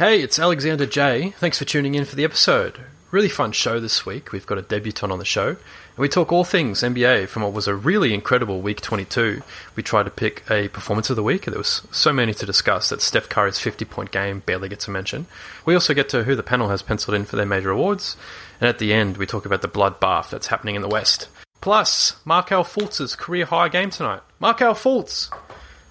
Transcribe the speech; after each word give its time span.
Hey, 0.00 0.22
it's 0.22 0.38
Alexander 0.38 0.86
J. 0.86 1.34
Thanks 1.40 1.58
for 1.58 1.66
tuning 1.66 1.94
in 1.94 2.06
for 2.06 2.16
the 2.16 2.24
episode. 2.24 2.86
Really 3.10 3.28
fun 3.28 3.52
show 3.52 3.78
this 3.78 4.06
week. 4.06 4.32
We've 4.32 4.46
got 4.46 4.56
a 4.56 4.62
debutant 4.62 5.12
on 5.12 5.18
the 5.18 5.26
show, 5.26 5.48
and 5.48 5.98
we 5.98 6.08
talk 6.08 6.32
all 6.32 6.42
things 6.42 6.80
NBA 6.80 7.28
from 7.28 7.42
what 7.42 7.52
was 7.52 7.68
a 7.68 7.74
really 7.74 8.14
incredible 8.14 8.62
week 8.62 8.80
22. 8.80 9.42
We 9.76 9.82
try 9.82 10.02
to 10.02 10.08
pick 10.08 10.42
a 10.50 10.68
performance 10.68 11.10
of 11.10 11.16
the 11.16 11.22
week, 11.22 11.46
and 11.46 11.52
there 11.52 11.60
was 11.60 11.86
so 11.90 12.14
many 12.14 12.32
to 12.32 12.46
discuss 12.46 12.88
that 12.88 13.02
Steph 13.02 13.28
Curry's 13.28 13.58
50 13.58 13.84
point 13.84 14.10
game 14.10 14.40
barely 14.46 14.70
gets 14.70 14.88
a 14.88 14.90
mention. 14.90 15.26
We 15.66 15.74
also 15.74 15.92
get 15.92 16.08
to 16.08 16.24
who 16.24 16.34
the 16.34 16.42
panel 16.42 16.70
has 16.70 16.80
penciled 16.80 17.14
in 17.14 17.26
for 17.26 17.36
their 17.36 17.44
major 17.44 17.68
awards, 17.68 18.16
and 18.58 18.70
at 18.70 18.78
the 18.78 18.94
end, 18.94 19.18
we 19.18 19.26
talk 19.26 19.44
about 19.44 19.60
the 19.60 19.68
bloodbath 19.68 20.30
that's 20.30 20.46
happening 20.46 20.76
in 20.76 20.80
the 20.80 20.88
West. 20.88 21.28
Plus, 21.60 22.16
Markelle 22.24 22.64
Fultz's 22.64 23.14
career 23.14 23.44
high 23.44 23.68
game 23.68 23.90
tonight. 23.90 24.22
Markelle 24.38 24.72
Fultz! 24.72 25.30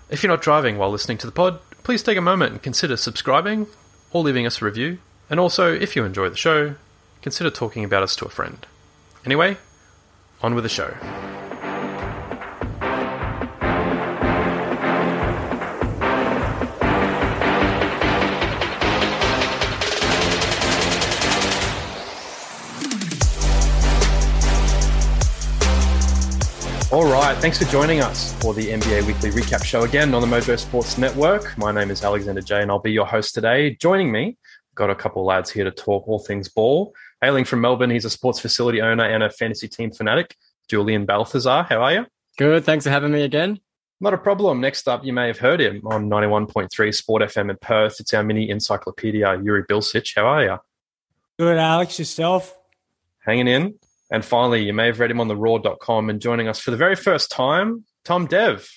If 0.09 0.23
you're 0.23 0.31
not 0.31 0.41
driving 0.41 0.79
while 0.79 0.89
listening 0.89 1.19
to 1.19 1.27
the 1.27 1.31
pod, 1.31 1.59
please 1.83 2.01
take 2.01 2.17
a 2.17 2.21
moment 2.21 2.53
and 2.53 2.63
consider 2.63 2.97
subscribing 2.97 3.67
or 4.11 4.23
leaving 4.23 4.45
us 4.45 4.61
a 4.61 4.65
review. 4.65 4.99
And 5.29 5.39
also, 5.39 5.73
if 5.73 5.95
you 5.95 6.03
enjoy 6.03 6.29
the 6.29 6.37
show, 6.37 6.75
consider 7.21 7.49
talking 7.49 7.83
about 7.83 8.03
us 8.03 8.15
to 8.17 8.25
a 8.25 8.29
friend. 8.29 8.65
Anyway, 9.25 9.57
on 10.41 10.55
with 10.55 10.63
the 10.63 10.69
show. 10.69 10.95
All 26.91 27.05
right, 27.05 27.37
thanks 27.37 27.59
for 27.59 27.65
joining 27.65 28.01
us 28.01 28.33
for 28.41 28.55
the 28.55 28.67
NBA 28.69 29.05
Weekly 29.05 29.29
Recap 29.29 29.63
Show 29.63 29.83
again 29.83 30.11
on 30.15 30.21
the 30.21 30.27
Mojo 30.27 30.57
Sports 30.57 30.97
Network. 30.97 31.55
My 31.55 31.71
name 31.71 31.91
is 31.91 32.03
Alexander 32.03 32.41
J, 32.41 32.63
and 32.63 32.71
I'll 32.71 32.79
be 32.79 32.91
your 32.91 33.05
host 33.05 33.35
today. 33.35 33.75
Joining 33.75 34.11
me, 34.11 34.39
got 34.73 34.89
a 34.89 34.95
couple 34.95 35.23
lads 35.23 35.51
here 35.51 35.63
to 35.65 35.69
talk 35.69 36.07
all 36.07 36.17
things 36.17 36.49
ball. 36.49 36.95
Hailing 37.21 37.45
from 37.45 37.61
Melbourne, 37.61 37.91
he's 37.91 38.05
a 38.05 38.09
sports 38.09 38.39
facility 38.39 38.81
owner 38.81 39.03
and 39.03 39.21
a 39.21 39.29
fantasy 39.29 39.67
team 39.67 39.91
fanatic. 39.91 40.35
Julian 40.67 41.05
Balthazar, 41.05 41.61
how 41.61 41.83
are 41.83 41.93
you? 41.93 42.05
Good, 42.39 42.65
thanks 42.65 42.85
for 42.85 42.89
having 42.89 43.11
me 43.11 43.21
again. 43.21 43.59
Not 44.01 44.15
a 44.15 44.17
problem. 44.17 44.59
Next 44.59 44.87
up, 44.87 45.05
you 45.05 45.13
may 45.13 45.27
have 45.27 45.37
heard 45.37 45.61
him 45.61 45.85
on 45.85 46.09
91.3 46.09 46.95
Sport 46.95 47.21
FM 47.21 47.51
in 47.51 47.57
Perth. 47.61 47.99
It's 47.99 48.15
our 48.15 48.23
mini 48.23 48.49
encyclopedia, 48.49 49.39
Yuri 49.43 49.63
Bilsic. 49.65 50.13
How 50.15 50.25
are 50.25 50.43
you? 50.43 50.57
Good, 51.37 51.59
Alex. 51.59 51.99
Yourself? 51.99 52.57
Hanging 53.19 53.47
in. 53.47 53.75
And 54.11 54.25
finally, 54.25 54.63
you 54.63 54.73
may 54.73 54.87
have 54.87 54.99
read 54.99 55.11
him 55.11 55.21
on 55.21 55.27
the 55.27 55.35
raw.com 55.35 56.09
and 56.09 56.21
joining 56.21 56.47
us 56.47 56.59
for 56.59 56.71
the 56.71 56.77
very 56.77 56.95
first 56.95 57.31
time, 57.31 57.85
Tom 58.05 58.25
Dev. 58.25 58.67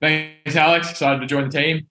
Thanks, 0.00 0.54
Alex. 0.54 0.90
Excited 0.90 1.20
to 1.20 1.26
join 1.26 1.48
the 1.48 1.58
team. 1.58 1.88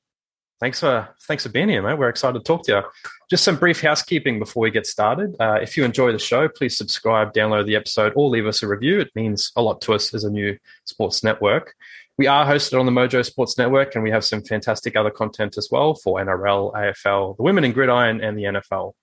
Thanks 0.62 0.80
for 0.80 1.10
thanks 1.28 1.44
for 1.44 1.50
being 1.50 1.68
here, 1.68 1.82
mate. 1.82 1.98
We're 1.98 2.08
excited 2.08 2.40
to 2.40 2.44
talk 2.44 2.64
to 2.66 2.72
you. 2.72 2.82
Just 3.30 3.44
some 3.44 3.58
brief 3.58 3.82
housekeeping 3.82 4.40
before 4.40 4.62
we 4.62 4.72
get 4.72 4.88
started. 4.88 5.36
Uh, 5.38 5.60
if 5.62 5.76
you 5.76 5.84
enjoy 5.84 6.14
the 6.14 6.20
show, 6.20 6.48
please 6.48 6.78
subscribe, 6.78 7.34
download 7.34 7.66
the 7.66 7.76
episode, 7.76 8.14
or 8.16 8.30
leave 8.30 8.46
us 8.46 8.64
a 8.64 8.68
review. 8.68 9.02
It 9.02 9.12
means 9.16 9.52
a 9.58 9.62
lot 9.62 9.82
to 9.82 9.94
us 9.94 10.14
as 10.14 10.24
a 10.24 10.30
new 10.30 10.58
sports 10.86 11.24
network. 11.24 11.76
We 12.18 12.28
are 12.28 12.46
hosted 12.46 12.80
on 12.80 12.86
the 12.86 12.94
Mojo 12.94 13.26
Sports 13.26 13.58
Network, 13.58 13.96
and 13.96 14.04
we 14.04 14.12
have 14.12 14.24
some 14.24 14.42
fantastic 14.42 14.96
other 14.96 15.10
content 15.10 15.58
as 15.58 15.68
well 15.70 15.96
for 15.96 16.18
NRL, 16.20 16.74
AFL, 16.74 17.36
the 17.36 17.44
Women 17.44 17.66
in 17.66 17.74
Gridiron, 17.74 18.22
and 18.22 18.38
the 18.38 18.44
NFL. 18.44 18.94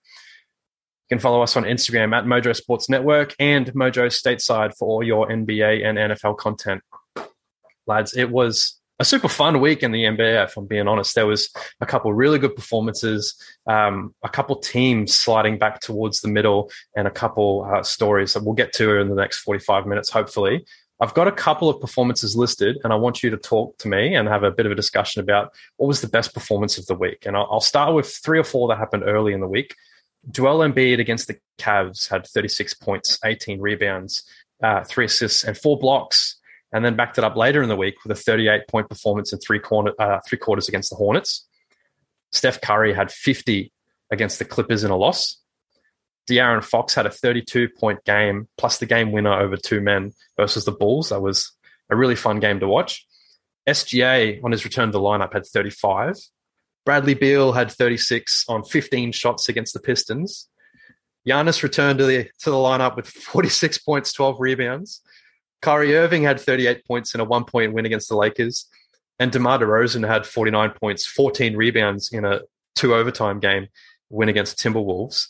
Can 1.13 1.19
follow 1.19 1.43
us 1.43 1.59
on 1.59 1.65
Instagram 1.65 2.17
at 2.17 2.25
Mojo 2.25 2.57
Sports 2.57 2.89
Network 2.89 3.35
and 3.39 3.67
Mojo 3.75 4.07
Stateside 4.07 4.75
for 4.75 4.89
all 4.89 5.03
your 5.03 5.29
NBA 5.29 5.85
and 5.85 5.99
NFL 5.99 6.39
content. 6.39 6.83
Lads, 7.87 8.17
it 8.17 8.31
was 8.31 8.81
a 8.99 9.05
super 9.05 9.29
fun 9.29 9.61
week 9.61 9.83
in 9.83 9.93
the 9.93 10.05
NBA, 10.05 10.43
if 10.43 10.57
I'm 10.57 10.65
being 10.65 10.89
honest. 10.89 11.15
There 11.15 11.27
was 11.27 11.53
a 11.83 11.85
couple 11.85 12.15
really 12.15 12.39
good 12.39 12.57
performances, 12.57 13.35
um, 13.67 14.15
a 14.25 14.31
couple 14.31 14.57
teams 14.57 15.15
sliding 15.15 15.59
back 15.59 15.81
towards 15.81 16.23
the 16.23 16.29
middle, 16.29 16.71
and 16.97 17.07
a 17.07 17.11
couple 17.11 17.71
uh, 17.71 17.83
stories 17.83 18.33
that 18.33 18.43
we'll 18.43 18.55
get 18.55 18.73
to 18.77 18.99
in 18.99 19.11
the 19.11 19.15
next 19.15 19.41
45 19.41 19.87
minutes, 19.87 20.09
hopefully. 20.09 20.65
I've 20.99 21.13
got 21.13 21.29
a 21.29 21.33
couple 21.33 21.69
of 21.69 21.79
performances 21.79 22.37
listed, 22.37 22.79
and 22.85 22.91
I 22.91 22.97
want 22.97 23.23
you 23.23 23.29
to 23.29 23.37
talk 23.37 23.77
to 23.81 23.89
me 23.89 24.15
and 24.15 24.29
have 24.29 24.45
a 24.45 24.51
bit 24.51 24.65
of 24.65 24.73
a 24.73 24.77
discussion 24.77 25.21
about 25.21 25.53
what 25.77 25.89
was 25.89 26.01
the 26.01 26.09
best 26.09 26.33
performance 26.33 26.79
of 26.79 26.87
the 26.87 26.95
week. 26.95 27.27
And 27.27 27.37
I'll, 27.37 27.49
I'll 27.51 27.61
start 27.61 27.95
with 27.95 28.09
three 28.09 28.39
or 28.39 28.45
four 28.45 28.67
that 28.69 28.79
happened 28.79 29.03
early 29.05 29.35
in 29.35 29.41
the 29.41 29.47
week. 29.47 29.75
Joel 30.31 30.69
Embiid 30.69 31.01
against 31.01 31.27
the 31.27 31.39
Cavs 31.59 32.09
had 32.09 32.27
36 32.27 32.75
points, 32.75 33.19
18 33.25 33.61
rebounds, 33.61 34.23
uh, 34.63 34.85
three 34.85 35.07
assists, 35.07 35.45
and 35.45 35.57
four 35.57 35.79
blocks 35.79 36.37
and 36.73 36.85
then 36.85 36.97
backed 36.97 37.19
it 37.19 37.25
up 37.25 37.37
later 37.37 37.63
in 37.63 37.69
the 37.69 37.77
week 37.77 38.03
with 38.03 38.19
a 38.19 38.21
38 38.21 38.67
point 38.69 38.89
performance 38.89 39.33
in 39.33 39.39
three, 39.39 39.59
corner, 39.59 39.93
uh, 39.99 40.19
three 40.27 40.39
quarters 40.39 40.69
against 40.69 40.91
the 40.91 40.97
Hornets. 40.97 41.47
Steph 42.33 42.61
Curry 42.61 42.95
had 42.95 43.11
50 43.11 43.71
against 44.11 44.39
the 44.39 44.45
Clippers 44.45 44.85
in 44.85 44.91
a 44.91 44.97
loss. 44.97 45.39
De'Aaron 46.31 46.65
Fox 46.65 46.95
had 46.95 47.05
a 47.05 47.11
32 47.11 47.69
point 47.79 48.03
game 48.05 48.49
plus 48.57 48.79
the 48.79 48.87
game 48.87 49.13
winner 49.13 49.33
over 49.33 49.57
two 49.57 49.81
men 49.81 50.13
versus 50.37 50.65
the 50.65 50.73
Bulls. 50.73 51.11
That 51.11 51.21
was 51.21 51.53
a 51.91 51.97
really 51.97 52.17
fun 52.17 52.41
game 52.41 52.61
to 52.61 52.69
watch. 52.69 53.07
SGA 53.69 54.43
on 54.43 54.53
his 54.53 54.65
return 54.65 54.89
to 54.89 54.93
the 54.93 55.01
lineup 55.01 55.33
had 55.33 55.47
35. 55.47 56.17
Bradley 56.85 57.15
Beal 57.15 57.53
had 57.53 57.71
36 57.71 58.45
on 58.49 58.65
15 58.65 59.13
shots 59.13 59.49
against 59.49 59.73
the 59.73 59.81
Pistons. 59.81 60.49
Giannis 61.27 61.63
returned 61.63 61.99
to 62.01 62.07
the 62.07 62.25
to 62.41 62.51
the 62.51 62.57
lineup 62.57 62.97
with 62.97 63.07
46 63.07 63.79
points, 63.79 64.13
12 64.13 64.37
rebounds. 64.41 65.01
Kyrie 65.61 65.95
Irving 65.97 66.25
had 66.25 66.41
38 66.41 66.85
points 66.85 67.15
in 67.15 67.21
a 67.21 67.25
one 67.25 67.45
point 67.45 67.73
win 67.73 67.87
against 67.87 68.09
the 68.09 68.17
Lakers. 68.17 68.67
And 69.19 69.31
DeMar 69.31 69.61
DeRozan 69.61 70.07
had 70.07 70.27
49 70.27 70.71
points, 70.71 71.07
14 71.07 71.57
rebounds 71.57 72.13
in 72.13 72.25
a 72.25 72.41
two 72.75 72.95
overtime 72.95 73.39
game 73.39 73.69
win 74.11 74.29
against 74.29 74.59
Timberwolves. 74.59 75.29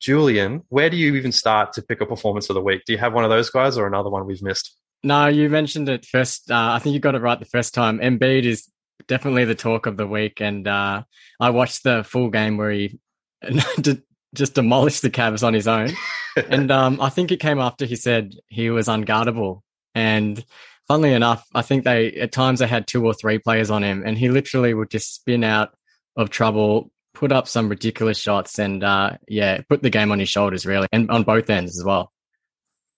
Julian, 0.00 0.62
where 0.68 0.88
do 0.88 0.96
you 0.96 1.16
even 1.16 1.32
start 1.32 1.72
to 1.72 1.82
pick 1.82 2.00
a 2.00 2.06
performance 2.06 2.48
of 2.48 2.54
the 2.54 2.62
week? 2.62 2.82
Do 2.86 2.92
you 2.92 2.98
have 2.98 3.12
one 3.12 3.24
of 3.24 3.30
those 3.30 3.50
guys 3.50 3.76
or 3.76 3.88
another 3.88 4.10
one 4.10 4.26
we've 4.26 4.42
missed? 4.42 4.76
No, 5.02 5.26
you 5.26 5.48
mentioned 5.48 5.88
it 5.88 6.06
first. 6.06 6.50
Uh, 6.50 6.72
I 6.72 6.78
think 6.78 6.94
you 6.94 7.00
got 7.00 7.16
it 7.16 7.20
right 7.20 7.38
the 7.38 7.44
first 7.44 7.74
time. 7.74 7.98
Embiid 7.98 8.44
is 8.44 8.68
definitely 9.08 9.44
the 9.44 9.54
talk 9.54 9.86
of 9.86 9.96
the 9.96 10.06
week. 10.06 10.40
And 10.40 10.68
uh, 10.68 11.02
I 11.40 11.50
watched 11.50 11.82
the 11.82 12.04
full 12.04 12.30
game 12.30 12.56
where 12.56 12.70
he 12.70 13.00
just 14.34 14.54
demolished 14.54 15.02
the 15.02 15.10
Cavs 15.10 15.42
on 15.42 15.54
his 15.54 15.66
own. 15.66 15.90
and 16.48 16.70
um, 16.70 17.00
I 17.00 17.08
think 17.08 17.32
it 17.32 17.40
came 17.40 17.58
after 17.58 17.84
he 17.84 17.96
said 17.96 18.34
he 18.48 18.70
was 18.70 18.86
unguardable. 18.86 19.62
And 19.94 20.44
funnily 20.86 21.12
enough, 21.12 21.46
I 21.54 21.62
think 21.62 21.84
they 21.84 22.12
at 22.14 22.32
times 22.32 22.60
they 22.60 22.66
had 22.66 22.86
two 22.86 23.04
or 23.04 23.14
three 23.14 23.38
players 23.38 23.70
on 23.70 23.82
him, 23.82 24.02
and 24.04 24.16
he 24.16 24.28
literally 24.28 24.74
would 24.74 24.90
just 24.90 25.14
spin 25.14 25.44
out 25.44 25.74
of 26.16 26.30
trouble, 26.30 26.90
put 27.14 27.32
up 27.32 27.48
some 27.48 27.68
ridiculous 27.68 28.18
shots, 28.18 28.58
and 28.58 28.84
uh, 28.84 29.16
yeah, 29.28 29.60
put 29.68 29.82
the 29.82 29.90
game 29.90 30.12
on 30.12 30.18
his 30.18 30.28
shoulders 30.28 30.66
really, 30.66 30.88
and 30.92 31.10
on 31.10 31.22
both 31.22 31.50
ends 31.50 31.78
as 31.78 31.84
well. 31.84 32.12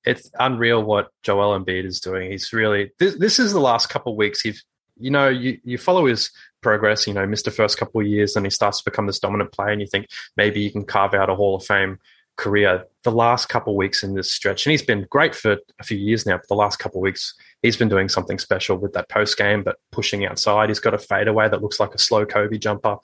It's 0.04 0.30
unreal 0.38 0.82
what 0.82 1.10
Joel 1.22 1.58
Embiid 1.58 1.84
is 1.84 2.00
doing. 2.00 2.30
He's 2.30 2.52
really 2.52 2.92
this, 2.98 3.16
this 3.18 3.38
is 3.38 3.52
the 3.52 3.60
last 3.60 3.88
couple 3.88 4.12
of 4.12 4.18
weeks. 4.18 4.40
He's 4.40 4.64
you 5.00 5.10
know 5.10 5.28
you 5.28 5.58
you 5.64 5.78
follow 5.78 6.06
his 6.06 6.30
progress. 6.60 7.06
You 7.06 7.14
know, 7.14 7.26
missed 7.26 7.44
the 7.44 7.50
first 7.50 7.78
couple 7.78 8.00
of 8.00 8.06
years, 8.06 8.36
and 8.36 8.46
he 8.46 8.50
starts 8.50 8.78
to 8.78 8.84
become 8.90 9.06
this 9.06 9.18
dominant 9.18 9.52
player, 9.52 9.70
and 9.70 9.80
you 9.80 9.86
think 9.86 10.06
maybe 10.36 10.62
he 10.62 10.70
can 10.70 10.84
carve 10.84 11.14
out 11.14 11.30
a 11.30 11.34
Hall 11.34 11.56
of 11.56 11.64
Fame 11.64 11.98
career. 12.36 12.84
The 13.02 13.10
last 13.10 13.48
couple 13.48 13.76
weeks 13.76 14.02
in 14.02 14.14
this 14.14 14.30
stretch, 14.30 14.66
and 14.66 14.72
he's 14.72 14.82
been 14.82 15.06
great 15.10 15.34
for 15.34 15.58
a 15.78 15.84
few 15.84 15.98
years 15.98 16.26
now. 16.26 16.36
But 16.36 16.48
the 16.48 16.54
last 16.54 16.78
couple 16.78 17.00
weeks, 17.00 17.34
he's 17.62 17.76
been 17.76 17.88
doing 17.88 18.08
something 18.08 18.38
special 18.38 18.76
with 18.76 18.92
that 18.92 19.08
post 19.08 19.36
game, 19.36 19.62
but 19.62 19.76
pushing 19.90 20.24
outside. 20.26 20.68
He's 20.68 20.80
got 20.80 20.94
a 20.94 20.98
fadeaway 20.98 21.48
that 21.48 21.62
looks 21.62 21.80
like 21.80 21.94
a 21.94 21.98
slow 21.98 22.26
Kobe 22.26 22.58
jumper. 22.58 22.96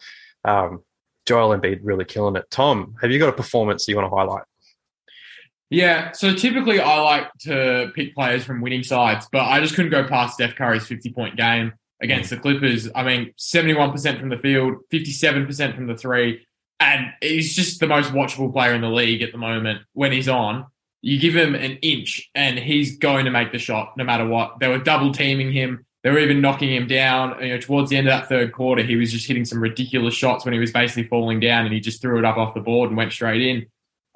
Um, 0.44 0.82
Joel 1.24 1.58
Embiid 1.58 1.80
really 1.82 2.04
killing 2.04 2.36
it. 2.36 2.48
Tom, 2.50 2.94
have 3.00 3.10
you 3.10 3.18
got 3.18 3.28
a 3.28 3.32
performance 3.32 3.88
you 3.88 3.96
want 3.96 4.10
to 4.10 4.16
highlight? 4.16 4.44
Yeah, 5.68 6.12
so 6.12 6.32
typically 6.32 6.78
I 6.78 7.00
like 7.00 7.28
to 7.40 7.90
pick 7.96 8.14
players 8.14 8.44
from 8.44 8.60
winning 8.60 8.84
sides, 8.84 9.26
but 9.32 9.42
I 9.42 9.60
just 9.60 9.74
couldn't 9.74 9.90
go 9.90 10.06
past 10.06 10.34
Steph 10.34 10.54
Curry's 10.54 10.86
50 10.86 11.12
point 11.12 11.36
game 11.36 11.72
against 12.00 12.30
the 12.30 12.36
Clippers. 12.36 12.88
I 12.94 13.02
mean, 13.02 13.32
71% 13.38 14.20
from 14.20 14.28
the 14.28 14.38
field, 14.38 14.76
57% 14.92 15.74
from 15.74 15.86
the 15.86 15.96
three. 15.96 16.46
And 16.78 17.06
he's 17.20 17.54
just 17.54 17.80
the 17.80 17.86
most 17.86 18.12
watchable 18.12 18.52
player 18.52 18.74
in 18.74 18.82
the 18.82 18.90
league 18.90 19.22
at 19.22 19.32
the 19.32 19.38
moment 19.38 19.80
when 19.92 20.12
he's 20.12 20.28
on. 20.28 20.66
You 21.00 21.18
give 21.18 21.36
him 21.36 21.54
an 21.54 21.78
inch 21.82 22.28
and 22.34 22.58
he's 22.58 22.98
going 22.98 23.24
to 23.26 23.30
make 23.30 23.52
the 23.52 23.58
shot 23.58 23.96
no 23.96 24.04
matter 24.04 24.26
what. 24.26 24.58
They 24.60 24.68
were 24.68 24.78
double 24.78 25.12
teaming 25.12 25.52
him. 25.52 25.86
They 26.02 26.10
were 26.10 26.18
even 26.18 26.40
knocking 26.40 26.72
him 26.72 26.86
down. 26.86 27.42
You 27.42 27.54
know, 27.54 27.58
towards 27.58 27.90
the 27.90 27.96
end 27.96 28.08
of 28.08 28.12
that 28.12 28.28
third 28.28 28.52
quarter, 28.52 28.82
he 28.82 28.96
was 28.96 29.12
just 29.12 29.26
hitting 29.26 29.44
some 29.44 29.62
ridiculous 29.62 30.14
shots 30.14 30.44
when 30.44 30.52
he 30.52 30.60
was 30.60 30.72
basically 30.72 31.08
falling 31.08 31.40
down 31.40 31.64
and 31.64 31.72
he 31.72 31.80
just 31.80 32.02
threw 32.02 32.18
it 32.18 32.24
up 32.24 32.36
off 32.36 32.54
the 32.54 32.60
board 32.60 32.90
and 32.90 32.96
went 32.96 33.12
straight 33.12 33.42
in. 33.42 33.66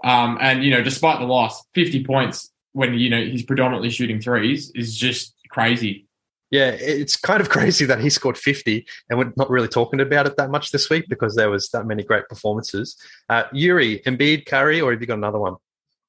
Um, 0.05 0.39
and, 0.41 0.63
you 0.63 0.71
know, 0.71 0.83
despite 0.83 1.19
the 1.19 1.27
loss, 1.27 1.65
50 1.75 2.05
points 2.05 2.51
when, 2.73 2.95
you 2.95 3.11
know, 3.11 3.23
he's 3.23 3.43
predominantly 3.43 3.91
shooting 3.91 4.21
threes 4.21 4.71
is 4.75 4.97
just 4.97 5.35
crazy. 5.49 6.07
Yeah, 6.51 6.71
it's 6.71 7.17
kind 7.17 7.41
of 7.41 7.49
crazy 7.51 7.85
that 7.87 8.01
he 8.01 8.11
scored 8.11 8.37
50 8.37 8.87
and 9.09 9.19
we're 9.19 9.33
not 9.37 9.51
really 9.51 9.69
talking 9.69 10.01
about 10.01 10.27
it 10.27 10.37
that 10.37 10.51
much 10.51 10.73
this 10.73 10.91
week 10.91 11.07
because 11.09 11.37
there 11.37 11.51
was 11.51 11.69
that 11.71 11.87
many 11.87 12.03
great 12.03 12.29
performances. 12.29 12.97
Uh, 13.29 13.45
Yuri, 13.53 14.01
Embiid, 14.01 14.47
Curry, 14.47 14.81
or 14.81 14.93
have 14.93 15.01
you 15.01 15.07
got 15.07 15.19
another 15.19 15.39
one? 15.39 15.57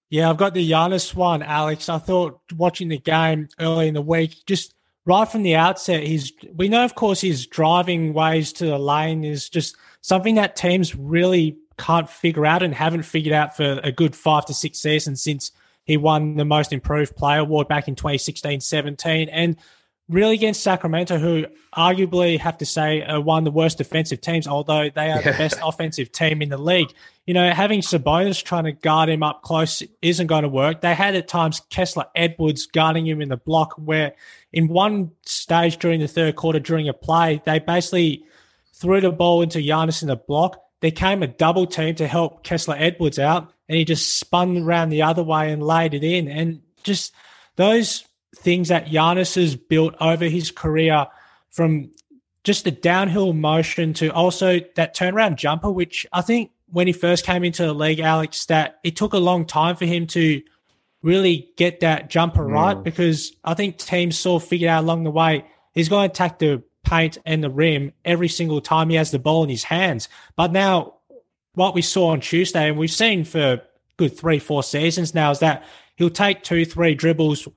Yeah, 0.10 0.30
I've 0.30 0.38
got 0.38 0.54
the 0.54 0.70
Giannis 0.70 1.16
one, 1.16 1.42
Alex. 1.42 1.88
I 1.88 1.98
thought 1.98 2.42
watching 2.56 2.90
the 2.90 2.98
game 2.98 3.48
early 3.60 3.88
in 3.88 3.94
the 3.94 4.02
week, 4.02 4.36
just 4.46 4.74
right 5.06 5.28
from 5.28 5.44
the 5.44 5.56
outset, 5.56 6.04
he's 6.04 6.34
we 6.54 6.68
know, 6.68 6.84
of 6.84 6.96
course, 6.96 7.22
his 7.22 7.48
driving 7.48 8.14
ways 8.14 8.52
to 8.54 8.66
the 8.66 8.78
lane 8.78 9.24
is 9.24 9.48
just 9.48 9.78
something 10.02 10.36
that 10.36 10.58
teams 10.58 10.96
really 10.96 11.58
can't 11.78 12.10
figure 12.10 12.46
out 12.46 12.62
and 12.62 12.76
haven't 12.76 13.04
figured 13.04 13.34
out 13.34 13.56
for 13.56 13.80
a 13.84 13.92
good 13.92 14.16
five 14.16 14.46
to 14.46 14.54
six 14.54 14.80
seasons 14.80 15.22
since 15.22 15.52
he 15.86 15.98
won 15.98 16.36
the 16.36 16.46
most 16.46 16.74
improved 16.74 17.16
player 17.16 17.40
award 17.40 17.68
back 17.68 17.88
in 17.88 17.96
2016 17.96 18.60
17. 18.60 19.30
And 19.30 19.56
really 20.12 20.36
against 20.36 20.62
Sacramento, 20.62 21.18
who 21.18 21.46
arguably 21.76 22.38
have 22.38 22.58
to 22.58 22.66
say 22.66 23.02
are 23.02 23.22
one 23.22 23.40
of 23.40 23.46
the 23.46 23.52
worst 23.52 23.78
defensive 23.78 24.22
teams, 24.22 24.48
although 24.48 24.90
they 24.90 25.10
are 25.10 25.22
yeah. 25.22 25.32
the 25.32 25.38
best 25.38 25.58
offensive 25.64 26.12
team 26.12 26.42
in 26.42 26.50
the 26.50 26.58
league. 26.58 26.94
You 27.26 27.34
know, 27.34 27.52
having 27.52 27.82
Sabonis 27.82 28.44
trying 28.44 28.66
to 28.66 28.74
guard 28.74 29.10
him 29.10 29.24
up 29.24 29.42
close 29.42 29.82
isn't 30.02 30.28
going 30.28 30.44
to 30.44 30.50
work. 30.50 30.82
They 30.82 30.94
had 30.94 31.16
at 31.16 31.28
times 31.28 31.62
Kessler 31.70 32.06
Edwards 32.16 32.68
guarding 32.68 33.08
him 33.08 33.22
in 33.22 33.30
the 33.30 33.38
block, 33.38 33.74
where 33.76 34.14
in 34.52 34.68
one 34.68 35.12
stage 35.26 35.78
during 35.78 36.02
the 36.02 36.08
third 36.08 36.36
quarter, 36.36 36.60
during 36.60 36.90
a 36.90 36.94
play, 36.94 37.42
they 37.46 37.60
basically 37.60 38.26
threw 38.74 39.00
the 39.00 39.12
ball 39.12 39.42
into 39.42 39.60
Giannis 39.60 40.02
in 40.02 40.10
the 40.10 40.16
block. 40.16 40.62
There 40.82 40.92
came 40.92 41.24
a 41.24 41.28
double 41.28 41.68
team 41.68 41.96
to 41.96 42.08
help 42.08 42.44
Kessler 42.44 42.76
Edwards 42.78 43.20
out, 43.20 43.54
and 43.70 43.78
he 43.78 43.86
just 43.86 44.20
spun 44.20 44.58
around 44.58 44.90
the 44.90 45.04
other 45.04 45.24
way 45.24 45.52
and 45.52 45.64
laid 45.64 45.94
it 45.94 46.04
in. 46.04 46.28
And 46.28 46.62
just 46.84 47.14
those 47.56 48.04
things 48.36 48.70
that 48.70 48.88
Giannis 48.88 49.36
has 49.36 49.56
built 49.56 49.96
over 50.00 50.26
his 50.26 50.52
career 50.52 51.08
from 51.50 51.92
just 52.44 52.64
the 52.64 52.72
downhill 52.72 53.34
motion 53.34 53.94
to 53.94 54.10
also 54.10 54.60
that 54.76 54.96
turnaround 54.96 55.36
jumper, 55.36 55.70
which 55.70 56.06
I 56.12 56.22
think 56.22 56.52
when 56.68 56.88
he 56.88 56.94
first 56.94 57.26
came 57.26 57.44
into 57.44 57.64
the 57.64 57.74
league, 57.74 58.00
Alex, 58.00 58.46
that 58.46 58.80
it 58.84 58.96
took 58.96 59.14
a 59.14 59.18
long 59.18 59.46
time 59.46 59.76
for 59.76 59.86
him 59.86 60.08
to 60.08 60.42
really 61.02 61.50
get 61.58 61.82
that 61.82 62.10
jumper 62.10 62.46
mm. 62.46 62.52
right 62.52 62.84
because 62.84 63.34
I 63.44 63.54
think 63.54 63.78
teams 63.78 64.18
sort 64.18 64.44
of 64.44 64.50
figured 64.50 64.70
out 64.70 64.84
along 64.84 65.04
the 65.04 65.12
way 65.12 65.46
he's 65.74 65.90
going 65.90 66.10
to 66.10 66.14
attack 66.14 66.40
the 66.40 66.64
paint 66.84 67.18
and 67.26 67.44
the 67.44 67.50
rim 67.50 67.94
every 68.06 68.28
single 68.28 68.62
time 68.62 68.90
he 68.90 68.96
has 68.96 69.12
the 69.12 69.20
ball 69.20 69.44
in 69.44 69.50
his 69.50 69.64
hands. 69.64 70.10
But 70.36 70.52
now, 70.52 70.96
what 71.54 71.76
we 71.76 71.82
saw 71.82 72.10
on 72.10 72.22
Tuesday, 72.22 72.70
and 72.70 72.78
we've 72.78 72.92
seen 72.92 73.26
for 73.26 73.62
good 73.98 74.18
three, 74.18 74.40
four 74.40 74.64
seasons 74.64 75.14
now, 75.14 75.32
is 75.32 75.40
that 75.40 75.64
he'll 75.96 76.10
take 76.10 76.44
two, 76.44 76.66
three 76.66 76.96
dribbles 76.96 77.48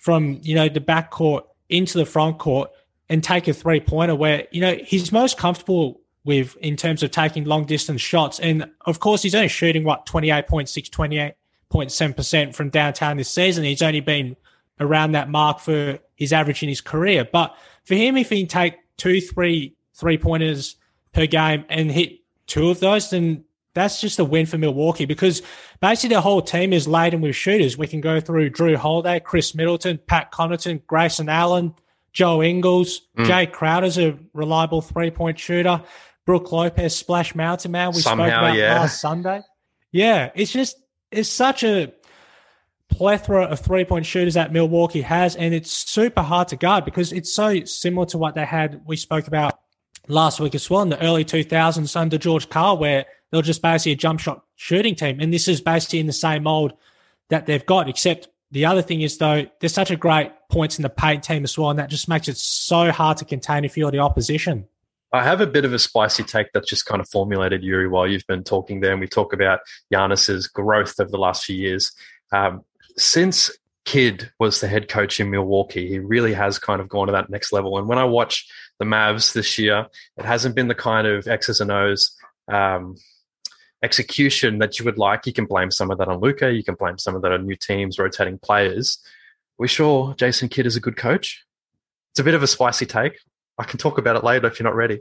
from 0.00 0.40
you 0.42 0.56
know 0.56 0.68
the 0.68 0.80
back 0.80 1.10
court 1.12 1.46
into 1.68 1.96
the 1.96 2.04
front 2.04 2.38
court 2.38 2.70
and 3.08 3.22
take 3.22 3.46
a 3.46 3.52
three 3.54 3.78
pointer 3.78 4.16
where 4.16 4.48
you 4.50 4.60
know 4.60 4.74
he's 4.84 5.12
most 5.12 5.38
comfortable 5.38 6.00
with 6.24 6.56
in 6.56 6.76
terms 6.76 7.02
of 7.02 7.10
taking 7.10 7.44
long 7.44 7.64
distance 7.64 8.00
shots. 8.00 8.40
And 8.40 8.70
of 8.86 9.00
course, 9.00 9.22
he's 9.22 9.34
only 9.34 9.48
shooting 9.48 9.84
what 9.84 10.06
28.6, 10.06 11.34
28.7% 11.70 12.54
from 12.54 12.70
downtown 12.70 13.16
this 13.16 13.30
season. 13.30 13.64
He's 13.64 13.82
only 13.82 14.00
been 14.00 14.36
around 14.78 15.12
that 15.12 15.30
mark 15.30 15.60
for 15.60 15.98
his 16.16 16.32
average 16.32 16.62
in 16.62 16.68
his 16.68 16.80
career. 16.80 17.28
But 17.30 17.56
for 17.84 17.94
him, 17.94 18.16
if 18.16 18.28
he 18.30 18.40
can 18.40 18.48
take 18.48 18.74
two, 18.96 19.20
three 19.20 19.76
three 19.94 20.18
pointers 20.18 20.76
per 21.12 21.26
game 21.26 21.64
and 21.68 21.90
hit 21.90 22.20
two 22.46 22.70
of 22.70 22.80
those, 22.80 23.10
then 23.10 23.44
that's 23.74 24.00
just 24.00 24.18
a 24.18 24.24
win 24.24 24.46
for 24.46 24.58
Milwaukee 24.58 25.04
because 25.04 25.42
basically 25.80 26.14
the 26.14 26.20
whole 26.20 26.42
team 26.42 26.72
is 26.72 26.88
laden 26.88 27.20
with 27.20 27.36
shooters. 27.36 27.78
We 27.78 27.86
can 27.86 28.00
go 28.00 28.20
through 28.20 28.50
Jrue 28.50 28.76
Holiday, 28.76 29.20
Khris 29.20 29.54
Middleton, 29.54 30.00
Pat 30.06 30.32
Connaughton, 30.32 30.84
Grayson 30.86 31.28
Allen, 31.28 31.74
Joe 32.12 32.42
Ingles, 32.42 33.02
mm. 33.16 33.26
Jae 33.26 33.50
Crowder's 33.50 33.98
a 33.98 34.18
reliable 34.32 34.80
three 34.80 35.10
point 35.10 35.38
shooter. 35.38 35.82
Brook 36.26 36.52
Lopez, 36.52 36.94
Splash 36.94 37.34
Mountain 37.34 37.72
Man, 37.72 37.92
we 37.92 38.00
Somehow, 38.00 38.26
spoke 38.26 38.38
about 38.38 38.56
yeah. 38.56 38.80
last 38.80 39.00
Sunday. 39.00 39.42
Yeah, 39.90 40.30
it's 40.34 40.52
just 40.52 40.76
it's 41.10 41.28
such 41.28 41.64
a 41.64 41.92
plethora 42.88 43.44
of 43.44 43.60
three 43.60 43.84
point 43.84 44.06
shooters 44.06 44.34
that 44.34 44.52
Milwaukee 44.52 45.02
has, 45.02 45.36
and 45.36 45.54
it's 45.54 45.72
super 45.72 46.22
hard 46.22 46.48
to 46.48 46.56
guard 46.56 46.84
because 46.84 47.12
it's 47.12 47.32
so 47.32 47.64
similar 47.64 48.06
to 48.06 48.18
what 48.18 48.34
they 48.34 48.44
had 48.44 48.82
we 48.84 48.96
spoke 48.96 49.26
about 49.26 49.60
last 50.10 50.40
week 50.40 50.54
as 50.54 50.68
well 50.68 50.82
in 50.82 50.88
the 50.88 51.02
early 51.02 51.24
2000s 51.24 51.96
under 51.96 52.18
George 52.18 52.48
Karl, 52.48 52.78
where 52.78 53.06
they're 53.30 53.42
just 53.42 53.62
basically 53.62 53.92
a 53.92 53.96
jump 53.96 54.20
shot 54.20 54.44
shooting 54.56 54.94
team. 54.94 55.20
And 55.20 55.32
this 55.32 55.48
is 55.48 55.60
basically 55.60 56.00
in 56.00 56.06
the 56.06 56.12
same 56.12 56.42
mold 56.42 56.74
that 57.28 57.46
they've 57.46 57.64
got, 57.64 57.88
except 57.88 58.28
the 58.50 58.66
other 58.66 58.82
thing 58.82 59.00
is 59.02 59.18
though, 59.18 59.46
there's 59.60 59.74
such 59.74 59.90
a 59.90 59.96
great 59.96 60.32
points 60.50 60.78
in 60.78 60.82
the 60.82 60.90
paint 60.90 61.22
team 61.22 61.44
as 61.44 61.56
well, 61.56 61.70
and 61.70 61.78
that 61.78 61.90
just 61.90 62.08
makes 62.08 62.28
it 62.28 62.36
so 62.36 62.90
hard 62.90 63.16
to 63.18 63.24
contain 63.24 63.64
if 63.64 63.76
you're 63.76 63.90
the 63.90 64.00
opposition. 64.00 64.66
I 65.12 65.24
have 65.24 65.40
a 65.40 65.46
bit 65.46 65.64
of 65.64 65.72
a 65.72 65.78
spicy 65.78 66.22
take 66.22 66.52
that's 66.52 66.68
just 66.68 66.86
kind 66.86 67.00
of 67.00 67.08
formulated, 67.08 67.64
Yuri, 67.64 67.88
while 67.88 68.06
you've 68.06 68.26
been 68.26 68.44
talking 68.44 68.80
there. 68.80 68.92
And 68.92 69.00
we 69.00 69.08
talk 69.08 69.32
about 69.32 69.60
Giannis's 69.92 70.46
growth 70.46 71.00
over 71.00 71.10
the 71.10 71.18
last 71.18 71.44
few 71.44 71.56
years. 71.56 71.92
Um, 72.32 72.64
since 72.96 73.50
Kidd 73.90 74.30
was 74.38 74.60
the 74.60 74.68
head 74.68 74.86
coach 74.86 75.18
in 75.18 75.30
Milwaukee, 75.30 75.88
he 75.88 75.98
really 75.98 76.32
has 76.32 76.60
kind 76.60 76.80
of 76.80 76.88
gone 76.88 77.08
to 77.08 77.12
that 77.12 77.28
next 77.28 77.52
level. 77.52 77.76
And 77.76 77.88
when 77.88 77.98
I 77.98 78.04
watch 78.04 78.48
the 78.78 78.84
Mavs 78.84 79.32
this 79.32 79.58
year, 79.58 79.88
it 80.16 80.24
hasn't 80.24 80.54
been 80.54 80.68
the 80.68 80.76
kind 80.76 81.08
of 81.08 81.26
X's 81.26 81.60
and 81.60 81.72
O's 81.72 82.16
um, 82.46 82.94
execution 83.82 84.58
that 84.60 84.78
you 84.78 84.84
would 84.84 84.96
like. 84.96 85.26
You 85.26 85.32
can 85.32 85.44
blame 85.44 85.72
some 85.72 85.90
of 85.90 85.98
that 85.98 86.06
on 86.06 86.20
Luka. 86.20 86.52
You 86.52 86.62
can 86.62 86.76
blame 86.76 86.98
some 86.98 87.16
of 87.16 87.22
that 87.22 87.32
on 87.32 87.48
new 87.48 87.56
teams, 87.56 87.98
rotating 87.98 88.38
players. 88.38 88.96
We're 89.58 89.66
sure 89.66 90.14
Jason 90.14 90.48
Kidd 90.48 90.66
is 90.66 90.76
a 90.76 90.80
good 90.80 90.96
coach. 90.96 91.44
It's 92.12 92.20
a 92.20 92.24
bit 92.24 92.34
of 92.34 92.44
a 92.44 92.46
spicy 92.46 92.86
take. 92.86 93.18
I 93.58 93.64
can 93.64 93.80
talk 93.80 93.98
about 93.98 94.14
it 94.14 94.22
later 94.22 94.46
if 94.46 94.60
you're 94.60 94.68
not 94.68 94.76
ready. 94.76 95.00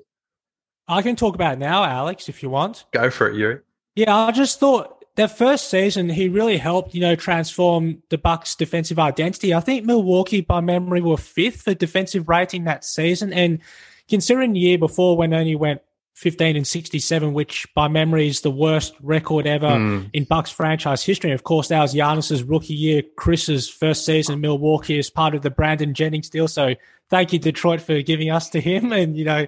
I 0.87 1.03
can 1.03 1.15
talk 1.15 1.35
about 1.35 1.53
it 1.53 1.59
now, 1.59 1.83
Alex, 1.83 2.27
if 2.27 2.41
you 2.41 2.49
want. 2.49 2.85
Go 2.91 3.11
for 3.11 3.29
it, 3.29 3.35
Yuri. 3.35 3.59
Yeah, 3.95 4.17
I 4.17 4.31
just 4.31 4.59
thought 4.59 4.98
that 5.19 5.37
first 5.37 5.69
season 5.69 6.09
he 6.09 6.29
really 6.29 6.57
helped, 6.57 6.95
you 6.95 7.01
know, 7.01 7.13
transform 7.13 8.01
the 8.07 8.17
Bucks' 8.17 8.55
defensive 8.55 8.97
identity. 8.97 9.53
I 9.53 9.59
think 9.59 9.85
Milwaukee, 9.85 10.39
by 10.39 10.61
memory, 10.61 11.01
were 11.01 11.17
fifth 11.17 11.63
for 11.63 11.73
defensive 11.73 12.29
rating 12.29 12.63
that 12.63 12.85
season, 12.85 13.33
and 13.33 13.59
considering 14.07 14.53
the 14.53 14.59
year 14.59 14.77
before 14.77 15.17
when 15.17 15.33
only 15.33 15.55
went 15.55 15.81
15 16.13 16.55
and 16.55 16.65
67, 16.65 17.33
which 17.33 17.67
by 17.75 17.89
memory 17.89 18.29
is 18.29 18.41
the 18.41 18.51
worst 18.51 18.93
record 19.01 19.45
ever 19.45 19.67
mm. 19.67 20.09
in 20.13 20.23
Bucks 20.23 20.51
franchise 20.51 21.03
history. 21.03 21.33
Of 21.33 21.43
course, 21.43 21.67
that 21.67 21.81
was 21.81 21.93
Giannis's 21.93 22.43
rookie 22.43 22.73
year, 22.73 23.01
Khris's 23.17 23.69
first 23.69 24.05
season 24.05 24.35
in 24.35 24.41
Milwaukee 24.41 24.99
as 24.99 25.09
part 25.09 25.35
of 25.35 25.41
the 25.41 25.49
Brandon 25.49 25.93
Jennings 25.93 26.29
deal. 26.29 26.47
So 26.47 26.75
thank 27.09 27.33
you, 27.33 27.39
Detroit, 27.39 27.81
for 27.81 28.01
giving 28.01 28.31
us 28.31 28.49
to 28.51 28.61
him. 28.61 28.93
And, 28.99 29.17
you 29.17 29.25
know, 29.25 29.47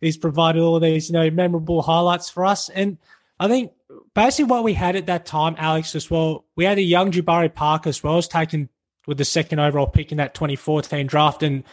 he's 0.00 0.16
provided 0.16 0.62
all 0.62 0.80
these, 0.80 1.10
you 1.10 1.12
know, 1.12 1.30
memorable 1.30 1.82
highlights 1.82 2.28
for 2.28 2.44
us. 2.44 2.68
And 2.68 2.98
I 3.40 3.48
think 3.48 3.72
basically 4.14 4.50
what 4.50 4.64
we 4.64 4.74
had 4.74 4.96
at 4.96 5.06
that 5.06 5.26
time, 5.26 5.54
Alex, 5.58 5.94
as 5.94 6.10
well, 6.10 6.44
we 6.56 6.64
had 6.64 6.78
a 6.78 6.82
young 6.82 7.10
Jabari 7.10 7.52
Parker 7.52 7.88
as 7.88 8.02
well 8.02 8.18
as 8.18 8.28
taken 8.28 8.68
with 9.06 9.18
the 9.18 9.24
second 9.24 9.58
overall 9.58 9.86
pick 9.86 10.12
in 10.12 10.18
that 10.18 10.34
2014 10.34 11.06
draft. 11.06 11.42
And 11.42 11.64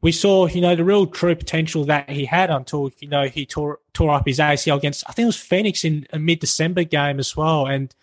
we 0.00 0.12
saw, 0.12 0.46
you 0.46 0.60
know, 0.60 0.76
the 0.76 0.84
real 0.84 1.06
true 1.06 1.34
potential 1.34 1.84
that 1.86 2.08
he 2.08 2.24
had 2.24 2.50
until, 2.50 2.90
you 3.00 3.08
know, 3.08 3.26
he 3.26 3.44
tore, 3.44 3.80
tore 3.92 4.12
up 4.12 4.26
his 4.26 4.38
ACL 4.38 4.78
against, 4.78 5.04
I 5.08 5.12
think 5.12 5.24
it 5.24 5.26
was 5.26 5.36
Phoenix 5.36 5.84
in 5.84 6.06
a 6.12 6.18
mid 6.18 6.38
December 6.38 6.84
game 6.84 7.18
as 7.18 7.36
well. 7.36 7.66
And 7.66 7.94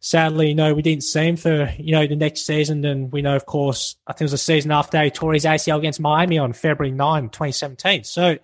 sadly, 0.00 0.48
you 0.48 0.54
know, 0.54 0.74
we 0.74 0.82
didn't 0.82 1.04
see 1.04 1.28
him 1.28 1.36
for, 1.36 1.72
you 1.78 1.92
know, 1.92 2.06
the 2.06 2.16
next 2.16 2.46
season. 2.46 2.84
And 2.84 3.12
we 3.12 3.22
know, 3.22 3.36
of 3.36 3.46
course, 3.46 3.96
I 4.06 4.12
think 4.12 4.22
it 4.22 4.24
was 4.24 4.32
a 4.32 4.38
season 4.38 4.72
after 4.72 5.02
he 5.02 5.10
tore 5.10 5.34
his 5.34 5.44
ACL 5.44 5.78
against 5.78 6.00
Miami 6.00 6.38
on 6.38 6.54
February 6.54 6.92
9, 6.92 7.28
2017. 7.28 8.04
So 8.04 8.38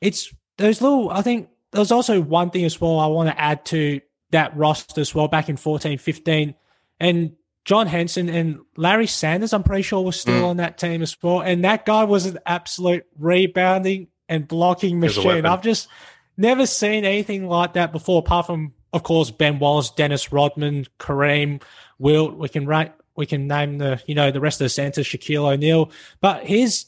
it's 0.00 0.32
those 0.56 0.80
little, 0.80 1.10
I 1.10 1.22
think 1.22 1.48
there's 1.70 1.92
also 1.92 2.20
one 2.20 2.50
thing 2.50 2.64
as 2.64 2.80
well 2.80 2.98
I 2.98 3.06
want 3.06 3.28
to 3.28 3.40
add 3.40 3.64
to 3.66 4.00
that 4.32 4.56
roster 4.56 5.00
as 5.00 5.14
well 5.14 5.28
back 5.28 5.48
in 5.48 5.56
14, 5.56 5.98
15. 5.98 6.54
And 7.00 7.32
John 7.64 7.86
Henson 7.86 8.28
and 8.28 8.60
Larry 8.76 9.06
Sanders, 9.06 9.52
I'm 9.52 9.62
pretty 9.62 9.82
sure, 9.82 10.02
was 10.02 10.20
still 10.20 10.42
mm. 10.42 10.48
on 10.48 10.56
that 10.56 10.78
team 10.78 11.00
as 11.02 11.16
well. 11.22 11.40
And 11.40 11.64
that 11.64 11.86
guy 11.86 12.04
was 12.04 12.26
an 12.26 12.38
absolute 12.44 13.06
rebounding 13.18 14.08
and 14.28 14.48
blocking 14.48 14.98
machine. 14.98 15.46
I've 15.46 15.62
just 15.62 15.88
never 16.36 16.66
seen 16.66 17.04
anything 17.04 17.46
like 17.46 17.74
that 17.74 17.92
before, 17.92 18.18
apart 18.18 18.46
from, 18.46 18.72
of 18.92 19.04
course, 19.04 19.30
Ben 19.30 19.58
Wallace, 19.58 19.90
Dennis 19.90 20.32
Rodman, 20.32 20.86
Kareem, 20.98 21.62
Wilt. 21.98 22.36
We 22.36 22.48
can 22.48 22.66
write, 22.66 22.94
we 23.14 23.26
can 23.26 23.46
name 23.46 23.78
the, 23.78 24.02
you 24.06 24.14
know, 24.14 24.30
the 24.30 24.40
rest 24.40 24.60
of 24.60 24.64
the 24.64 24.70
centers, 24.70 25.06
Shaquille 25.06 25.52
O'Neal. 25.52 25.90
But 26.20 26.44
his 26.44 26.86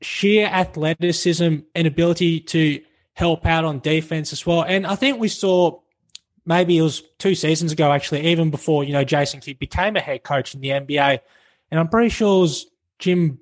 sheer 0.00 0.46
athleticism 0.46 1.58
and 1.74 1.86
ability 1.86 2.40
to 2.40 2.80
help 3.14 3.46
out 3.46 3.64
on 3.64 3.80
defense 3.80 4.32
as 4.32 4.46
well. 4.46 4.62
And 4.62 4.86
I 4.86 4.94
think 4.94 5.20
we 5.20 5.28
saw 5.28 5.80
maybe 6.46 6.78
it 6.78 6.82
was 6.82 7.02
two 7.18 7.34
seasons 7.34 7.72
ago, 7.72 7.92
actually, 7.92 8.26
even 8.26 8.50
before, 8.50 8.84
you 8.84 8.92
know, 8.92 9.04
Jason 9.04 9.40
Kidd 9.40 9.58
became 9.58 9.96
a 9.96 10.00
head 10.00 10.22
coach 10.22 10.54
in 10.54 10.60
the 10.60 10.68
NBA. 10.68 11.20
And 11.70 11.80
I'm 11.80 11.88
pretty 11.88 12.10
sure 12.10 12.38
it 12.38 12.40
was 12.40 12.66
Jim, 12.98 13.38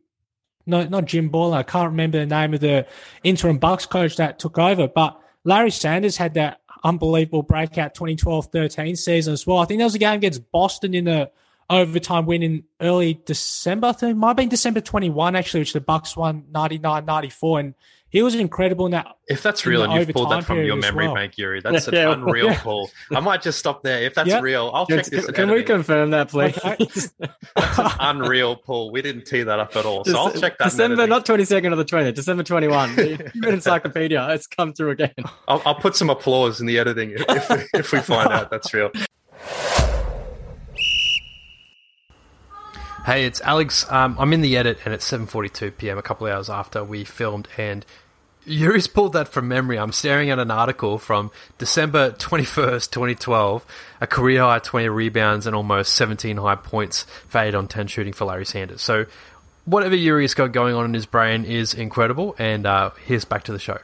no, 0.66 0.85
not 0.85 1.06
Jim 1.06 1.30
Boylen. 1.30 1.54
I 1.54 1.62
can't 1.62 1.90
remember 1.90 2.18
the 2.18 2.26
name 2.26 2.54
of 2.54 2.61
the 2.61 2.87
interim 3.25 3.59
Bucks 3.59 3.87
coach 3.87 4.16
that 4.16 4.38
took 4.38 4.59
over, 4.59 4.88
but 4.88 5.21
Larry 5.44 5.71
Sanders 5.71 6.16
had 6.16 6.35
that 6.35 6.61
unbelievable 6.85 7.42
breakout 7.42 7.94
2012-13 7.94 8.97
season 8.97 9.32
as 9.32 9.47
well. 9.47 9.59
I 9.59 9.64
think 9.64 9.78
there 9.78 9.87
was 9.87 9.94
a 9.94 9.99
game 10.00 10.14
against 10.14 10.50
Boston 10.50 10.94
in 10.94 11.04
the 11.04 11.30
overtime 11.71 12.26
win 12.26 12.42
in 12.42 12.64
early 12.80 13.21
December. 13.25 13.88
I 13.88 13.92
think 13.92 14.12
it 14.12 14.16
might 14.16 14.28
have 14.28 14.37
been 14.37 14.49
December 14.49 14.80
21, 14.80 15.37
actually, 15.37 15.61
which 15.61 15.73
the 15.73 15.80
Bucks 15.80 16.16
won 16.16 16.44
99-94. 16.52 17.61
And 17.61 17.75
he 18.12 18.21
was 18.23 18.35
incredible 18.35 18.85
in 18.85 18.92
that. 18.92 19.07
If 19.26 19.42
that's 19.42 19.64
real 19.64 19.81
the 19.83 19.88
and 19.90 20.07
you've 20.07 20.14
pulled 20.14 20.31
that 20.31 20.45
from 20.45 20.62
your 20.62 20.76
memory 20.76 21.07
well. 21.07 21.14
bank, 21.14 21.38
Yuri, 21.38 21.61
that's 21.64 21.88
an 21.88 21.95
Yeah, 21.95 22.12
unreal 22.12 22.47
yeah. 22.47 22.61
pull. 22.61 22.90
I 23.11 23.21
might 23.21 23.40
just 23.40 23.59
stop 23.59 23.83
there. 23.83 24.02
If 24.02 24.14
that's 24.14 24.28
Yeah. 24.28 24.40
real, 24.40 24.71
I'll 24.75 24.87
check 24.87 25.07
this. 25.07 25.26
in 25.26 25.33
can 25.35 25.50
we 25.50 25.62
confirm 25.62 26.11
that, 26.11 26.28
please? 26.31 26.54
That's 27.19 27.78
an 27.78 27.90
unreal 28.00 28.54
pull. 28.57 28.92
We 28.92 29.00
didn't 29.00 29.25
tee 29.25 29.42
that 29.45 29.59
up 29.59 29.75
at 29.76 29.87
all. 29.87 30.04
So 30.04 30.19
I'll 30.19 30.31
check 30.31 30.59
that. 30.59 30.64
December, 30.64 31.07
not 31.07 31.25
22nd 31.25 31.73
or 31.73 31.76
the 31.76 31.85
20th, 31.87 32.14
December 32.14 32.42
21. 32.42 32.95
The 32.97 33.49
Encyclopedia. 33.49 34.28
It's 34.31 34.47
come 34.47 34.75
through 34.75 34.90
again. 34.90 35.14
I'll, 35.49 35.62
I'll 35.64 35.75
put 35.75 35.97
some 35.97 36.11
applause 36.11 36.61
in 36.61 36.66
the 36.66 36.78
editing 36.78 37.12
if, 37.12 37.25
if, 37.28 37.49
we, 37.49 37.78
if 37.81 37.92
we 37.92 38.00
find 38.00 38.28
out 38.31 38.50
that's 38.50 38.75
real. 38.75 38.90
Hey, 43.04 43.25
it's 43.25 43.40
Alex. 43.40 43.90
Um, 43.90 44.16
I'm 44.19 44.33
in 44.33 44.42
the 44.42 44.57
edit, 44.57 44.78
and 44.85 44.95
it's 44.95 45.11
7:42 45.11 45.76
p.m. 45.76 45.99
A 45.99 46.02
couple 46.02 46.26
of 46.28 46.33
hours 46.33 46.49
after 46.49 46.85
we 46.85 47.02
filmed, 47.04 47.49
and 47.59 47.85
Yuri's 48.44 48.88
pulled 48.88 49.12
that 49.12 49.28
from 49.28 49.49
memory. 49.49 49.78
I'm 49.78 49.92
staring 49.92 50.30
at 50.30 50.38
an 50.38 50.50
article 50.50 50.99
from 50.99 51.30
December 51.58 52.11
21st, 52.12 52.90
2012. 52.90 53.64
A 54.00 54.06
career 54.06 54.40
high 54.42 54.58
20 54.58 54.88
rebounds 54.88 55.46
and 55.46 55.54
almost 55.54 55.92
17 55.94 56.37
high 56.38 56.56
points 56.56 57.06
8 57.34 57.54
on 57.54 57.68
10 57.68 57.87
shooting 57.87 58.12
for 58.12 58.25
Larry 58.25 58.46
Sanders. 58.46 58.82
So, 58.82 59.06
whatever 59.64 59.94
Yuri's 59.94 60.34
got 60.34 60.52
going 60.52 60.75
on 60.75 60.84
in 60.84 60.94
his 60.94 61.06
brain 61.06 61.44
is 61.44 61.72
incredible. 61.72 62.34
And 62.38 62.66
uh, 62.66 62.90
here's 63.04 63.25
back 63.25 63.44
to 63.44 63.52
the 63.52 63.61
show. 63.61 63.78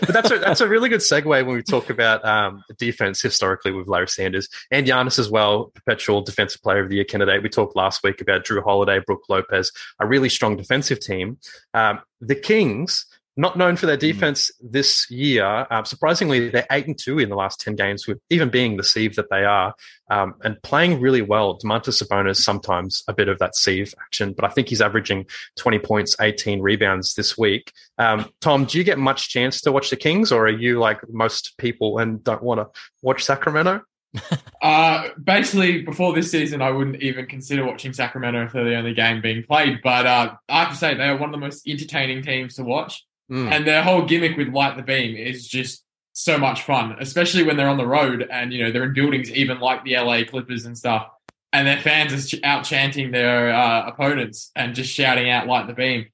But 0.00 0.12
that's 0.12 0.30
a, 0.30 0.38
that's 0.38 0.60
a 0.60 0.68
really 0.68 0.88
good 0.88 1.00
segue 1.00 1.24
when 1.24 1.54
we 1.54 1.62
talk 1.62 1.90
about 1.90 2.24
um, 2.24 2.64
defense 2.78 3.20
historically 3.20 3.72
with 3.72 3.88
Larry 3.88 4.08
Sanders 4.08 4.48
and 4.70 4.86
Giannis 4.86 5.18
as 5.18 5.30
well, 5.30 5.66
perpetual 5.74 6.22
defensive 6.22 6.62
player 6.62 6.82
of 6.82 6.88
the 6.88 6.96
year 6.96 7.04
candidate. 7.04 7.42
We 7.42 7.48
talked 7.48 7.76
last 7.76 8.02
week 8.02 8.20
about 8.20 8.44
Jrue 8.44 8.62
Holiday, 8.62 9.00
Brook 9.06 9.24
Lopez, 9.28 9.70
a 9.98 10.06
really 10.06 10.28
strong 10.28 10.56
defensive 10.56 11.00
team. 11.00 11.38
Um, 11.74 12.00
the 12.20 12.34
Kings, 12.34 13.06
not 13.36 13.56
known 13.56 13.76
for 13.76 13.86
their 13.86 13.96
defense 13.96 14.50
this 14.60 15.10
year, 15.10 15.66
um, 15.70 15.84
surprisingly, 15.84 16.50
they're 16.50 16.66
eight 16.70 16.86
and 16.86 16.98
two 16.98 17.18
in 17.18 17.30
the 17.30 17.36
last 17.36 17.60
ten 17.60 17.74
games, 17.74 18.06
with 18.06 18.18
even 18.30 18.50
being 18.50 18.76
the 18.76 18.84
sieve 18.84 19.16
that 19.16 19.30
they 19.30 19.44
are, 19.44 19.74
um, 20.10 20.34
and 20.42 20.62
playing 20.62 21.00
really 21.00 21.22
well. 21.22 21.58
Domantas 21.58 22.02
Sabonis 22.02 22.36
sometimes 22.36 23.02
a 23.08 23.14
bit 23.14 23.28
of 23.28 23.38
that 23.38 23.56
sieve 23.56 23.94
action, 24.02 24.34
but 24.34 24.44
I 24.44 24.48
think 24.48 24.68
he's 24.68 24.82
averaging 24.82 25.26
twenty 25.56 25.78
points, 25.78 26.14
eighteen 26.20 26.60
rebounds 26.60 27.14
this 27.14 27.38
week. 27.38 27.72
Um, 27.98 28.30
Tom, 28.40 28.66
do 28.66 28.76
you 28.76 28.84
get 28.84 28.98
much 28.98 29.30
chance 29.30 29.60
to 29.62 29.72
watch 29.72 29.90
the 29.90 29.96
Kings, 29.96 30.30
or 30.30 30.46
are 30.46 30.50
you 30.50 30.78
like 30.78 31.00
most 31.08 31.56
people 31.56 31.98
and 31.98 32.22
don't 32.22 32.42
want 32.42 32.60
to 32.60 32.80
watch 33.02 33.24
Sacramento? 33.24 33.82
Uh, 34.62 35.08
basically, 35.20 35.82
before 35.82 36.14
this 36.14 36.30
season, 36.30 36.62
I 36.62 36.70
wouldn't 36.70 37.02
even 37.02 37.26
consider 37.26 37.64
watching 37.64 37.92
Sacramento 37.92 38.44
if 38.44 38.52
they're 38.52 38.62
the 38.62 38.76
only 38.76 38.94
game 38.94 39.20
being 39.20 39.42
played. 39.42 39.80
But 39.82 40.06
uh, 40.06 40.34
I 40.48 40.60
have 40.60 40.70
to 40.70 40.76
say, 40.76 40.94
they 40.94 41.08
are 41.08 41.16
one 41.16 41.30
of 41.30 41.32
the 41.32 41.44
most 41.44 41.66
entertaining 41.66 42.22
teams 42.22 42.54
to 42.54 42.62
watch. 42.62 43.04
Mm. 43.30 43.50
And 43.50 43.66
their 43.66 43.82
whole 43.82 44.02
gimmick 44.02 44.36
with 44.36 44.48
Light 44.48 44.76
the 44.76 44.82
Beam 44.82 45.16
is 45.16 45.46
just 45.46 45.84
so 46.12 46.38
much 46.38 46.62
fun, 46.62 46.96
especially 47.00 47.42
when 47.42 47.56
they're 47.56 47.68
on 47.68 47.78
the 47.78 47.86
road 47.86 48.26
and, 48.30 48.52
you 48.52 48.62
know, 48.62 48.70
they're 48.70 48.84
in 48.84 48.92
buildings 48.92 49.30
even 49.30 49.60
like 49.60 49.84
the 49.84 49.96
LA 49.96 50.24
Clippers 50.24 50.66
and 50.66 50.76
stuff. 50.76 51.08
And 51.52 51.66
their 51.66 51.80
fans 51.80 52.32
are 52.32 52.38
out 52.44 52.64
chanting 52.64 53.10
their 53.10 53.54
uh, 53.54 53.86
opponents 53.86 54.50
and 54.56 54.74
just 54.74 54.92
shouting 54.92 55.30
out 55.30 55.46
Light 55.46 55.66
the 55.66 55.74
Beam. 55.74 56.06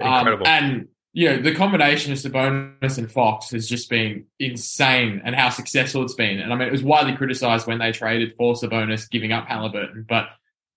Um, 0.00 0.18
Incredible. 0.18 0.46
and 0.46 0.88
you 1.12 1.30
know 1.30 1.40
the 1.40 1.54
combination 1.54 2.12
of 2.12 2.18
Sabonis 2.18 2.98
and 2.98 3.10
Fox 3.10 3.50
has 3.50 3.66
just 3.66 3.88
been 3.88 4.26
insane, 4.38 5.22
and 5.24 5.34
how 5.34 5.48
successful 5.48 6.02
it's 6.02 6.14
been. 6.14 6.38
And 6.38 6.52
I 6.52 6.56
mean, 6.56 6.68
it 6.68 6.72
was 6.72 6.82
widely 6.82 7.16
criticized 7.16 7.66
when 7.66 7.78
they 7.78 7.92
traded 7.92 8.34
for 8.36 8.52
Sabonis, 8.52 9.08
giving 9.08 9.32
up 9.32 9.46
Halliburton, 9.46 10.04
but 10.06 10.28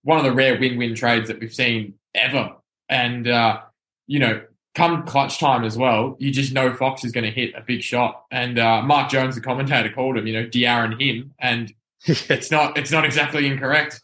one 0.04 0.18
of 0.18 0.24
the 0.24 0.32
rare 0.32 0.58
win-win 0.58 0.96
trades 0.96 1.28
that 1.28 1.42
we've 1.42 1.54
seen 1.54 1.96
ever. 2.16 2.56
And 2.88 3.28
uh, 3.28 3.60
you 4.08 4.20
know, 4.20 4.42
come 4.76 5.04
clutch 5.04 5.40
time 5.40 5.64
as 5.64 5.78
well, 5.78 6.16
you 6.20 6.32
just 6.32 6.54
know 6.54 6.74
Fox 6.74 7.04
is 7.04 7.12
going 7.12 7.26
to 7.26 7.32
hit 7.32 7.54
a 7.56 7.62
big 7.62 7.82
shot. 7.82 8.26
And 8.32 8.60
uh, 8.60 8.82
Mark 8.82 9.10
Jones, 9.10 9.36
the 9.36 9.42
commentator, 9.42 9.90
called 9.90 10.18
him, 10.18 10.28
you 10.28 10.34
know, 10.34 10.46
De'Aaron 10.46 11.02
him, 11.02 11.34
and 11.40 11.74
it's 12.06 12.52
not 12.52 12.78
it's 12.78 12.92
not 12.92 13.06
exactly 13.06 13.48
incorrect. 13.48 14.02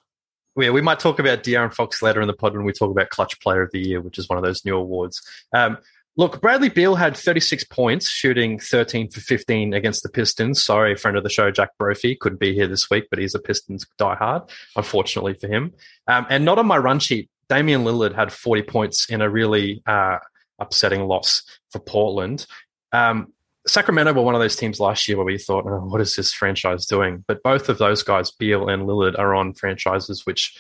Yeah, 0.57 0.69
we 0.69 0.81
might 0.81 0.99
talk 0.99 1.19
about 1.19 1.43
De'Aaron 1.43 1.73
Fox 1.73 2.01
later 2.01 2.21
in 2.21 2.27
the 2.27 2.33
pod 2.33 2.55
when 2.55 2.65
we 2.65 2.71
talk 2.71 2.89
about 2.89 3.09
Clutch 3.09 3.39
Player 3.41 3.63
of 3.63 3.71
the 3.71 3.79
Year, 3.79 4.01
which 4.01 4.17
is 4.17 4.29
one 4.29 4.37
of 4.37 4.43
those 4.43 4.63
new 4.63 4.77
awards. 4.77 5.21
Um, 5.53 5.77
look, 6.15 6.41
Bradley 6.41 6.69
Beal 6.69 6.95
had 6.95 7.17
36 7.17 7.65
points, 7.65 8.07
shooting 8.07 8.59
13 8.59 9.11
for 9.11 9.19
15 9.19 9.73
against 9.73 10.01
the 10.01 10.09
Pistons. 10.09 10.63
Sorry, 10.63 10.95
friend 10.95 11.17
of 11.17 11.23
the 11.23 11.29
show, 11.29 11.51
Jack 11.51 11.71
Brophy, 11.77 12.15
couldn't 12.15 12.39
be 12.39 12.53
here 12.53 12.67
this 12.67 12.89
week, 12.89 13.07
but 13.09 13.19
he's 13.19 13.35
a 13.35 13.39
Pistons 13.39 13.85
diehard, 13.99 14.49
unfortunately 14.77 15.33
for 15.33 15.47
him. 15.47 15.73
Um, 16.07 16.25
and 16.29 16.45
not 16.45 16.57
on 16.57 16.67
my 16.67 16.77
run 16.77 16.99
sheet, 16.99 17.29
Damian 17.49 17.83
Lillard 17.83 18.15
had 18.15 18.31
40 18.31 18.61
points 18.63 19.09
in 19.09 19.21
a 19.21 19.29
really 19.29 19.83
uh, 19.85 20.19
upsetting 20.59 21.07
loss 21.07 21.43
for 21.71 21.79
Portland. 21.79 22.45
Um, 22.91 23.33
Sacramento 23.67 24.13
were 24.13 24.21
one 24.21 24.35
of 24.35 24.41
those 24.41 24.55
teams 24.55 24.79
last 24.79 25.07
year 25.07 25.17
where 25.17 25.25
we 25.25 25.39
thought, 25.39 25.65
oh, 25.67 25.79
what 25.85 26.01
is 26.01 26.15
this 26.15 26.31
franchise 26.31 26.85
doing? 26.85 27.23
But 27.27 27.41
both 27.41 27.67
of 27.67 27.79
those 27.79 28.03
guys, 28.03 28.31
Beal 28.31 28.69
and 28.69 28.83
Lillard, 28.83 29.17
are 29.17 29.33
on 29.33 29.53
franchises 29.53 30.25
which 30.25 30.55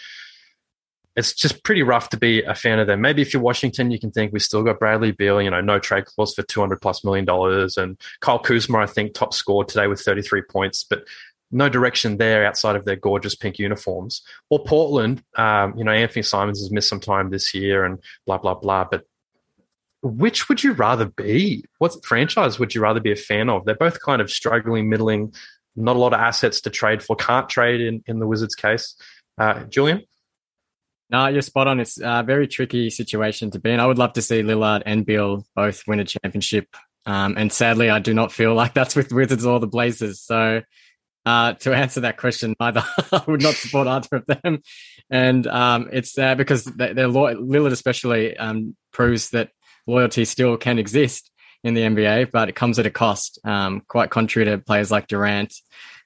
it's 1.15 1.33
just 1.33 1.63
pretty 1.63 1.81
rough 1.81 2.09
to 2.09 2.17
be 2.17 2.41
a 2.43 2.55
fan 2.55 2.79
of 2.79 2.87
them. 2.87 2.99
Maybe 2.99 3.21
if 3.21 3.31
you're 3.33 3.41
Washington, 3.41 3.89
you 3.89 3.99
can 3.99 4.11
think 4.11 4.33
we 4.33 4.39
still 4.39 4.63
got 4.63 4.79
Bradley 4.79 5.11
Beal, 5.11 5.41
you 5.41 5.49
know, 5.49 5.61
no 5.61 5.79
trade 5.79 6.05
clause 6.05 6.33
for 6.33 6.43
200 6.43 6.81
plus 6.81 7.05
million 7.05 7.23
dollars. 7.23 7.77
And 7.77 7.97
Kyle 8.19 8.39
Kuzma, 8.39 8.79
I 8.79 8.85
think, 8.85 9.13
top 9.13 9.33
scored 9.33 9.69
today 9.69 9.87
with 9.87 10.01
33 10.01 10.41
points, 10.49 10.83
but 10.83 11.05
no 11.51 11.69
direction 11.69 12.17
there 12.17 12.45
outside 12.45 12.75
of 12.75 12.83
their 12.83 12.97
gorgeous 12.97 13.33
pink 13.33 13.59
uniforms. 13.59 14.23
Or 14.49 14.63
Portland, 14.65 15.23
um, 15.37 15.77
you 15.77 15.85
know, 15.85 15.91
Anthony 15.91 16.23
Simons 16.23 16.59
has 16.59 16.71
missed 16.71 16.89
some 16.89 16.99
time 16.99 17.29
this 17.29 17.53
year 17.53 17.85
and 17.85 17.99
blah, 18.25 18.37
blah, 18.37 18.55
blah. 18.55 18.85
But 18.89 19.03
which 20.05 20.49
would 20.49 20.63
you 20.63 20.73
rather 20.73 21.05
be? 21.05 21.65
What 21.79 22.05
franchise 22.05 22.59
would 22.59 22.75
you 22.75 22.81
rather 22.81 22.99
be 22.99 23.11
a 23.11 23.15
fan 23.15 23.49
of? 23.49 23.65
They're 23.65 23.75
both 23.75 23.99
kind 24.01 24.21
of 24.21 24.29
struggling, 24.29 24.87
middling, 24.87 25.33
not 25.75 25.95
a 25.95 25.99
lot 25.99 26.13
of 26.13 26.19
assets 26.19 26.61
to 26.61 26.69
trade 26.69 27.01
for, 27.01 27.15
can't 27.15 27.49
trade 27.49 27.81
in, 27.81 28.03
in 28.05 28.19
the 28.19 28.27
Wizards 28.27 28.53
case. 28.53 28.95
Uh, 29.37 29.63
Julian? 29.63 30.03
No, 31.09 31.27
you're 31.27 31.41
spot 31.41 31.67
on. 31.67 31.79
It's 31.79 31.99
a 31.99 32.23
very 32.23 32.47
tricky 32.47 32.89
situation 32.91 33.49
to 33.51 33.59
be 33.59 33.71
in. 33.71 33.79
I 33.79 33.87
would 33.87 33.97
love 33.97 34.13
to 34.13 34.21
see 34.21 34.41
Lillard 34.41 34.83
and 34.85 35.05
Beal 35.05 35.43
both 35.55 35.83
win 35.87 35.99
a 35.99 36.05
championship. 36.05 36.67
Um, 37.07 37.35
and 37.37 37.51
sadly, 37.51 37.89
I 37.89 37.99
do 37.99 38.13
not 38.13 38.31
feel 38.31 38.53
like 38.53 38.73
that's 38.73 38.95
with 38.95 39.11
Wizards 39.11 39.45
or 39.45 39.59
the 39.59 39.67
Blazers. 39.67 40.21
So, 40.21 40.61
uh, 41.25 41.53
to 41.53 41.73
answer 41.73 42.01
that 42.01 42.17
question, 42.17 42.55
either 42.59 42.83
I 43.11 43.23
would 43.27 43.41
not 43.41 43.55
support 43.55 43.87
either 43.87 44.17
of 44.17 44.25
them. 44.27 44.61
And 45.09 45.47
um, 45.47 45.89
it's 45.91 46.17
uh, 46.17 46.35
because 46.35 46.65
they're 46.65 46.93
Lillard, 46.93 47.71
especially, 47.71 48.37
um, 48.37 48.75
proves 48.91 49.31
that 49.31 49.49
loyalty 49.87 50.25
still 50.25 50.57
can 50.57 50.79
exist 50.79 51.31
in 51.63 51.73
the 51.73 51.81
NBA, 51.81 52.31
but 52.31 52.49
it 52.49 52.55
comes 52.55 52.79
at 52.79 52.85
a 52.85 52.91
cost. 52.91 53.39
Um, 53.43 53.81
quite 53.87 54.09
contrary 54.09 54.45
to 54.45 54.57
players 54.59 54.91
like 54.91 55.07
Durant, 55.07 55.53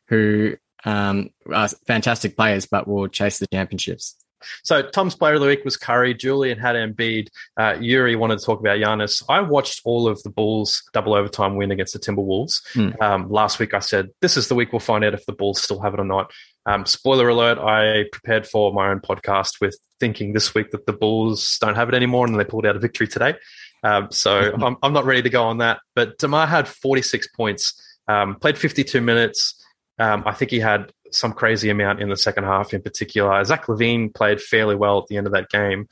who 0.07 0.55
um, 0.85 1.29
are 1.53 1.67
fantastic 1.87 2.35
players, 2.35 2.65
but 2.65 2.87
will 2.87 3.07
chase 3.07 3.39
the 3.39 3.47
championships. 3.47 4.15
So 4.63 4.81
Tom's 4.81 5.15
player 5.15 5.33
of 5.33 5.41
the 5.41 5.47
week 5.47 5.65
was 5.65 5.77
Curry. 5.77 6.13
Julian 6.13 6.57
had 6.57 6.75
Embiid. 6.75 7.27
Uh, 7.57 7.75
Yuri 7.79 8.15
wanted 8.15 8.39
to 8.39 8.45
talk 8.45 8.59
about 8.59 8.77
Giannis. 8.77 9.23
I 9.27 9.41
watched 9.41 9.81
all 9.83 10.07
of 10.07 10.21
the 10.23 10.29
Bulls 10.29 10.83
double 10.93 11.13
overtime 11.13 11.55
win 11.55 11.71
against 11.71 11.93
the 11.93 11.99
Timberwolves. 11.99 12.61
Hmm. 12.73 12.89
Um, 13.01 13.29
last 13.29 13.59
week 13.59 13.73
I 13.73 13.79
said, 13.79 14.09
this 14.21 14.37
is 14.37 14.47
the 14.47 14.55
week 14.55 14.71
we'll 14.71 14.79
find 14.79 15.03
out 15.03 15.13
if 15.13 15.25
the 15.25 15.33
Bulls 15.33 15.61
still 15.61 15.81
have 15.81 15.93
it 15.93 15.99
or 15.99 16.05
not. 16.05 16.31
Um, 16.65 16.85
spoiler 16.85 17.29
alert, 17.29 17.57
I 17.57 18.05
prepared 18.11 18.47
for 18.47 18.71
my 18.73 18.89
own 18.89 18.99
podcast 18.99 19.59
with 19.59 19.77
thinking 19.99 20.33
this 20.33 20.53
week 20.53 20.71
that 20.71 20.85
the 20.85 20.93
Bulls 20.93 21.57
don't 21.59 21.75
have 21.75 21.89
it 21.89 21.95
anymore 21.95 22.25
and 22.25 22.39
they 22.39 22.45
pulled 22.45 22.65
out 22.65 22.75
a 22.75 22.79
victory 22.79 23.07
today. 23.07 23.35
Um, 23.83 24.09
so 24.11 24.53
I'm, 24.61 24.77
I'm 24.83 24.93
not 24.93 25.05
ready 25.05 25.21
to 25.23 25.29
go 25.29 25.43
on 25.43 25.59
that. 25.59 25.79
But 25.95 26.17
DeMar 26.17 26.47
had 26.47 26.67
46 26.67 27.27
points, 27.29 27.81
um, 28.07 28.35
played 28.35 28.57
52 28.57 29.01
minutes. 29.01 29.63
Um, 29.97 30.23
I 30.25 30.33
think 30.33 30.51
he 30.51 30.59
had 30.59 30.91
some 31.11 31.33
crazy 31.33 31.69
amount 31.69 32.01
in 32.01 32.09
the 32.09 32.15
second 32.17 32.43
half 32.45 32.73
in 32.73 32.81
particular. 32.81 33.43
Zach 33.43 33.65
LaVine 33.65 34.13
played 34.13 34.41
fairly 34.41 34.75
well 34.75 34.99
at 34.99 35.07
the 35.07 35.17
end 35.17 35.27
of 35.27 35.33
that 35.33 35.49
game. 35.49 35.87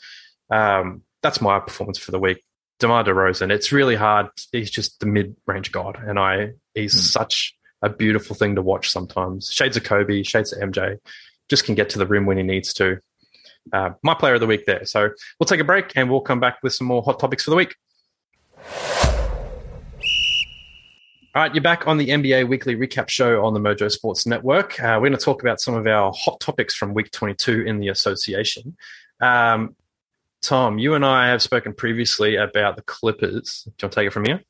Um, 0.50 1.02
that's 1.22 1.42
my 1.42 1.60
performance 1.60 1.98
for 1.98 2.12
the 2.12 2.20
week. 2.20 2.44
DeMar 2.80 3.04
DeRozan, 3.04 3.52
it's 3.52 3.72
really 3.72 3.96
hard. 3.96 4.28
He's 4.52 4.70
just 4.70 5.00
the 5.00 5.08
mid-range 5.08 5.72
god, 5.72 5.98
and 6.06 6.20
I 6.20 6.52
he's 6.76 6.94
Hmm. 6.94 7.00
such 7.00 7.56
a 7.82 7.90
beautiful 7.90 8.36
thing 8.36 8.56
to 8.56 8.62
watch 8.62 8.90
sometimes. 8.92 9.52
Shades 9.52 9.76
of 9.78 9.84
Kobe, 9.84 10.22
shades 10.24 10.54
of 10.54 10.62
MJ, 10.62 10.98
just 11.50 11.66
can 11.66 11.74
get 11.76 11.90
to 11.90 11.98
the 12.00 12.06
rim 12.06 12.26
when 12.28 12.38
he 12.38 12.44
needs 12.44 12.74
to. 12.76 13.00
Uh, 13.74 13.92
my 14.04 14.14
player 14.14 14.34
of 14.36 14.40
the 14.40 14.48
week 14.48 14.66
there. 14.66 14.86
So 14.86 15.10
we'll 15.40 15.48
take 15.48 15.60
a 15.60 15.64
break 15.64 15.94
and 15.96 16.10
we'll 16.10 16.22
come 16.22 16.40
back 16.40 16.58
with 16.64 16.74
some 16.74 16.88
more 16.88 17.02
hot 17.02 17.20
topics 17.20 17.44
for 17.44 17.52
the 17.52 17.56
week. 17.56 17.76
All 21.36 21.44
right, 21.44 21.54
you're 21.54 21.62
back 21.62 21.86
on 21.86 21.98
the 21.98 22.10
NBA 22.10 22.48
Weekly 22.48 22.76
Recap 22.76 23.10
Show 23.10 23.46
on 23.46 23.54
the 23.54 23.60
Mojo 23.60 23.92
Sports 23.92 24.26
Network. 24.26 24.80
Uh, 24.80 24.98
we're 25.00 25.10
going 25.10 25.20
to 25.20 25.24
talk 25.24 25.44
about 25.44 25.62
some 25.62 25.76
of 25.76 25.86
our 25.86 26.12
hot 26.18 26.40
topics 26.40 26.74
from 26.74 26.96
Week 26.96 27.12
22 27.12 27.62
in 27.62 27.80
the 27.80 27.90
association. 27.90 28.76
Um, 29.20 29.76
Tom, 30.42 30.80
you 30.80 30.96
and 30.96 31.06
I 31.06 31.28
have 31.28 31.44
spoken 31.44 31.74
previously 31.74 32.38
about 32.38 32.76
the 32.76 32.82
Clippers. 32.82 33.64
Do 33.66 33.70
you 33.70 33.74
want 33.84 33.92
to 33.92 34.00
take 34.00 34.08
it 34.08 34.14
from 34.14 34.26
here? 34.26 34.42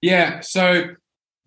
Yeah, 0.00 0.40
so 0.40 0.94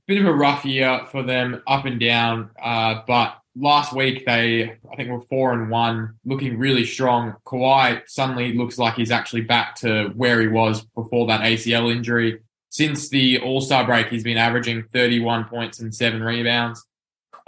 bit 0.07 0.19
of 0.19 0.25
a 0.25 0.33
rough 0.33 0.65
year 0.65 1.01
for 1.11 1.23
them, 1.23 1.61
up 1.67 1.85
and 1.85 1.99
down. 1.99 2.51
Uh, 2.61 3.01
but 3.07 3.37
last 3.55 3.93
week 3.93 4.25
they, 4.25 4.77
I 4.91 4.95
think, 4.95 5.09
were 5.09 5.21
four 5.21 5.53
and 5.53 5.69
one, 5.69 6.15
looking 6.25 6.57
really 6.57 6.85
strong. 6.85 7.35
Kawhi 7.45 8.01
suddenly 8.07 8.53
looks 8.53 8.77
like 8.77 8.95
he's 8.95 9.11
actually 9.11 9.41
back 9.41 9.75
to 9.77 10.09
where 10.15 10.41
he 10.41 10.47
was 10.47 10.81
before 10.95 11.27
that 11.27 11.41
ACL 11.41 11.91
injury. 11.91 12.39
since 12.69 13.09
the 13.09 13.39
All 13.39 13.61
Star 13.61 13.85
break, 13.85 14.07
he's 14.07 14.23
been 14.23 14.37
averaging 14.37 14.85
31 14.91 15.45
points 15.45 15.79
and 15.79 15.93
seven 15.93 16.23
rebounds. 16.23 16.83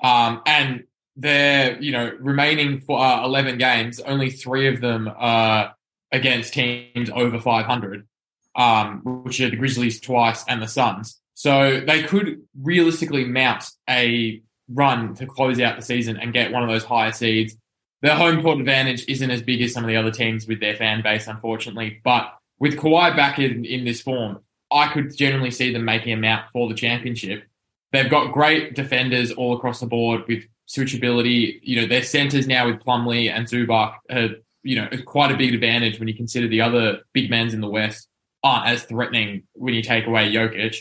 Um, 0.01 0.41
and 0.45 0.83
they're, 1.15 1.81
you 1.81 1.91
know, 1.91 2.11
remaining 2.19 2.81
for 2.81 2.99
uh, 2.99 3.23
11 3.25 3.57
games, 3.57 3.99
only 3.99 4.29
three 4.29 4.67
of 4.67 4.81
them 4.81 5.09
are 5.15 5.73
against 6.11 6.53
teams 6.53 7.09
over 7.09 7.39
500, 7.39 8.07
um, 8.55 9.01
which 9.23 9.39
are 9.41 9.49
the 9.49 9.55
Grizzlies 9.55 9.99
twice 9.99 10.43
and 10.47 10.61
the 10.61 10.67
Suns. 10.67 11.19
So 11.35 11.81
they 11.85 12.03
could 12.03 12.41
realistically 12.59 13.25
mount 13.25 13.65
a 13.89 14.41
run 14.69 15.13
to 15.15 15.27
close 15.27 15.59
out 15.59 15.75
the 15.75 15.81
season 15.81 16.17
and 16.17 16.33
get 16.33 16.51
one 16.51 16.63
of 16.63 16.69
those 16.69 16.83
higher 16.83 17.11
seeds. 17.11 17.55
Their 18.01 18.15
home 18.15 18.41
court 18.41 18.59
advantage 18.59 19.05
isn't 19.07 19.29
as 19.31 19.41
big 19.41 19.61
as 19.61 19.73
some 19.73 19.83
of 19.83 19.89
the 19.89 19.97
other 19.97 20.11
teams 20.11 20.47
with 20.47 20.59
their 20.59 20.75
fan 20.75 21.03
base, 21.03 21.27
unfortunately. 21.27 22.01
But 22.03 22.33
with 22.59 22.77
Kawhi 22.77 23.15
back 23.15 23.37
in, 23.37 23.65
in 23.65 23.85
this 23.85 24.01
form, 24.01 24.39
I 24.71 24.87
could 24.87 25.15
generally 25.15 25.51
see 25.51 25.71
them 25.71 25.85
making 25.85 26.13
a 26.13 26.17
mount 26.17 26.45
for 26.51 26.67
the 26.67 26.73
championship. 26.73 27.43
They've 27.91 28.09
got 28.09 28.33
great 28.33 28.73
defenders 28.73 29.31
all 29.31 29.55
across 29.55 29.79
the 29.79 29.87
board 29.87 30.23
with 30.27 30.45
switchability. 30.67 31.59
You 31.61 31.81
know, 31.81 31.87
their 31.87 32.03
centers 32.03 32.47
now 32.47 32.67
with 32.67 32.81
Plumlee 32.81 33.29
and 33.29 33.47
Zubac 33.47 33.95
are, 34.09 34.29
you 34.63 34.75
know, 34.75 34.89
quite 35.05 35.31
a 35.31 35.37
big 35.37 35.53
advantage 35.53 35.99
when 35.99 36.07
you 36.07 36.15
consider 36.15 36.47
the 36.47 36.61
other 36.61 36.99
big 37.13 37.29
men 37.29 37.53
in 37.53 37.61
the 37.61 37.69
West 37.69 38.07
aren't 38.43 38.67
as 38.67 38.83
threatening 38.83 39.43
when 39.53 39.73
you 39.73 39.81
take 39.81 40.07
away 40.07 40.31
Jokic. 40.31 40.77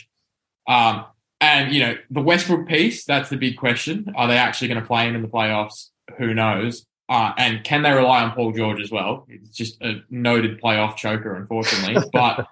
Um, 0.66 1.04
and, 1.40 1.73
you 1.73 1.80
know, 1.80 1.97
the 2.11 2.23
Westbrook 2.23 2.66
piece, 2.68 3.04
that's 3.04 3.28
the 3.28 3.37
big 3.37 3.56
question. 3.56 4.12
Are 4.16 4.28
they 4.28 4.38
actually 4.38 4.68
going 4.68 4.80
to 4.80 4.87
play 4.87 5.06
him 5.06 5.14
in 5.14 5.23
the 5.23 5.28
playoffs? 5.28 5.90
Who 6.18 6.33
knows? 6.33 6.87
Uh, 7.09 7.33
and 7.37 7.62
can 7.64 7.83
they 7.83 7.92
rely 7.92 8.23
on 8.23 8.33
Paul 8.33 8.52
George 8.52 8.80
as 8.80 8.90
well? 8.90 9.26
It's 9.28 9.50
just 9.50 9.80
a 9.83 10.02
noted 10.09 10.61
playoff 10.61 10.97
choker, 10.97 11.35
unfortunately. 11.35 12.02
but, 12.12 12.47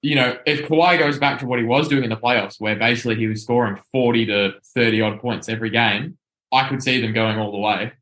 you 0.00 0.14
know, 0.14 0.38
if 0.46 0.66
Kawhi 0.66 0.98
goes 0.98 1.18
back 1.18 1.40
to 1.40 1.46
what 1.46 1.58
he 1.58 1.64
was 1.64 1.88
doing 1.88 2.04
in 2.04 2.10
the 2.10 2.16
playoffs, 2.16 2.58
where 2.58 2.76
basically 2.76 3.16
he 3.16 3.26
was 3.26 3.42
scoring 3.42 3.78
40 3.92 4.26
to 4.26 4.52
30 4.74 5.02
odd 5.02 5.20
points 5.20 5.48
every 5.48 5.70
game, 5.70 6.16
I 6.50 6.68
could 6.68 6.82
see 6.82 7.00
them 7.00 7.12
going 7.12 7.38
all 7.38 7.52
the 7.52 7.58
way. 7.58 7.92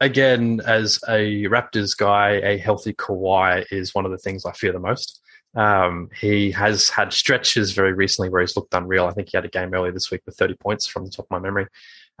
Again, 0.00 0.62
as 0.64 0.98
a 1.08 1.44
Raptors 1.44 1.94
guy, 1.94 2.40
a 2.42 2.56
healthy 2.56 2.94
Kawhi 2.94 3.66
is 3.70 3.94
one 3.94 4.06
of 4.06 4.10
the 4.10 4.18
things 4.18 4.46
I 4.46 4.52
fear 4.52 4.72
the 4.72 4.80
most. 4.80 5.20
Um, 5.56 6.10
he 6.20 6.52
has 6.52 6.90
had 6.90 7.12
stretches 7.12 7.72
very 7.72 7.92
recently 7.92 8.28
where 8.28 8.40
he's 8.40 8.56
looked 8.56 8.74
unreal. 8.74 9.06
I 9.06 9.12
think 9.12 9.30
he 9.30 9.36
had 9.36 9.44
a 9.44 9.48
game 9.48 9.74
earlier 9.74 9.92
this 9.92 10.10
week 10.10 10.22
with 10.26 10.36
30 10.36 10.54
points 10.54 10.86
from 10.86 11.04
the 11.04 11.10
top 11.10 11.26
of 11.26 11.30
my 11.30 11.38
memory. 11.40 11.66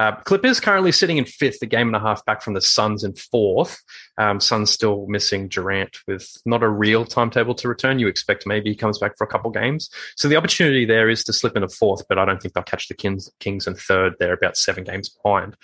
Uh, 0.00 0.16
Clippers 0.22 0.60
currently 0.60 0.92
sitting 0.92 1.18
in 1.18 1.26
fifth, 1.26 1.58
a 1.60 1.66
game 1.66 1.86
and 1.86 1.94
a 1.94 2.00
half 2.00 2.24
back 2.24 2.40
from 2.40 2.54
the 2.54 2.60
Suns 2.62 3.04
in 3.04 3.12
fourth. 3.14 3.82
Um, 4.16 4.40
Suns 4.40 4.70
still 4.70 5.06
missing 5.08 5.46
Durant 5.46 5.98
with 6.08 6.38
not 6.46 6.62
a 6.62 6.68
real 6.70 7.04
timetable 7.04 7.54
to 7.56 7.68
return. 7.68 7.98
You 7.98 8.08
expect 8.08 8.46
maybe 8.46 8.70
he 8.70 8.76
comes 8.76 8.98
back 8.98 9.18
for 9.18 9.24
a 9.24 9.26
couple 9.26 9.50
games. 9.50 9.90
So 10.16 10.26
the 10.26 10.36
opportunity 10.36 10.86
there 10.86 11.10
is 11.10 11.22
to 11.24 11.34
slip 11.34 11.54
into 11.54 11.68
fourth, 11.68 12.08
but 12.08 12.18
I 12.18 12.24
don't 12.24 12.40
think 12.40 12.54
they'll 12.54 12.64
catch 12.64 12.88
the 12.88 12.94
Kings, 12.94 13.30
Kings 13.40 13.66
in 13.66 13.74
third. 13.74 14.14
They're 14.18 14.32
about 14.32 14.56
seven 14.56 14.84
games 14.84 15.10
behind. 15.10 15.54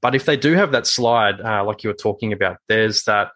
But 0.00 0.14
if 0.14 0.24
they 0.24 0.36
do 0.36 0.52
have 0.52 0.70
that 0.70 0.86
slide, 0.86 1.40
uh, 1.40 1.64
like 1.64 1.82
you 1.82 1.90
were 1.90 1.94
talking 1.94 2.32
about, 2.32 2.58
there's 2.68 3.02
that 3.04 3.32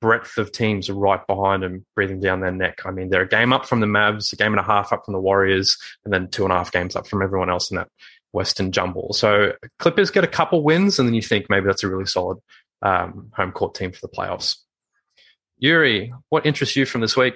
breadth 0.00 0.38
of 0.38 0.52
teams 0.52 0.90
right 0.90 1.24
behind 1.26 1.62
them, 1.62 1.84
breathing 1.94 2.20
down 2.20 2.40
their 2.40 2.50
neck. 2.50 2.80
I 2.84 2.90
mean, 2.90 3.10
they're 3.10 3.22
a 3.22 3.28
game 3.28 3.52
up 3.52 3.66
from 3.66 3.80
the 3.80 3.86
Mavs, 3.86 4.32
a 4.32 4.36
game 4.36 4.52
and 4.52 4.60
a 4.60 4.64
half 4.64 4.92
up 4.92 5.04
from 5.04 5.12
the 5.12 5.20
Warriors, 5.20 5.76
and 6.04 6.12
then 6.12 6.28
two 6.28 6.44
and 6.44 6.52
a 6.52 6.56
half 6.56 6.72
games 6.72 6.96
up 6.96 7.06
from 7.06 7.22
everyone 7.22 7.50
else 7.50 7.70
in 7.70 7.76
that 7.76 7.88
Western 8.32 8.72
jumble. 8.72 9.12
So 9.12 9.52
Clippers 9.78 10.10
get 10.10 10.24
a 10.24 10.28
couple 10.28 10.62
wins, 10.62 10.98
and 10.98 11.08
then 11.08 11.14
you 11.14 11.22
think 11.22 11.46
maybe 11.48 11.66
that's 11.66 11.84
a 11.84 11.88
really 11.88 12.06
solid 12.06 12.38
um, 12.82 13.30
home 13.34 13.52
court 13.52 13.74
team 13.74 13.92
for 13.92 14.00
the 14.00 14.08
playoffs. 14.08 14.56
Yuri, 15.58 16.12
what 16.30 16.46
interests 16.46 16.76
you 16.76 16.86
from 16.86 17.02
this 17.02 17.16
week? 17.16 17.34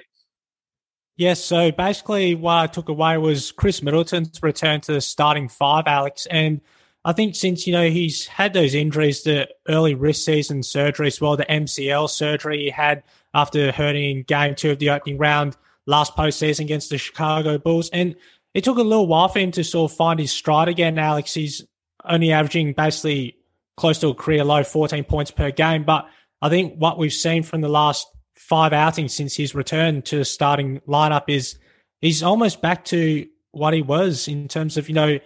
Yes, 1.17 1.43
so 1.43 1.71
basically 1.71 2.35
what 2.35 2.57
I 2.57 2.67
took 2.67 2.89
away 2.89 3.17
was 3.17 3.51
Khris 3.53 3.81
Middleton's 3.81 4.41
return 4.43 4.81
to 4.81 4.93
the 4.93 5.01
starting 5.01 5.47
five, 5.47 5.83
Alex. 5.87 6.25
And 6.25 6.59
I 7.05 7.13
think 7.13 7.35
since, 7.35 7.67
you 7.67 7.71
know, 7.71 7.87
he's 7.87 8.25
had 8.25 8.53
those 8.53 8.73
injuries, 8.73 9.21
the 9.21 9.47
early 9.69 9.93
wrist 9.93 10.25
season 10.25 10.63
surgery 10.63 11.05
as 11.05 11.21
well, 11.21 11.37
the 11.37 11.45
MCL 11.45 12.09
surgery 12.09 12.63
he 12.63 12.69
had 12.71 13.03
after 13.35 13.71
hurting 13.71 14.17
in 14.17 14.23
game 14.23 14.55
two 14.55 14.71
of 14.71 14.79
the 14.79 14.89
opening 14.89 15.19
round 15.19 15.55
last 15.85 16.15
postseason 16.15 16.61
against 16.61 16.89
the 16.89 16.97
Chicago 16.97 17.59
Bulls. 17.59 17.91
And 17.91 18.15
it 18.55 18.63
took 18.63 18.79
a 18.79 18.81
little 18.81 19.05
while 19.05 19.27
for 19.27 19.37
him 19.37 19.51
to 19.51 19.63
sort 19.63 19.91
of 19.91 19.97
find 19.97 20.19
his 20.19 20.31
stride 20.31 20.67
again, 20.67 20.97
Alex. 20.97 21.35
He's 21.35 21.63
only 22.03 22.31
averaging 22.31 22.73
basically 22.73 23.37
close 23.77 23.99
to 23.99 24.07
a 24.07 24.15
career 24.15 24.43
low 24.43 24.63
14 24.63 25.03
points 25.03 25.29
per 25.29 25.51
game. 25.51 25.83
But 25.83 26.07
I 26.41 26.49
think 26.49 26.73
what 26.77 26.97
we've 26.97 27.13
seen 27.13 27.43
from 27.43 27.61
the 27.61 27.69
last 27.69 28.07
five 28.35 28.73
outings 28.73 29.13
since 29.13 29.35
his 29.35 29.53
return 29.53 30.01
to 30.03 30.17
the 30.17 30.25
starting 30.25 30.79
lineup 30.87 31.25
is 31.27 31.59
he's 32.01 32.23
almost 32.23 32.63
back 32.63 32.83
to 32.85 33.27
what 33.51 33.75
he 33.75 33.83
was 33.83 34.27
in 34.27 34.47
terms 34.47 34.75
of, 34.75 34.89
you 34.89 34.95
know, 34.95 35.19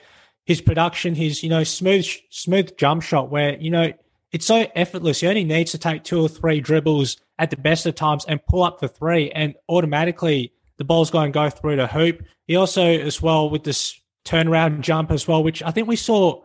his 0.50 0.62
production, 0.62 1.14
his, 1.14 1.44
you 1.44 1.50
know, 1.50 1.64
smooth, 1.64 2.08
smooth 2.32 2.76
jump 2.76 3.04
shot 3.04 3.30
where, 3.30 3.56
you 3.60 3.70
know, 3.70 3.94
it's 4.32 4.48
so 4.48 4.66
effortless. 4.76 5.20
He 5.20 5.28
only 5.28 5.44
needs 5.44 5.70
to 5.74 5.78
take 5.78 6.04
two 6.04 6.20
or 6.20 6.28
three 6.28 6.60
dribbles 6.60 7.18
at 7.38 7.52
the 7.52 7.56
best 7.56 7.86
of 7.86 7.94
times 7.94 8.26
and 8.28 8.44
pull 8.48 8.64
up 8.64 8.80
the 8.80 8.88
three 8.88 9.30
and 9.30 9.54
automatically 9.70 10.52
the 10.78 10.84
ball's 10.84 11.12
going 11.12 11.32
to 11.32 11.38
go 11.38 11.52
through 11.52 11.76
the 11.76 11.86
hoop. 11.86 12.24
He 12.48 12.56
also, 12.56 12.84
as 12.84 13.22
well, 13.22 13.52
with 13.52 13.64
this 13.64 14.02
turnaround 14.26 14.82
jump 14.82 15.12
as 15.12 15.28
well, 15.28 15.44
which 15.44 15.62
I 15.62 15.70
think 15.70 15.88
we 15.88 15.96
saw 15.96 16.42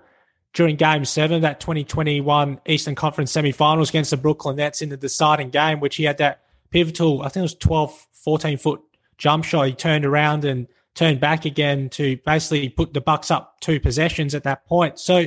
during 0.53 0.77
game 0.77 1.07
seven, 1.07 1.41
that 1.41 1.61
2021 1.61 2.61
Eastern 2.67 2.95
Conference 2.95 3.33
semifinals 3.33 3.89
against 3.89 4.11
the 4.11 4.19
Brooklyn 4.19 4.57
Nets 4.57 4.83
in 4.83 4.91
the 4.91 4.99
deciding 4.99 5.49
game, 5.49 5.81
which 5.81 5.97
he 5.97 6.05
had 6.05 6.19
that 6.19 6.43
pivotal, 6.69 7.23
I 7.23 7.31
think 7.31 7.37
it 7.39 7.43
was 7.43 7.55
12, 7.55 8.07
14 8.23 8.59
foot 8.59 8.83
jump 9.17 9.45
shot. 9.45 9.63
He 9.63 9.73
turned 9.73 10.05
around 10.05 10.45
and 10.45 10.67
turned 10.95 11.21
back 11.21 11.45
again 11.45 11.89
to 11.91 12.17
basically 12.25 12.69
put 12.69 12.95
the 12.95 13.01
Bucks 13.01 13.31
up 13.31 13.61
two 13.61 13.81
possessions 13.81 14.35
at 14.35 14.45
that 14.45 14.67
point. 14.67 14.99
So, 14.99 15.27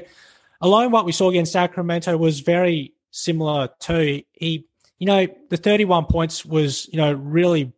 alone 0.61 0.91
what 0.91 1.05
we 1.05 1.11
saw 1.11 1.29
against 1.29 1.51
Sacramento 1.51 2.15
was 2.17 2.39
very 2.39 2.93
similar 3.11 3.69
to 3.81 4.23
he, 4.31 4.65
you 4.99 5.07
know, 5.07 5.27
the 5.49 5.57
31 5.57 6.05
points 6.05 6.45
was, 6.45 6.87
you 6.91 6.97
know, 6.97 7.13
really 7.13 7.73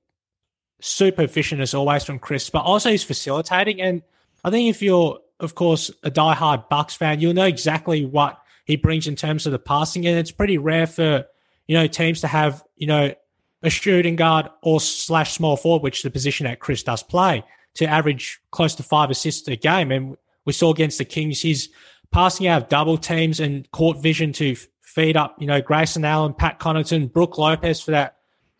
super 0.81 1.23
efficient 1.23 1.61
as 1.61 1.73
always 1.73 2.03
from 2.03 2.19
Khris, 2.19 2.49
but 2.49 2.59
also 2.59 2.89
he's 2.91 3.03
facilitating. 3.03 3.81
And 3.81 4.01
I 4.43 4.49
think 4.49 4.69
if 4.69 4.81
you're, 4.81 5.19
of 5.39 5.55
course, 5.55 5.91
a 6.03 6.11
diehard 6.11 6.69
Bucks 6.69 6.95
fan, 6.95 7.19
you'll 7.19 7.33
know 7.33 7.45
exactly 7.45 8.05
what 8.05 8.41
he 8.65 8.75
brings 8.75 9.07
in 9.07 9.15
terms 9.15 9.45
of 9.45 9.51
the 9.51 9.59
passing. 9.59 10.05
And 10.07 10.17
it's 10.17 10.31
pretty 10.31 10.57
rare 10.57 10.87
for, 10.87 11.25
you 11.67 11.75
know, 11.75 11.87
teams 11.87 12.21
to 12.21 12.27
have, 12.27 12.63
you 12.77 12.87
know, 12.87 13.13
a 13.61 13.69
shooting 13.69 14.15
guard 14.15 14.47
or 14.61 14.79
slash 14.79 15.33
small 15.33 15.57
forward, 15.57 15.83
which 15.83 15.97
is 15.97 16.03
the 16.03 16.11
position 16.11 16.45
that 16.45 16.59
Khris 16.59 16.83
does 16.83 17.03
play, 17.03 17.43
to 17.79 17.87
average 17.87 18.41
close 18.51 18.75
to 18.75 18.83
five 18.83 19.09
assists 19.09 19.47
a 19.47 19.55
game. 19.55 19.89
And 19.91 20.17
we 20.45 20.51
saw 20.51 20.69
against 20.69 20.97
the 20.97 21.05
Kings, 21.05 21.41
he's 21.41 21.69
passing 22.11 22.45
out 22.47 22.63
of 22.63 22.69
double 22.69 22.97
teams 22.97 23.39
and 23.39 23.69
court 23.71 24.01
vision 24.01 24.33
to 24.33 24.57
feed 24.81 25.15
up, 25.15 25.35
you 25.39 25.47
know, 25.47 25.61
Grayson 25.61 26.03
Allen, 26.03 26.33
Pat 26.33 26.59
Connaughton, 26.59 27.11
Brook 27.13 27.37
Lopez 27.37 27.81
for 27.81 27.91
that 27.91 28.17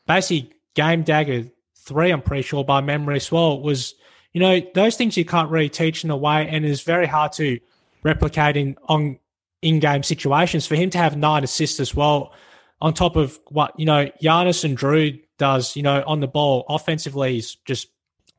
basically 0.08 0.53
game 0.73 1.03
dagger 1.03 1.49
three, 1.77 2.12
I'm 2.12 2.21
pretty 2.21 2.43
sure 2.43 2.63
by 2.63 2.79
memory 2.79 3.17
as 3.17 3.29
well, 3.29 3.62
was, 3.62 3.93
you 4.32 4.39
know, 4.39 4.62
those 4.73 4.95
things 4.95 5.17
you 5.17 5.25
can't 5.25 5.49
really 5.49 5.67
teach 5.67 6.05
in 6.05 6.12
a 6.12 6.17
way 6.17 6.47
and 6.47 6.65
it's 6.65 6.82
very 6.82 7.08
hard 7.08 7.34
to 7.34 7.60
replicate 8.03 8.55
in 8.55 8.77
on 8.88 9.19
in 9.62 9.79
game 9.79 10.03
situations. 10.03 10.65
For 10.65 10.75
him 10.75 10.89
to 10.91 10.97
have 10.97 11.17
nine 11.17 11.43
assists 11.43 11.82
as 11.82 11.93
well, 11.93 12.32
on 12.79 12.93
top 12.93 13.17
of 13.17 13.38
what, 13.49 13.77
you 13.77 13.86
know, 13.86 14.10
Giannis 14.23 14.63
and 14.63 14.77
Drew 14.77 15.19
does, 15.38 15.75
you 15.75 15.84
know, 15.84 16.03
on 16.08 16.21
the 16.21 16.27
ball 16.27 16.63
offensively 16.69 17.38
is 17.38 17.55
just 17.65 17.89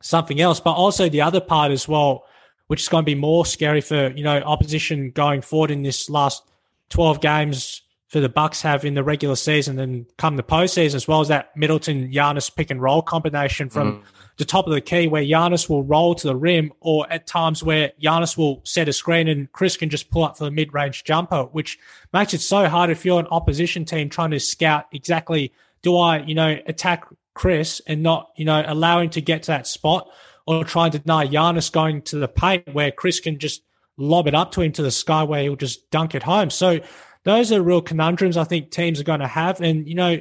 something 0.01 0.39
else. 0.41 0.59
But 0.59 0.73
also 0.73 1.09
the 1.09 1.21
other 1.21 1.41
part 1.41 1.71
as 1.71 1.87
well, 1.87 2.25
which 2.67 2.81
is 2.81 2.89
going 2.89 3.03
to 3.03 3.05
be 3.05 3.15
more 3.15 3.45
scary 3.45 3.81
for, 3.81 4.09
you 4.11 4.23
know, 4.23 4.37
opposition 4.39 5.11
going 5.11 5.41
forward 5.41 5.71
in 5.71 5.83
this 5.83 6.09
last 6.09 6.43
12 6.89 7.21
games 7.21 7.81
for 8.11 8.19
the 8.19 8.27
Bucks 8.27 8.61
have 8.61 8.83
in 8.83 8.93
the 8.93 9.03
regular 9.03 9.37
season 9.37 9.79
and 9.79 10.05
come 10.17 10.35
the 10.35 10.43
postseason, 10.43 10.95
as 10.95 11.07
well 11.07 11.21
as 11.21 11.29
that 11.29 11.55
Middleton 11.55 12.11
Giannis 12.11 12.53
pick 12.53 12.69
and 12.69 12.81
roll 12.81 13.01
combination 13.01 13.69
from 13.69 13.93
mm. 13.93 14.03
the 14.35 14.43
top 14.43 14.67
of 14.67 14.73
the 14.73 14.81
key, 14.81 15.07
where 15.07 15.23
Giannis 15.23 15.69
will 15.69 15.83
roll 15.83 16.13
to 16.15 16.27
the 16.27 16.35
rim, 16.35 16.73
or 16.81 17.09
at 17.09 17.25
times 17.25 17.63
where 17.63 17.93
Giannis 18.03 18.37
will 18.37 18.59
set 18.65 18.89
a 18.89 18.93
screen 18.93 19.29
and 19.29 19.49
Chris 19.53 19.77
can 19.77 19.89
just 19.89 20.11
pull 20.11 20.25
up 20.25 20.37
for 20.37 20.43
the 20.43 20.51
mid 20.51 20.73
range 20.73 21.05
jumper, 21.05 21.43
which 21.53 21.79
makes 22.11 22.33
it 22.33 22.41
so 22.41 22.67
hard 22.67 22.89
if 22.89 23.05
you're 23.05 23.21
an 23.21 23.27
opposition 23.31 23.85
team 23.85 24.09
trying 24.09 24.31
to 24.31 24.41
scout 24.41 24.87
exactly 24.91 25.53
do 25.81 25.97
I, 25.97 26.19
you 26.19 26.35
know, 26.35 26.57
attack 26.67 27.05
Khris 27.33 27.81
and 27.87 28.03
not, 28.03 28.31
you 28.35 28.45
know, 28.45 28.63
allowing 28.65 29.09
to 29.11 29.21
get 29.21 29.43
to 29.43 29.47
that 29.51 29.67
spot 29.67 30.09
or 30.45 30.63
trying 30.63 30.91
to 30.91 30.99
deny 30.99 31.27
Giannis 31.27 31.71
going 31.71 32.01
to 32.03 32.17
the 32.17 32.27
paint 32.27 32.73
where 32.73 32.91
Khris 32.91 33.19
can 33.19 33.39
just 33.39 33.63
lob 33.97 34.27
it 34.27 34.35
up 34.35 34.51
to 34.53 34.61
him 34.61 34.71
to 34.73 34.81
the 34.81 34.91
sky 34.91 35.23
where 35.23 35.41
he'll 35.43 35.55
just 35.55 35.89
dunk 35.91 36.15
it 36.15 36.23
home. 36.23 36.49
So 36.49 36.79
those 37.23 37.51
are 37.51 37.61
real 37.61 37.81
conundrums 37.81 38.37
I 38.37 38.43
think 38.43 38.71
teams 38.71 38.99
are 38.99 39.05
going 39.05 39.19
to 39.19 39.27
have. 39.27 39.61
And, 39.61 39.87
you 39.87 39.95
know, 39.95 40.19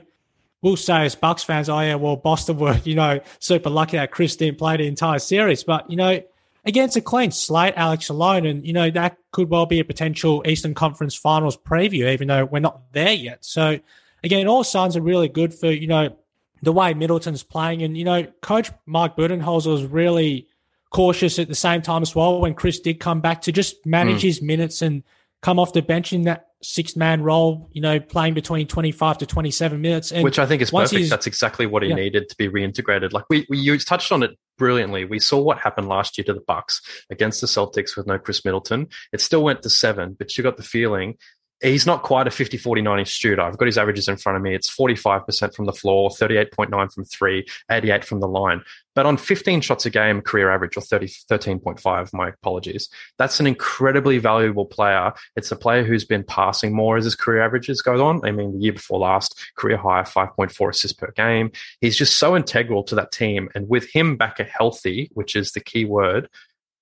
we'll 0.63 0.77
say 0.77 1.05
as 1.05 1.15
Bucks 1.15 1.43
fans, 1.43 1.69
oh, 1.69 1.81
yeah, 1.81 1.95
well, 1.95 2.17
Boston 2.17 2.59
were, 2.59 2.79
you 2.85 2.95
know, 2.95 3.21
super 3.39 3.71
lucky 3.71 3.97
that 3.97 4.11
Khris 4.11 4.37
didn't 4.37 4.59
play 4.59 4.77
the 4.77 4.87
entire 4.87 5.19
series. 5.19 5.65
But, 5.65 5.91
you 5.91 5.97
know, 5.97 6.21
against 6.65 6.97
a 6.97 7.01
clean 7.01 7.31
slate, 7.31 7.75
Alex 7.77 8.09
alone, 8.09 8.47
and, 8.47 8.67
you 8.67 8.73
know, 8.73 8.91
that 8.91 9.17
could 9.33 9.49
well 9.49 9.67
be 9.67 9.81
a 9.81 9.85
potential 9.85 10.43
Eastern 10.47 10.75
Conference 10.75 11.15
Finals 11.15 11.57
preview, 11.57 12.13
even 12.13 12.29
though 12.29 12.45
we're 12.45 12.61
not 12.61 12.93
there 12.93 13.13
yet. 13.13 13.45
So, 13.45 13.81
again, 14.23 14.47
all 14.47 14.65
signs 14.65 14.97
are 14.97 15.03
really 15.03 15.29
good 15.29 15.55
for, 15.55 15.71
you 15.71 15.87
know, 15.87 16.17
the 16.63 16.73
way 16.73 16.95
Middleton's 16.95 17.43
playing. 17.43 17.83
And, 17.83 17.97
you 17.97 18.05
know, 18.05 18.25
Coach 18.43 18.71
Mike 18.87 19.17
Budenholzer 19.17 19.73
was 19.73 19.85
really 19.85 20.49
cautious 20.91 21.39
at 21.39 21.49
the 21.49 21.55
same 21.55 21.83
time 21.83 22.03
as 22.03 22.15
well 22.15 22.41
when 22.41 22.55
Khris 22.55 22.81
did 22.81 23.01
come 23.01 23.21
back 23.21 23.43
to 23.43 23.53
just 23.53 23.85
manage 23.87 24.19
mm. 24.19 24.25
his 24.25 24.43
minutes 24.43 24.83
and 24.83 25.03
come 25.41 25.59
off 25.59 25.73
the 25.73 25.83
bench 25.83 26.13
in 26.13 26.23
that 26.23 26.47
six 26.63 26.95
man 26.95 27.23
role, 27.23 27.71
you 27.73 27.81
know, 27.81 27.99
playing 27.99 28.35
between 28.35 28.67
25 28.67 29.19
to 29.19 29.27
27 29.27 29.81
minutes. 29.81 30.13
And 30.13 30.23
Which 30.23 30.39
I 30.39 30.47
think 30.47 30.61
is 30.61 30.71
perfect. 30.71 31.09
That's 31.09 31.27
exactly 31.27 31.67
what 31.67 31.83
he 31.83 31.89
yeah. 31.89 31.95
needed 31.95 32.29
to 32.29 32.37
be 32.37 32.49
reintegrated. 32.49 33.13
Like 33.13 33.25
we, 33.31 33.47
we 33.49 33.59
you 33.59 33.79
touched 33.79 34.13
on 34.13 34.23
it 34.23 34.33
brilliantly. 34.59 35.07
We 35.07 35.19
saw 35.19 35.41
what 35.41 35.59
happened 35.59 35.89
last 35.89 36.19
year 36.19 36.25
to 36.27 36.35
the 36.35 36.41
Bucks 36.41 36.83
against 37.09 37.41
the 37.41 37.47
Celtics 37.47 37.97
with 37.97 38.07
no 38.07 38.19
Khris 38.19 38.45
Middleton. 38.45 38.89
It 39.13 39.23
still 39.23 39.43
went 39.43 39.63
to 39.63 39.71
seven, 39.71 40.15
but 40.19 40.37
you 40.37 40.45
got 40.45 40.59
the 40.59 40.63
feeling 40.63 41.17
he's 41.63 41.87
not 41.87 42.03
quite 42.03 42.27
a 42.27 42.31
50 42.31 42.57
40 42.57 42.83
90 42.83 43.05
shooter. 43.05 43.43
I've 43.43 43.59
got 43.59 43.67
his 43.67 43.79
averages 43.79 44.09
in 44.09 44.17
front 44.17 44.37
of 44.37 44.43
me. 44.43 44.55
It's 44.55 44.75
45% 44.75 45.55
from 45.55 45.67
the 45.67 45.73
floor, 45.73 46.11
38.9 46.11 46.93
from 46.93 47.05
three, 47.05 47.47
88 47.71 48.05
from 48.05 48.21
the 48.21 48.29
line. 48.29 48.63
But 48.95 49.07
on 49.07 49.17
15 49.17 49.61
shots 49.61 49.87
a 49.87 49.91
game, 49.91 50.21
career 50.21 50.51
average, 50.51 50.77
or 50.77 50.81
30, 50.81 51.07
13.5, 51.07 52.13
my 52.13 52.29
apologies, 52.29 52.89
that's 53.19 53.39
an 53.39 53.47
incredibly 53.47 54.19
valuable 54.19 54.67
player. 54.67 55.13
It's 55.37 55.53
a 55.53 55.57
player 55.57 55.85
who's 55.85 56.05
been 56.05 56.25
passing 56.25 56.75
more 56.75 56.97
as 56.97 57.05
his 57.05 57.15
career 57.15 57.43
averages 57.43 57.83
go 57.83 58.05
on. 58.05 58.21
I 58.25 58.33
mean, 58.33 58.53
the 58.53 58.59
year 58.59 58.73
before 58.73 58.99
last, 58.99 59.39
career 59.57 59.77
high, 59.77 60.03
5.4 60.03 60.71
assists 60.71 60.97
per 60.97 61.13
game. 61.13 61.53
He's 61.81 61.97
just 61.97 62.17
so 62.17 62.37
integral 62.37 62.83
to 62.85 62.95
that 62.97 63.13
team. 63.13 63.49
And 63.55 63.69
with 63.69 63.89
him 63.93 64.17
back 64.17 64.41
a 64.41 64.45
healthy, 64.45 65.11
which 65.15 65.37
is 65.37 65.53
the 65.53 65.61
key 65.61 65.85
word, 65.85 66.29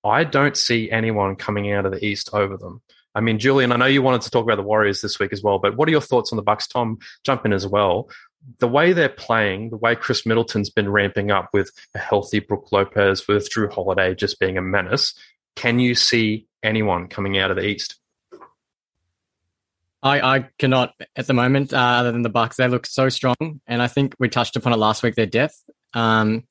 I 0.03 0.23
don't 0.23 0.57
see 0.57 0.89
anyone 0.89 1.35
coming 1.35 1.71
out 1.71 1.85
of 1.85 1.91
the 1.91 2.03
East 2.03 2.29
over 2.33 2.57
them. 2.57 2.81
I 3.15 3.21
mean, 3.21 3.39
Julian, 3.39 3.71
I 3.71 3.75
know 3.75 3.85
you 3.85 4.01
wanted 4.01 4.21
to 4.21 4.29
talk 4.29 4.43
about 4.43 4.57
the 4.57 4.63
Warriors 4.63 5.01
this 5.01 5.19
week 5.19 5.33
as 5.33 5.41
well, 5.41 5.59
but 5.59 5.75
what 5.75 5.87
are 5.87 5.91
your 5.91 6.01
thoughts 6.01 6.31
on 6.31 6.37
the 6.37 6.43
Bucks? 6.43 6.67
Tom, 6.67 6.99
jump 7.23 7.45
in 7.45 7.53
as 7.53 7.65
well. 7.65 8.09
The 8.59 8.67
way 8.67 8.93
they're 8.93 9.09
playing, 9.09 9.71
the 9.71 9.77
way 9.77 9.95
Khris 9.95 10.25
Middleton's 10.25 10.69
been 10.69 10.89
ramping 10.89 11.31
up 11.31 11.49
with 11.51 11.71
a 11.95 11.99
healthy 11.99 12.39
Brook 12.39 12.71
Lopez, 12.71 13.27
with 13.27 13.49
Jrue 13.49 13.71
Holiday 13.71 14.15
just 14.15 14.39
being 14.39 14.57
a 14.57 14.61
menace, 14.61 15.13
can 15.55 15.79
you 15.79 15.95
see 15.95 16.47
anyone 16.63 17.07
coming 17.07 17.37
out 17.37 17.51
of 17.51 17.57
the 17.57 17.65
East? 17.65 17.95
I, 20.01 20.37
I 20.37 20.49
cannot 20.57 20.93
at 21.15 21.27
the 21.27 21.33
moment, 21.33 21.73
uh, 21.73 21.77
other 21.77 22.11
than 22.11 22.21
the 22.21 22.29
Bucks. 22.29 22.55
They 22.55 22.67
look 22.67 22.85
so 22.85 23.09
strong, 23.09 23.59
and 23.67 23.81
I 23.81 23.87
think 23.87 24.15
we 24.17 24.29
touched 24.29 24.55
upon 24.55 24.71
it 24.71 24.77
last 24.77 25.03
week. 25.03 25.15
Their 25.15 25.25
depth, 25.25 25.61
um, 25.93 26.45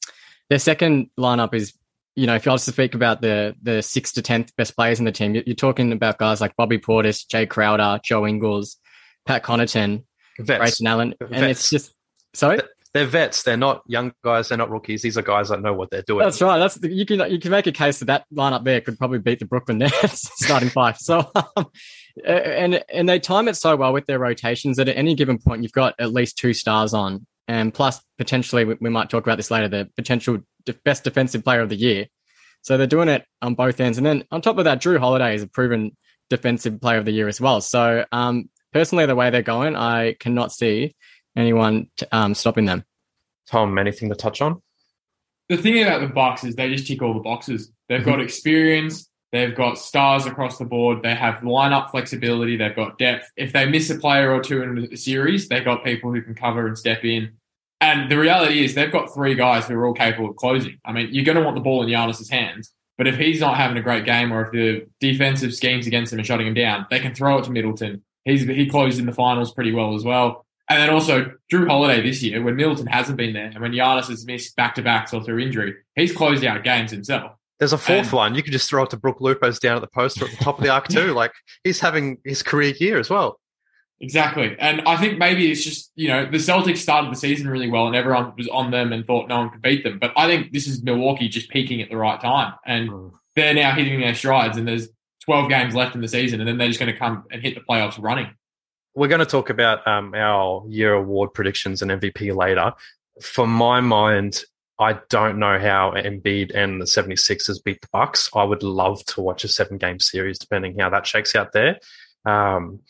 their 0.51 0.59
second 0.59 1.09
lineup 1.19 1.55
is 1.55 1.73
you 2.19 2.27
know, 2.27 2.35
if 2.35 2.45
you 2.45 2.51
want 2.51 2.61
to 2.61 2.73
speak 2.73 2.97
about 2.97 3.23
the 3.23 3.55
the 3.63 3.81
sixth 3.81 4.15
to 4.15 4.23
tenth 4.23 4.55
best 4.57 4.75
players 4.75 4.99
in 4.99 5.05
the 5.05 5.13
team, 5.13 5.35
you're 5.35 5.55
talking 5.55 5.93
about 5.93 6.19
guys 6.19 6.41
like 6.41 6.57
Bobby 6.57 6.79
Portis, 6.79 7.25
Jae 7.25 7.49
Crowder, 7.49 8.01
Joe 8.03 8.27
Ingles, 8.27 8.77
Pat 9.25 9.45
Connaughton, 9.45 10.05
vets. 10.41 10.59
Grayson 10.59 10.87
Allen, 10.89 11.15
and 11.21 11.31
vets. 11.31 11.61
it's 11.61 11.71
just 11.71 11.95
sorry. 12.35 12.61
They're 12.93 13.07
vets. 13.07 13.45
They're 13.45 13.57
not 13.57 13.83
young 13.87 14.13
guys. 14.25 14.49
They're 14.49 14.59
not 14.59 14.71
rookies. 14.71 15.03
These 15.03 15.17
are 15.17 15.23
guys 15.23 15.51
that 15.51 15.63
know 15.63 15.75
what 15.75 15.91
they're 15.91 16.03
doing. 16.03 16.25
That's 16.25 16.43
right. 16.43 16.59
That's 16.59 16.75
the, 16.75 16.93
you 16.93 17.07
can 17.07 17.31
you 17.31 17.39
can 17.39 17.53
make 17.53 17.69
a 17.69 17.73
case 17.73 18.01
that 18.01 18.07
that 18.07 18.25
lineup 18.35 18.65
there 18.65 18.81
could 18.81 18.99
probably 18.99 19.21
beat 19.21 19.39
the 19.39 19.45
Brooklyn 19.45 19.79
Nets 19.79 20.29
starting 20.45 20.71
five. 20.71 20.97
So, 20.99 21.31
um, 21.57 21.67
and 22.25 22.83
and 22.93 23.09
they 23.09 23.21
time 23.21 23.47
it 23.47 23.55
so 23.55 23.77
well 23.77 23.93
with 23.93 24.07
their 24.07 24.19
rotations 24.19 24.79
that 24.79 24.89
at 24.89 24.97
any 24.97 25.15
given 25.15 25.39
point 25.39 25.63
you've 25.63 25.71
got 25.71 25.95
at 26.01 26.13
least 26.13 26.37
two 26.37 26.53
stars 26.53 26.95
on, 26.95 27.27
and 27.47 27.73
plus 27.73 28.01
potentially 28.17 28.65
we 28.65 28.91
might 28.91 29.09
talk 29.09 29.25
about 29.25 29.37
this 29.37 29.53
later. 29.53 29.69
The 29.69 29.89
potential 29.95 30.39
best 30.75 31.05
defensive 31.05 31.45
player 31.45 31.61
of 31.61 31.69
the 31.69 31.77
year. 31.77 32.07
So 32.63 32.77
they're 32.77 32.87
doing 32.87 33.09
it 33.09 33.25
on 33.41 33.55
both 33.55 33.81
ends. 33.81 33.99
And 33.99 34.07
then 34.07 34.25
on 34.31 34.43
top 34.43 34.59
of 34.59 34.65
that, 34.65 34.81
Jrue 34.81 34.99
Holiday 34.99 35.35
is 35.35 35.43
a 35.43 35.47
proven 35.47 35.97
defensive 36.29 36.81
player 36.81 36.99
of 36.99 37.05
the 37.05 37.13
year 37.13 37.29
as 37.29 37.41
well. 37.41 37.61
So 37.61 38.05
um, 38.13 38.51
personally, 38.73 39.07
the 39.07 39.15
way 39.15 39.31
they're 39.31 39.43
going, 39.43 39.77
I 39.77 40.15
cannot 40.15 40.53
see 40.53 40.95
anyone 41.37 41.89
t- 41.97 42.07
um, 42.13 42.35
stopping 42.35 42.67
them. 42.67 42.85
Tom, 43.47 43.79
anything 43.79 44.11
to 44.11 44.15
touch 44.15 44.43
on? 44.43 44.61
The 45.49 45.57
thing 45.57 45.83
about 45.83 46.03
the 46.03 46.09
Bucks 46.09 46.45
is 46.45 46.55
they 46.57 46.69
just 46.69 46.87
tick 46.87 47.01
all 47.01 47.15
the 47.15 47.21
boxes. 47.21 47.73
They've 47.89 48.05
got 48.05 48.15
mm-hmm. 48.15 48.23
experience. 48.23 49.09
They've 49.33 49.55
got 49.55 49.79
stars 49.79 50.27
across 50.27 50.59
the 50.59 50.65
board. 50.65 51.03
They 51.03 51.15
have 51.15 51.37
lineup 51.37 51.91
flexibility. 51.91 52.57
They've 52.57 52.75
got 52.75 52.99
depth. 52.99 53.31
If 53.37 53.53
they 53.53 53.67
miss 53.69 53.91
a 53.91 53.97
player 53.97 54.33
or 54.33 54.43
two 54.43 54.63
in 54.63 54.89
the 54.91 54.97
series, 54.97 55.49
they've 55.49 55.65
got 55.65 55.85
people 55.85 56.13
who 56.13 56.23
can 56.23 56.35
cover 56.35 56.67
and 56.67 56.77
step 56.77 57.05
in. 57.05 57.38
And 57.81 58.11
the 58.11 58.19
reality 58.19 58.65
is 58.65 58.75
they've 58.75 58.91
got 58.91 59.15
three 59.15 59.35
guys 59.35 59.67
who 59.67 59.75
are 59.75 59.87
all 59.87 59.95
capable 59.95 60.31
of 60.31 60.37
closing. 60.37 60.79
I 60.85 60.93
mean, 60.93 61.09
you're 61.13 61.25
going 61.25 61.39
to 61.39 61.45
want 61.45 61.55
the 61.55 61.63
ball 61.63 61.83
in 61.83 61.89
Giannis's 61.89 62.29
hands, 62.29 62.73
but 62.97 63.07
if 63.07 63.17
he's 63.17 63.41
not 63.41 63.57
having 63.57 63.77
a 63.77 63.83
great 63.83 64.05
game 64.05 64.33
or 64.33 64.45
if 64.45 64.51
the 64.51 64.87
defensive 65.01 65.55
schemes 65.55 65.87
against 65.87 66.13
him 66.13 66.19
are 66.19 66.25
shutting 66.25 66.49
him 66.49 66.55
down, 66.55 66.87
they 66.91 66.99
can 66.99 67.15
throw 67.15 67.39
it 67.39 67.45
to 67.45 67.51
Middleton. 67.51 68.03
He's 68.25 68.43
he 68.43 68.69
closed 68.69 68.99
in 68.99 69.07
the 69.07 69.13
finals 69.13 69.55
pretty 69.55 69.73
well 69.73 69.95
as 69.95 70.05
well. 70.05 70.45
And 70.69 70.83
then 70.83 70.91
also 70.91 71.33
Jrue 71.51 71.69
Holiday 71.69 72.03
this 72.03 72.23
year, 72.23 72.43
when 72.43 72.57
Middleton 72.57 72.87
hasn't 72.87 73.17
been 73.17 73.33
there 73.33 73.47
and 73.47 73.61
when 73.61 73.73
Giannis 73.73 74.09
has 74.09 74.27
missed 74.27 74.55
back 74.57 74.75
to 74.75 74.83
backs 74.83 75.15
or 75.15 75.23
through 75.23 75.39
injury, 75.39 75.77
he's 75.95 76.13
closed 76.13 76.45
out 76.45 76.65
games 76.65 76.91
himself. 76.91 77.33
There's 77.59 77.73
a 77.73 77.79
fourth 77.79 78.07
and, 78.07 78.13
one. 78.13 78.35
You 78.35 78.43
could 78.43 78.53
just 78.53 78.69
throw 78.69 78.83
it 78.85 78.91
to 78.91 78.97
Brook 78.97 79.21
Lopez 79.21 79.59
down 79.59 79.77
at 79.77 79.81
the 79.81 79.89
post 79.89 80.21
or 80.21 80.27
at 80.27 80.33
the 80.33 80.37
top 80.45 80.59
of 80.59 80.65
the 80.65 80.71
arc 80.71 80.89
too. 80.89 81.13
Like 81.13 81.33
he's 81.65 81.81
having 81.81 82.19
his 82.25 82.43
career 82.43 82.75
year 82.79 82.99
as 82.99 83.09
well. 83.09 83.41
Exactly. 84.01 84.55
And 84.61 84.83
I 84.83 84.97
think 84.97 85.19
maybe 85.19 85.51
it's 85.51 85.65
just, 85.65 85.91
you 85.97 86.09
know, 86.09 86.25
the 86.25 86.39
Celtics 86.39 86.79
started 86.79 87.11
the 87.11 87.17
season 87.17 87.49
really 87.49 87.69
well 87.69 87.89
and 87.89 87.97
everyone 87.97 88.33
was 88.37 88.49
on 88.49 88.71
them 88.71 88.93
and 88.93 89.05
thought 89.05 89.29
no 89.29 89.39
one 89.39 89.51
could 89.51 89.63
beat 89.63 89.83
them. 89.83 89.99
But 89.99 90.13
I 90.17 90.27
think 90.27 90.53
this 90.53 90.69
is 90.69 90.83
Milwaukee 90.83 91.29
just 91.29 91.49
peaking 91.49 91.83
at 91.83 91.91
the 91.91 91.97
right 91.97 92.21
time. 92.21 92.55
And 92.65 92.91
mm. 92.91 93.13
they're 93.35 93.55
now 93.55 93.73
hitting 93.73 94.01
their 94.01 94.15
strides 94.15 94.57
and 94.57 94.69
there's 94.69 94.89
12 95.25 95.49
games 95.49 95.75
left 95.75 95.97
in 95.97 96.01
the 96.01 96.09
season 96.09 96.41
and 96.41 96.49
then 96.49 96.59
they're 96.59 96.69
just 96.69 96.79
going 96.79 96.93
to 96.93 96.99
come 96.99 97.25
and 97.33 97.43
hit 97.43 97.57
the 97.57 97.61
playoffs 97.61 98.01
running. 98.01 98.29
We're 98.95 99.09
going 99.09 99.19
to 99.19 99.27
talk 99.27 99.51
about 99.51 99.87
um, 99.87 100.15
our 100.15 100.65
year 100.69 100.95
award 100.95 101.35
predictions 101.35 101.83
and 101.83 101.91
MVP 101.91 102.35
later. 102.35 102.73
For 103.21 103.49
my 103.49 103.81
mind, 103.81 104.43
I 104.79 105.01
don't 105.11 105.41
know 105.41 105.59
how 105.59 105.93
Embiid 105.97 106.55
and 106.55 106.81
the 106.81 106.85
76ers 106.85 107.63
beat 107.65 107.81
the 107.81 107.89
Bucks. 107.93 108.31
I 108.35 108.45
would 108.45 108.63
love 108.63 109.05
to 109.07 109.21
watch 109.21 109.43
a 109.43 109.49
seven 109.49 109.77
game 109.77 109.99
series, 109.99 110.39
depending 110.39 110.79
how 110.79 110.91
that 110.91 111.07
shakes 111.07 111.35
out 111.35 111.53
there. 111.53 111.81
Um, 112.25 112.81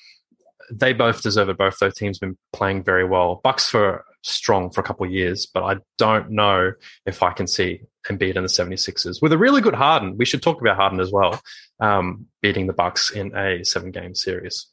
they 0.70 0.92
both 0.92 1.22
deserve 1.22 1.48
it. 1.48 1.58
Both 1.58 1.78
those 1.78 1.94
teams 1.94 2.18
been 2.18 2.36
playing 2.52 2.84
very 2.84 3.04
well. 3.04 3.40
Bucks 3.42 3.68
for 3.68 4.04
strong 4.22 4.70
for 4.70 4.80
a 4.80 4.84
couple 4.84 5.06
of 5.06 5.12
years, 5.12 5.46
but 5.46 5.62
I 5.62 5.76
don't 5.96 6.30
know 6.30 6.72
if 7.06 7.22
I 7.22 7.32
can 7.32 7.46
see 7.46 7.80
Embiid 8.06 8.36
and 8.36 8.44
the 8.44 8.48
76ers 8.48 9.22
with 9.22 9.32
a 9.32 9.38
really 9.38 9.60
good 9.60 9.74
Harden. 9.74 10.16
We 10.16 10.24
should 10.24 10.42
talk 10.42 10.60
about 10.60 10.76
Harden 10.76 11.00
as 11.00 11.12
well, 11.12 11.40
um, 11.80 12.26
beating 12.42 12.66
the 12.66 12.72
Bucks 12.72 13.10
in 13.10 13.36
a 13.36 13.64
seven 13.64 13.90
game 13.90 14.14
series. 14.14 14.66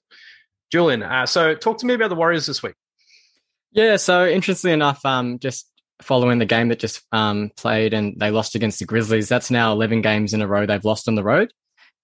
Julian, 0.72 1.04
uh, 1.04 1.26
so 1.26 1.56
talk 1.56 1.78
to 1.80 1.86
me 1.86 1.94
about 1.94 2.10
the 2.10 2.16
Warriors 2.16 2.46
this 2.46 2.64
week. 2.64 2.76
Yeah, 3.72 3.98
so 3.98 4.28
interestingly 4.28 4.74
enough, 4.74 5.06
um, 5.06 5.40
just 5.40 5.70
following 6.02 6.40
the 6.40 6.46
game 6.46 6.70
that 6.70 6.80
just 6.80 7.02
um, 7.12 7.52
played 7.56 7.94
and 7.94 8.16
they 8.20 8.32
lost 8.32 8.56
against 8.56 8.80
the 8.80 8.86
Grizzlies, 8.86 9.30
that's 9.30 9.52
now 9.52 9.72
11 9.74 10.02
games 10.02 10.34
in 10.34 10.42
a 10.42 10.48
row 10.48 10.66
they've 10.66 10.84
lost 10.86 11.08
on 11.08 11.16
the 11.16 11.24
road. 11.24 11.52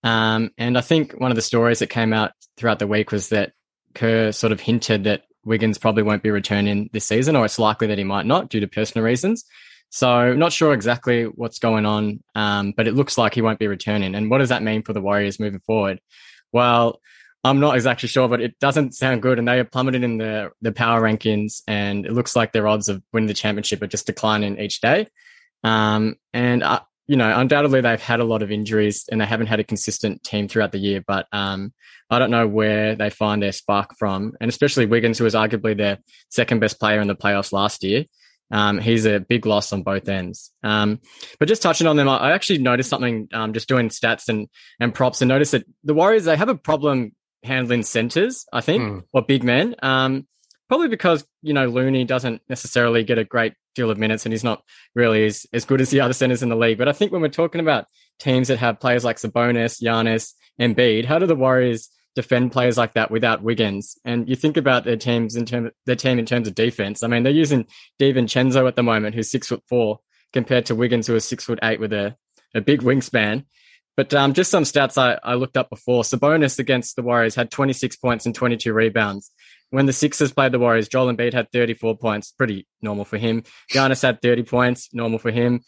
Um, 0.03 0.51
and 0.57 0.77
I 0.77 0.81
think 0.81 1.13
one 1.19 1.31
of 1.31 1.35
the 1.35 1.41
stories 1.41 1.79
that 1.79 1.87
came 1.87 2.13
out 2.13 2.31
throughout 2.57 2.79
the 2.79 2.87
week 2.87 3.11
was 3.11 3.29
that 3.29 3.53
Kerr 3.93 4.31
sort 4.31 4.51
of 4.51 4.59
hinted 4.59 5.05
that 5.05 5.23
Wiggins 5.43 5.77
probably 5.77 6.03
won't 6.03 6.23
be 6.23 6.31
returning 6.31 6.89
this 6.93 7.05
season, 7.05 7.35
or 7.35 7.45
it's 7.45 7.59
likely 7.59 7.87
that 7.87 7.97
he 7.97 8.03
might 8.03 8.25
not 8.25 8.49
due 8.49 8.59
to 8.59 8.67
personal 8.67 9.05
reasons. 9.05 9.45
So, 9.89 10.33
not 10.33 10.53
sure 10.53 10.73
exactly 10.73 11.25
what's 11.25 11.59
going 11.59 11.85
on, 11.85 12.23
um, 12.33 12.73
but 12.75 12.87
it 12.87 12.93
looks 12.93 13.17
like 13.17 13.33
he 13.33 13.41
won't 13.41 13.59
be 13.59 13.67
returning. 13.67 14.15
And 14.15 14.29
what 14.29 14.37
does 14.37 14.49
that 14.49 14.63
mean 14.63 14.83
for 14.83 14.93
the 14.93 15.01
Warriors 15.01 15.39
moving 15.39 15.59
forward? 15.59 15.99
Well, 16.53 17.01
I'm 17.43 17.59
not 17.59 17.75
exactly 17.75 18.07
sure, 18.07 18.29
but 18.29 18.39
it 18.39 18.57
doesn't 18.59 18.93
sound 18.93 19.21
good. 19.21 19.39
And 19.39 19.47
they 19.47 19.57
have 19.57 19.71
plummeted 19.71 20.03
in 20.03 20.17
the, 20.17 20.51
the 20.61 20.71
power 20.71 21.01
rankings, 21.01 21.61
and 21.67 22.05
it 22.05 22.13
looks 22.13 22.35
like 22.35 22.53
their 22.53 22.67
odds 22.67 22.87
of 22.87 23.03
winning 23.11 23.27
the 23.27 23.33
championship 23.33 23.81
are 23.81 23.87
just 23.87 24.05
declining 24.05 24.59
each 24.59 24.79
day. 24.79 25.07
Um, 25.63 26.15
and 26.33 26.63
uh, 26.63 26.81
you 27.11 27.17
know, 27.17 27.37
undoubtedly 27.37 27.81
they've 27.81 28.01
had 28.01 28.21
a 28.21 28.23
lot 28.23 28.41
of 28.41 28.53
injuries 28.53 29.03
and 29.11 29.19
they 29.19 29.25
haven't 29.25 29.47
had 29.47 29.59
a 29.59 29.65
consistent 29.65 30.23
team 30.23 30.47
throughout 30.47 30.71
the 30.71 30.77
year. 30.77 31.03
But 31.05 31.27
um, 31.33 31.73
I 32.09 32.19
don't 32.19 32.31
know 32.31 32.47
where 32.47 32.95
they 32.95 33.09
find 33.09 33.43
their 33.43 33.51
spark 33.51 33.97
from, 33.99 34.31
and 34.39 34.47
especially 34.47 34.85
Wiggins, 34.85 35.17
who 35.17 35.25
was 35.25 35.35
arguably 35.35 35.75
their 35.75 35.97
second 36.29 36.59
best 36.59 36.79
player 36.79 37.01
in 37.01 37.09
the 37.09 37.15
playoffs 37.15 37.51
last 37.51 37.83
year. 37.83 38.05
Um, 38.49 38.79
he's 38.79 39.05
a 39.05 39.19
big 39.19 39.45
loss 39.45 39.73
on 39.73 39.83
both 39.83 40.07
ends. 40.07 40.51
Um, 40.63 41.01
but 41.37 41.49
just 41.49 41.61
touching 41.61 41.85
on 41.85 41.97
them, 41.97 42.07
I 42.07 42.31
actually 42.31 42.59
noticed 42.59 42.89
something 42.89 43.27
um, 43.33 43.51
just 43.51 43.67
doing 43.67 43.89
stats 43.89 44.29
and 44.29 44.47
and 44.79 44.95
props, 44.95 45.21
and 45.21 45.27
noticed 45.27 45.51
that 45.51 45.65
the 45.83 45.93
Warriors 45.93 46.23
they 46.23 46.37
have 46.37 46.47
a 46.47 46.55
problem 46.55 47.13
handling 47.43 47.83
centers, 47.83 48.45
I 48.53 48.61
think, 48.61 48.83
mm. 48.83 49.03
or 49.11 49.21
big 49.21 49.43
men. 49.43 49.75
Um, 49.83 50.27
probably 50.71 50.87
because 50.87 51.25
you 51.41 51.53
know 51.53 51.65
Looney 51.67 52.05
doesn't 52.05 52.41
necessarily 52.47 53.03
get 53.03 53.17
a 53.17 53.25
great 53.25 53.55
deal 53.75 53.91
of 53.91 53.97
minutes 53.97 54.25
and 54.25 54.31
he's 54.31 54.43
not 54.43 54.63
really 54.95 55.25
as, 55.25 55.45
as 55.51 55.65
good 55.65 55.81
as 55.81 55.89
the 55.89 55.99
other 55.99 56.13
centers 56.13 56.41
in 56.41 56.47
the 56.47 56.55
league. 56.55 56.77
But 56.77 56.87
I 56.87 56.93
think 56.93 57.11
when 57.11 57.21
we're 57.21 57.27
talking 57.27 57.59
about 57.59 57.87
teams 58.19 58.47
that 58.47 58.57
have 58.59 58.79
players 58.79 59.03
like 59.03 59.17
Sabonis, 59.17 59.83
Giannis, 59.83 60.31
Embiid, 60.61 61.03
how 61.03 61.19
do 61.19 61.25
the 61.25 61.35
Warriors 61.35 61.89
defend 62.15 62.53
players 62.53 62.77
like 62.77 62.93
that 62.93 63.11
without 63.11 63.43
Wiggins? 63.43 63.97
And 64.05 64.29
you 64.29 64.37
think 64.37 64.55
about 64.55 64.85
their 64.85 64.95
teams 64.95 65.35
in 65.35 65.45
terms 65.45 65.71
their 65.85 65.97
team 65.97 66.17
in 66.19 66.25
terms 66.25 66.47
of 66.47 66.55
defense. 66.55 67.03
I 67.03 67.07
mean, 67.07 67.23
they're 67.23 67.33
using 67.33 67.65
DiVincenzo 67.99 68.65
at 68.65 68.77
the 68.77 68.83
moment, 68.83 69.13
who's 69.13 69.29
six 69.29 69.47
foot 69.47 69.63
four, 69.67 69.99
compared 70.31 70.67
to 70.67 70.75
Wiggins, 70.75 71.05
who 71.05 71.15
is 71.15 71.25
six 71.25 71.43
foot 71.43 71.59
eight 71.63 71.81
with 71.81 71.91
a, 71.91 72.15
a 72.55 72.61
big 72.61 72.79
wingspan. 72.81 73.43
But 73.97 74.13
um, 74.13 74.33
just 74.33 74.51
some 74.51 74.63
stats 74.63 74.97
I, 74.97 75.19
I 75.21 75.33
looked 75.33 75.57
up 75.57 75.69
before. 75.69 76.03
Sabonis 76.03 76.59
against 76.59 76.95
the 76.95 77.01
Warriors 77.01 77.35
had 77.35 77.51
26 77.51 77.97
points 77.97 78.25
and 78.25 78.33
22 78.33 78.71
rebounds. 78.71 79.31
When 79.71 79.85
the 79.85 79.93
Sixers 79.93 80.31
played 80.31 80.51
the 80.51 80.59
Warriors, 80.59 80.87
Joel 80.87 81.13
Embiid 81.13 81.33
had 81.33 81.51
34 81.51 81.97
points, 81.97 82.31
pretty 82.31 82.67
normal 82.81 83.05
for 83.05 83.17
him. 83.17 83.43
Giannis 83.71 84.03
had 84.03 84.21
30 84.21 84.43
points, 84.43 84.89
normal 84.93 85.17
for 85.17 85.31
him. 85.31 85.61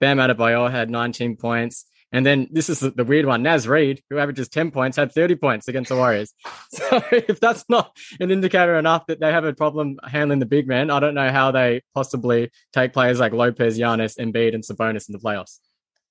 Bam 0.00 0.18
Adebayo 0.18 0.70
had 0.70 0.90
19 0.90 1.36
points. 1.36 1.86
And 2.12 2.24
then 2.24 2.48
this 2.50 2.68
is 2.68 2.78
the 2.80 3.04
weird 3.04 3.26
one. 3.26 3.42
Naz 3.42 3.66
Reid, 3.66 4.02
who 4.08 4.18
averages 4.18 4.48
10 4.48 4.70
points, 4.70 4.96
had 4.96 5.12
30 5.12 5.36
points 5.36 5.66
against 5.66 5.88
the 5.88 5.96
Warriors. 5.96 6.34
So 6.70 7.02
if 7.12 7.38
that's 7.38 7.64
not 7.68 7.96
an 8.18 8.32
indicator 8.32 8.76
enough 8.76 9.06
that 9.06 9.20
they 9.20 9.30
have 9.30 9.44
a 9.44 9.54
problem 9.54 9.98
handling 10.02 10.40
the 10.40 10.46
big 10.46 10.66
man, 10.66 10.90
I 10.90 10.98
don't 10.98 11.14
know 11.14 11.30
how 11.30 11.52
they 11.52 11.82
possibly 11.94 12.50
take 12.72 12.92
players 12.92 13.20
like 13.20 13.32
Lopez, 13.32 13.78
Giannis, 13.78 14.18
Embiid, 14.18 14.54
and 14.54 14.64
Sabonis 14.64 15.08
in 15.08 15.12
the 15.12 15.18
playoffs. 15.18 15.60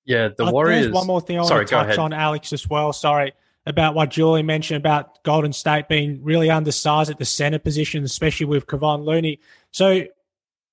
Yeah, 0.05 0.29
the 0.37 0.45
uh, 0.45 0.51
Warriors. 0.51 0.91
one 0.91 1.07
more 1.07 1.21
thing 1.21 1.39
I 1.39 1.43
Sorry, 1.43 1.65
to 1.65 1.71
touch 1.71 1.97
on, 1.97 2.13
Alex, 2.13 2.53
as 2.53 2.69
well. 2.69 2.93
Sorry 2.93 3.33
about 3.65 3.95
what 3.95 4.09
Julie 4.09 4.43
mentioned 4.43 4.77
about 4.77 5.23
Golden 5.23 5.53
State 5.53 5.87
being 5.87 6.21
really 6.23 6.49
undersized 6.49 7.09
at 7.09 7.17
the 7.17 7.25
center 7.25 7.59
position, 7.59 8.03
especially 8.03 8.45
with 8.45 8.67
Kevon 8.67 9.05
Looney. 9.05 9.39
So 9.71 10.03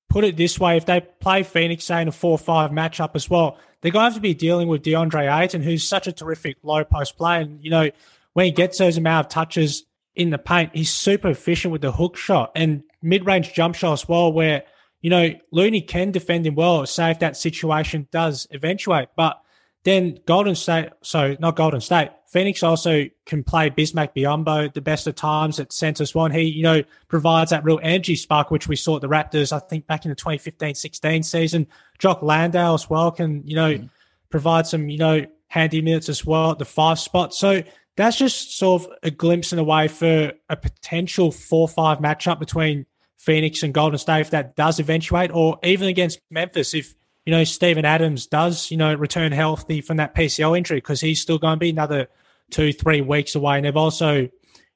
put 0.09 0.24
it 0.24 0.37
this 0.37 0.59
way, 0.59 0.76
if 0.76 0.87
they 0.87 1.00
play 1.00 1.44
Phoenix, 1.44 1.85
say, 1.85 2.03
in 2.03 2.09
a 2.09 2.11
4-5 2.11 2.72
matchup 2.72 3.11
as 3.14 3.31
well, 3.31 3.59
they're 3.81 3.92
going 3.92 4.03
to 4.03 4.05
have 4.05 4.14
to 4.14 4.20
be 4.20 4.35
dealing 4.35 4.68
with 4.68 4.83
DeAndre 4.83 5.40
Ayton, 5.40 5.62
who's 5.62 5.87
such 5.87 6.07
a 6.07 6.12
terrific 6.12 6.57
low 6.62 6.85
post 6.85 7.16
play. 7.16 7.40
And, 7.40 7.64
you 7.64 7.70
know, 7.70 7.90
when 8.33 8.46
he 8.46 8.53
gets 8.53 8.79
those 8.79 8.96
amount 8.96 9.26
of 9.26 9.33
touches 9.33 9.85
in 10.16 10.31
the 10.31 10.38
paint, 10.38 10.70
he's 10.74 10.90
super 10.90 11.29
efficient 11.29 11.70
with 11.70 11.83
the 11.83 11.92
hook 11.92 12.16
shot 12.16 12.50
and 12.57 12.83
mid-range 13.03 13.55
jump 13.55 13.76
shot 13.76 13.92
as 13.92 14.09
well, 14.09 14.33
where, 14.33 14.64
you 15.00 15.11
know, 15.11 15.31
Looney 15.53 15.81
can 15.81 16.11
defend 16.11 16.44
him 16.44 16.57
well, 16.57 16.85
say 16.87 17.12
if 17.12 17.20
that 17.20 17.37
situation 17.37 18.09
does 18.11 18.48
eventuate. 18.50 19.09
But 19.16 19.40
then 19.85 20.18
Golden 20.26 20.57
State, 20.57 20.90
so 21.03 21.37
not 21.38 21.57
Golden 21.57 21.81
State, 21.81 22.11
Phoenix 22.30 22.62
also 22.62 23.06
can 23.26 23.42
play 23.42 23.70
Bismack 23.70 24.14
Biyombo 24.14 24.72
the 24.72 24.80
best 24.80 25.08
of 25.08 25.16
times 25.16 25.58
at 25.58 25.72
centre 25.72 26.04
one. 26.12 26.30
He, 26.30 26.42
you 26.42 26.62
know, 26.62 26.84
provides 27.08 27.50
that 27.50 27.64
real 27.64 27.80
energy 27.82 28.14
spark, 28.14 28.52
which 28.52 28.68
we 28.68 28.76
saw 28.76 28.96
at 28.96 29.02
the 29.02 29.08
Raptors, 29.08 29.52
I 29.52 29.58
think, 29.58 29.88
back 29.88 30.04
in 30.04 30.10
the 30.10 30.16
2015-16 30.16 31.24
season. 31.24 31.66
Jock 31.98 32.22
Landale 32.22 32.74
as 32.74 32.88
well 32.88 33.10
can, 33.10 33.44
you 33.44 33.56
know, 33.56 33.74
mm. 33.74 33.90
provide 34.30 34.68
some, 34.68 34.88
you 34.88 34.98
know, 34.98 35.26
handy 35.48 35.82
minutes 35.82 36.08
as 36.08 36.24
well 36.24 36.52
at 36.52 36.60
the 36.60 36.64
five 36.64 37.00
spot. 37.00 37.34
So 37.34 37.64
that's 37.96 38.16
just 38.16 38.56
sort 38.56 38.82
of 38.82 38.92
a 39.02 39.10
glimpse 39.10 39.52
in 39.52 39.58
a 39.58 39.64
way 39.64 39.88
for 39.88 40.32
a 40.48 40.56
potential 40.56 41.32
4-5 41.32 42.00
matchup 42.00 42.38
between 42.38 42.86
Phoenix 43.16 43.64
and 43.64 43.74
Golden 43.74 43.98
State 43.98 44.20
if 44.20 44.30
that 44.30 44.54
does 44.54 44.78
eventuate, 44.78 45.32
or 45.34 45.58
even 45.64 45.88
against 45.88 46.20
Memphis 46.30 46.74
if 46.74 46.94
you 47.26 47.33
know, 47.33 47.44
Steven 47.44 47.85
Adams 47.85 48.26
does, 48.26 48.70
you 48.70 48.76
know, 48.76 48.94
return 48.94 49.33
healthy 49.33 49.80
from 49.80 49.98
that 49.98 50.14
PCL 50.14 50.56
injury 50.56 50.78
because 50.78 51.00
he's 51.00 51.20
still 51.20 51.38
going 51.38 51.56
to 51.56 51.61
be 51.61 51.70
another 51.70 52.09
two, 52.50 52.72
three 52.72 53.00
weeks 53.00 53.35
away. 53.35 53.56
And 53.56 53.64
they've 53.64 53.76
also, 53.76 54.28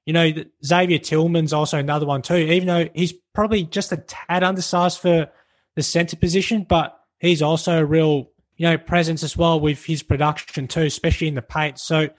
you 0.07 0.13
know, 0.13 0.31
Xavier 0.65 0.99
Tillman's 0.99 1.53
also 1.53 1.79
another 1.79 2.07
one 2.07 2.23
too, 2.23 2.37
even 2.37 2.67
though 2.67 2.89
he's 2.95 3.13
probably 3.33 3.65
just 3.65 3.93
a 3.93 3.97
tad 3.97 4.43
undersized 4.43 5.01
for 5.01 5.29
the 5.75 5.83
center 5.83 6.17
position, 6.17 6.67
but 6.69 6.99
he's 7.19 7.43
also 7.43 7.81
a 7.81 7.85
real, 7.85 8.31
you 8.57 8.69
know, 8.69 8.79
presence 8.79 9.23
as 9.23 9.37
well 9.37 9.59
with 9.59 9.85
his 9.85 10.03
production 10.03 10.69
too, 10.69 10.83
especially 10.83 11.29
in 11.29 11.35
the 11.35 11.43
paint. 11.43 11.79
So 11.79 12.11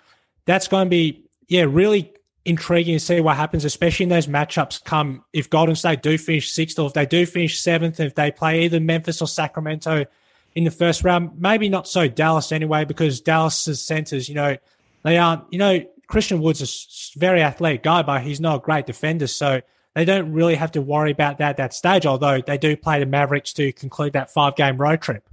that's 0.46 0.68
going 0.68 0.88
to 0.88 0.90
be, 0.90 1.26
yeah, 1.48 1.64
really 1.64 2.14
intriguing 2.46 2.96
to 2.96 3.00
see 3.00 3.20
what 3.20 3.36
happens, 3.36 3.66
especially 3.66 4.04
in 4.04 4.10
those 4.10 4.28
matchups 4.28 4.84
come 4.84 5.26
if 5.34 5.50
Golden 5.50 5.76
State 5.76 6.02
do 6.02 6.18
finish 6.18 6.52
sixth 6.52 6.78
or 6.80 6.88
if 6.88 6.94
they 6.94 7.06
do 7.06 7.26
finish 7.26 7.60
seventh, 7.60 8.00
if 8.00 8.16
they 8.16 8.32
play 8.32 8.66
either 8.66 8.80
Memphis 8.80 9.22
or 9.22 9.28
Sacramento 9.28 10.06
in 10.54 10.64
the 10.64 10.72
first 10.72 11.04
round. 11.04 11.32
Maybe 11.40 11.70
not 11.70 11.88
so 11.88 12.08
Dallas 12.08 12.52
anyway, 12.52 12.86
because 12.86 13.20
Dallas's 13.20 13.84
centers, 13.84 14.30
you 14.30 14.36
know, 14.36 14.58
they 15.04 15.18
aren't, 15.18 15.44
you 15.52 15.60
know, 15.60 15.84
Christian 16.08 16.40
Wood's 16.40 16.62
is 16.62 17.12
a 17.16 17.20
very 17.20 17.42
athletic 17.42 17.84
guy, 17.84 18.04
but 18.04 18.22
he's 18.22 18.40
not 18.40 18.58
a 18.58 18.60
great 18.60 18.86
defender. 18.86 19.28
So 19.28 19.62
they 19.96 20.06
don't 20.06 20.32
really 20.32 20.56
have 20.56 20.72
to 20.74 20.82
worry 20.82 21.12
about 21.12 21.40
that 21.40 21.52
at 21.52 21.58
that 21.58 21.74
stage, 21.74 22.06
although 22.06 22.42
they 22.42 22.58
do 22.58 22.78
play 22.78 23.00
the 23.00 23.06
Mavericks 23.06 23.54
to 23.54 23.72
conclude 23.74 24.14
that 24.14 24.32
five 24.32 24.56
game 24.56 24.78
road 24.78 25.02
trip. 25.02 25.28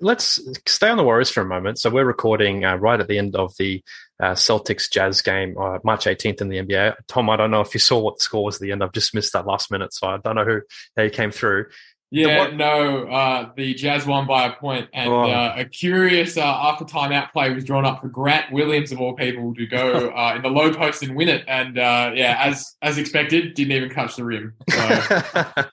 Let's 0.00 0.38
stay 0.66 0.88
on 0.88 0.96
the 0.96 1.02
Warriors 1.02 1.30
for 1.30 1.40
a 1.40 1.46
moment. 1.46 1.78
So 1.78 1.90
we're 1.90 2.04
recording 2.04 2.64
uh, 2.64 2.76
right 2.76 3.00
at 3.00 3.08
the 3.08 3.18
end 3.18 3.34
of 3.34 3.56
the 3.56 3.82
uh, 4.20 4.32
Celtics 4.32 4.90
Jazz 4.90 5.22
game, 5.22 5.56
uh, 5.58 5.78
March 5.84 6.04
18th 6.04 6.40
in 6.40 6.48
the 6.48 6.58
NBA. 6.58 6.94
Tom, 7.08 7.30
I 7.30 7.36
don't 7.36 7.50
know 7.50 7.60
if 7.60 7.74
you 7.74 7.80
saw 7.80 7.98
what 7.98 8.18
the 8.18 8.22
score 8.22 8.44
was 8.44 8.56
at 8.56 8.60
the 8.60 8.72
end. 8.72 8.82
I've 8.82 8.92
just 8.92 9.14
missed 9.14 9.32
that 9.32 9.46
last 9.46 9.70
minute, 9.70 9.94
so 9.94 10.08
I 10.08 10.18
don't 10.18 10.36
know 10.36 10.44
who 10.44 10.60
they 10.96 11.10
came 11.10 11.30
through. 11.30 11.66
Yeah, 12.12 12.48
the, 12.48 12.56
no, 12.56 13.06
uh, 13.06 13.50
the 13.56 13.72
Jazz 13.72 14.04
won 14.04 14.26
by 14.26 14.46
a 14.46 14.52
point, 14.52 14.88
and 14.92 15.08
oh. 15.08 15.30
uh, 15.30 15.54
a 15.58 15.64
curious 15.64 16.36
uh, 16.36 16.42
after 16.42 16.84
timeout 16.84 17.30
play 17.30 17.54
was 17.54 17.62
drawn 17.64 17.86
up 17.86 18.00
for 18.00 18.08
Grant 18.08 18.52
Williams 18.52 18.90
of 18.90 19.00
all 19.00 19.14
people 19.14 19.54
to 19.54 19.66
go 19.66 20.10
uh, 20.16 20.34
in 20.34 20.42
the 20.42 20.48
low 20.48 20.72
post 20.72 21.04
and 21.04 21.14
win 21.14 21.28
it, 21.28 21.44
and 21.46 21.78
uh, 21.78 22.10
yeah, 22.14 22.36
as 22.40 22.74
as 22.82 22.98
expected, 22.98 23.54
didn't 23.54 23.72
even 23.72 23.90
catch 23.90 24.16
the 24.16 24.24
rim. 24.24 24.54
So. 24.68 25.44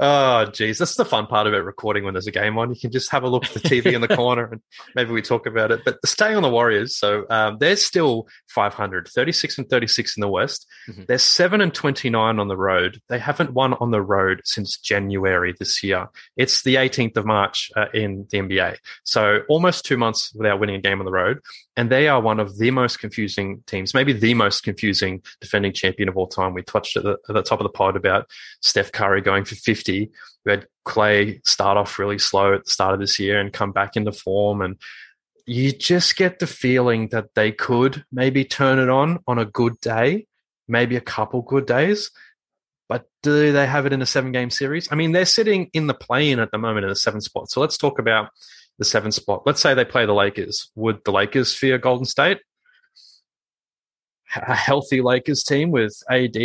Oh, 0.00 0.46
geez. 0.46 0.78
That's 0.78 0.94
the 0.94 1.04
fun 1.04 1.26
part 1.26 1.46
about 1.46 1.64
recording 1.64 2.04
when 2.04 2.14
there's 2.14 2.26
a 2.26 2.32
game 2.32 2.56
on. 2.56 2.70
You 2.70 2.80
can 2.80 2.90
just 2.90 3.10
have 3.10 3.24
a 3.24 3.28
look 3.28 3.44
at 3.44 3.52
the 3.52 3.60
TV 3.60 3.92
in 3.92 4.00
the 4.00 4.08
corner 4.16 4.46
and 4.46 4.60
maybe 4.94 5.12
we 5.12 5.20
talk 5.20 5.46
about 5.46 5.70
it. 5.70 5.82
But 5.84 5.98
staying 6.06 6.36
on 6.36 6.42
the 6.42 6.48
Warriors, 6.48 6.96
so 6.96 7.26
um, 7.28 7.58
they're 7.60 7.76
still 7.76 8.26
500, 8.48 9.08
36 9.08 9.58
and 9.58 9.68
36 9.68 10.16
in 10.16 10.22
the 10.22 10.28
West. 10.28 10.66
Mm-hmm. 10.88 11.02
They're 11.08 11.18
7 11.18 11.60
and 11.60 11.74
29 11.74 12.38
on 12.38 12.48
the 12.48 12.56
road. 12.56 13.00
They 13.10 13.18
haven't 13.18 13.52
won 13.52 13.74
on 13.74 13.90
the 13.90 14.00
road 14.00 14.40
since 14.44 14.78
January 14.78 15.54
this 15.58 15.82
year. 15.82 16.08
It's 16.38 16.62
the 16.62 16.76
18th 16.76 17.18
of 17.18 17.26
March 17.26 17.70
uh, 17.76 17.86
in 17.92 18.26
the 18.30 18.38
NBA. 18.38 18.78
So 19.04 19.40
almost 19.50 19.84
two 19.84 19.98
months 19.98 20.32
without 20.34 20.58
winning 20.58 20.76
a 20.76 20.80
game 20.80 21.00
on 21.00 21.04
the 21.04 21.12
road 21.12 21.40
and 21.76 21.90
they 21.90 22.08
are 22.08 22.20
one 22.20 22.38
of 22.38 22.58
the 22.58 22.70
most 22.70 22.98
confusing 22.98 23.62
teams, 23.66 23.94
maybe 23.94 24.12
the 24.12 24.34
most 24.34 24.62
confusing 24.62 25.22
defending 25.40 25.72
champion 25.72 26.08
of 26.08 26.16
all 26.16 26.26
time. 26.26 26.52
We 26.52 26.62
touched 26.62 26.96
at 26.96 27.02
the, 27.02 27.16
at 27.28 27.34
the 27.34 27.42
top 27.42 27.60
of 27.60 27.64
the 27.64 27.70
pod 27.70 27.96
about 27.96 28.28
Steph 28.60 28.92
Curry 28.92 29.22
going 29.22 29.44
for 29.44 29.54
50. 29.54 30.10
We 30.44 30.50
had 30.50 30.66
Clay 30.84 31.40
start 31.44 31.78
off 31.78 31.98
really 31.98 32.18
slow 32.18 32.54
at 32.54 32.64
the 32.64 32.70
start 32.70 32.94
of 32.94 33.00
this 33.00 33.18
year 33.18 33.40
and 33.40 33.52
come 33.52 33.72
back 33.72 33.96
into 33.96 34.12
form. 34.12 34.60
And 34.60 34.76
you 35.46 35.72
just 35.72 36.16
get 36.16 36.38
the 36.38 36.46
feeling 36.46 37.08
that 37.08 37.34
they 37.34 37.52
could 37.52 38.04
maybe 38.12 38.44
turn 38.44 38.78
it 38.78 38.90
on 38.90 39.20
on 39.26 39.38
a 39.38 39.46
good 39.46 39.80
day, 39.80 40.26
maybe 40.68 40.96
a 40.96 41.00
couple 41.00 41.40
good 41.40 41.66
days. 41.66 42.10
But 42.86 43.06
do 43.22 43.52
they 43.52 43.66
have 43.66 43.86
it 43.86 43.94
in 43.94 44.02
a 44.02 44.06
seven 44.06 44.32
game 44.32 44.50
series? 44.50 44.92
I 44.92 44.96
mean, 44.96 45.12
they're 45.12 45.24
sitting 45.24 45.70
in 45.72 45.86
the 45.86 45.94
play 45.94 46.30
in 46.30 46.38
at 46.38 46.50
the 46.50 46.58
moment 46.58 46.84
in 46.84 46.90
the 46.90 46.96
seven 46.96 47.22
spot. 47.22 47.50
So 47.50 47.62
let's 47.62 47.78
talk 47.78 47.98
about 47.98 48.28
the 48.82 48.88
seventh 48.90 49.14
spot. 49.14 49.42
Let's 49.46 49.60
say 49.60 49.74
they 49.74 49.84
play 49.84 50.06
the 50.06 50.12
Lakers. 50.12 50.70
Would 50.74 51.04
the 51.04 51.12
Lakers 51.12 51.54
fear 51.54 51.78
Golden 51.78 52.04
State? 52.04 52.40
A 54.34 54.54
healthy 54.54 55.00
Lakers 55.00 55.44
team 55.44 55.70
with 55.70 56.02
AD, 56.10 56.36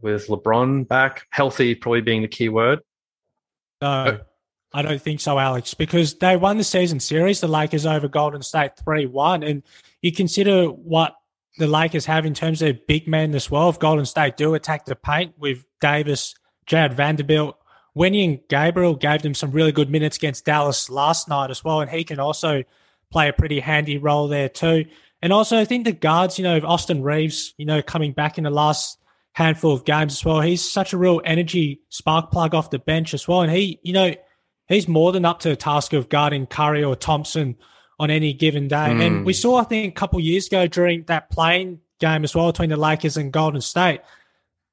with 0.00 0.28
LeBron 0.28 0.88
back, 0.88 1.26
healthy 1.30 1.74
probably 1.74 2.00
being 2.00 2.22
the 2.22 2.28
key 2.28 2.48
word. 2.48 2.80
No, 3.82 3.88
uh, 3.88 4.18
I 4.72 4.82
don't 4.82 5.02
think 5.02 5.20
so, 5.20 5.38
Alex, 5.38 5.74
because 5.74 6.14
they 6.14 6.36
won 6.36 6.56
the 6.56 6.64
season 6.64 7.00
series, 7.00 7.40
the 7.40 7.48
Lakers 7.48 7.84
over 7.84 8.08
Golden 8.08 8.42
State 8.42 8.72
3 8.82 9.06
1. 9.06 9.42
And 9.42 9.62
you 10.00 10.12
consider 10.12 10.66
what 10.66 11.14
the 11.58 11.66
Lakers 11.66 12.06
have 12.06 12.24
in 12.24 12.32
terms 12.32 12.62
of 12.62 12.86
big 12.86 13.06
men 13.06 13.34
as 13.34 13.50
well. 13.50 13.68
If 13.68 13.78
Golden 13.78 14.06
State 14.06 14.36
do 14.36 14.54
attack 14.54 14.86
the 14.86 14.96
paint 14.96 15.34
with 15.38 15.64
Davis, 15.80 16.34
Jarred 16.64 16.94
Vanderbilt, 16.94 17.56
Wenyen 17.96 18.24
and 18.24 18.40
Gabriel 18.48 18.94
gave 18.94 19.22
them 19.22 19.34
some 19.34 19.50
really 19.50 19.72
good 19.72 19.90
minutes 19.90 20.16
against 20.16 20.44
Dallas 20.44 20.90
last 20.90 21.28
night 21.28 21.50
as 21.50 21.64
well, 21.64 21.80
and 21.80 21.90
he 21.90 22.04
can 22.04 22.20
also 22.20 22.62
play 23.10 23.28
a 23.28 23.32
pretty 23.32 23.60
handy 23.60 23.98
role 23.98 24.28
there 24.28 24.48
too. 24.48 24.84
And 25.22 25.32
also, 25.32 25.58
I 25.58 25.64
think 25.64 25.84
the 25.84 25.92
guards, 25.92 26.38
you 26.38 26.44
know, 26.44 26.60
Austin 26.62 27.02
Reaves, 27.02 27.54
you 27.56 27.64
know, 27.64 27.80
coming 27.82 28.12
back 28.12 28.36
in 28.36 28.44
the 28.44 28.50
last 28.50 28.98
handful 29.32 29.72
of 29.72 29.84
games 29.84 30.14
as 30.14 30.24
well. 30.24 30.40
He's 30.40 30.70
such 30.70 30.92
a 30.92 30.98
real 30.98 31.20
energy 31.24 31.80
spark 31.88 32.30
plug 32.30 32.54
off 32.54 32.70
the 32.70 32.78
bench 32.78 33.14
as 33.14 33.26
well. 33.26 33.42
And 33.42 33.52
he, 33.52 33.80
you 33.82 33.92
know, 33.92 34.14
he's 34.66 34.88
more 34.88 35.12
than 35.12 35.24
up 35.24 35.40
to 35.40 35.50
the 35.50 35.56
task 35.56 35.92
of 35.92 36.08
guarding 36.08 36.46
Curry 36.46 36.84
or 36.84 36.96
Thompson 36.96 37.56
on 37.98 38.10
any 38.10 38.32
given 38.32 38.68
day. 38.68 38.76
Mm. 38.76 39.06
And 39.06 39.26
we 39.26 39.32
saw, 39.32 39.56
I 39.56 39.64
think, 39.64 39.92
a 39.92 39.94
couple 39.94 40.20
years 40.20 40.46
ago 40.46 40.66
during 40.66 41.04
that 41.04 41.30
playing 41.30 41.80
game 41.98 42.24
as 42.24 42.34
well 42.34 42.52
between 42.52 42.70
the 42.70 42.76
Lakers 42.76 43.16
and 43.16 43.32
Golden 43.32 43.60
State, 43.60 44.00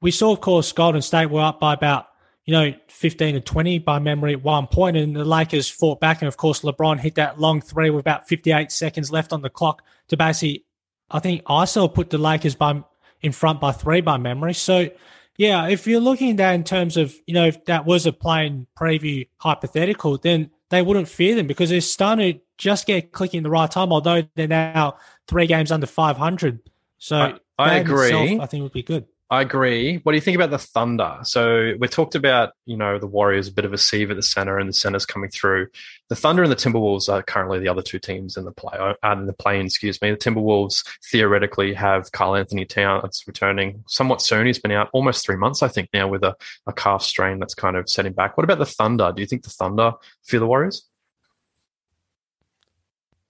we 0.02 0.12
saw, 0.12 0.32
of 0.32 0.42
course, 0.42 0.72
Golden 0.72 1.02
State 1.02 1.30
were 1.30 1.42
up 1.42 1.60
by 1.60 1.74
about 1.74 2.08
you 2.46 2.52
know, 2.52 2.74
15 2.90 3.36
to 3.36 3.42
20 3.42 3.80
by 3.80 4.00
memory 4.00 4.34
at 4.34 4.44
one 4.44 4.68
point, 4.68 4.98
and 4.98 5.16
the 5.16 5.24
Lakers 5.24 5.70
fought 5.70 6.00
back. 6.00 6.22
And 6.22 6.28
of 6.28 6.38
course, 6.38 6.62
LeBron 6.62 7.00
hit 7.00 7.16
that 7.16 7.40
long 7.40 7.62
three 7.62 7.90
with 7.90 8.02
about 8.02 8.28
58 8.28 8.72
seconds 8.72 9.12
left 9.12 9.32
on 9.32 9.42
the 9.42 9.50
clock 9.50 9.82
to 10.10 10.18
basically, 10.18 10.66
I 11.10 11.20
think, 11.20 11.44
ISO 11.46 11.94
put 11.94 12.10
the 12.10 12.18
Lakers 12.18 12.56
by 12.56 12.84
in 13.22 13.32
front 13.32 13.62
by 13.62 13.72
three 13.72 14.02
by 14.02 14.18
memory. 14.18 14.54
So, 14.54 14.90
yeah, 15.38 15.68
if 15.68 15.88
you're 15.88 16.02
looking 16.02 16.32
at 16.32 16.38
that 16.38 16.54
in 16.54 16.66
terms 16.66 16.98
of, 16.98 17.16
you 17.26 17.34
know, 17.34 17.46
if 17.46 17.64
that 17.66 17.86
was 17.86 18.06
a 18.06 18.12
plain 18.12 18.68
preview 18.78 19.28
hypothetical, 19.38 20.18
then 20.18 20.52
they 20.70 20.82
wouldn't 20.82 21.08
fear 21.08 21.36
them 21.36 21.48
because 21.48 21.70
they're 21.70 21.82
starting 21.82 22.34
to 22.34 22.40
just 22.58 22.86
get 22.86 23.14
clicking 23.14 23.44
the 23.44 23.50
right 23.50 23.72
time, 23.72 23.94
although 23.94 24.24
they're 24.36 24.48
now 24.48 24.98
three 25.28 25.48
games 25.48 25.72
under 25.72 25.88
500. 25.88 26.60
So, 26.98 27.16
I, 27.18 27.40
I 27.58 27.76
agree. 27.76 28.08
Itself, 28.08 28.42
I 28.42 28.46
think 28.48 28.60
it 28.60 28.64
would 28.64 28.74
be 28.74 28.84
good. 28.84 29.06
I 29.34 29.42
agree. 29.42 29.98
What 30.04 30.12
do 30.12 30.16
you 30.16 30.22
think 30.22 30.36
about 30.36 30.52
the 30.52 30.60
Thunder? 30.60 31.18
So 31.24 31.74
we 31.80 31.88
talked 31.88 32.14
about, 32.14 32.52
you 32.68 32.78
know, 32.78 33.00
the 33.00 33.08
Warriors 33.08 33.48
a 33.48 33.52
bit 33.52 33.66
of 33.66 33.74
a 33.74 33.80
sieve 33.80 34.12
at 34.12 34.16
the 34.16 34.22
center 34.22 34.60
and 34.60 34.70
the 34.70 34.74
centers 34.74 35.08
coming 35.08 35.32
through. 35.32 35.70
The 36.10 36.16
Thunder 36.16 36.44
and 36.44 36.52
the 36.52 36.56
Timberwolves 36.56 37.12
are 37.12 37.24
currently 37.24 37.58
the 37.58 37.68
other 37.68 37.82
two 37.82 37.98
teams 37.98 38.38
in 38.38 38.46
the 38.46 38.52
play, 38.52 38.78
uh, 38.78 38.94
in 39.12 39.26
the 39.26 39.34
play, 39.34 39.60
excuse 39.60 40.00
me. 40.04 40.12
The 40.12 40.18
Timberwolves 40.18 40.88
theoretically 41.10 41.74
have 41.74 42.12
Karl-Anthony 42.12 42.66
Towns 42.66 43.24
returning 43.26 43.84
somewhat 43.88 44.22
soon. 44.22 44.46
He's 44.46 44.60
been 44.60 44.72
out 44.72 44.92
almost 44.94 45.26
three 45.26 45.36
months, 45.36 45.64
I 45.64 45.68
think, 45.68 45.90
now 45.96 46.08
with 46.08 46.24
a, 46.24 46.36
a 46.68 46.74
calf 46.74 47.02
strain 47.02 47.40
that's 47.40 47.56
kind 47.56 47.76
of 47.76 47.90
setting 47.90 48.14
back. 48.14 48.38
What 48.38 48.44
about 48.44 48.60
the 48.60 48.68
Thunder? 48.68 49.12
Do 49.16 49.20
you 49.20 49.28
think 49.28 49.46
the 49.46 49.50
Thunder 49.50 49.94
fear 50.24 50.42
the 50.42 50.46
Warriors? 50.46 50.88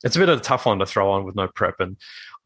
It's 0.03 0.17
a 0.17 0.19
bit 0.19 0.27
of 0.27 0.39
a 0.39 0.43
tough 0.43 0.65
one 0.65 0.79
to 0.79 0.85
throw 0.85 1.11
on 1.11 1.23
with 1.23 1.37
no 1.37 1.47
prep. 1.47 1.79
And 1.79 1.95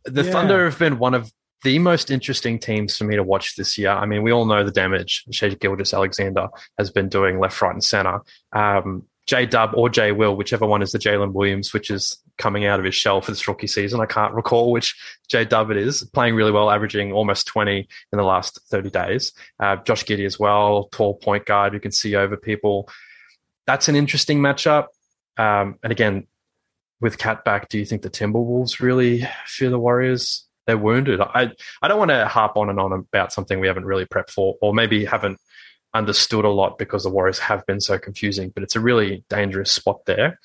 the 0.06 0.24
yeah. 0.24 0.32
Thunder 0.32 0.66
have 0.66 0.78
been 0.78 1.00
one 1.00 1.16
of 1.16 1.32
the 1.64 1.80
most 1.80 2.12
interesting 2.12 2.60
teams 2.60 2.96
for 2.96 3.04
me 3.04 3.16
to 3.16 3.24
watch 3.24 3.56
this 3.56 3.78
year. 3.78 3.90
I 3.90 4.06
mean, 4.06 4.24
we 4.24 4.32
all 4.32 4.46
know 4.46 4.64
the 4.64 4.72
damage 4.72 5.26
Shai 5.32 5.50
Gilgeous-Alexander 5.50 6.48
has 6.78 6.92
been 6.92 7.10
doing 7.10 7.40
left, 7.40 7.62
right, 7.62 7.74
and 7.74 7.84
center. 7.84 8.22
Um, 8.54 9.06
J 9.28 9.46
Dub 9.46 9.72
or 9.74 9.90
J 9.90 10.14
Will, 10.14 10.36
whichever 10.36 10.66
one 10.66 10.82
is 10.82 10.94
the 10.94 11.00
Jalen 11.00 11.34
Williams, 11.34 11.74
which 11.74 11.92
is 11.92 12.18
coming 12.38 12.66
out 12.66 12.80
of 12.80 12.86
his 12.86 12.96
shell 12.96 13.20
for 13.22 13.32
this 13.32 13.46
rookie 13.48 13.68
season. 13.68 14.00
I 14.00 14.06
can't 14.06 14.34
recall 14.34 14.72
which 14.72 14.96
J 15.28 15.44
Dub 15.44 15.70
it 15.70 15.78
is, 15.78 16.04
playing 16.14 16.36
really 16.36 16.52
well, 16.52 16.72
averaging 16.72 17.12
almost 17.12 17.46
20 17.48 17.80
in 17.80 18.18
the 18.18 18.24
last 18.24 18.62
30 18.70 18.90
days. 18.90 19.34
Uh, 19.60 19.76
Josh 19.78 20.06
Giddey 20.06 20.26
as 20.26 20.40
well, 20.40 20.86
tall 20.92 21.16
point 21.16 21.46
guard 21.46 21.74
who 21.74 21.80
can 21.80 21.92
see 21.92 22.16
over 22.16 22.38
people. 22.38 22.90
That's 23.66 23.90
an 23.90 23.98
interesting 23.98 24.40
matchup. 24.40 24.86
Um, 25.38 25.78
and 25.84 25.92
again, 25.92 26.28
with 27.02 27.18
Cat 27.18 27.44
back, 27.44 27.68
do 27.68 27.78
you 27.78 27.86
think 27.86 28.02
the 28.04 28.10
Timberwolves 28.10 28.80
really 28.80 29.28
fear 29.46 29.70
the 29.70 29.78
Warriors? 29.78 30.47
They're 30.68 30.78
wounded. 30.78 31.20
I 31.22 31.52
I 31.82 31.88
don't 31.88 31.98
want 31.98 32.12
to 32.12 32.28
harp 32.28 32.58
on 32.58 32.70
and 32.70 32.80
on 32.80 32.94
about 32.94 33.34
something 33.34 33.60
we 33.60 33.68
haven't 33.68 33.86
really 33.86 34.06
prepped 34.06 34.30
for, 34.30 34.56
or 34.62 34.74
maybe 34.74 35.06
haven't 35.06 35.40
understood 35.94 36.46
a 36.46 36.50
lot 36.50 36.78
because 36.78 37.04
the 37.04 37.10
Warriors 37.10 37.40
have 37.40 37.66
been 37.66 37.82
so 37.82 37.98
confusing. 37.98 38.52
But 38.54 38.64
it's 38.64 38.76
a 38.76 38.82
really 38.82 39.24
dangerous 39.30 39.72
spot 39.72 40.06
there. 40.06 40.40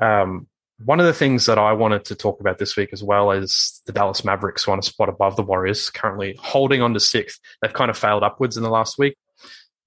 Um, 0.00 0.48
one 0.84 0.98
of 0.98 1.06
the 1.06 1.12
things 1.12 1.46
that 1.46 1.58
I 1.58 1.74
wanted 1.74 2.06
to 2.06 2.16
talk 2.16 2.40
about 2.40 2.58
this 2.58 2.76
week 2.76 2.88
as 2.92 3.04
well 3.04 3.30
is 3.30 3.82
the 3.86 3.92
Dallas 3.92 4.24
Mavericks 4.24 4.66
on 4.66 4.78
a 4.80 4.82
spot 4.82 5.08
above 5.08 5.36
the 5.36 5.42
Warriors, 5.44 5.90
currently 5.90 6.36
holding 6.40 6.82
on 6.82 6.94
to 6.94 7.00
sixth. 7.00 7.38
They've 7.60 7.72
kind 7.72 7.90
of 7.90 7.96
failed 7.96 8.24
upwards 8.24 8.56
in 8.56 8.64
the 8.64 8.70
last 8.70 8.98
week, 8.98 9.16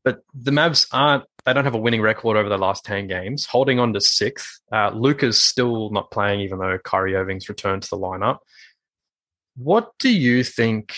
but 0.06 0.19
the 0.34 0.51
Mavs 0.51 0.88
aren't. 0.93 1.25
They 1.43 1.54
don't 1.54 1.65
have 1.65 1.75
a 1.75 1.80
winning 1.80 2.01
record 2.01 2.38
over 2.38 2.49
the 2.49 2.58
last 2.58 2.86
ten 2.86 3.08
games, 3.08 3.45
holding 3.45 3.80
on 3.80 3.93
to 3.93 4.01
sixth. 4.01 4.62
Uh, 4.71 4.91
Luka's 4.91 5.39
still 5.39 5.89
not 5.89 6.12
playing, 6.12 6.39
even 6.41 6.60
though 6.60 6.78
Kyrie 6.84 7.15
Irving's 7.15 7.49
returned 7.49 7.84
to 7.84 7.89
the 7.89 7.97
lineup. 7.97 8.38
What 9.56 9.91
do 10.00 10.10
you 10.10 10.44
think, 10.44 10.96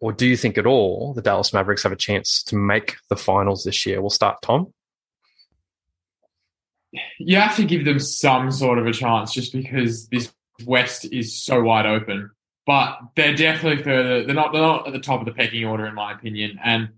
or 0.00 0.12
do 0.12 0.26
you 0.26 0.36
think 0.36 0.58
at 0.58 0.66
all, 0.66 1.14
the 1.14 1.22
Dallas 1.22 1.52
Mavericks 1.52 1.82
have 1.82 1.92
a 1.92 1.96
chance 1.96 2.42
to 2.44 2.56
make 2.56 2.96
the 3.08 3.16
finals 3.16 3.64
this 3.64 3.86
year? 3.86 4.00
We'll 4.00 4.10
start, 4.10 4.42
Tom. 4.42 4.72
You 7.18 7.36
have 7.36 7.56
to 7.56 7.64
give 7.64 7.84
them 7.84 7.98
some 7.98 8.50
sort 8.50 8.78
of 8.78 8.86
a 8.86 8.92
chance 8.92 9.32
just 9.32 9.52
because 9.52 10.06
this 10.08 10.32
West 10.64 11.06
is 11.06 11.42
so 11.42 11.62
wide 11.62 11.86
open. 11.86 12.30
But 12.66 12.98
they're 13.16 13.34
definitely 13.34 13.82
further. 13.82 14.24
They're 14.24 14.34
not. 14.34 14.52
They're 14.52 14.62
not 14.62 14.86
at 14.86 14.92
the 14.92 15.00
top 15.00 15.20
of 15.20 15.26
the 15.26 15.32
pecking 15.32 15.64
order, 15.64 15.86
in 15.86 15.94
my 15.94 16.12
opinion. 16.12 16.58
And 16.64 16.90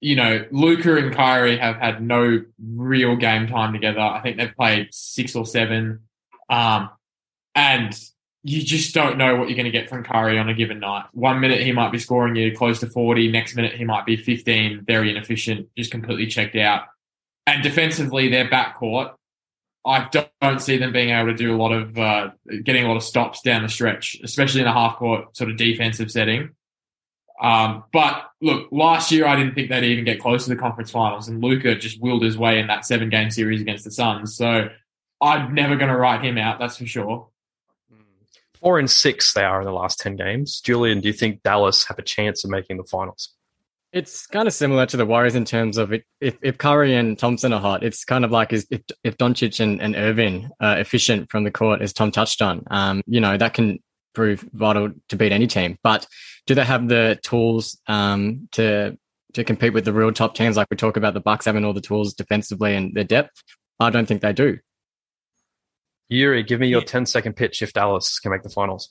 you 0.00 0.16
know, 0.16 0.46
Luka 0.50 0.96
and 0.96 1.14
Kyrie 1.14 1.58
have 1.58 1.76
had 1.76 2.02
no 2.02 2.42
real 2.58 3.16
game 3.16 3.46
time 3.46 3.72
together. 3.72 4.00
I 4.00 4.20
think 4.22 4.38
they've 4.38 4.54
played 4.54 4.88
six 4.92 5.36
or 5.36 5.44
seven. 5.44 6.00
Um, 6.48 6.88
and 7.54 7.98
you 8.42 8.62
just 8.62 8.94
don't 8.94 9.18
know 9.18 9.36
what 9.36 9.48
you're 9.48 9.56
going 9.56 9.70
to 9.70 9.70
get 9.70 9.88
from 9.88 10.02
Kyrie 10.02 10.38
on 10.38 10.48
a 10.48 10.54
given 10.54 10.80
night. 10.80 11.04
One 11.12 11.40
minute 11.40 11.60
he 11.60 11.72
might 11.72 11.92
be 11.92 11.98
scoring 11.98 12.36
you 12.36 12.56
close 12.56 12.80
to 12.80 12.86
40, 12.86 13.30
next 13.30 13.54
minute 13.54 13.74
he 13.74 13.84
might 13.84 14.06
be 14.06 14.16
15, 14.16 14.84
very 14.86 15.10
inefficient, 15.10 15.68
just 15.76 15.90
completely 15.90 16.26
checked 16.26 16.56
out. 16.56 16.84
And 17.46 17.62
defensively, 17.62 18.28
their 18.28 18.48
backcourt, 18.48 19.12
I 19.84 20.08
don't 20.40 20.60
see 20.60 20.76
them 20.76 20.92
being 20.92 21.10
able 21.10 21.28
to 21.28 21.34
do 21.34 21.54
a 21.54 21.58
lot 21.58 21.72
of 21.72 21.98
uh, 21.98 22.30
getting 22.64 22.84
a 22.84 22.88
lot 22.88 22.96
of 22.96 23.02
stops 23.02 23.40
down 23.42 23.62
the 23.62 23.68
stretch, 23.68 24.18
especially 24.22 24.60
in 24.60 24.66
a 24.66 24.72
half 24.72 24.96
court 24.96 25.36
sort 25.36 25.50
of 25.50 25.56
defensive 25.56 26.10
setting. 26.10 26.50
Um, 27.40 27.84
but 27.92 28.30
look, 28.42 28.68
last 28.70 29.10
year 29.10 29.26
I 29.26 29.36
didn't 29.36 29.54
think 29.54 29.70
they'd 29.70 29.84
even 29.84 30.04
get 30.04 30.20
close 30.20 30.44
to 30.44 30.50
the 30.50 30.56
conference 30.56 30.90
finals, 30.90 31.28
and 31.28 31.42
Luka 31.42 31.74
just 31.74 32.00
willed 32.00 32.22
his 32.22 32.36
way 32.36 32.58
in 32.58 32.66
that 32.66 32.84
seven 32.84 33.08
game 33.08 33.30
series 33.30 33.62
against 33.62 33.84
the 33.84 33.90
Suns. 33.90 34.36
So 34.36 34.68
I'm 35.20 35.54
never 35.54 35.76
going 35.76 35.90
to 35.90 35.96
write 35.96 36.22
him 36.22 36.36
out, 36.36 36.58
that's 36.58 36.76
for 36.76 36.86
sure. 36.86 37.29
Four 38.60 38.78
and 38.78 38.90
six 38.90 39.32
they 39.32 39.44
are 39.44 39.60
in 39.60 39.66
the 39.66 39.72
last 39.72 39.98
10 40.00 40.16
games. 40.16 40.60
Julian, 40.60 41.00
do 41.00 41.08
you 41.08 41.14
think 41.14 41.42
Dallas 41.42 41.84
have 41.84 41.98
a 41.98 42.02
chance 42.02 42.44
of 42.44 42.50
making 42.50 42.76
the 42.76 42.84
finals? 42.84 43.34
It's 43.92 44.26
kind 44.26 44.46
of 44.46 44.54
similar 44.54 44.86
to 44.86 44.96
the 44.96 45.06
Warriors 45.06 45.34
in 45.34 45.44
terms 45.44 45.76
of 45.76 45.92
it, 45.92 46.04
if, 46.20 46.36
if 46.42 46.58
Curry 46.58 46.94
and 46.94 47.18
Thompson 47.18 47.52
are 47.52 47.60
hot, 47.60 47.82
it's 47.82 48.04
kind 48.04 48.24
of 48.24 48.30
like 48.30 48.52
if, 48.52 48.64
if 48.70 49.16
Doncic 49.16 49.58
and, 49.58 49.80
and 49.82 49.96
Irving 49.96 50.48
are 50.60 50.78
efficient 50.78 51.30
from 51.30 51.42
the 51.42 51.50
court, 51.50 51.82
as 51.82 51.92
Tom 51.92 52.12
touched 52.12 52.40
on. 52.40 52.62
Um, 52.70 53.02
you 53.06 53.20
know, 53.20 53.36
that 53.36 53.54
can 53.54 53.80
prove 54.14 54.48
vital 54.52 54.90
to 55.08 55.16
beat 55.16 55.32
any 55.32 55.46
team. 55.46 55.76
But 55.82 56.06
do 56.46 56.54
they 56.54 56.64
have 56.64 56.88
the 56.88 57.18
tools 57.22 57.78
um, 57.86 58.48
to 58.52 58.96
to 59.34 59.44
compete 59.44 59.72
with 59.72 59.84
the 59.84 59.92
real 59.92 60.12
top 60.12 60.34
teams? 60.34 60.56
Like 60.56 60.68
we 60.70 60.76
talk 60.76 60.96
about 60.96 61.14
the 61.14 61.20
Bucks 61.20 61.46
having 61.46 61.64
all 61.64 61.72
the 61.72 61.80
tools 61.80 62.14
defensively 62.14 62.74
and 62.74 62.94
their 62.94 63.04
depth. 63.04 63.42
I 63.80 63.90
don't 63.90 64.06
think 64.06 64.22
they 64.22 64.32
do. 64.32 64.58
Yuri, 66.10 66.42
give 66.42 66.60
me 66.60 66.68
your 66.68 66.82
10 66.82 67.06
second 67.06 67.34
pitch 67.34 67.62
if 67.62 67.72
Dallas 67.72 68.18
can 68.18 68.32
make 68.32 68.42
the 68.42 68.50
finals. 68.50 68.90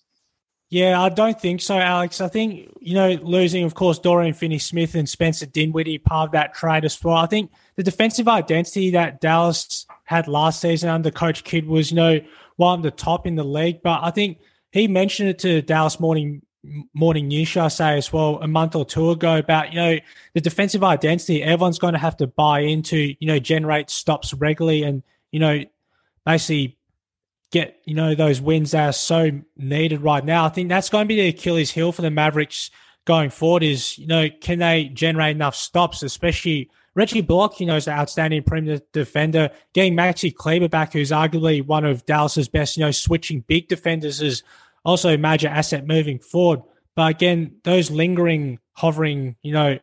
Yeah, 0.69 1.01
I 1.01 1.09
don't 1.09 1.39
think 1.39 1.61
so, 1.61 1.77
Alex. 1.77 2.21
I 2.21 2.27
think, 2.27 2.71
you 2.79 2.93
know, 2.93 3.09
losing, 3.23 3.63
of 3.63 3.73
course, 3.73 3.99
Dorian 3.99 4.33
Finney 4.33 4.59
Smith 4.59 4.93
and 4.95 5.09
Spencer 5.09 5.47
Dinwiddie, 5.47 5.97
part 5.97 6.29
of 6.29 6.31
that 6.33 6.53
trade 6.53 6.85
as 6.85 7.03
well. 7.03 7.15
I 7.15 7.25
think 7.25 7.51
the 7.75 7.83
defensive 7.83 8.27
identity 8.27 8.91
that 8.91 9.19
Dallas 9.19 9.87
had 10.05 10.27
last 10.27 10.61
season 10.61 10.89
under 10.89 11.11
Coach 11.11 11.43
Kidd 11.43 11.67
was, 11.67 11.91
you 11.91 11.97
know, 11.97 12.19
one 12.55 12.79
of 12.79 12.83
the 12.83 12.91
top 12.91 13.25
in 13.25 13.35
the 13.35 13.43
league. 13.43 13.81
But 13.81 14.01
I 14.03 14.11
think 14.11 14.39
he 14.71 14.87
mentioned 14.87 15.29
it 15.29 15.39
to 15.39 15.61
Dallas 15.63 15.99
Morning 15.99 16.43
Morning 16.93 17.27
News, 17.29 17.47
shall 17.47 17.65
I 17.65 17.69
say, 17.69 17.97
as 17.97 18.13
well, 18.13 18.39
a 18.41 18.47
month 18.47 18.75
or 18.75 18.85
two 18.85 19.09
ago 19.11 19.37
about, 19.37 19.73
you 19.73 19.79
know, 19.79 19.97
the 20.33 20.41
defensive 20.41 20.83
identity. 20.83 21.41
Everyone's 21.41 21.79
going 21.79 21.93
to 21.93 21.99
have 21.99 22.17
to 22.17 22.27
buy 22.27 22.59
into, 22.59 23.15
you 23.19 23.27
know, 23.27 23.39
generate 23.39 23.89
stops 23.89 24.33
regularly 24.33 24.83
and, 24.83 25.01
you 25.31 25.39
know, 25.39 25.63
basically 26.25 26.77
get 27.51 27.79
you 27.85 27.95
know 27.95 28.15
those 28.15 28.41
wins 28.41 28.71
that 28.71 28.89
are 28.89 28.93
so 28.93 29.31
needed 29.57 30.01
right 30.01 30.23
now. 30.23 30.45
I 30.45 30.49
think 30.49 30.69
that's 30.69 30.89
going 30.89 31.05
to 31.05 31.07
be 31.07 31.15
the 31.15 31.29
Achilles 31.29 31.71
heel 31.71 31.91
for 31.91 32.01
the 32.01 32.11
Mavericks 32.11 32.69
going 33.05 33.29
forward. 33.29 33.63
Is 33.63 33.97
you 33.97 34.07
know 34.07 34.29
can 34.41 34.59
they 34.59 34.85
generate 34.85 35.35
enough 35.35 35.55
stops, 35.55 36.03
especially 36.03 36.69
Reggie 36.95 37.21
Bullock? 37.21 37.59
you 37.59 37.65
know, 37.65 37.75
is 37.75 37.87
an 37.87 37.97
outstanding 37.97 38.43
perimeter 38.43 38.83
defender. 38.93 39.49
Getting 39.73 39.95
Maxi 39.95 40.33
Kleber 40.33 40.69
back, 40.69 40.93
who's 40.93 41.11
arguably 41.11 41.65
one 41.65 41.85
of 41.85 42.05
Dallas's 42.05 42.49
best, 42.49 42.77
you 42.77 42.85
know, 42.85 42.91
switching 42.91 43.41
big 43.47 43.67
defenders, 43.67 44.21
is 44.21 44.43
also 44.83 45.13
a 45.13 45.17
major 45.17 45.47
asset 45.47 45.87
moving 45.87 46.19
forward. 46.19 46.61
But 46.95 47.11
again, 47.11 47.55
those 47.63 47.89
lingering, 47.89 48.59
hovering, 48.73 49.37
you 49.41 49.53
know, 49.53 49.79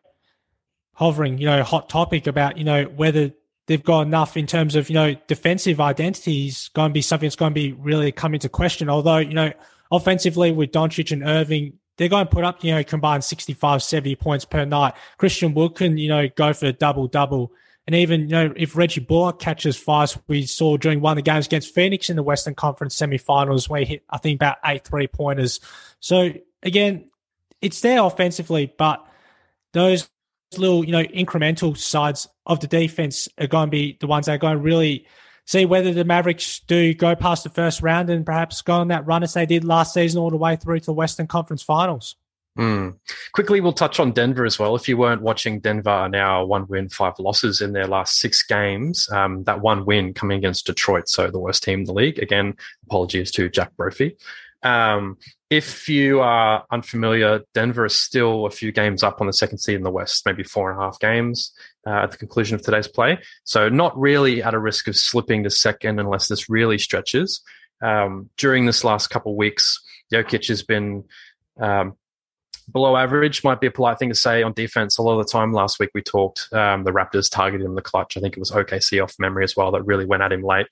hovering, 0.93 1.37
you 1.37 1.45
know, 1.45 1.63
hot 1.63 1.89
topic 1.89 2.27
about, 2.27 2.57
you 2.57 2.63
know, 2.63 2.83
whether 2.85 3.31
they've 3.67 3.83
got 3.83 4.01
enough 4.01 4.35
in 4.35 4.47
terms 4.47 4.75
of, 4.75 4.89
you 4.89 4.95
know, 4.95 5.15
defensive 5.27 5.79
identity 5.79 6.47
is 6.47 6.69
going 6.73 6.89
to 6.89 6.93
be 6.93 7.01
something 7.01 7.27
that's 7.27 7.35
going 7.35 7.51
to 7.51 7.59
be 7.59 7.73
really 7.73 8.11
come 8.11 8.33
into 8.33 8.49
question. 8.49 8.89
Although, 8.89 9.17
you 9.17 9.33
know, 9.33 9.51
offensively 9.91 10.51
with 10.51 10.71
Doncic 10.71 11.11
and 11.11 11.23
Irving, 11.23 11.73
they're 11.97 12.09
going 12.09 12.25
to 12.25 12.31
put 12.31 12.43
up, 12.43 12.63
you 12.63 12.73
know, 12.73 12.83
combined 12.83 13.23
65, 13.23 13.83
70 13.83 14.15
points 14.15 14.45
per 14.45 14.65
night. 14.65 14.93
Christian 15.17 15.53
Wood 15.53 15.75
can, 15.75 15.97
you 15.97 16.07
know, 16.07 16.27
go 16.29 16.53
for 16.53 16.67
a 16.67 16.73
double 16.73 17.07
double. 17.07 17.51
And 17.85 17.95
even, 17.95 18.21
you 18.21 18.27
know, 18.27 18.53
if 18.55 18.75
Reggie 18.75 19.01
Bullock 19.01 19.39
catches 19.39 19.77
fires, 19.77 20.17
we 20.27 20.45
saw 20.45 20.77
during 20.77 20.99
one 20.99 21.13
of 21.13 21.15
the 21.15 21.21
games 21.21 21.45
against 21.45 21.73
Phoenix 21.73 22.09
in 22.09 22.15
the 22.15 22.23
Western 22.23 22.53
Conference 22.53 22.95
semifinals 22.97 23.69
where 23.69 23.79
he 23.81 23.85
hit, 23.85 24.03
I 24.09 24.17
think, 24.17 24.37
about 24.37 24.57
eight 24.65 24.83
three 24.83 25.07
pointers. 25.07 25.59
So 25.99 26.33
again, 26.63 27.09
it's 27.61 27.81
there 27.81 28.03
offensively, 28.03 28.73
but 28.77 29.05
those 29.73 30.09
little, 30.55 30.85
you 30.85 30.91
know, 30.91 31.03
incremental 31.03 31.77
sides 31.77 32.27
of 32.45 32.59
the 32.59 32.67
defense 32.67 33.27
are 33.39 33.47
going 33.47 33.67
to 33.67 33.71
be 33.71 33.97
the 33.99 34.07
ones 34.07 34.27
that 34.27 34.35
are 34.35 34.37
going 34.37 34.57
to 34.57 34.63
really 34.63 35.05
see 35.45 35.65
whether 35.65 35.93
the 35.93 36.05
Mavericks 36.05 36.59
do 36.59 36.93
go 36.93 37.15
past 37.15 37.43
the 37.43 37.49
first 37.49 37.81
round 37.81 38.09
and 38.09 38.25
perhaps 38.25 38.61
go 38.61 38.73
on 38.73 38.89
that 38.89 39.05
run 39.05 39.23
as 39.23 39.33
they 39.33 39.45
did 39.45 39.63
last 39.63 39.93
season 39.93 40.19
all 40.19 40.29
the 40.29 40.37
way 40.37 40.55
through 40.55 40.79
to 40.79 40.85
the 40.85 40.93
Western 40.93 41.27
Conference 41.27 41.63
Finals. 41.63 42.15
Mm. 42.57 42.97
Quickly, 43.33 43.61
we'll 43.61 43.71
touch 43.71 43.99
on 43.99 44.11
Denver 44.11 44.43
as 44.43 44.57
well. 44.57 44.75
If 44.75 44.89
you 44.89 44.97
weren't 44.97 45.21
watching, 45.21 45.59
Denver 45.59 46.09
now 46.09 46.43
one 46.43 46.65
win, 46.67 46.89
five 46.89 47.13
losses 47.19 47.61
in 47.61 47.71
their 47.71 47.87
last 47.87 48.19
six 48.19 48.43
games. 48.43 49.07
Um, 49.11 49.43
that 49.43 49.61
one 49.61 49.85
win 49.85 50.13
coming 50.13 50.39
against 50.39 50.65
Detroit, 50.65 51.07
so 51.07 51.29
the 51.29 51.39
worst 51.39 51.63
team 51.63 51.79
in 51.79 51.85
the 51.85 51.93
league. 51.93 52.17
Again, 52.19 52.55
apologies 52.87 53.31
to 53.33 53.47
Jack 53.47 53.75
Brophy. 53.77 54.17
Um, 54.63 55.17
if 55.49 55.87
you 55.87 56.19
are 56.19 56.65
unfamiliar, 56.71 57.41
Denver 57.53 57.85
is 57.85 57.95
still 57.95 58.45
a 58.45 58.51
few 58.51 58.71
games 58.71 59.03
up 59.03 59.21
on 59.21 59.27
the 59.27 59.33
second 59.33 59.59
seed 59.59 59.75
in 59.75 59.83
the 59.83 59.91
West, 59.91 60.25
maybe 60.25 60.43
four 60.43 60.71
and 60.71 60.79
a 60.79 60.83
half 60.83 60.99
games 60.99 61.53
uh, 61.85 62.03
at 62.03 62.11
the 62.11 62.17
conclusion 62.17 62.55
of 62.55 62.61
today's 62.61 62.87
play. 62.87 63.19
So 63.43 63.69
not 63.69 63.97
really 63.97 64.43
at 64.43 64.53
a 64.53 64.59
risk 64.59 64.87
of 64.87 64.97
slipping 64.97 65.43
to 65.43 65.49
second 65.49 65.99
unless 65.99 66.27
this 66.27 66.49
really 66.49 66.77
stretches. 66.77 67.41
Um, 67.81 68.29
during 68.37 68.65
this 68.65 68.83
last 68.83 69.07
couple 69.07 69.33
of 69.33 69.37
weeks, 69.37 69.79
Jokic 70.11 70.47
has 70.47 70.63
been 70.63 71.05
um, 71.59 71.95
below 72.71 72.97
average 72.97 73.43
might 73.43 73.61
be 73.61 73.67
a 73.67 73.71
polite 73.71 73.99
thing 73.99 74.09
to 74.09 74.15
say 74.15 74.43
on 74.43 74.53
defense. 74.53 74.97
A 74.97 75.01
lot 75.01 75.19
of 75.19 75.25
the 75.25 75.31
time 75.31 75.53
last 75.53 75.79
week 75.79 75.91
we 75.93 76.01
talked 76.01 76.47
um, 76.51 76.83
the 76.83 76.91
Raptors 76.91 77.29
targeted 77.29 77.65
him 77.65 77.75
the 77.75 77.81
clutch. 77.81 78.17
I 78.17 78.19
think 78.19 78.35
it 78.35 78.39
was 78.39 78.51
OKC 78.51 79.01
off 79.01 79.15
memory 79.19 79.43
as 79.43 79.55
well 79.55 79.71
that 79.71 79.83
really 79.83 80.05
went 80.05 80.23
at 80.23 80.31
him 80.31 80.43
late. 80.43 80.67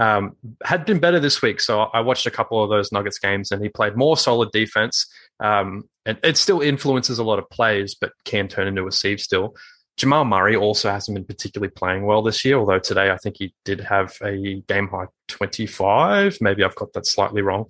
Um, 0.00 0.34
had 0.64 0.86
been 0.86 0.98
better 0.98 1.20
this 1.20 1.42
week, 1.42 1.60
so 1.60 1.82
I 1.82 2.00
watched 2.00 2.26
a 2.26 2.30
couple 2.30 2.64
of 2.64 2.70
those 2.70 2.90
Nuggets 2.90 3.18
games 3.18 3.52
and 3.52 3.62
he 3.62 3.68
played 3.68 3.96
more 3.96 4.16
solid 4.16 4.50
defense. 4.50 5.06
Um, 5.40 5.84
and 6.06 6.18
it 6.24 6.38
still 6.38 6.62
influences 6.62 7.18
a 7.18 7.24
lot 7.24 7.38
of 7.38 7.50
plays, 7.50 7.94
but 7.94 8.12
can 8.24 8.48
turn 8.48 8.66
into 8.66 8.86
a 8.86 8.92
sieve 8.92 9.20
still. 9.20 9.54
Jamal 9.98 10.24
Murray 10.24 10.56
also 10.56 10.90
hasn't 10.90 11.14
been 11.14 11.26
particularly 11.26 11.70
playing 11.70 12.06
well 12.06 12.22
this 12.22 12.42
year, 12.46 12.56
although 12.56 12.78
today 12.78 13.10
I 13.10 13.18
think 13.18 13.36
he 13.38 13.52
did 13.66 13.80
have 13.80 14.16
a 14.24 14.62
game 14.66 14.88
high 14.88 15.08
25. 15.28 16.38
Maybe 16.40 16.64
I've 16.64 16.74
got 16.74 16.94
that 16.94 17.04
slightly 17.04 17.42
wrong. 17.42 17.66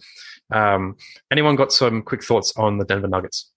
Um, 0.53 0.97
anyone 1.33 1.57
got 1.57 1.73
some 1.73 2.03
quick 2.03 2.23
thoughts 2.23 2.53
on 2.57 2.79
the 2.79 2.85
Denver 2.85 3.09
Nuggets? 3.09 3.51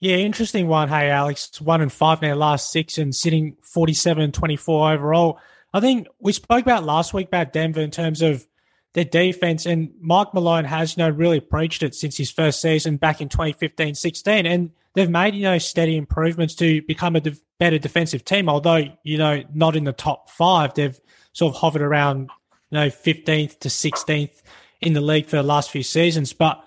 Yeah, 0.00 0.16
interesting 0.16 0.68
one. 0.68 0.88
Hey, 0.88 1.10
Alex, 1.10 1.60
one 1.60 1.82
and 1.82 1.92
five 1.92 2.20
their 2.20 2.36
last 2.36 2.70
six 2.70 2.96
and 2.96 3.14
sitting 3.14 3.56
47 3.62 4.32
24 4.32 4.92
overall. 4.92 5.38
I 5.76 5.80
think 5.80 6.08
we 6.18 6.32
spoke 6.32 6.62
about 6.62 6.84
last 6.84 7.12
week 7.12 7.26
about 7.26 7.52
Denver 7.52 7.82
in 7.82 7.90
terms 7.90 8.22
of 8.22 8.46
their 8.94 9.04
defense, 9.04 9.66
and 9.66 9.92
Mike 10.00 10.32
Malone 10.32 10.64
has, 10.64 10.96
you 10.96 11.02
know, 11.02 11.10
really 11.10 11.38
preached 11.38 11.82
it 11.82 11.94
since 11.94 12.16
his 12.16 12.30
first 12.30 12.62
season 12.62 12.96
back 12.96 13.20
in 13.20 13.28
2015 13.28 13.94
16. 13.94 14.46
And 14.46 14.70
they've 14.94 15.10
made, 15.10 15.34
you 15.34 15.42
know, 15.42 15.58
steady 15.58 15.98
improvements 15.98 16.54
to 16.54 16.80
become 16.80 17.14
a 17.14 17.20
de- 17.20 17.36
better 17.58 17.78
defensive 17.78 18.24
team, 18.24 18.48
although, 18.48 18.84
you 19.02 19.18
know, 19.18 19.42
not 19.52 19.76
in 19.76 19.84
the 19.84 19.92
top 19.92 20.30
five. 20.30 20.72
They've 20.72 20.98
sort 21.34 21.54
of 21.54 21.60
hovered 21.60 21.82
around, 21.82 22.30
you 22.70 22.78
know, 22.78 22.86
15th 22.86 23.58
to 23.58 23.68
16th 23.68 24.40
in 24.80 24.94
the 24.94 25.02
league 25.02 25.26
for 25.26 25.36
the 25.36 25.42
last 25.42 25.70
few 25.70 25.82
seasons. 25.82 26.32
But 26.32 26.64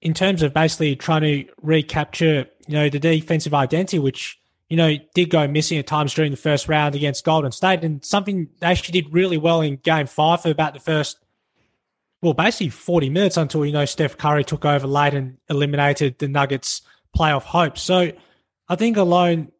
in 0.00 0.14
terms 0.14 0.44
of 0.44 0.54
basically 0.54 0.94
trying 0.94 1.22
to 1.22 1.44
recapture, 1.60 2.46
you 2.68 2.74
know, 2.74 2.88
the 2.88 3.00
defensive 3.00 3.52
identity, 3.52 3.98
which, 3.98 4.40
you 4.68 4.76
know, 4.76 4.96
did 5.14 5.30
go 5.30 5.46
missing 5.48 5.78
at 5.78 5.86
times 5.86 6.12
during 6.12 6.30
the 6.30 6.36
first 6.36 6.68
round 6.68 6.94
against 6.94 7.24
Golden 7.24 7.52
State, 7.52 7.84
and 7.84 8.04
something 8.04 8.48
they 8.60 8.66
actually 8.66 9.00
did 9.00 9.12
really 9.12 9.38
well 9.38 9.60
in 9.60 9.76
game 9.76 10.06
five 10.06 10.42
for 10.42 10.50
about 10.50 10.74
the 10.74 10.80
first, 10.80 11.18
well, 12.20 12.34
basically 12.34 12.68
40 12.68 13.10
minutes 13.10 13.36
until, 13.36 13.64
you 13.64 13.72
know, 13.72 13.84
Steph 13.84 14.18
Curry 14.18 14.44
took 14.44 14.64
over 14.64 14.86
late 14.86 15.14
and 15.14 15.38
eliminated 15.48 16.18
the 16.18 16.28
Nuggets' 16.28 16.82
playoff 17.16 17.42
hopes. 17.42 17.80
So 17.80 18.12
I 18.68 18.76
think 18.76 18.96
alone, 18.96 19.52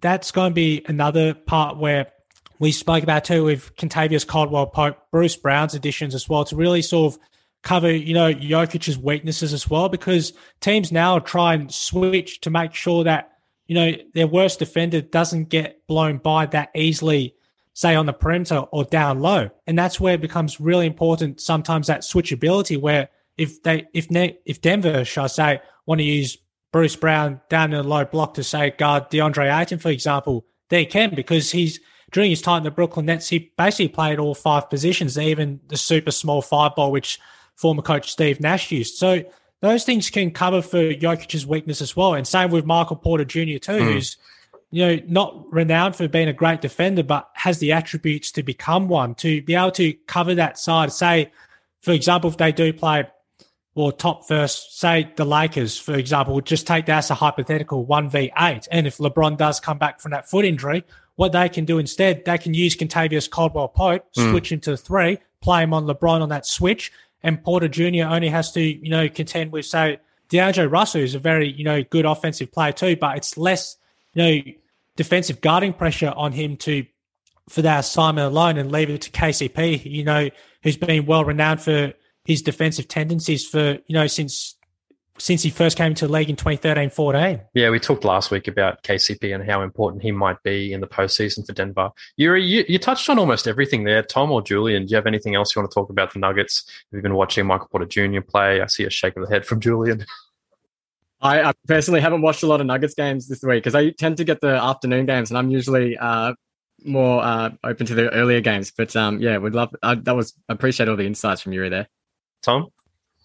that's 0.00 0.30
going 0.30 0.50
to 0.50 0.54
be 0.54 0.82
another 0.86 1.34
part 1.34 1.76
where 1.76 2.12
we 2.58 2.72
spoke 2.72 3.02
about 3.02 3.24
too 3.24 3.44
with 3.44 3.74
Kentavious 3.76 4.26
Caldwell 4.26 4.66
Pope, 4.66 4.96
Bruce 5.10 5.36
Brown's 5.36 5.74
additions 5.74 6.14
as 6.14 6.28
well 6.28 6.44
to 6.44 6.56
really 6.56 6.82
sort 6.82 7.14
of 7.14 7.20
cover, 7.62 7.90
you 7.90 8.14
know, 8.14 8.32
Jokic's 8.32 8.96
weaknesses 8.96 9.52
as 9.52 9.68
well, 9.68 9.88
because 9.88 10.32
teams 10.60 10.92
now 10.92 11.18
try 11.18 11.54
and 11.54 11.72
switch 11.72 12.40
to 12.42 12.50
make 12.50 12.74
sure 12.74 13.04
that, 13.04 13.32
you 13.66 13.74
know, 13.74 13.92
their 14.14 14.26
worst 14.26 14.58
defender 14.58 15.00
doesn't 15.00 15.48
get 15.48 15.86
blown 15.86 16.18
by 16.18 16.46
that 16.46 16.70
easily, 16.74 17.34
say 17.72 17.94
on 17.94 18.06
the 18.06 18.12
perimeter 18.12 18.58
or 18.58 18.84
down 18.84 19.20
low. 19.20 19.50
And 19.66 19.78
that's 19.78 19.98
where 19.98 20.14
it 20.14 20.20
becomes 20.20 20.60
really 20.60 20.86
important 20.86 21.40
sometimes 21.40 21.86
that 21.86 22.02
switchability 22.02 22.80
where 22.80 23.08
if 23.36 23.62
they 23.62 23.86
if 23.92 24.06
if 24.44 24.60
Denver, 24.60 25.04
shall 25.04 25.24
I 25.24 25.28
say, 25.28 25.60
want 25.86 26.00
to 26.00 26.04
use 26.04 26.36
Bruce 26.72 26.96
Brown 26.96 27.40
down 27.48 27.72
in 27.72 27.80
a 27.80 27.82
low 27.82 28.04
block 28.04 28.34
to 28.34 28.44
say 28.44 28.70
guard 28.70 29.10
DeAndre 29.10 29.60
Ayton, 29.60 29.78
for 29.78 29.90
example, 29.90 30.46
they 30.68 30.84
can 30.84 31.14
because 31.14 31.50
he's 31.52 31.80
during 32.12 32.30
his 32.30 32.42
time 32.42 32.58
in 32.58 32.64
the 32.64 32.70
Brooklyn 32.70 33.06
Nets, 33.06 33.28
he 33.28 33.52
basically 33.56 33.88
played 33.88 34.20
all 34.20 34.36
five 34.36 34.70
positions, 34.70 35.18
even 35.18 35.60
the 35.66 35.76
super 35.76 36.12
small 36.12 36.42
five 36.42 36.76
ball, 36.76 36.92
which 36.92 37.18
former 37.56 37.82
coach 37.82 38.12
Steve 38.12 38.40
Nash 38.40 38.70
used. 38.70 38.96
So 38.96 39.24
those 39.64 39.84
things 39.84 40.10
can 40.10 40.30
cover 40.30 40.60
for 40.60 40.92
Jokic's 40.92 41.46
weakness 41.46 41.80
as 41.80 41.96
well. 41.96 42.12
And 42.12 42.28
same 42.28 42.50
with 42.50 42.66
Michael 42.66 42.96
Porter 42.96 43.24
Jr. 43.24 43.58
too, 43.58 43.72
mm. 43.72 43.92
who's 43.92 44.18
you 44.70 44.86
know 44.86 45.02
not 45.06 45.46
renowned 45.50 45.96
for 45.96 46.06
being 46.06 46.28
a 46.28 46.34
great 46.34 46.60
defender, 46.60 47.02
but 47.02 47.30
has 47.32 47.60
the 47.60 47.72
attributes 47.72 48.30
to 48.32 48.42
become 48.42 48.88
one 48.88 49.14
to 49.16 49.40
be 49.42 49.54
able 49.54 49.70
to 49.72 49.94
cover 50.06 50.34
that 50.34 50.58
side. 50.58 50.92
Say, 50.92 51.32
for 51.80 51.92
example, 51.92 52.28
if 52.28 52.36
they 52.36 52.52
do 52.52 52.74
play 52.74 53.08
or 53.74 53.90
top 53.90 54.28
first, 54.28 54.78
say 54.78 55.10
the 55.16 55.24
Lakers, 55.24 55.78
for 55.78 55.94
example, 55.94 56.34
would 56.34 56.46
just 56.46 56.66
take 56.66 56.86
that 56.86 56.98
as 56.98 57.10
a 57.10 57.14
hypothetical 57.14 57.86
1v8. 57.86 58.68
And 58.70 58.86
if 58.86 58.98
LeBron 58.98 59.36
does 59.36 59.60
come 59.60 59.78
back 59.78 59.98
from 59.98 60.12
that 60.12 60.28
foot 60.28 60.44
injury, 60.44 60.84
what 61.16 61.32
they 61.32 61.48
can 61.48 61.64
do 61.64 61.78
instead, 61.78 62.24
they 62.24 62.38
can 62.38 62.54
use 62.54 62.76
Kentavious 62.76 63.28
Caldwell 63.28 63.68
Pope, 63.68 64.04
mm. 64.14 64.30
switch 64.30 64.52
into 64.52 64.76
three, 64.76 65.18
play 65.40 65.62
him 65.62 65.74
on 65.74 65.86
LeBron 65.86 66.20
on 66.20 66.28
that 66.28 66.46
switch, 66.46 66.92
and 67.24 67.42
Porter 67.42 67.68
Jr. 67.68 68.04
only 68.04 68.28
has 68.28 68.52
to, 68.52 68.60
you 68.60 68.90
know, 68.90 69.08
contend 69.08 69.50
with, 69.50 69.64
say, 69.64 69.98
D'Angelo 70.28 70.68
Russell, 70.68 71.00
who's 71.00 71.14
a 71.14 71.18
very, 71.18 71.50
you 71.50 71.64
know, 71.64 71.82
good 71.82 72.04
offensive 72.04 72.52
player 72.52 72.70
too, 72.70 72.96
but 72.96 73.16
it's 73.16 73.36
less, 73.38 73.76
you 74.12 74.22
know, 74.22 74.52
defensive 74.94 75.40
guarding 75.40 75.72
pressure 75.72 76.12
on 76.14 76.32
him 76.32 76.56
to 76.58 76.84
for 77.48 77.62
that 77.62 77.80
assignment 77.80 78.26
alone 78.26 78.56
and 78.56 78.70
leave 78.70 78.88
it 78.88 79.02
to 79.02 79.10
KCP, 79.10 79.84
you 79.84 80.04
know, 80.04 80.28
who's 80.62 80.76
been 80.76 81.06
well 81.06 81.24
renowned 81.24 81.60
for 81.60 81.92
his 82.24 82.42
defensive 82.42 82.88
tendencies 82.88 83.46
for, 83.46 83.78
you 83.86 83.94
know, 83.94 84.06
since 84.06 84.56
since 85.18 85.42
he 85.42 85.50
first 85.50 85.76
came 85.76 85.94
to 85.94 86.06
the 86.06 86.12
league 86.12 86.28
in 86.28 86.36
2013-14. 86.36 87.46
Yeah, 87.54 87.70
we 87.70 87.78
talked 87.78 88.04
last 88.04 88.30
week 88.30 88.48
about 88.48 88.82
KCP 88.82 89.34
and 89.34 89.48
how 89.48 89.62
important 89.62 90.02
he 90.02 90.10
might 90.10 90.42
be 90.42 90.72
in 90.72 90.80
the 90.80 90.86
postseason 90.86 91.46
for 91.46 91.52
Denver. 91.52 91.90
Yuri, 92.16 92.44
you, 92.44 92.64
you 92.68 92.78
touched 92.78 93.08
on 93.08 93.18
almost 93.18 93.46
everything 93.46 93.84
there. 93.84 94.02
Tom 94.02 94.32
or 94.32 94.42
Julian, 94.42 94.86
do 94.86 94.90
you 94.90 94.96
have 94.96 95.06
anything 95.06 95.34
else 95.34 95.54
you 95.54 95.62
want 95.62 95.70
to 95.70 95.74
talk 95.74 95.90
about 95.90 96.12
the 96.12 96.18
Nuggets? 96.18 96.64
Have 96.90 96.98
you 96.98 97.02
been 97.02 97.14
watching 97.14 97.46
Michael 97.46 97.68
Porter 97.68 97.86
Jr. 97.86 98.20
play? 98.20 98.60
I 98.60 98.66
see 98.66 98.84
a 98.84 98.90
shake 98.90 99.16
of 99.16 99.26
the 99.26 99.32
head 99.32 99.46
from 99.46 99.60
Julian. 99.60 100.04
I, 101.20 101.42
I 101.42 101.52
personally 101.66 102.00
haven't 102.00 102.20
watched 102.20 102.42
a 102.42 102.46
lot 102.46 102.60
of 102.60 102.66
Nuggets 102.66 102.94
games 102.94 103.28
this 103.28 103.42
week 103.42 103.62
because 103.62 103.74
I 103.74 103.90
tend 103.90 104.18
to 104.18 104.24
get 104.24 104.40
the 104.42 104.48
afternoon 104.48 105.06
games, 105.06 105.30
and 105.30 105.38
I'm 105.38 105.48
usually 105.48 105.96
uh, 105.96 106.34
more 106.84 107.22
uh, 107.22 107.50
open 107.64 107.86
to 107.86 107.94
the 107.94 108.10
earlier 108.12 108.42
games. 108.42 108.72
But 108.76 108.94
um, 108.94 109.20
yeah, 109.20 109.38
would 109.38 109.54
love 109.54 109.74
uh, 109.82 109.96
that 110.02 110.14
was 110.14 110.34
appreciate 110.50 110.88
all 110.88 110.96
the 110.96 111.06
insights 111.06 111.40
from 111.40 111.54
Yuri 111.54 111.70
there. 111.70 111.88
Tom. 112.42 112.68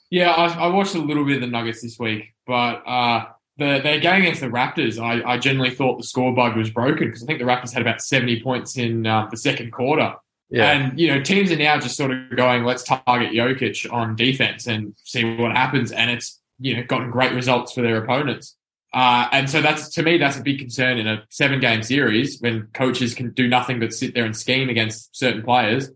Yeah, 0.09 0.31
I, 0.31 0.65
I, 0.65 0.67
watched 0.67 0.95
a 0.95 0.99
little 0.99 1.23
bit 1.23 1.35
of 1.35 1.41
the 1.41 1.47
Nuggets 1.47 1.81
this 1.81 1.99
week, 1.99 2.33
but 2.47 2.87
uh, 2.87 3.27
the, 3.57 3.79
their 3.83 3.99
game 3.99 4.21
against 4.21 4.41
the 4.41 4.47
Raptors, 4.47 4.99
I, 4.99 5.33
I 5.33 5.37
generally 5.37 5.69
thought 5.69 5.97
the 5.97 6.03
score 6.03 6.33
bug 6.33 6.57
was 6.57 6.71
broken 6.71 7.07
because 7.07 7.21
I 7.21 7.27
think 7.27 7.39
the 7.39 7.45
Raptors 7.45 7.73
had 7.73 7.81
about 7.81 8.01
70 8.01 8.41
points 8.41 8.77
in 8.77 9.05
uh, 9.05 9.27
the 9.29 9.37
second 9.37 9.71
quarter. 9.71 10.15
Yeah. 10.49 10.71
And, 10.71 10.99
you 10.99 11.07
know, 11.09 11.21
teams 11.21 11.51
are 11.51 11.57
now 11.57 11.79
just 11.79 11.95
sort 11.95 12.09
of 12.11 12.35
going, 12.35 12.63
let's 12.63 12.83
target 12.83 13.33
Jokic 13.33 13.91
on 13.93 14.15
defense 14.15 14.65
and 14.65 14.95
see 15.03 15.35
what 15.35 15.51
happens. 15.51 15.91
And 15.91 16.09
it's, 16.09 16.41
you 16.57 16.75
know, 16.75 16.83
gotten 16.83 17.11
great 17.11 17.33
results 17.33 17.73
for 17.73 17.81
their 17.81 18.03
opponents. 18.03 18.55
Uh, 18.91 19.27
and 19.31 19.47
so 19.47 19.61
that's, 19.61 19.89
to 19.89 20.01
me, 20.01 20.17
that's 20.17 20.37
a 20.37 20.41
big 20.41 20.57
concern 20.57 20.97
in 20.97 21.05
a 21.05 21.23
seven 21.29 21.59
game 21.59 21.83
series 21.83 22.39
when 22.39 22.67
coaches 22.73 23.13
can 23.13 23.31
do 23.33 23.47
nothing 23.47 23.79
but 23.79 23.93
sit 23.93 24.15
there 24.15 24.25
and 24.25 24.35
scheme 24.35 24.69
against 24.69 25.15
certain 25.15 25.43
players. 25.43 25.91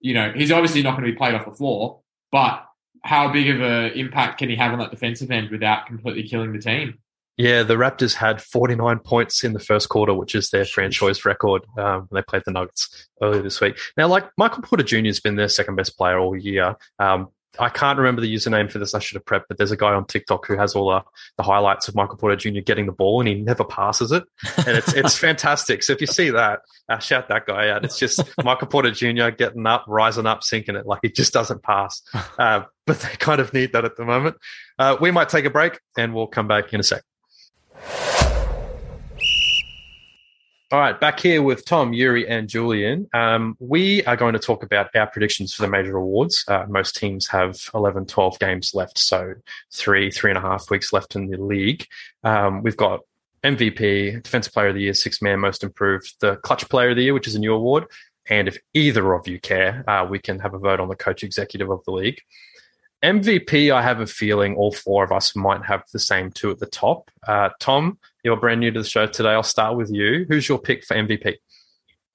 You 0.00 0.14
know, 0.14 0.32
he's 0.34 0.50
obviously 0.50 0.82
not 0.82 0.92
going 0.92 1.04
to 1.04 1.12
be 1.12 1.18
played 1.18 1.34
off 1.34 1.44
the 1.44 1.52
floor, 1.52 2.00
but 2.32 2.64
how 3.04 3.32
big 3.32 3.48
of 3.48 3.60
an 3.60 3.92
impact 3.92 4.38
can 4.38 4.48
he 4.48 4.56
have 4.56 4.72
on 4.72 4.78
that 4.78 4.90
defensive 4.90 5.30
end 5.30 5.50
without 5.50 5.86
completely 5.86 6.22
killing 6.22 6.52
the 6.52 6.58
team? 6.58 6.98
Yeah, 7.38 7.62
the 7.62 7.74
Raptors 7.74 8.14
had 8.14 8.42
49 8.42 8.98
points 8.98 9.44
in 9.44 9.52
the 9.52 9.60
first 9.60 9.88
quarter, 9.88 10.12
which 10.12 10.34
is 10.34 10.50
their 10.50 10.64
franchise 10.64 11.24
record. 11.24 11.62
Um, 11.78 12.08
they 12.10 12.20
played 12.20 12.42
the 12.44 12.50
Nuggets 12.50 13.06
earlier 13.22 13.42
this 13.42 13.60
week. 13.60 13.78
Now, 13.96 14.08
like 14.08 14.28
Michael 14.36 14.62
Porter 14.62 14.82
Jr. 14.82 15.06
has 15.06 15.20
been 15.20 15.36
their 15.36 15.48
second 15.48 15.76
best 15.76 15.96
player 15.96 16.18
all 16.18 16.36
year. 16.36 16.74
Um, 16.98 17.28
I 17.58 17.68
can't 17.68 17.98
remember 17.98 18.20
the 18.20 18.32
username 18.32 18.70
for 18.70 18.78
this. 18.78 18.94
I 18.94 18.98
should 18.98 19.16
have 19.16 19.24
prepped, 19.24 19.44
but 19.48 19.58
there's 19.58 19.70
a 19.70 19.76
guy 19.76 19.92
on 19.94 20.06
TikTok 20.06 20.46
who 20.46 20.56
has 20.56 20.74
all 20.74 20.90
the, 20.90 21.02
the 21.36 21.42
highlights 21.42 21.88
of 21.88 21.94
Michael 21.94 22.16
Porter 22.16 22.36
Jr. 22.36 22.60
getting 22.60 22.86
the 22.86 22.92
ball 22.92 23.20
and 23.20 23.28
he 23.28 23.34
never 23.34 23.64
passes 23.64 24.12
it. 24.12 24.24
And 24.58 24.76
it's, 24.76 24.92
it's 24.92 25.16
fantastic. 25.18 25.82
So 25.82 25.92
if 25.92 26.00
you 26.00 26.06
see 26.06 26.30
that, 26.30 26.60
uh, 26.88 26.98
shout 26.98 27.28
that 27.28 27.46
guy 27.46 27.70
out. 27.70 27.84
It's 27.84 27.98
just 27.98 28.22
Michael 28.44 28.68
Porter 28.68 28.90
Jr. 28.90 29.30
getting 29.30 29.66
up, 29.66 29.84
rising 29.88 30.26
up, 30.26 30.42
sinking 30.42 30.76
it. 30.76 30.86
Like 30.86 31.00
he 31.02 31.10
just 31.10 31.32
doesn't 31.32 31.62
pass. 31.62 32.02
Uh, 32.38 32.62
but 32.86 33.00
they 33.00 33.08
kind 33.16 33.40
of 33.40 33.52
need 33.52 33.72
that 33.72 33.84
at 33.84 33.96
the 33.96 34.04
moment. 34.04 34.36
Uh, 34.78 34.96
we 35.00 35.10
might 35.10 35.28
take 35.28 35.44
a 35.44 35.50
break 35.50 35.80
and 35.96 36.14
we'll 36.14 36.28
come 36.28 36.46
back 36.46 36.72
in 36.72 36.78
a 36.78 36.82
sec. 36.84 37.02
All 40.70 40.78
right, 40.78 41.00
back 41.00 41.18
here 41.18 41.40
with 41.40 41.64
Tom, 41.64 41.94
Yuri, 41.94 42.28
and 42.28 42.46
Julian. 42.46 43.08
Um, 43.14 43.56
we 43.58 44.04
are 44.04 44.18
going 44.18 44.34
to 44.34 44.38
talk 44.38 44.62
about 44.62 44.94
our 44.94 45.06
predictions 45.06 45.54
for 45.54 45.62
the 45.62 45.68
major 45.68 45.96
awards. 45.96 46.44
Uh, 46.46 46.66
most 46.68 46.94
teams 46.94 47.26
have 47.28 47.58
11, 47.72 48.04
12 48.04 48.38
games 48.38 48.74
left, 48.74 48.98
so 48.98 49.32
three, 49.72 50.10
three 50.10 50.30
and 50.30 50.36
a 50.36 50.42
half 50.42 50.68
weeks 50.70 50.92
left 50.92 51.16
in 51.16 51.30
the 51.30 51.38
league. 51.38 51.86
Um, 52.22 52.62
we've 52.62 52.76
got 52.76 53.00
MVP, 53.44 54.22
Defensive 54.22 54.52
Player 54.52 54.68
of 54.68 54.74
the 54.74 54.82
Year, 54.82 54.92
Six 54.92 55.22
Man 55.22 55.40
Most 55.40 55.64
Improved, 55.64 56.16
the 56.20 56.36
Clutch 56.36 56.68
Player 56.68 56.90
of 56.90 56.96
the 56.96 57.04
Year, 57.04 57.14
which 57.14 57.28
is 57.28 57.34
a 57.34 57.38
new 57.38 57.54
award. 57.54 57.86
And 58.28 58.46
if 58.46 58.58
either 58.74 59.14
of 59.14 59.26
you 59.26 59.40
care, 59.40 59.88
uh, 59.88 60.04
we 60.04 60.18
can 60.18 60.38
have 60.40 60.52
a 60.52 60.58
vote 60.58 60.80
on 60.80 60.88
the 60.88 60.96
coach 60.96 61.22
executive 61.22 61.70
of 61.70 61.82
the 61.86 61.92
league. 61.92 62.20
MVP, 63.02 63.72
I 63.72 63.80
have 63.80 64.00
a 64.00 64.06
feeling 64.06 64.56
all 64.56 64.72
four 64.72 65.02
of 65.02 65.12
us 65.12 65.34
might 65.34 65.64
have 65.64 65.84
the 65.94 65.98
same 65.98 66.30
two 66.30 66.50
at 66.50 66.58
the 66.58 66.66
top. 66.66 67.10
Uh, 67.26 67.48
Tom, 67.58 67.98
you're 68.28 68.36
brand 68.36 68.60
new 68.60 68.70
to 68.70 68.82
the 68.82 68.88
show 68.88 69.06
today. 69.06 69.30
I'll 69.30 69.42
start 69.42 69.76
with 69.76 69.90
you. 69.90 70.26
Who's 70.28 70.48
your 70.48 70.58
pick 70.58 70.84
for 70.84 70.94
MVP? 70.94 71.36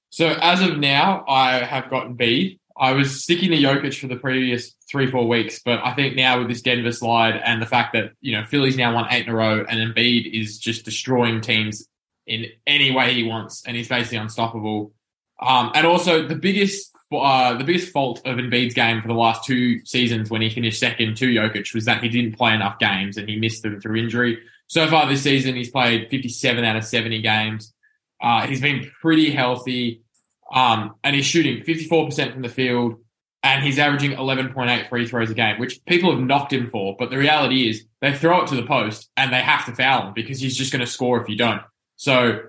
So 0.09 0.27
as 0.27 0.61
of 0.61 0.77
now, 0.77 1.25
I 1.27 1.63
have 1.63 1.89
got 1.89 2.07
Embiid. 2.07 2.59
I 2.77 2.93
was 2.93 3.23
sticking 3.23 3.49
to 3.49 3.57
Jokic 3.57 3.99
for 3.99 4.07
the 4.07 4.15
previous 4.15 4.73
three, 4.89 5.09
four 5.09 5.27
weeks, 5.27 5.59
but 5.65 5.79
I 5.83 5.93
think 5.95 6.15
now 6.15 6.37
with 6.39 6.49
this 6.49 6.61
Denver 6.61 6.91
slide 6.91 7.41
and 7.43 7.61
the 7.61 7.65
fact 7.65 7.93
that, 7.93 8.11
you 8.21 8.37
know, 8.37 8.45
Philly's 8.45 8.77
now 8.77 8.93
won 8.93 9.07
eight 9.09 9.25
in 9.25 9.33
a 9.33 9.35
row 9.35 9.65
and 9.67 9.95
Embiid 9.95 10.31
is 10.31 10.59
just 10.59 10.85
destroying 10.85 11.41
teams 11.41 11.87
in 12.27 12.45
any 12.67 12.91
way 12.91 13.13
he 13.13 13.23
wants 13.23 13.63
and 13.65 13.75
he's 13.75 13.87
basically 13.87 14.19
unstoppable. 14.19 14.93
Um, 15.41 15.71
and 15.73 15.87
also 15.87 16.27
the 16.27 16.35
biggest 16.35 16.91
uh, 17.11 17.55
the 17.57 17.63
biggest 17.63 17.91
fault 17.91 18.21
of 18.25 18.37
Embiid's 18.37 18.73
game 18.73 19.01
for 19.01 19.07
the 19.07 19.13
last 19.13 19.43
two 19.43 19.83
seasons 19.85 20.31
when 20.31 20.41
he 20.41 20.49
finished 20.49 20.79
second 20.79 21.15
to 21.17 21.27
Jokic 21.27 21.73
was 21.73 21.85
that 21.85 22.01
he 22.01 22.09
didn't 22.09 22.37
play 22.37 22.53
enough 22.53 22.79
games 22.79 23.17
and 23.17 23.29
he 23.29 23.35
missed 23.35 23.61
them 23.61 23.79
through 23.79 23.97
injury. 23.97 24.39
So 24.73 24.87
far 24.87 25.07
this 25.07 25.21
season, 25.21 25.53
he's 25.53 25.69
played 25.69 26.09
57 26.09 26.63
out 26.65 26.75
of 26.75 26.83
70 26.83 27.21
games. 27.21 27.71
Uh, 28.19 28.47
he's 28.47 28.59
been 28.59 28.89
pretty 29.01 29.29
healthy. 29.29 30.01
Um, 30.51 30.95
and 31.03 31.15
he's 31.15 31.27
shooting 31.27 31.63
54% 31.63 32.33
from 32.33 32.41
the 32.41 32.49
field 32.49 32.95
and 33.43 33.63
he's 33.63 33.77
averaging 33.77 34.13
11.8 34.13 34.89
free 34.89 35.07
throws 35.07 35.29
a 35.29 35.35
game, 35.35 35.59
which 35.59 35.85
people 35.85 36.09
have 36.09 36.19
knocked 36.19 36.51
him 36.51 36.71
for. 36.71 36.95
But 36.97 37.11
the 37.11 37.19
reality 37.19 37.69
is 37.69 37.85
they 38.01 38.15
throw 38.15 38.41
it 38.41 38.47
to 38.47 38.55
the 38.55 38.65
post 38.65 39.11
and 39.15 39.31
they 39.31 39.43
have 39.43 39.63
to 39.67 39.75
foul 39.75 40.07
him 40.07 40.13
because 40.15 40.41
he's 40.41 40.57
just 40.57 40.73
going 40.73 40.83
to 40.83 40.91
score 40.91 41.21
if 41.21 41.29
you 41.29 41.37
don't. 41.37 41.61
So, 41.95 42.39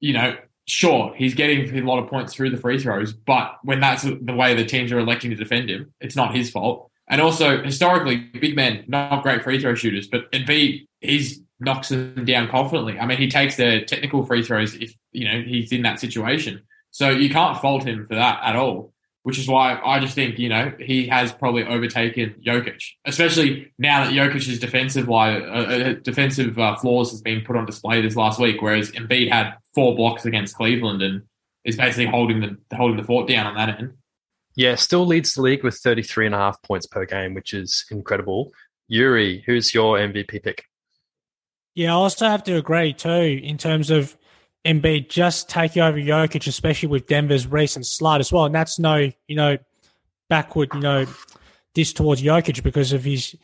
you 0.00 0.14
know, 0.14 0.38
sure, 0.66 1.12
he's 1.14 1.34
getting 1.34 1.78
a 1.78 1.86
lot 1.86 2.02
of 2.02 2.08
points 2.08 2.32
through 2.32 2.48
the 2.48 2.56
free 2.56 2.78
throws, 2.78 3.12
but 3.12 3.58
when 3.62 3.80
that's 3.80 4.04
the 4.04 4.34
way 4.34 4.54
the 4.54 4.64
teams 4.64 4.90
are 4.90 5.00
electing 5.00 5.28
to 5.32 5.36
defend 5.36 5.68
him, 5.68 5.92
it's 6.00 6.16
not 6.16 6.34
his 6.34 6.50
fault. 6.50 6.90
And 7.08 7.20
also, 7.20 7.62
historically, 7.62 8.16
big 8.16 8.56
men, 8.56 8.84
not 8.88 9.22
great 9.22 9.44
free 9.44 9.60
throw 9.60 9.74
shooters, 9.74 10.08
but 10.08 10.32
Embiid, 10.32 10.86
he's 11.02 11.42
knocks 11.64 11.88
them 11.88 12.24
down 12.24 12.48
confidently. 12.48 12.98
I 12.98 13.06
mean, 13.06 13.18
he 13.18 13.28
takes 13.28 13.56
the 13.56 13.84
technical 13.84 14.24
free 14.24 14.42
throws 14.42 14.74
if, 14.74 14.94
you 15.12 15.28
know, 15.28 15.40
he's 15.40 15.72
in 15.72 15.82
that 15.82 16.00
situation. 16.00 16.62
So 16.90 17.10
you 17.10 17.30
can't 17.30 17.60
fault 17.60 17.84
him 17.84 18.06
for 18.06 18.14
that 18.14 18.40
at 18.44 18.54
all, 18.54 18.92
which 19.24 19.38
is 19.38 19.48
why 19.48 19.80
I 19.84 19.98
just 19.98 20.14
think, 20.14 20.38
you 20.38 20.48
know, 20.48 20.72
he 20.78 21.08
has 21.08 21.32
probably 21.32 21.64
overtaken 21.64 22.36
Jokic, 22.46 22.82
especially 23.04 23.72
now 23.78 24.04
that 24.04 24.12
Jokic's 24.12 24.58
defensive 24.58 25.08
line, 25.08 25.42
uh, 25.42 25.46
uh, 25.46 25.92
defensive 26.02 26.58
uh, 26.58 26.76
flaws 26.76 27.10
has 27.10 27.20
been 27.20 27.42
put 27.42 27.56
on 27.56 27.66
display 27.66 28.00
this 28.00 28.14
last 28.16 28.38
week, 28.38 28.62
whereas 28.62 28.92
Embiid 28.92 29.30
had 29.30 29.54
four 29.74 29.96
blocks 29.96 30.24
against 30.24 30.56
Cleveland 30.56 31.02
and 31.02 31.22
is 31.64 31.76
basically 31.76 32.06
holding 32.06 32.40
the, 32.40 32.76
holding 32.76 32.96
the 32.96 33.04
fort 33.04 33.26
down 33.26 33.46
on 33.46 33.54
that 33.56 33.80
end. 33.80 33.94
Yeah, 34.56 34.76
still 34.76 35.04
leads 35.04 35.34
the 35.34 35.42
league 35.42 35.64
with 35.64 35.74
33 35.74 36.26
and 36.26 36.34
a 36.34 36.38
half 36.38 36.62
points 36.62 36.86
per 36.86 37.04
game, 37.06 37.34
which 37.34 37.52
is 37.52 37.84
incredible. 37.90 38.52
Yuri, 38.86 39.42
who's 39.46 39.74
your 39.74 39.98
MVP 39.98 40.42
pick? 40.42 40.64
Yeah, 41.74 41.90
I 41.90 41.94
also 41.94 42.28
have 42.28 42.44
to 42.44 42.56
agree 42.56 42.92
too 42.92 43.40
in 43.42 43.58
terms 43.58 43.90
of 43.90 44.16
Embiid 44.64 45.08
just 45.08 45.48
taking 45.48 45.82
over 45.82 45.98
Jokic, 45.98 46.46
especially 46.46 46.88
with 46.88 47.06
Denver's 47.06 47.46
recent 47.46 47.86
slide 47.86 48.20
as 48.20 48.32
well. 48.32 48.44
And 48.44 48.54
that's 48.54 48.78
no, 48.78 49.10
you 49.26 49.36
know, 49.36 49.58
backward, 50.28 50.70
you 50.72 50.80
know, 50.80 51.06
this 51.74 51.92
towards 51.92 52.22
Jokic 52.22 52.62
because 52.62 52.92
of 52.92 53.04
his 53.04 53.36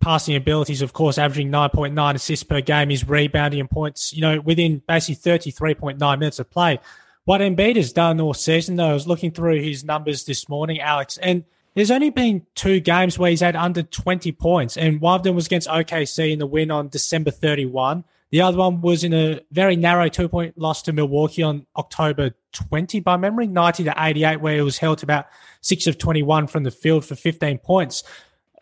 passing 0.00 0.36
abilities, 0.36 0.82
of 0.82 0.92
course, 0.92 1.18
averaging 1.18 1.50
9.9 1.50 2.14
assists 2.14 2.44
per 2.44 2.60
game, 2.60 2.90
his 2.90 3.08
rebounding 3.08 3.60
and 3.60 3.70
points, 3.70 4.12
you 4.12 4.20
know, 4.20 4.40
within 4.40 4.82
basically 4.86 5.16
33.9 5.16 5.98
minutes 6.18 6.38
of 6.38 6.50
play. 6.50 6.78
What 7.24 7.40
Embiid 7.40 7.76
has 7.76 7.92
done 7.92 8.20
all 8.20 8.34
season, 8.34 8.76
though, 8.76 8.90
I 8.90 8.94
was 8.94 9.08
looking 9.08 9.32
through 9.32 9.60
his 9.62 9.82
numbers 9.82 10.24
this 10.24 10.48
morning, 10.48 10.80
Alex, 10.80 11.18
and 11.18 11.44
there's 11.76 11.90
only 11.90 12.08
been 12.08 12.46
two 12.54 12.80
games 12.80 13.18
where 13.18 13.28
he's 13.28 13.42
had 13.42 13.54
under 13.54 13.82
20 13.82 14.32
points, 14.32 14.78
and 14.78 14.98
one 14.98 15.14
of 15.14 15.22
them 15.24 15.36
was 15.36 15.44
against 15.44 15.68
OKC 15.68 16.32
in 16.32 16.38
the 16.38 16.46
win 16.46 16.70
on 16.70 16.88
December 16.88 17.30
31. 17.30 18.02
The 18.30 18.40
other 18.40 18.56
one 18.56 18.80
was 18.80 19.04
in 19.04 19.12
a 19.12 19.42
very 19.52 19.76
narrow 19.76 20.08
two 20.08 20.26
point 20.26 20.56
loss 20.56 20.80
to 20.82 20.94
Milwaukee 20.94 21.42
on 21.42 21.66
October 21.76 22.30
20 22.52 23.00
by 23.00 23.18
memory, 23.18 23.46
90 23.46 23.84
to 23.84 23.94
88, 23.94 24.40
where 24.40 24.54
he 24.56 24.62
was 24.62 24.78
held 24.78 24.98
to 24.98 25.06
about 25.06 25.26
six 25.60 25.86
of 25.86 25.98
21 25.98 26.46
from 26.46 26.62
the 26.62 26.70
field 26.70 27.04
for 27.04 27.14
15 27.14 27.58
points. 27.58 28.02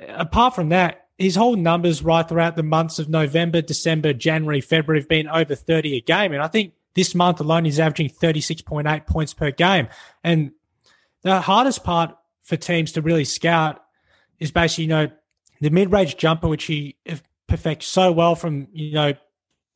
Apart 0.08 0.56
from 0.56 0.70
that, 0.70 1.06
his 1.16 1.36
whole 1.36 1.54
numbers 1.54 2.02
right 2.02 2.28
throughout 2.28 2.56
the 2.56 2.64
months 2.64 2.98
of 2.98 3.08
November, 3.08 3.62
December, 3.62 4.12
January, 4.12 4.60
February 4.60 5.00
have 5.00 5.08
been 5.08 5.28
over 5.28 5.54
30 5.54 5.98
a 5.98 6.00
game. 6.00 6.32
And 6.32 6.42
I 6.42 6.48
think 6.48 6.72
this 6.94 7.14
month 7.14 7.38
alone, 7.38 7.64
he's 7.64 7.78
averaging 7.78 8.10
36.8 8.10 9.06
points 9.06 9.32
per 9.32 9.52
game. 9.52 9.86
And 10.24 10.50
the 11.22 11.40
hardest 11.40 11.84
part 11.84 12.16
for 12.44 12.56
teams 12.56 12.92
to 12.92 13.02
really 13.02 13.24
scout 13.24 13.82
is 14.38 14.52
basically, 14.52 14.84
you 14.84 14.90
know, 14.90 15.08
the 15.60 15.70
mid 15.70 15.90
range 15.90 16.16
jumper, 16.16 16.48
which 16.48 16.64
he 16.64 16.96
perfects 17.48 17.86
so 17.86 18.12
well 18.12 18.34
from, 18.34 18.68
you 18.72 18.92
know, 18.92 19.14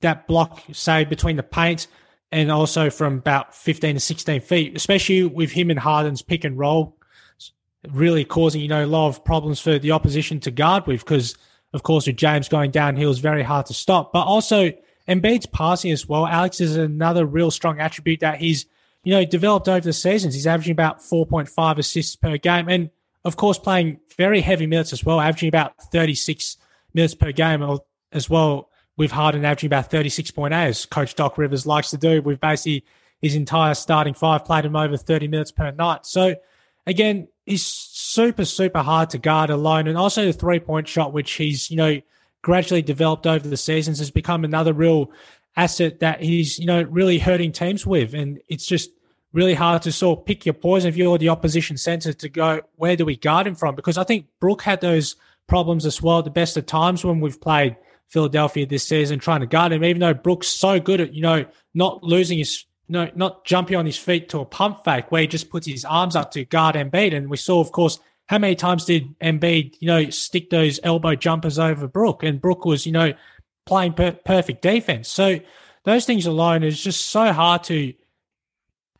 that 0.00 0.28
block, 0.28 0.62
say, 0.72 1.04
between 1.04 1.36
the 1.36 1.42
paint 1.42 1.86
and 2.30 2.50
also 2.50 2.90
from 2.90 3.18
about 3.18 3.54
15 3.54 3.94
to 3.94 4.00
16 4.00 4.40
feet, 4.42 4.76
especially 4.76 5.24
with 5.24 5.50
him 5.50 5.70
and 5.70 5.78
Harden's 5.78 6.22
pick 6.22 6.44
and 6.44 6.58
roll, 6.58 6.96
really 7.90 8.24
causing, 8.24 8.60
you 8.60 8.68
know, 8.68 8.84
a 8.84 8.86
lot 8.86 9.08
of 9.08 9.24
problems 9.24 9.60
for 9.60 9.78
the 9.78 9.92
opposition 9.92 10.40
to 10.40 10.50
guard 10.50 10.86
with 10.86 11.00
because, 11.00 11.36
of 11.72 11.82
course, 11.82 12.06
with 12.06 12.16
James 12.16 12.48
going 12.48 12.70
downhill 12.70 13.10
is 13.10 13.18
very 13.18 13.42
hard 13.42 13.66
to 13.66 13.74
stop. 13.74 14.12
But 14.12 14.24
also, 14.24 14.72
Embiid's 15.08 15.46
passing 15.46 15.90
as 15.90 16.06
well. 16.06 16.26
Alex 16.26 16.60
is 16.60 16.76
another 16.76 17.24
real 17.24 17.50
strong 17.50 17.80
attribute 17.80 18.20
that 18.20 18.38
he's, 18.38 18.66
you 19.04 19.14
know, 19.14 19.24
developed 19.24 19.68
over 19.68 19.80
the 19.80 19.92
seasons. 19.92 20.34
He's 20.34 20.46
averaging 20.46 20.72
about 20.72 21.00
4.5 21.00 21.78
assists 21.78 22.16
per 22.16 22.36
game. 22.36 22.68
And, 22.68 22.90
of 23.24 23.36
course, 23.36 23.58
playing 23.58 24.00
very 24.16 24.40
heavy 24.40 24.66
minutes 24.66 24.92
as 24.92 25.04
well, 25.04 25.20
averaging 25.20 25.48
about 25.48 25.74
36 25.92 26.56
minutes 26.94 27.14
per 27.14 27.32
game 27.32 27.78
as 28.12 28.28
well 28.28 28.68
with 28.98 29.12
Harden 29.12 29.44
averaging 29.44 29.68
about 29.68 29.90
36.8, 29.90 30.52
as 30.52 30.84
Coach 30.84 31.14
Doc 31.14 31.38
Rivers 31.38 31.66
likes 31.66 31.90
to 31.90 31.96
do. 31.96 32.20
With 32.20 32.40
basically 32.40 32.84
his 33.22 33.34
entire 33.34 33.74
starting 33.74 34.12
five 34.12 34.44
played 34.44 34.64
him 34.64 34.76
over 34.76 34.96
30 34.96 35.28
minutes 35.28 35.52
per 35.52 35.70
night. 35.70 36.04
So 36.04 36.34
again, 36.86 37.28
he's 37.46 37.64
super, 37.64 38.44
super 38.44 38.80
hard 38.80 39.10
to 39.10 39.18
guard 39.18 39.50
alone. 39.50 39.86
And 39.86 39.96
also 39.96 40.26
the 40.26 40.32
three 40.32 40.58
point 40.58 40.88
shot, 40.88 41.12
which 41.12 41.32
he's, 41.32 41.70
you 41.70 41.76
know, 41.76 42.00
gradually 42.42 42.82
developed 42.82 43.26
over 43.26 43.48
the 43.48 43.56
seasons, 43.56 44.00
has 44.00 44.10
become 44.10 44.44
another 44.44 44.72
real 44.72 45.12
asset 45.58 46.00
that 46.00 46.22
he's, 46.22 46.58
you 46.58 46.66
know, 46.66 46.82
really 46.82 47.18
hurting 47.18 47.52
teams 47.52 47.86
with. 47.86 48.14
And 48.14 48.40
it's 48.48 48.64
just 48.64 48.90
really 49.32 49.54
hard 49.54 49.82
to 49.82 49.92
sort 49.92 50.20
of 50.20 50.24
pick 50.24 50.46
your 50.46 50.54
poison 50.54 50.88
if 50.88 50.96
you're 50.96 51.18
the 51.18 51.28
opposition 51.28 51.76
center 51.76 52.14
to 52.14 52.28
go, 52.30 52.62
where 52.76 52.96
do 52.96 53.04
we 53.04 53.16
guard 53.16 53.46
him 53.46 53.54
from? 53.54 53.74
Because 53.74 53.98
I 53.98 54.04
think 54.04 54.26
Brook 54.40 54.62
had 54.62 54.80
those 54.80 55.16
problems 55.46 55.84
as 55.84 56.00
well 56.00 56.22
the 56.22 56.30
best 56.30 56.56
of 56.56 56.64
times 56.64 57.04
when 57.04 57.20
we've 57.20 57.40
played– 57.40 57.76
Philadelphia 58.08 58.66
this 58.66 58.84
season, 58.84 59.18
trying 59.18 59.40
to 59.40 59.46
guard 59.46 59.72
him, 59.72 59.84
even 59.84 60.00
though 60.00 60.14
Brooks 60.14 60.48
so 60.48 60.80
good 60.80 61.00
at, 61.00 61.14
you 61.14 61.22
know, 61.22 61.44
not 61.74 62.02
losing 62.02 62.38
his, 62.38 62.64
you 62.88 62.94
know, 62.94 63.10
not 63.14 63.44
jumping 63.44 63.76
on 63.76 63.86
his 63.86 63.98
feet 63.98 64.30
to 64.30 64.40
a 64.40 64.44
pump 64.44 64.82
fake 64.84 65.12
where 65.12 65.22
he 65.22 65.28
just 65.28 65.50
puts 65.50 65.66
his 65.66 65.84
arms 65.84 66.16
up 66.16 66.30
to 66.32 66.44
guard 66.44 66.74
Embiid. 66.74 67.14
And 67.14 67.28
we 67.28 67.36
saw, 67.36 67.60
of 67.60 67.70
course, 67.70 67.98
how 68.26 68.38
many 68.38 68.54
times 68.54 68.86
did 68.86 69.18
Embiid, 69.20 69.76
you 69.80 69.86
know, 69.86 70.08
stick 70.10 70.50
those 70.50 70.80
elbow 70.82 71.14
jumpers 71.14 71.58
over 71.58 71.86
Brook? 71.86 72.22
And 72.22 72.40
Brook 72.40 72.64
was, 72.64 72.86
you 72.86 72.92
know, 72.92 73.12
playing 73.68 73.92
per- 73.92 74.12
perfect 74.12 74.62
defense. 74.62 75.08
So 75.08 75.38
those 75.84 76.06
things 76.06 76.26
alone 76.26 76.64
is 76.64 76.82
just 76.82 77.06
so 77.08 77.32
hard 77.32 77.62
to 77.64 77.92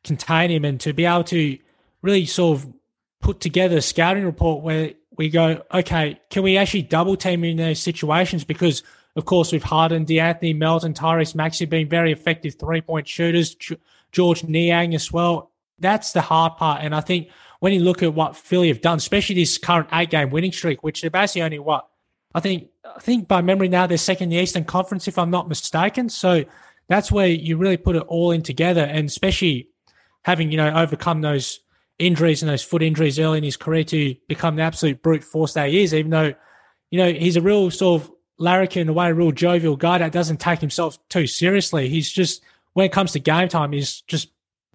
contain 0.04 0.50
him 0.50 0.64
and 0.64 0.78
to 0.80 0.92
be 0.92 1.06
able 1.06 1.24
to 1.24 1.58
really 2.02 2.26
sort 2.26 2.58
of 2.58 2.72
put 3.20 3.40
together 3.40 3.78
a 3.78 3.82
scouting 3.82 4.24
report 4.24 4.62
where 4.62 4.92
we 5.16 5.30
go, 5.30 5.62
okay, 5.72 6.20
can 6.30 6.42
we 6.42 6.56
actually 6.56 6.82
double 6.82 7.16
team 7.16 7.42
in 7.44 7.56
those 7.56 7.80
situations? 7.80 8.44
Because 8.44 8.82
of 9.16 9.24
course, 9.24 9.50
with 9.50 9.64
Harden, 9.64 10.06
DeAnthony, 10.06 10.56
Melton, 10.56 10.94
Tyrese 10.94 11.34
Maxey 11.34 11.64
being 11.64 11.88
very 11.88 12.12
effective 12.12 12.54
three 12.54 12.80
point 12.80 13.08
shooters, 13.08 13.56
George 14.12 14.44
Niang 14.44 14.94
as 14.94 15.10
well. 15.10 15.50
That's 15.80 16.12
the 16.12 16.20
hard 16.20 16.56
part. 16.56 16.84
And 16.84 16.94
I 16.94 17.00
think 17.00 17.28
when 17.58 17.72
you 17.72 17.80
look 17.80 18.02
at 18.02 18.14
what 18.14 18.36
Philly 18.36 18.68
have 18.68 18.80
done, 18.80 18.98
especially 18.98 19.34
this 19.34 19.58
current 19.58 19.88
eight 19.92 20.10
game 20.10 20.30
winning 20.30 20.52
streak, 20.52 20.84
which 20.84 21.00
they're 21.00 21.10
basically 21.10 21.42
only 21.42 21.58
what 21.58 21.88
I 22.34 22.40
think, 22.40 22.68
I 22.84 23.00
think 23.00 23.28
by 23.28 23.40
memory 23.40 23.68
now 23.68 23.86
they're 23.86 23.98
second 23.98 24.24
in 24.24 24.30
the 24.30 24.42
Eastern 24.42 24.64
Conference, 24.64 25.08
if 25.08 25.18
I'm 25.18 25.30
not 25.30 25.48
mistaken. 25.48 26.08
So 26.08 26.44
that's 26.88 27.10
where 27.10 27.28
you 27.28 27.56
really 27.56 27.76
put 27.76 27.96
it 27.96 28.02
all 28.02 28.30
in 28.30 28.42
together. 28.42 28.82
And 28.82 29.08
especially 29.08 29.68
having, 30.24 30.50
you 30.50 30.56
know, 30.56 30.70
overcome 30.74 31.22
those 31.22 31.60
injuries 31.98 32.42
and 32.42 32.50
those 32.50 32.62
foot 32.62 32.82
injuries 32.82 33.18
early 33.18 33.38
in 33.38 33.44
his 33.44 33.56
career 33.56 33.84
to 33.84 34.14
become 34.28 34.56
the 34.56 34.62
absolute 34.62 35.02
brute 35.02 35.24
force 35.24 35.54
that 35.54 35.70
he 35.70 35.82
is, 35.82 35.94
even 35.94 36.10
though, 36.10 36.34
you 36.90 36.98
know, 36.98 37.12
he's 37.12 37.36
a 37.36 37.40
real 37.40 37.70
sort 37.70 38.02
of 38.02 38.10
larrikin 38.38 38.82
in 38.82 38.88
a 38.88 38.92
way, 38.92 39.08
a 39.08 39.14
real 39.14 39.32
jovial 39.32 39.76
guy 39.76 39.98
that 39.98 40.12
doesn't 40.12 40.38
take 40.38 40.60
himself 40.60 40.98
too 41.08 41.26
seriously. 41.26 41.88
He's 41.88 42.10
just, 42.10 42.42
when 42.74 42.86
it 42.86 42.92
comes 42.92 43.12
to 43.12 43.18
game 43.18 43.48
time, 43.48 43.72
he's 43.72 44.02
just 44.02 44.28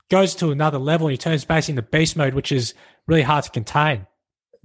goes 0.10 0.36
to 0.36 0.52
another 0.52 0.78
level. 0.78 1.08
And 1.08 1.14
He 1.14 1.18
turns 1.18 1.46
basically 1.46 1.74
into 1.74 1.84
beast 1.84 2.16
mode, 2.16 2.34
which 2.34 2.52
is 2.52 2.74
really 3.08 3.22
hard 3.22 3.46
to 3.46 3.52
contain. 3.52 4.06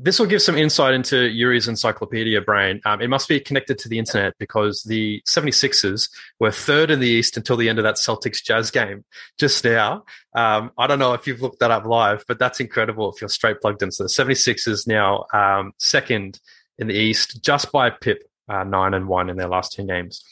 This 0.00 0.20
will 0.20 0.26
give 0.26 0.42
some 0.42 0.56
insight 0.56 0.94
into 0.94 1.28
Yuri's 1.28 1.66
encyclopedia 1.66 2.40
brain. 2.40 2.80
Um, 2.84 3.00
it 3.00 3.08
must 3.08 3.28
be 3.28 3.40
connected 3.40 3.78
to 3.78 3.88
the 3.88 3.98
internet 3.98 4.34
because 4.38 4.84
the 4.84 5.20
76ers 5.26 6.08
were 6.38 6.52
third 6.52 6.92
in 6.92 7.00
the 7.00 7.08
East 7.08 7.36
until 7.36 7.56
the 7.56 7.68
end 7.68 7.80
of 7.80 7.82
that 7.82 7.96
Celtics 7.96 8.42
Jazz 8.42 8.70
game 8.70 9.04
just 9.38 9.64
now. 9.64 10.04
Um, 10.36 10.70
I 10.78 10.86
don't 10.86 11.00
know 11.00 11.14
if 11.14 11.26
you've 11.26 11.42
looked 11.42 11.58
that 11.60 11.72
up 11.72 11.84
live, 11.84 12.24
but 12.28 12.38
that's 12.38 12.60
incredible 12.60 13.12
if 13.12 13.20
you're 13.20 13.28
straight 13.28 13.60
plugged 13.60 13.82
in. 13.82 13.90
So 13.90 14.04
the 14.04 14.08
76ers 14.08 14.86
now 14.86 15.24
um, 15.32 15.72
second 15.78 16.38
in 16.78 16.86
the 16.86 16.94
East 16.94 17.42
just 17.42 17.72
by 17.72 17.90
Pip, 17.90 18.22
uh, 18.48 18.62
nine 18.62 18.94
and 18.94 19.08
one 19.08 19.28
in 19.28 19.36
their 19.36 19.48
last 19.48 19.72
10 19.72 19.88
games. 19.88 20.22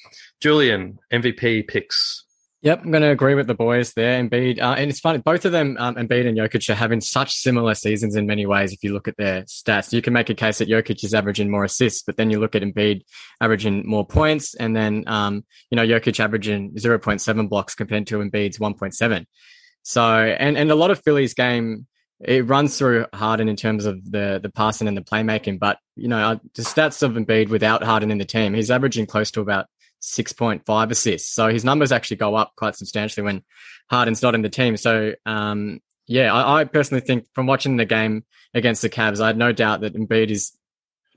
Julian, 0.40 1.00
MVP 1.12 1.66
picks 1.66 2.25
Yep, 2.66 2.82
I'm 2.82 2.90
going 2.90 3.04
to 3.04 3.10
agree 3.10 3.36
with 3.36 3.46
the 3.46 3.54
boys 3.54 3.92
there. 3.92 4.20
Embiid, 4.20 4.60
uh, 4.60 4.74
and 4.76 4.90
it's 4.90 4.98
funny, 4.98 5.18
both 5.18 5.44
of 5.44 5.52
them, 5.52 5.76
um, 5.78 5.94
Embiid 5.94 6.26
and 6.26 6.36
Jokic, 6.36 6.68
are 6.68 6.74
having 6.74 7.00
such 7.00 7.32
similar 7.32 7.76
seasons 7.76 8.16
in 8.16 8.26
many 8.26 8.44
ways. 8.44 8.72
If 8.72 8.82
you 8.82 8.92
look 8.92 9.06
at 9.06 9.16
their 9.16 9.42
stats, 9.42 9.92
you 9.92 10.02
can 10.02 10.12
make 10.12 10.30
a 10.30 10.34
case 10.34 10.58
that 10.58 10.68
Jokic 10.68 11.04
is 11.04 11.14
averaging 11.14 11.48
more 11.48 11.62
assists, 11.62 12.02
but 12.02 12.16
then 12.16 12.28
you 12.28 12.40
look 12.40 12.56
at 12.56 12.62
Embiid 12.62 13.02
averaging 13.40 13.88
more 13.88 14.04
points, 14.04 14.56
and 14.56 14.74
then 14.74 15.04
um, 15.06 15.44
you 15.70 15.76
know 15.76 15.86
Jokic 15.86 16.18
averaging 16.18 16.72
0.7 16.72 17.48
blocks 17.48 17.76
compared 17.76 18.08
to 18.08 18.18
Embiid's 18.18 18.58
1.7. 18.58 19.26
So, 19.84 20.02
and 20.02 20.58
and 20.58 20.68
a 20.68 20.74
lot 20.74 20.90
of 20.90 21.00
Philly's 21.04 21.34
game 21.34 21.86
it 22.18 22.46
runs 22.46 22.78
through 22.78 23.06
Harden 23.12 23.48
in 23.48 23.54
terms 23.54 23.84
of 23.84 24.10
the 24.10 24.40
the 24.42 24.50
passing 24.50 24.88
and 24.88 24.96
the 24.96 25.02
playmaking, 25.02 25.60
but 25.60 25.78
you 25.94 26.08
know 26.08 26.18
uh, 26.18 26.36
the 26.56 26.62
stats 26.62 27.04
of 27.04 27.12
Embiid 27.12 27.48
without 27.48 27.84
Harden 27.84 28.10
in 28.10 28.18
the 28.18 28.24
team, 28.24 28.54
he's 28.54 28.72
averaging 28.72 29.06
close 29.06 29.30
to 29.32 29.40
about 29.40 29.66
6.5 30.06 30.90
assists. 30.90 31.32
So 31.32 31.48
his 31.48 31.64
numbers 31.64 31.92
actually 31.92 32.18
go 32.18 32.34
up 32.34 32.52
quite 32.56 32.76
substantially 32.76 33.24
when 33.24 33.42
Harden's 33.90 34.22
not 34.22 34.34
in 34.34 34.42
the 34.42 34.48
team. 34.48 34.76
So, 34.76 35.14
um, 35.26 35.80
yeah, 36.06 36.32
I, 36.32 36.60
I, 36.60 36.64
personally 36.64 37.00
think 37.00 37.26
from 37.34 37.46
watching 37.46 37.76
the 37.76 37.84
game 37.84 38.24
against 38.54 38.82
the 38.82 38.88
Cavs, 38.88 39.20
I 39.20 39.26
had 39.26 39.36
no 39.36 39.50
doubt 39.52 39.80
that 39.80 39.94
Embiid 39.94 40.30
is 40.30 40.56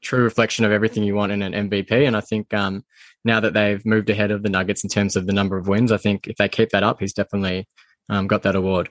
true 0.02 0.24
reflection 0.24 0.66
of 0.66 0.72
everything 0.72 1.04
you 1.04 1.14
want 1.14 1.32
in 1.32 1.44
an 1.44 1.70
MVP. 1.70 1.92
And 1.92 2.18
I 2.18 2.22
think 2.22 2.54
um, 2.54 2.84
now 3.24 3.40
that 3.40 3.54
they've 3.54 3.86
moved 3.86 4.10
ahead 4.10 4.32
of 4.32 4.42
the 4.42 4.50
Nuggets 4.50 4.84
in 4.84 4.90
terms 4.90 5.16
of 5.16 5.28
the 5.28 5.34
number 5.34 5.58
of 5.58 5.68
wins, 5.68 5.92
I 5.92 5.98
think 5.98 6.28
if 6.28 6.38
they 6.38 6.50
keep 6.50 6.70
that 6.70 6.84
up, 6.84 7.00
he's 7.00 7.14
definitely 7.14 7.68
um, 8.10 8.28
got 8.28 8.44
that 8.44 8.56
award. 8.56 8.90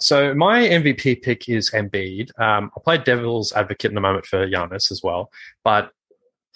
So 0.00 0.34
my 0.34 0.60
MVP 0.60 1.22
pick 1.22 1.48
is 1.48 1.70
Embiid. 1.70 2.30
Um, 2.40 2.70
I 2.76 2.80
play 2.82 2.98
devil's 2.98 3.52
advocate 3.52 3.90
in 3.90 3.94
the 3.94 4.00
moment 4.00 4.26
for 4.26 4.46
Giannis 4.48 4.90
as 4.90 5.00
well, 5.02 5.30
but 5.64 5.90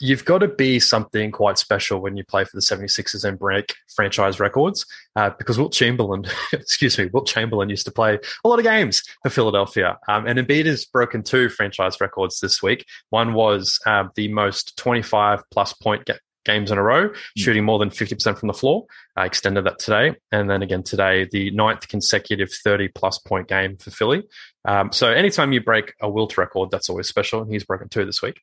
you've 0.01 0.25
got 0.25 0.39
to 0.39 0.49
be 0.49 0.81
something 0.81 1.31
quite 1.31 1.59
special 1.59 2.01
when 2.01 2.17
you 2.17 2.25
play 2.25 2.45
for 2.45 2.57
the 2.57 2.61
76ers 2.61 3.25
and 3.25 3.39
break 3.39 3.75
franchise 3.95 4.41
records 4.41 4.85
uh, 5.17 5.31
because 5.39 5.59
Wilt 5.59 5.73
Chamberlain, 5.73 6.25
excuse 6.53 6.99
me, 6.99 7.07
Wilt 7.07 7.27
Chamberlain 7.27 7.71
used 7.71 7.87
to 7.87 7.93
play 7.93 8.19
a 8.45 8.49
lot 8.49 8.59
of 8.59 8.65
games 8.65 9.03
for 9.23 9.31
Philadelphia. 9.31 9.99
Um, 10.09 10.27
and 10.27 10.39
Embiid 10.39 10.67
has 10.67 10.85
broken 10.85 11.23
two 11.23 11.49
franchise 11.49 12.01
records 12.01 12.41
this 12.41 12.63
week. 12.63 12.87
One 13.11 13.35
was 13.35 13.79
um, 13.87 14.11
the 14.15 14.29
most 14.29 14.77
25 14.77 15.43
plus 15.51 15.73
point 15.75 16.07
ga- 16.07 16.19
games 16.45 16.71
in 16.71 16.79
a 16.79 16.83
row, 16.83 17.09
mm. 17.09 17.17
shooting 17.37 17.65
more 17.65 17.79
than 17.79 17.91
50% 17.91 18.39
from 18.39 18.49
the 18.49 18.53
floor. 18.53 18.87
I 19.17 19.27
extended 19.27 19.65
that 19.65 19.79
today. 19.79 20.17
And 20.33 20.51
then 20.51 20.63
again 20.63 20.83
today, 20.83 21.29
the 21.31 21.51
ninth 21.53 21.89
consecutive 21.89 22.51
30 22.53 22.89
plus 22.89 23.19
point 23.19 23.49
game 23.49 23.77
for 23.77 23.91
Philly. 23.91 24.25
Um, 24.65 24.93
so 24.93 25.11
anytime 25.11 25.53
you 25.53 25.61
break 25.61 25.95
a 26.01 26.11
Wilt 26.11 26.37
record, 26.37 26.71
that's 26.71 26.89
always 26.89 27.09
special. 27.09 27.43
And 27.43 27.53
he's 27.53 27.65
broken 27.65 27.89
two 27.89 28.05
this 28.05 28.23
week 28.23 28.41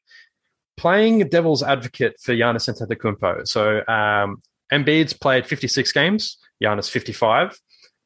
playing 0.79 1.27
devil's 1.27 1.61
advocate 1.61 2.15
for 2.21 2.33
Giannis 2.33 2.69
Antetokounmpo. 2.69 3.45
So 3.45 3.85
um, 3.85 4.41
Embiid's 4.71 5.11
played 5.11 5.45
56 5.45 5.91
games, 5.91 6.37
Giannis 6.63 6.89
55. 6.89 7.59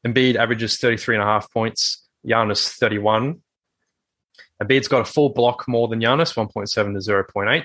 Embiid 0.04 0.34
averages 0.34 0.76
33 0.78 1.16
and 1.16 1.22
a 1.22 1.26
half 1.26 1.50
points, 1.52 2.04
Giannis 2.26 2.76
31. 2.76 3.40
Embiid's 4.60 4.88
got 4.88 5.02
a 5.02 5.04
full 5.04 5.28
block 5.30 5.68
more 5.68 5.86
than 5.86 6.00
Giannis, 6.00 6.34
1.7 6.34 6.66
to 6.66 7.32
0.8. 7.32 7.64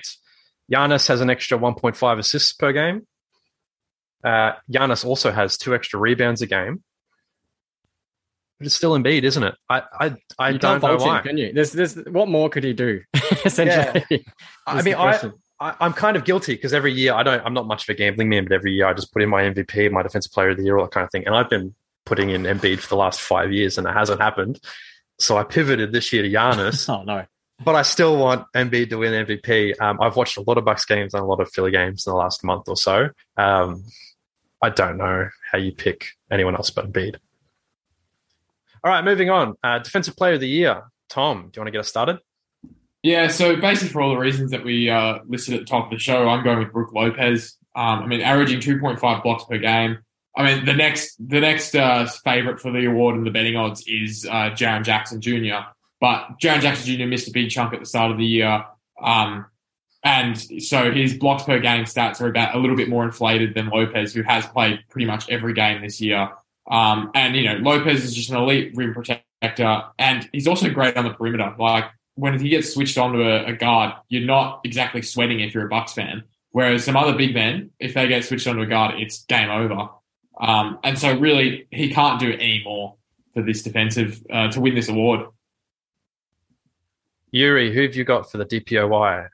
Giannis 0.72 1.08
has 1.08 1.20
an 1.20 1.28
extra 1.28 1.58
1.5 1.58 2.18
assists 2.18 2.52
per 2.52 2.72
game. 2.72 3.06
Uh, 4.22 4.52
Giannis 4.70 5.04
also 5.04 5.32
has 5.32 5.58
two 5.58 5.74
extra 5.74 5.98
rebounds 5.98 6.40
a 6.40 6.46
game 6.46 6.84
but 8.60 8.66
it's 8.66 8.76
still 8.76 8.92
Embiid, 8.92 9.22
isn't 9.22 9.42
it? 9.42 9.54
I 9.70 9.82
I, 9.98 10.16
I 10.38 10.52
don't 10.52 10.82
know 10.82 10.96
why. 10.98 11.16
Him, 11.16 11.22
can 11.22 11.38
you? 11.38 11.50
There's, 11.50 11.72
there's, 11.72 11.96
what 11.96 12.28
more 12.28 12.50
could 12.50 12.62
he 12.62 12.74
do? 12.74 13.00
essentially, 13.46 14.04
yeah. 14.10 14.18
I 14.66 14.82
mean, 14.82 14.96
I, 14.96 15.18
I 15.58 15.86
am 15.86 15.94
kind 15.94 16.14
of 16.14 16.26
guilty 16.26 16.56
because 16.56 16.74
every 16.74 16.92
year 16.92 17.14
I 17.14 17.22
don't. 17.22 17.42
I'm 17.42 17.54
not 17.54 17.66
much 17.66 17.84
of 17.84 17.88
a 17.88 17.94
gambling 17.94 18.28
man, 18.28 18.44
but 18.44 18.52
every 18.52 18.74
year 18.74 18.86
I 18.86 18.92
just 18.92 19.14
put 19.14 19.22
in 19.22 19.30
my 19.30 19.44
MVP, 19.44 19.90
my 19.90 20.02
Defensive 20.02 20.30
Player 20.30 20.50
of 20.50 20.58
the 20.58 20.64
Year, 20.64 20.76
all 20.76 20.84
that 20.84 20.92
kind 20.92 21.06
of 21.06 21.10
thing. 21.10 21.26
And 21.26 21.34
I've 21.34 21.48
been 21.48 21.74
putting 22.04 22.28
in 22.28 22.42
Embiid 22.42 22.80
for 22.80 22.88
the 22.88 22.96
last 22.96 23.18
five 23.18 23.50
years, 23.50 23.78
and 23.78 23.86
it 23.86 23.94
hasn't 23.94 24.20
happened. 24.20 24.60
So 25.18 25.38
I 25.38 25.44
pivoted 25.44 25.92
this 25.92 26.12
year 26.12 26.22
to 26.22 26.28
Giannis. 26.28 26.86
oh 26.94 27.02
no! 27.02 27.24
But 27.64 27.76
I 27.76 27.82
still 27.82 28.18
want 28.18 28.44
Embiid 28.54 28.90
to 28.90 28.96
win 28.96 29.24
MVP. 29.24 29.80
Um, 29.80 30.02
I've 30.02 30.16
watched 30.16 30.36
a 30.36 30.42
lot 30.42 30.58
of 30.58 30.66
Bucks 30.66 30.84
games 30.84 31.14
and 31.14 31.22
a 31.22 31.26
lot 31.26 31.40
of 31.40 31.50
Philly 31.50 31.70
games 31.70 32.06
in 32.06 32.10
the 32.10 32.16
last 32.18 32.44
month 32.44 32.68
or 32.68 32.76
so. 32.76 33.08
Um, 33.38 33.84
I 34.60 34.68
don't 34.68 34.98
know 34.98 35.30
how 35.50 35.56
you 35.56 35.72
pick 35.72 36.08
anyone 36.30 36.54
else 36.54 36.68
but 36.68 36.92
Embiid. 36.92 37.16
All 38.82 38.90
right, 38.90 39.04
moving 39.04 39.30
on. 39.30 39.56
Uh, 39.62 39.78
Defensive 39.78 40.16
Player 40.16 40.34
of 40.34 40.40
the 40.40 40.48
Year, 40.48 40.84
Tom. 41.08 41.50
Do 41.50 41.58
you 41.58 41.60
want 41.60 41.68
to 41.68 41.72
get 41.72 41.80
us 41.80 41.88
started? 41.88 42.18
Yeah, 43.02 43.28
so 43.28 43.56
basically 43.56 43.88
for 43.88 44.02
all 44.02 44.10
the 44.10 44.18
reasons 44.18 44.50
that 44.50 44.64
we 44.64 44.90
uh, 44.90 45.20
listed 45.26 45.54
at 45.54 45.60
the 45.60 45.66
top 45.66 45.86
of 45.86 45.90
the 45.90 45.98
show, 45.98 46.28
I'm 46.28 46.44
going 46.44 46.58
with 46.58 46.72
Brook 46.72 46.92
Lopez. 46.92 47.56
Um, 47.74 48.00
I 48.00 48.06
mean, 48.06 48.20
averaging 48.20 48.60
2.5 48.60 49.22
blocks 49.22 49.44
per 49.44 49.58
game. 49.58 49.98
I 50.36 50.44
mean, 50.44 50.64
the 50.64 50.74
next 50.74 51.16
the 51.18 51.40
next 51.40 51.74
uh, 51.74 52.06
favorite 52.24 52.60
for 52.60 52.70
the 52.70 52.86
award 52.86 53.16
and 53.16 53.26
the 53.26 53.30
betting 53.30 53.56
odds 53.56 53.84
is 53.86 54.26
uh, 54.26 54.50
Jaren 54.50 54.84
Jackson 54.84 55.20
Jr. 55.20 55.66
But 56.00 56.38
Jaren 56.40 56.60
Jackson 56.60 56.96
Jr. 56.96 57.06
missed 57.06 57.28
a 57.28 57.32
big 57.32 57.50
chunk 57.50 57.74
at 57.74 57.80
the 57.80 57.86
start 57.86 58.12
of 58.12 58.18
the 58.18 58.24
year, 58.24 58.64
um, 59.02 59.46
and 60.04 60.38
so 60.62 60.92
his 60.92 61.14
blocks 61.14 61.42
per 61.42 61.58
game 61.58 61.84
stats 61.84 62.20
are 62.20 62.28
about 62.28 62.54
a 62.54 62.58
little 62.58 62.76
bit 62.76 62.88
more 62.88 63.04
inflated 63.04 63.54
than 63.54 63.68
Lopez, 63.68 64.14
who 64.14 64.22
has 64.22 64.46
played 64.46 64.80
pretty 64.88 65.06
much 65.06 65.28
every 65.28 65.52
game 65.52 65.82
this 65.82 66.00
year. 66.00 66.30
Um, 66.70 67.10
and 67.14 67.34
you 67.34 67.44
know, 67.44 67.56
Lopez 67.56 68.04
is 68.04 68.14
just 68.14 68.30
an 68.30 68.36
elite 68.36 68.72
rim 68.74 68.94
protector, 68.94 69.82
and 69.98 70.28
he's 70.32 70.46
also 70.46 70.70
great 70.70 70.96
on 70.96 71.04
the 71.04 71.10
perimeter. 71.10 71.54
Like 71.58 71.86
when 72.14 72.38
he 72.38 72.48
gets 72.48 72.72
switched 72.72 72.96
onto 72.96 73.22
a, 73.22 73.46
a 73.46 73.52
guard, 73.54 73.94
you're 74.08 74.26
not 74.26 74.60
exactly 74.64 75.02
sweating 75.02 75.40
if 75.40 75.54
you're 75.54 75.66
a 75.66 75.68
Bucks 75.68 75.94
fan. 75.94 76.22
Whereas 76.52 76.84
some 76.84 76.96
other 76.96 77.14
big 77.14 77.34
men, 77.34 77.70
if 77.78 77.94
they 77.94 78.08
get 78.08 78.24
switched 78.24 78.46
onto 78.46 78.62
a 78.62 78.66
guard, 78.66 79.00
it's 79.00 79.24
game 79.24 79.50
over. 79.50 79.88
Um, 80.40 80.78
and 80.82 80.98
so 80.98 81.16
really, 81.16 81.66
he 81.70 81.92
can't 81.92 82.18
do 82.18 82.32
any 82.32 82.62
more 82.64 82.96
for 83.34 83.42
this 83.42 83.62
defensive 83.62 84.24
uh, 84.32 84.50
to 84.50 84.60
win 84.60 84.74
this 84.74 84.88
award. 84.88 85.26
Yuri, 87.32 87.72
who 87.72 87.82
have 87.82 87.94
you 87.94 88.04
got 88.04 88.30
for 88.30 88.38
the 88.38 88.44
DPOY? 88.44 89.28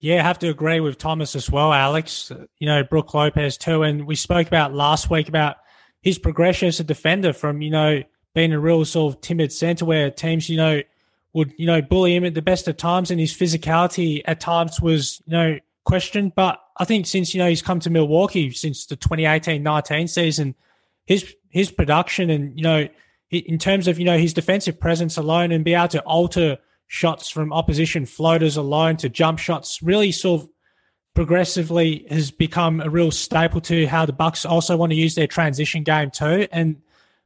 Yeah, 0.00 0.20
I 0.20 0.22
have 0.22 0.38
to 0.40 0.48
agree 0.48 0.80
with 0.80 0.98
Thomas 0.98 1.36
as 1.36 1.50
well, 1.50 1.72
Alex. 1.72 2.32
You 2.58 2.66
know, 2.66 2.82
Brook 2.82 3.14
Lopez 3.14 3.56
too. 3.56 3.82
And 3.82 4.06
we 4.06 4.16
spoke 4.16 4.48
about 4.48 4.74
last 4.74 5.10
week 5.10 5.28
about 5.28 5.56
his 6.02 6.18
progression 6.18 6.68
as 6.68 6.80
a 6.80 6.84
defender 6.84 7.32
from, 7.32 7.62
you 7.62 7.70
know, 7.70 8.02
being 8.34 8.52
a 8.52 8.58
real 8.58 8.84
sort 8.84 9.14
of 9.14 9.20
timid 9.20 9.52
centre 9.52 9.84
where 9.84 10.10
teams, 10.10 10.48
you 10.48 10.56
know, 10.56 10.82
would, 11.32 11.54
you 11.56 11.66
know, 11.66 11.80
bully 11.80 12.14
him 12.14 12.24
at 12.24 12.34
the 12.34 12.42
best 12.42 12.68
of 12.68 12.76
times 12.76 13.10
and 13.10 13.18
his 13.18 13.32
physicality 13.32 14.22
at 14.26 14.40
times 14.40 14.80
was, 14.80 15.22
you 15.26 15.32
know, 15.32 15.58
questioned. 15.84 16.34
But 16.34 16.60
I 16.76 16.84
think 16.84 17.06
since, 17.06 17.34
you 17.34 17.38
know, 17.38 17.48
he's 17.48 17.62
come 17.62 17.80
to 17.80 17.90
Milwaukee 17.90 18.50
since 18.50 18.86
the 18.86 18.96
2018-19 18.96 20.08
season, 20.08 20.54
his 21.06 21.34
his 21.50 21.70
production 21.70 22.30
and, 22.30 22.56
you 22.56 22.62
know, 22.62 22.88
in 23.30 23.58
terms 23.58 23.88
of, 23.88 23.98
you 23.98 24.04
know, 24.04 24.18
his 24.18 24.34
defensive 24.34 24.78
presence 24.78 25.16
alone 25.16 25.52
and 25.52 25.64
be 25.64 25.74
able 25.74 25.88
to 25.88 26.00
alter 26.02 26.58
shots 26.86 27.30
from 27.30 27.52
opposition 27.52 28.04
floaters 28.04 28.56
alone 28.56 28.96
to 28.98 29.08
jump 29.08 29.38
shots 29.38 29.82
really 29.82 30.12
sort 30.12 30.42
of 30.42 30.48
progressively 31.14 32.06
has 32.08 32.30
become 32.30 32.80
a 32.80 32.88
real 32.88 33.10
staple 33.10 33.60
to 33.60 33.86
how 33.86 34.06
the 34.06 34.12
Bucks 34.12 34.46
also 34.46 34.76
want 34.76 34.90
to 34.90 34.96
use 34.96 35.14
their 35.14 35.26
transition 35.26 35.82
game 35.82 36.10
too. 36.10 36.46
And 36.50 36.80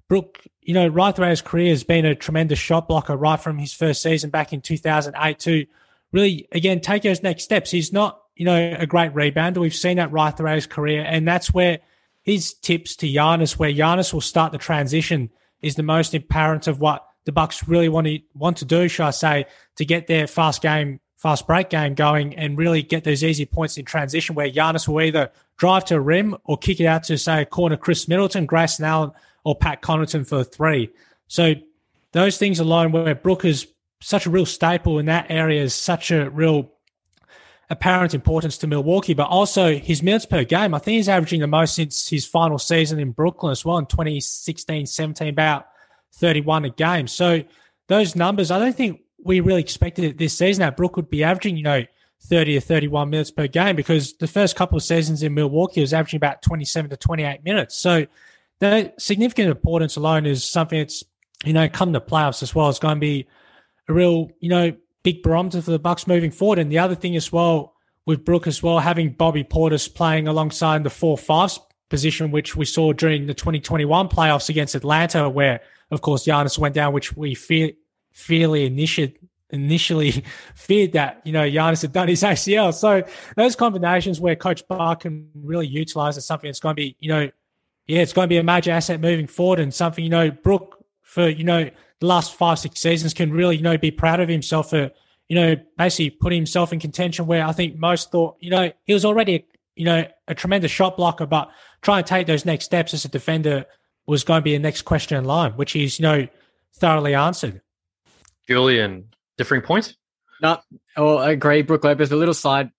Brook, 0.09 0.45
you 0.62 0.74
know, 0.74 0.89
right 0.89 1.14
throughout 1.14 1.30
his 1.30 1.43
career 1.43 1.70
has 1.70 1.84
been 1.84 2.05
a 2.05 2.14
tremendous 2.14 2.59
shot 2.59 2.89
blocker 2.89 3.16
right 3.16 3.41
from 3.41 3.59
his 3.59 3.72
first 3.72 4.03
season 4.03 4.30
back 4.30 4.53
in 4.53 4.61
2008 4.61 5.39
to 5.41 5.66
really, 6.12 6.49
again, 6.53 6.80
take 6.80 7.03
those 7.03 7.22
next 7.22 7.45
steps. 7.45 7.70
He's 7.70 7.93
not, 7.93 8.20
you 8.34 8.45
know, 8.45 8.76
a 8.78 8.87
great 8.87 9.14
rebounder. 9.14 9.59
We've 9.59 9.74
seen 9.74 9.99
that 9.99 10.12
right 10.12 10.37
throughout 10.37 10.57
his 10.57 10.66
career. 10.66 11.05
And 11.07 11.26
that's 11.26 11.55
where 11.55 11.78
his 12.22 12.55
tips 12.55 12.97
to 12.97 13.07
Giannis, 13.07 13.57
where 13.57 13.70
Giannis 13.70 14.12
will 14.12 14.20
start 14.20 14.53
the 14.53 14.59
transition, 14.59 15.30
is 15.62 15.76
the 15.76 15.82
most 15.82 16.12
apparent 16.14 16.66
of 16.66 16.80
what 16.80 17.07
the 17.24 17.32
Bucks 17.32 17.66
really 17.68 17.89
want 17.89 18.07
to 18.07 18.20
want 18.34 18.59
to 18.59 18.64
do, 18.64 18.89
shall 18.89 19.09
I 19.09 19.12
say, 19.12 19.47
to 19.76 19.84
get 19.84 20.07
their 20.07 20.26
fast 20.26 20.62
game 20.62 21.01
fast 21.27 21.45
break 21.49 21.70
game 21.70 21.93
going 21.93 22.37
and 22.37 22.57
really 22.57 22.83
get 22.83 23.03
those 23.03 23.24
easy 23.24 23.45
points 23.45 23.77
in 23.77 23.85
transition 23.85 24.37
where 24.37 24.49
Giannis 24.49 24.87
will 24.87 25.03
either 25.03 25.33
drive 25.57 25.85
to 25.87 25.97
a 25.97 26.01
rim 26.01 26.37
or 26.45 26.57
kick 26.57 26.79
it 26.79 26.87
out 26.87 27.03
to, 27.03 27.18
say, 27.18 27.45
corner 27.45 27.77
Khris 27.77 28.07
Middleton, 28.07 28.47
Grayson 28.47 28.85
Allen, 28.85 29.11
or 29.43 29.57
Pat 29.57 29.83
Connaughton 29.83 30.24
for 30.24 30.45
three. 30.45 30.89
So 31.27 31.55
those 32.12 32.39
things 32.39 32.61
alone 32.61 32.93
where 32.93 33.16
Brook 33.16 33.45
is 33.45 33.66
such 34.01 34.27
a 34.27 34.31
real 34.31 34.47
staple 34.47 35.01
in 35.01 35.07
that 35.07 35.27
area 35.29 35.64
is 35.64 35.74
such 35.74 36.12
a 36.12 36.31
real 36.31 36.70
apparent 37.70 38.14
importance 38.14 38.57
to 38.59 38.68
Milwaukee, 38.68 39.14
but 39.14 39.27
also 39.27 39.74
his 39.74 40.05
minutes 40.05 40.27
per 40.27 40.45
game. 40.45 40.74
I 40.74 40.79
think 40.79 40.95
he's 40.95 41.09
averaging 41.09 41.41
the 41.41 41.49
most 41.49 41.74
since 41.74 42.09
his 42.09 42.24
final 42.24 42.61
season 42.61 43.01
in 43.01 43.11
Brooklyn 43.11 43.51
as 43.51 43.64
well 43.64 43.79
in 43.79 43.87
2016 43.87 44.87
17, 44.87 45.27
about 45.27 45.66
31 46.14 46.66
a 46.66 46.70
game. 46.70 47.09
So 47.09 47.43
those 47.89 48.14
numbers, 48.14 48.53
I 48.53 48.61
don't 48.61 48.77
think 48.77 49.01
we 49.27 49.41
really 49.41 49.61
expected 49.61 50.05
it 50.05 50.18
this 50.18 50.37
season 50.37 50.61
that 50.61 50.77
Brook 50.77 50.97
would 50.97 51.11
be 51.11 51.24
averaging, 51.24 51.57
you 51.57 51.62
know, 51.62 51.85
30 52.22 52.57
or 52.57 52.61
31 52.61 53.11
minutes 53.11 53.31
per 53.31 53.47
game 53.47 53.77
because 53.77 54.14
the 54.14 54.27
first 54.27 54.57
couple 54.57 54.77
of 54.77 54.83
seasons 54.83 55.22
in 55.22 55.35
Milwaukee 55.35 55.81
was 55.81 55.93
averaging 55.93 56.18
about 56.18 56.43
27 56.43 56.91
to 56.91 56.97
28 56.97 57.45
minutes. 57.45 57.77
So 57.77 58.07
the 58.61 58.93
significant 58.99 59.51
importance 59.51 59.97
alone 59.97 60.27
is 60.27 60.45
something 60.45 60.79
that's, 60.79 61.05
you 61.45 61.53
know, 61.53 61.68
come 61.68 61.93
the 61.93 62.01
playoffs 62.01 62.43
as 62.43 62.55
well. 62.55 62.68
It's 62.68 62.79
going 62.79 62.97
to 62.97 63.01
be 63.01 63.27
a 63.89 63.93
real, 63.93 64.31
you 64.41 64.49
know, 64.49 64.72
big 65.03 65.22
barometer 65.22 65.61
for 65.61 65.70
the 65.70 65.79
Bucks 65.79 66.07
moving 66.07 66.31
forward. 66.31 66.59
And 66.59 66.72
the 66.72 66.79
other 66.79 66.95
thing 66.95 67.16
as 67.16 67.31
well 67.31 67.74
with 68.07 68.24
Brook 68.24 68.47
as 68.47 68.62
well, 68.62 68.79
having 68.79 69.11
Bobby 69.11 69.45
Portis 69.45 69.93
playing 69.93 70.29
alongside 70.29 70.85
the 70.85 70.91
four 70.91 71.18
five 71.18 71.59
position, 71.89 72.31
which 72.31 72.57
we 72.57 72.64
saw 72.64 72.93
during 72.93 73.27
the 73.27 73.35
2021 73.35 74.09
playoffs 74.09 74.49
against 74.49 74.74
Atlanta, 74.74 75.29
where, 75.29 75.61
of 75.91 76.01
course, 76.01 76.24
Giannis 76.24 76.59
went 76.59 76.74
down, 76.74 76.93
which 76.93 77.16
we 77.16 77.35
fear, 77.35 77.72
fairly 78.17 78.64
initially 78.64 79.14
initially 79.51 80.25
feared 80.57 80.93
that 80.93 81.21
you 81.25 81.33
know 81.33 81.43
Giannis 81.43 81.83
had 81.83 81.93
done 81.93 82.09
his 82.09 82.23
ACL. 82.23 82.73
So 82.73 83.05
those 83.37 83.55
combinations 83.55 84.21
where 84.21 84.35
Coach 84.35 84.67
Buck 84.67 85.01
can 85.01 85.29
really 85.35 85.67
utilize 85.67 86.17
is 86.17 86.25
something 86.25 86.49
that's 86.49 86.59
going 86.59 86.75
to 86.75 86.81
be 86.81 86.97
you 86.99 87.11
know 87.11 87.31
yeah 87.87 88.01
it's 88.01 88.14
going 88.14 88.27
to 88.27 88.29
be 88.29 88.39
a 88.39 88.43
major 88.43 88.73
asset 88.73 89.01
moving 89.01 89.27
forward 89.27 89.61
and 89.61 89.73
something 89.73 90.03
you 90.03 90.11
know 90.11 90.31
Brook 90.31 90.83
for 91.03 91.29
you 91.29 91.45
know 91.45 91.71
the 92.01 92.07
last 92.07 92.35
five 92.35 92.59
six 92.59 92.81
seasons 92.81 93.12
can 93.12 93.31
really 93.31 93.57
you 93.57 93.62
know 93.62 93.77
be 93.77 93.91
proud 93.91 94.19
of 94.19 94.31
himself 94.31 94.71
for 94.71 94.91
you 95.29 95.37
know 95.37 95.55
basically 95.77 96.11
putting 96.11 96.39
himself 96.39 96.73
in 96.73 96.81
contention 96.81 97.27
where 97.27 97.45
I 97.45 97.53
think 97.53 97.79
most 97.79 98.11
thought 98.11 98.37
you 98.41 98.51
know 98.51 98.73
he 98.85 98.95
was 98.95 99.05
already 99.05 99.47
you 99.77 99.85
know 99.85 100.07
a 100.27 100.35
tremendous 100.35 100.71
shot 100.71 100.97
blocker 100.97 101.27
but 101.27 101.51
trying 101.83 102.03
to 102.03 102.09
take 102.09 102.27
those 102.27 102.47
next 102.47 102.64
steps 102.64 102.95
as 102.95 103.05
a 103.05 103.09
defender 103.09 103.67
was 104.07 104.25
going 104.25 104.41
to 104.41 104.43
be 104.43 104.53
the 104.53 104.59
next 104.59 104.83
question 104.83 105.19
in 105.19 105.27
line 105.27 105.53
which 105.53 105.73
he's 105.73 105.99
you 105.99 106.03
know 106.05 106.27
thoroughly 106.77 107.14
answered. 107.14 107.61
Julian, 108.49 109.09
differing 109.39 109.63
point? 109.63 109.95
No, 110.43 110.59
oh, 110.97 111.17
I 111.17 111.31
agree. 111.31 111.63
Brook 111.63 111.85
Lopez, 111.85 112.13
a 112.13 112.17
little 112.17 112.35
side 112.35 112.71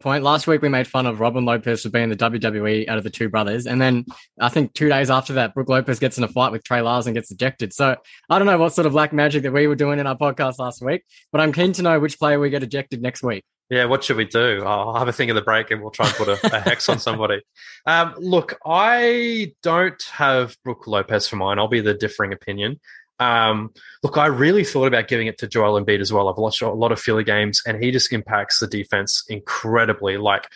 point. 0.00 0.24
Last 0.24 0.46
week 0.46 0.62
we 0.62 0.68
made 0.68 0.86
fun 0.86 1.06
of 1.06 1.20
Robin 1.20 1.44
Lopez 1.44 1.82
for 1.82 1.90
being 1.90 2.08
the 2.08 2.16
WWE 2.16 2.88
out 2.88 2.98
of 2.98 3.04
the 3.04 3.10
two 3.10 3.28
brothers, 3.28 3.66
and 3.66 3.80
then 3.80 4.04
I 4.40 4.48
think 4.48 4.74
two 4.74 4.88
days 4.88 5.10
after 5.10 5.34
that, 5.34 5.54
Brook 5.54 5.68
Lopez 5.68 5.98
gets 5.98 6.18
in 6.18 6.24
a 6.24 6.28
fight 6.28 6.52
with 6.52 6.64
Trey 6.64 6.80
Lyles 6.82 7.06
and 7.06 7.14
gets 7.14 7.30
ejected. 7.30 7.72
So 7.72 7.96
I 8.28 8.38
don't 8.38 8.46
know 8.46 8.58
what 8.58 8.74
sort 8.74 8.86
of 8.86 8.92
black 8.92 9.12
magic 9.12 9.42
that 9.44 9.52
we 9.52 9.66
were 9.66 9.76
doing 9.76 9.98
in 9.98 10.06
our 10.06 10.16
podcast 10.16 10.58
last 10.58 10.82
week, 10.82 11.04
but 11.32 11.40
I'm 11.40 11.52
keen 11.52 11.72
to 11.72 11.82
know 11.82 11.98
which 12.00 12.18
player 12.18 12.38
we 12.38 12.50
get 12.50 12.62
ejected 12.62 13.02
next 13.02 13.22
week. 13.22 13.44
Yeah, 13.70 13.84
what 13.84 14.02
should 14.02 14.16
we 14.16 14.24
do? 14.24 14.62
I'll 14.64 14.94
have 14.94 15.08
a 15.08 15.12
think 15.12 15.30
of 15.30 15.34
the 15.34 15.42
break 15.42 15.70
and 15.70 15.82
we'll 15.82 15.90
try 15.90 16.06
and 16.06 16.14
put 16.14 16.28
a, 16.28 16.56
a 16.56 16.60
hex 16.60 16.88
on 16.88 16.98
somebody. 16.98 17.42
Um, 17.86 18.14
look, 18.18 18.58
I 18.66 19.54
don't 19.62 20.02
have 20.12 20.58
Brook 20.62 20.86
Lopez 20.86 21.26
for 21.26 21.36
mine. 21.36 21.58
I'll 21.58 21.68
be 21.68 21.80
the 21.80 21.94
differing 21.94 22.34
opinion. 22.34 22.80
Um, 23.18 23.72
look, 24.02 24.16
I 24.16 24.26
really 24.26 24.64
thought 24.64 24.86
about 24.86 25.08
giving 25.08 25.26
it 25.26 25.38
to 25.38 25.48
Joel 25.48 25.82
Embiid 25.82 26.00
as 26.00 26.12
well. 26.12 26.28
I've 26.28 26.36
watched 26.36 26.62
a 26.62 26.70
lot 26.70 26.92
of 26.92 27.00
Philly 27.00 27.24
games, 27.24 27.62
and 27.66 27.82
he 27.82 27.90
just 27.90 28.12
impacts 28.12 28.60
the 28.60 28.66
defense 28.66 29.24
incredibly. 29.28 30.16
Like 30.16 30.48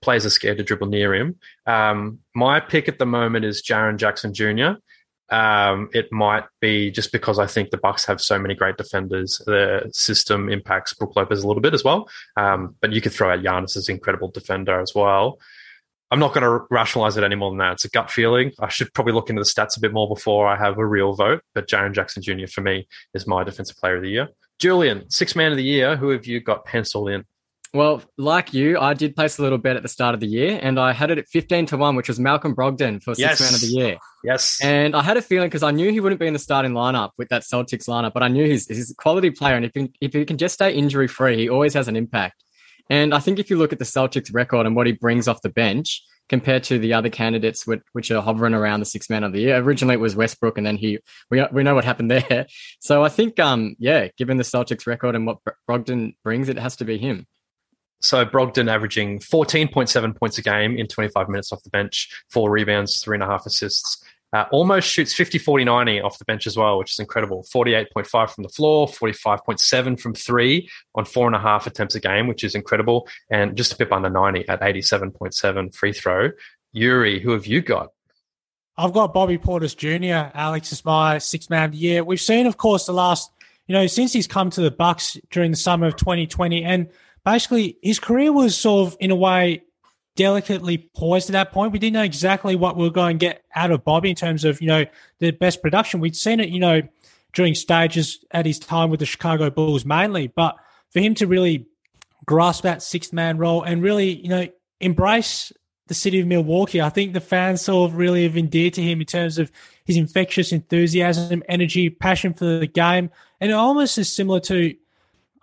players 0.00 0.26
are 0.26 0.30
scared 0.30 0.58
to 0.58 0.64
dribble 0.64 0.88
near 0.88 1.14
him. 1.14 1.36
Um, 1.66 2.20
my 2.34 2.60
pick 2.60 2.88
at 2.88 2.98
the 2.98 3.06
moment 3.06 3.44
is 3.44 3.62
Jaren 3.62 3.96
Jackson 3.96 4.34
Jr. 4.34 4.78
Um, 5.28 5.90
it 5.92 6.12
might 6.12 6.44
be 6.60 6.90
just 6.90 7.10
because 7.10 7.38
I 7.38 7.46
think 7.46 7.70
the 7.70 7.78
Bucks 7.78 8.04
have 8.04 8.20
so 8.20 8.38
many 8.38 8.54
great 8.54 8.76
defenders. 8.76 9.42
The 9.44 9.90
system 9.92 10.48
impacts 10.48 10.94
Brook 10.94 11.16
Lopez 11.16 11.42
a 11.42 11.48
little 11.48 11.62
bit 11.62 11.74
as 11.74 11.82
well. 11.82 12.08
Um, 12.36 12.76
but 12.80 12.92
you 12.92 13.00
could 13.00 13.12
throw 13.12 13.32
out 13.32 13.40
Giannis 13.40 13.76
as 13.76 13.88
incredible 13.88 14.30
defender 14.30 14.80
as 14.80 14.94
well. 14.94 15.40
I'm 16.10 16.20
not 16.20 16.32
going 16.32 16.42
to 16.42 16.64
rationalize 16.70 17.16
it 17.16 17.24
any 17.24 17.34
more 17.34 17.50
than 17.50 17.58
that. 17.58 17.72
It's 17.72 17.84
a 17.84 17.90
gut 17.90 18.10
feeling. 18.10 18.52
I 18.60 18.68
should 18.68 18.92
probably 18.94 19.12
look 19.12 19.28
into 19.28 19.40
the 19.40 19.46
stats 19.46 19.76
a 19.76 19.80
bit 19.80 19.92
more 19.92 20.08
before 20.08 20.46
I 20.46 20.56
have 20.56 20.78
a 20.78 20.86
real 20.86 21.14
vote. 21.14 21.42
But 21.54 21.68
Jaren 21.68 21.92
Jackson 21.92 22.22
Jr. 22.22 22.46
for 22.46 22.60
me 22.60 22.86
is 23.12 23.26
my 23.26 23.42
defensive 23.42 23.76
player 23.76 23.96
of 23.96 24.02
the 24.02 24.10
year. 24.10 24.28
Julian, 24.58 25.10
six 25.10 25.34
man 25.34 25.50
of 25.50 25.56
the 25.56 25.64
year. 25.64 25.96
Who 25.96 26.10
have 26.10 26.26
you 26.26 26.40
got 26.40 26.64
penciled 26.64 27.10
in? 27.10 27.24
Well, 27.74 28.02
like 28.16 28.54
you, 28.54 28.78
I 28.78 28.94
did 28.94 29.14
place 29.14 29.38
a 29.38 29.42
little 29.42 29.58
bet 29.58 29.76
at 29.76 29.82
the 29.82 29.88
start 29.88 30.14
of 30.14 30.20
the 30.20 30.26
year, 30.26 30.58
and 30.62 30.80
I 30.80 30.92
had 30.92 31.10
it 31.10 31.18
at 31.18 31.28
fifteen 31.28 31.66
to 31.66 31.76
one, 31.76 31.94
which 31.94 32.08
was 32.08 32.18
Malcolm 32.18 32.54
Brogdon 32.54 33.02
for 33.02 33.14
six 33.14 33.18
yes. 33.18 33.40
man 33.40 33.54
of 33.54 33.60
the 33.60 33.66
year. 33.66 33.98
Yes, 34.24 34.60
and 34.62 34.96
I 34.96 35.02
had 35.02 35.18
a 35.18 35.22
feeling 35.22 35.48
because 35.48 35.62
I 35.62 35.72
knew 35.72 35.90
he 35.90 36.00
wouldn't 36.00 36.20
be 36.20 36.26
in 36.26 36.32
the 36.32 36.38
starting 36.38 36.72
lineup 36.72 37.10
with 37.18 37.28
that 37.28 37.42
Celtics 37.42 37.86
lineup, 37.86 38.14
but 38.14 38.22
I 38.22 38.28
knew 38.28 38.46
he's, 38.46 38.66
he's 38.66 38.90
a 38.90 38.94
quality 38.94 39.30
player, 39.30 39.56
and 39.56 39.64
if 39.66 39.72
he, 39.74 39.92
if 40.00 40.14
he 40.14 40.24
can 40.24 40.38
just 40.38 40.54
stay 40.54 40.72
injury 40.72 41.06
free, 41.06 41.36
he 41.36 41.48
always 41.50 41.74
has 41.74 41.86
an 41.86 41.96
impact. 41.96 42.42
And 42.88 43.14
I 43.14 43.18
think 43.18 43.38
if 43.38 43.50
you 43.50 43.56
look 43.56 43.72
at 43.72 43.78
the 43.78 43.84
Celtics 43.84 44.32
record 44.32 44.66
and 44.66 44.76
what 44.76 44.86
he 44.86 44.92
brings 44.92 45.28
off 45.28 45.42
the 45.42 45.48
bench, 45.48 46.02
compared 46.28 46.64
to 46.64 46.78
the 46.78 46.92
other 46.92 47.10
candidates 47.10 47.66
which, 47.66 47.82
which 47.92 48.10
are 48.10 48.22
hovering 48.22 48.54
around 48.54 48.80
the 48.80 48.86
six 48.86 49.08
man 49.08 49.24
of 49.24 49.32
the 49.32 49.40
year. 49.40 49.56
Originally 49.56 49.94
it 49.94 50.00
was 50.00 50.16
Westbrook, 50.16 50.58
and 50.58 50.66
then 50.66 50.76
he 50.76 50.98
we 51.30 51.44
we 51.52 51.62
know 51.62 51.74
what 51.74 51.84
happened 51.84 52.10
there. 52.10 52.46
So 52.80 53.04
I 53.04 53.08
think 53.08 53.38
um 53.40 53.74
yeah, 53.78 54.08
given 54.16 54.36
the 54.36 54.44
Celtics 54.44 54.86
record 54.86 55.14
and 55.14 55.26
what 55.26 55.38
Brogdon 55.68 56.14
brings, 56.22 56.48
it 56.48 56.58
has 56.58 56.76
to 56.76 56.84
be 56.84 56.98
him. 56.98 57.26
So 58.00 58.24
Brogdon 58.24 58.70
averaging 58.70 59.20
14.7 59.20 60.16
points 60.16 60.38
a 60.38 60.42
game 60.42 60.76
in 60.76 60.86
25 60.86 61.28
minutes 61.28 61.52
off 61.52 61.62
the 61.62 61.70
bench, 61.70 62.08
four 62.30 62.50
rebounds, 62.50 63.00
three 63.00 63.16
and 63.16 63.22
a 63.22 63.26
half 63.26 63.46
assists. 63.46 64.04
Uh, 64.32 64.44
almost 64.50 64.88
shoots 64.88 65.14
50 65.14 65.38
40 65.38 65.64
90 65.64 66.00
off 66.00 66.18
the 66.18 66.24
bench 66.24 66.46
as 66.46 66.56
well, 66.56 66.78
which 66.78 66.92
is 66.92 66.98
incredible. 66.98 67.44
48.5 67.54 68.30
from 68.30 68.42
the 68.42 68.48
floor, 68.48 68.88
45.7 68.88 70.00
from 70.00 70.14
three 70.14 70.68
on 70.94 71.04
four 71.04 71.26
and 71.26 71.36
a 71.36 71.38
half 71.38 71.66
attempts 71.66 71.94
a 71.94 72.00
game, 72.00 72.26
which 72.26 72.42
is 72.42 72.54
incredible. 72.54 73.08
And 73.30 73.56
just 73.56 73.72
a 73.72 73.76
bit 73.76 73.92
under 73.92 74.10
90 74.10 74.48
at 74.48 74.60
87.7 74.60 75.74
free 75.74 75.92
throw. 75.92 76.30
Yuri, 76.72 77.20
who 77.20 77.30
have 77.30 77.46
you 77.46 77.62
got? 77.62 77.90
I've 78.76 78.92
got 78.92 79.14
Bobby 79.14 79.38
Portis 79.38 79.74
Jr. 79.74 80.30
Alex 80.36 80.70
is 80.72 80.84
my 80.84 81.18
six 81.18 81.48
man 81.48 81.64
of 81.64 81.72
the 81.72 81.78
year. 81.78 82.04
We've 82.04 82.20
seen, 82.20 82.46
of 82.46 82.58
course, 82.58 82.84
the 82.84 82.92
last, 82.92 83.30
you 83.66 83.72
know, 83.72 83.86
since 83.86 84.12
he's 84.12 84.26
come 84.26 84.50
to 84.50 84.60
the 84.60 84.70
Bucks 84.70 85.16
during 85.30 85.50
the 85.50 85.56
summer 85.56 85.86
of 85.86 85.96
2020, 85.96 86.62
and 86.62 86.88
basically 87.24 87.78
his 87.82 87.98
career 87.98 88.32
was 88.32 88.56
sort 88.56 88.88
of 88.88 88.96
in 89.00 89.10
a 89.10 89.16
way 89.16 89.62
delicately 90.16 90.78
poised 90.96 91.30
at 91.30 91.34
that 91.34 91.52
point. 91.52 91.72
We 91.72 91.78
didn't 91.78 91.94
know 91.94 92.02
exactly 92.02 92.56
what 92.56 92.76
we 92.76 92.84
were 92.84 92.90
going 92.90 93.18
to 93.18 93.24
get 93.24 93.44
out 93.54 93.70
of 93.70 93.84
Bobby 93.84 94.10
in 94.10 94.16
terms 94.16 94.44
of, 94.44 94.60
you 94.60 94.66
know, 94.66 94.84
the 95.20 95.30
best 95.30 95.62
production. 95.62 96.00
We'd 96.00 96.16
seen 96.16 96.40
it, 96.40 96.48
you 96.48 96.58
know, 96.58 96.82
during 97.32 97.54
stages 97.54 98.24
at 98.30 98.46
his 98.46 98.58
time 98.58 98.90
with 98.90 99.00
the 99.00 99.06
Chicago 99.06 99.50
Bulls 99.50 99.84
mainly. 99.84 100.26
But 100.26 100.56
for 100.90 101.00
him 101.00 101.14
to 101.16 101.26
really 101.26 101.66
grasp 102.24 102.62
that 102.64 102.82
sixth 102.82 103.12
man 103.12 103.38
role 103.38 103.62
and 103.62 103.82
really, 103.82 104.16
you 104.16 104.28
know, 104.28 104.48
embrace 104.80 105.52
the 105.86 105.94
city 105.94 106.18
of 106.18 106.26
Milwaukee, 106.26 106.80
I 106.80 106.88
think 106.88 107.12
the 107.12 107.20
fans 107.20 107.60
sort 107.60 107.90
of 107.90 107.96
really 107.96 108.24
have 108.24 108.36
endeared 108.36 108.74
to 108.74 108.82
him 108.82 109.00
in 109.00 109.06
terms 109.06 109.38
of 109.38 109.52
his 109.84 109.96
infectious 109.96 110.50
enthusiasm, 110.50 111.42
energy, 111.48 111.90
passion 111.90 112.34
for 112.34 112.44
the 112.44 112.66
game. 112.66 113.10
And 113.40 113.50
it 113.50 113.54
almost 113.54 113.98
is 113.98 114.12
similar 114.12 114.40
to, 114.40 114.74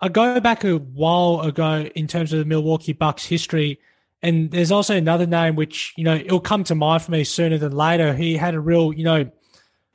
I 0.00 0.08
go 0.08 0.38
back 0.40 0.64
a 0.64 0.76
while 0.76 1.40
ago 1.40 1.88
in 1.94 2.08
terms 2.08 2.32
of 2.32 2.40
the 2.40 2.44
Milwaukee 2.44 2.92
Bucks 2.92 3.24
history 3.24 3.78
and 4.24 4.50
there's 4.50 4.72
also 4.72 4.96
another 4.96 5.26
name 5.26 5.54
which, 5.54 5.92
you 5.96 6.04
know, 6.04 6.14
it'll 6.14 6.40
come 6.40 6.64
to 6.64 6.74
mind 6.74 7.02
for 7.02 7.10
me 7.10 7.24
sooner 7.24 7.58
than 7.58 7.72
later. 7.72 8.14
He 8.14 8.36
had 8.38 8.54
a 8.54 8.60
real, 8.60 8.90
you 8.90 9.04
know, 9.04 9.30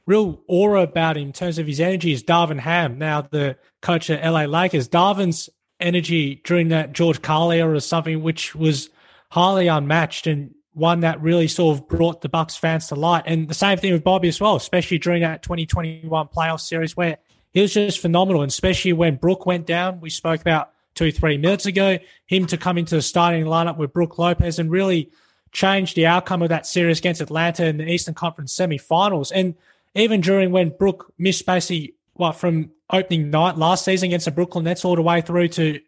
real 0.05 0.39
aura 0.47 0.83
about 0.83 1.17
him 1.17 1.23
in 1.23 1.33
terms 1.33 1.57
of 1.57 1.65
his 1.65 1.79
energy 1.79 2.13
is 2.13 2.23
Darvin 2.23 2.59
Ham, 2.59 2.99
now 2.99 3.21
the 3.21 3.57
coach 3.81 4.07
at 4.11 4.23
LA 4.23 4.45
Lakers. 4.45 4.87
Darvin's 4.87 5.49
energy 5.79 6.41
during 6.43 6.67
that 6.67 6.93
George 6.93 7.23
Karl 7.23 7.51
era 7.51 7.75
is 7.75 7.85
something 7.85 8.21
which 8.21 8.53
was 8.53 8.91
highly 9.31 9.67
unmatched 9.67 10.27
and 10.27 10.53
one 10.73 10.99
that 10.99 11.19
really 11.21 11.47
sort 11.47 11.77
of 11.77 11.87
brought 11.87 12.21
the 12.21 12.29
Bucks 12.29 12.55
fans 12.55 12.87
to 12.87 12.95
light. 12.95 13.23
And 13.25 13.47
the 13.47 13.55
same 13.55 13.79
thing 13.79 13.93
with 13.93 14.03
Bobby 14.03 14.27
as 14.27 14.39
well, 14.39 14.55
especially 14.55 14.99
during 14.99 15.23
that 15.23 15.41
2021 15.41 16.27
playoff 16.27 16.61
series 16.61 16.95
where 16.95 17.17
he 17.51 17.61
was 17.61 17.73
just 17.73 17.99
phenomenal. 17.99 18.43
And 18.43 18.49
especially 18.49 18.93
when 18.93 19.15
Brook 19.15 19.47
went 19.47 19.65
down, 19.65 20.01
we 20.01 20.11
spoke 20.11 20.39
about 20.39 20.71
two, 20.99 21.13
three 21.13 21.37
minutes 21.37 21.65
ago. 21.65 21.97
Him 22.25 22.45
to 22.47 22.57
come 22.57 22.77
into 22.77 22.95
the 22.95 23.01
starting 23.01 23.45
lineup 23.45 23.77
with 23.77 23.93
Brook 23.93 24.19
Lopez 24.19 24.59
and 24.59 24.69
really 24.69 25.09
change 25.53 25.93
the 25.93 26.05
outcome 26.05 26.41
of 26.41 26.49
that 26.49 26.67
series 26.67 26.99
against 26.99 27.21
Atlanta 27.21 27.65
in 27.65 27.77
the 27.77 27.89
Eastern 27.89 28.13
Conference 28.13 28.53
semifinals. 28.53 29.31
And 29.33 29.55
even 29.95 30.19
during 30.19 30.51
when 30.51 30.75
Brook 30.77 31.13
missed 31.17 31.45
basically 31.45 31.95
what 32.15 32.33
from 32.33 32.71
opening 32.89 33.29
night 33.29 33.57
last 33.57 33.85
season 33.85 34.07
against 34.07 34.25
the 34.25 34.31
Brooklyn 34.31 34.65
Nets 34.65 34.83
all 34.83 34.97
the 34.97 35.01
way 35.01 35.21
through 35.21 35.47
to 35.47 35.79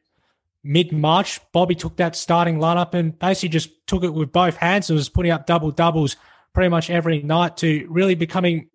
mid 0.64 0.94
March, 0.94 1.42
Bobby 1.52 1.76
took 1.76 1.98
that 1.98 2.16
starting 2.16 2.58
lineup 2.60 2.94
and 2.94 3.20
basically 3.20 3.50
just 3.50 3.70
took 3.88 4.06
it 4.06 4.14
with 4.14 4.32
both 4.32 4.56
hands 4.56 4.90
and 4.90 4.96
was 4.96 5.10
putting 5.10 5.34
up 5.34 5.46
double 5.46 5.72
doubles 5.72 6.16
pretty 6.54 6.70
much 6.70 6.90
every 6.90 7.22
night 7.22 7.58
to 7.58 7.86
really 7.90 8.16
becoming, 8.16 8.70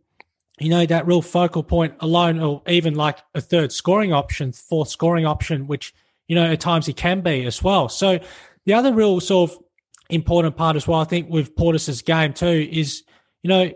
you 0.59 0.69
know, 0.69 0.85
that 0.85 1.07
real 1.07 1.23
focal 1.23 1.63
point 1.63 1.95
alone 2.01 2.39
or 2.41 2.61
even 2.67 2.95
like 2.95 3.21
a 3.35 3.41
third 3.41 3.73
scoring 3.73 4.13
option, 4.13 4.53
fourth 4.53 4.91
scoring 4.91 5.25
option, 5.25 5.67
which 5.67 5.95
you 6.29 6.35
know, 6.35 6.45
at 6.45 6.61
times 6.61 6.87
he 6.87 6.93
can 6.93 7.21
be 7.21 7.45
as 7.47 7.63
well. 7.63 7.89
So 7.89 8.19
the 8.65 8.75
other 8.75 8.93
real 8.93 9.21
sort 9.21 9.51
of 9.51 9.59
important 10.11 10.57
part 10.57 10.77
as 10.77 10.87
well, 10.87 11.01
I 11.01 11.05
think, 11.05 11.31
with 11.31 11.57
Portis's 11.57 12.03
game 12.03 12.33
too, 12.33 12.69
is, 12.71 13.03
you 13.43 13.49
know, 13.49 13.73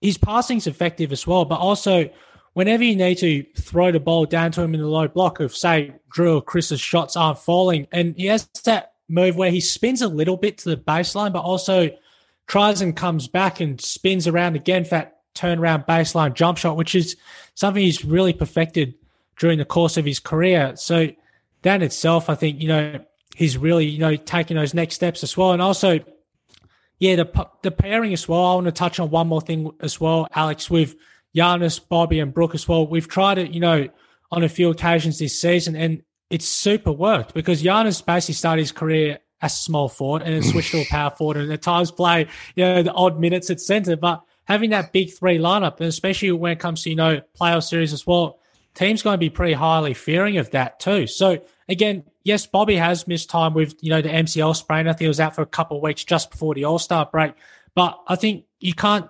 his 0.00 0.18
passing's 0.18 0.66
effective 0.66 1.12
as 1.12 1.26
well, 1.26 1.44
but 1.44 1.60
also 1.60 2.08
whenever 2.52 2.84
you 2.84 2.96
need 2.96 3.18
to 3.18 3.44
throw 3.58 3.92
the 3.92 4.00
ball 4.00 4.26
down 4.26 4.52
to 4.52 4.62
him 4.62 4.74
in 4.74 4.80
the 4.80 4.86
low 4.86 5.08
block 5.08 5.40
of, 5.40 5.54
say, 5.54 5.92
Jrue 6.14 6.36
or 6.36 6.42
Khris's 6.42 6.80
shots 6.80 7.16
aren't 7.16 7.38
falling, 7.38 7.86
and 7.92 8.14
he 8.16 8.26
has 8.26 8.48
that 8.64 8.92
move 9.08 9.36
where 9.36 9.50
he 9.50 9.60
spins 9.60 10.02
a 10.02 10.08
little 10.08 10.36
bit 10.36 10.58
to 10.58 10.70
the 10.70 10.76
baseline, 10.76 11.32
but 11.32 11.40
also 11.40 11.90
tries 12.46 12.80
and 12.80 12.96
comes 12.96 13.28
back 13.28 13.60
and 13.60 13.80
spins 13.80 14.26
around 14.26 14.56
again 14.56 14.84
for 14.84 14.90
that 14.90 15.18
turnaround 15.34 15.86
baseline 15.86 16.34
jump 16.34 16.58
shot, 16.58 16.76
which 16.76 16.94
is 16.94 17.16
something 17.54 17.82
he's 17.82 18.04
really 18.04 18.32
perfected 18.32 18.94
during 19.38 19.58
the 19.58 19.64
course 19.64 19.96
of 19.96 20.04
his 20.04 20.18
career. 20.18 20.74
So 20.76 21.08
that 21.66 21.82
itself, 21.82 22.30
I 22.30 22.34
think, 22.34 22.60
you 22.60 22.68
know, 22.68 23.00
he's 23.34 23.58
really, 23.58 23.86
you 23.86 23.98
know, 23.98 24.16
taking 24.16 24.56
those 24.56 24.72
next 24.72 24.94
steps 24.94 25.22
as 25.22 25.36
well. 25.36 25.52
And 25.52 25.60
also, 25.60 26.00
yeah, 26.98 27.16
the 27.16 27.48
the 27.62 27.70
pairing 27.70 28.12
as 28.12 28.26
well. 28.26 28.44
I 28.44 28.54
want 28.54 28.66
to 28.66 28.72
touch 28.72 28.98
on 28.98 29.10
one 29.10 29.26
more 29.26 29.40
thing 29.40 29.70
as 29.80 30.00
well, 30.00 30.28
Alex, 30.34 30.70
with 30.70 30.96
Giannis, 31.36 31.80
Bobby, 31.86 32.20
and 32.20 32.32
Brook 32.32 32.54
as 32.54 32.66
well. 32.66 32.86
We've 32.86 33.08
tried 33.08 33.38
it, 33.38 33.50
you 33.50 33.60
know, 33.60 33.88
on 34.32 34.42
a 34.42 34.48
few 34.48 34.70
occasions 34.70 35.18
this 35.18 35.38
season, 35.38 35.76
and 35.76 36.02
it's 36.30 36.48
super 36.48 36.92
worked 36.92 37.34
because 37.34 37.62
Giannis 37.62 38.04
basically 38.04 38.34
started 38.34 38.62
his 38.62 38.72
career 38.72 39.18
as 39.42 39.52
a 39.52 39.56
small 39.56 39.88
forward 39.88 40.22
and 40.22 40.34
then 40.34 40.42
switched 40.50 40.70
to 40.70 40.80
a 40.80 40.86
power 40.86 41.10
forward 41.10 41.36
and 41.36 41.52
at 41.52 41.62
times 41.62 41.90
play, 41.90 42.26
you 42.54 42.64
know, 42.64 42.82
the 42.82 42.92
odd 42.92 43.20
minutes 43.20 43.50
at 43.50 43.60
center. 43.60 43.96
But 43.96 44.22
having 44.44 44.70
that 44.70 44.92
big 44.92 45.12
three 45.12 45.38
lineup, 45.38 45.78
and 45.78 45.88
especially 45.88 46.32
when 46.32 46.52
it 46.52 46.58
comes 46.58 46.82
to, 46.84 46.90
you 46.90 46.96
know, 46.96 47.20
playoff 47.38 47.64
series 47.64 47.92
as 47.92 48.06
well, 48.06 48.40
team's 48.74 49.02
going 49.02 49.14
to 49.14 49.18
be 49.18 49.30
pretty 49.30 49.52
highly 49.52 49.94
fearing 49.94 50.38
of 50.38 50.50
that 50.52 50.80
too. 50.80 51.06
So 51.06 51.42
again, 51.68 52.04
yes, 52.24 52.46
Bobby 52.46 52.76
has 52.76 53.06
missed 53.06 53.30
time 53.30 53.54
with, 53.54 53.74
you 53.80 53.90
know, 53.90 54.02
the 54.02 54.08
MCL 54.08 54.56
sprain. 54.56 54.88
I 54.88 54.92
think 54.92 55.02
he 55.02 55.08
was 55.08 55.20
out 55.20 55.34
for 55.34 55.42
a 55.42 55.46
couple 55.46 55.76
of 55.76 55.82
weeks 55.82 56.04
just 56.04 56.30
before 56.30 56.54
the 56.54 56.64
All 56.64 56.78
Star 56.78 57.08
break. 57.10 57.34
But 57.74 57.98
I 58.06 58.16
think 58.16 58.44
you 58.60 58.74
can't 58.74 59.08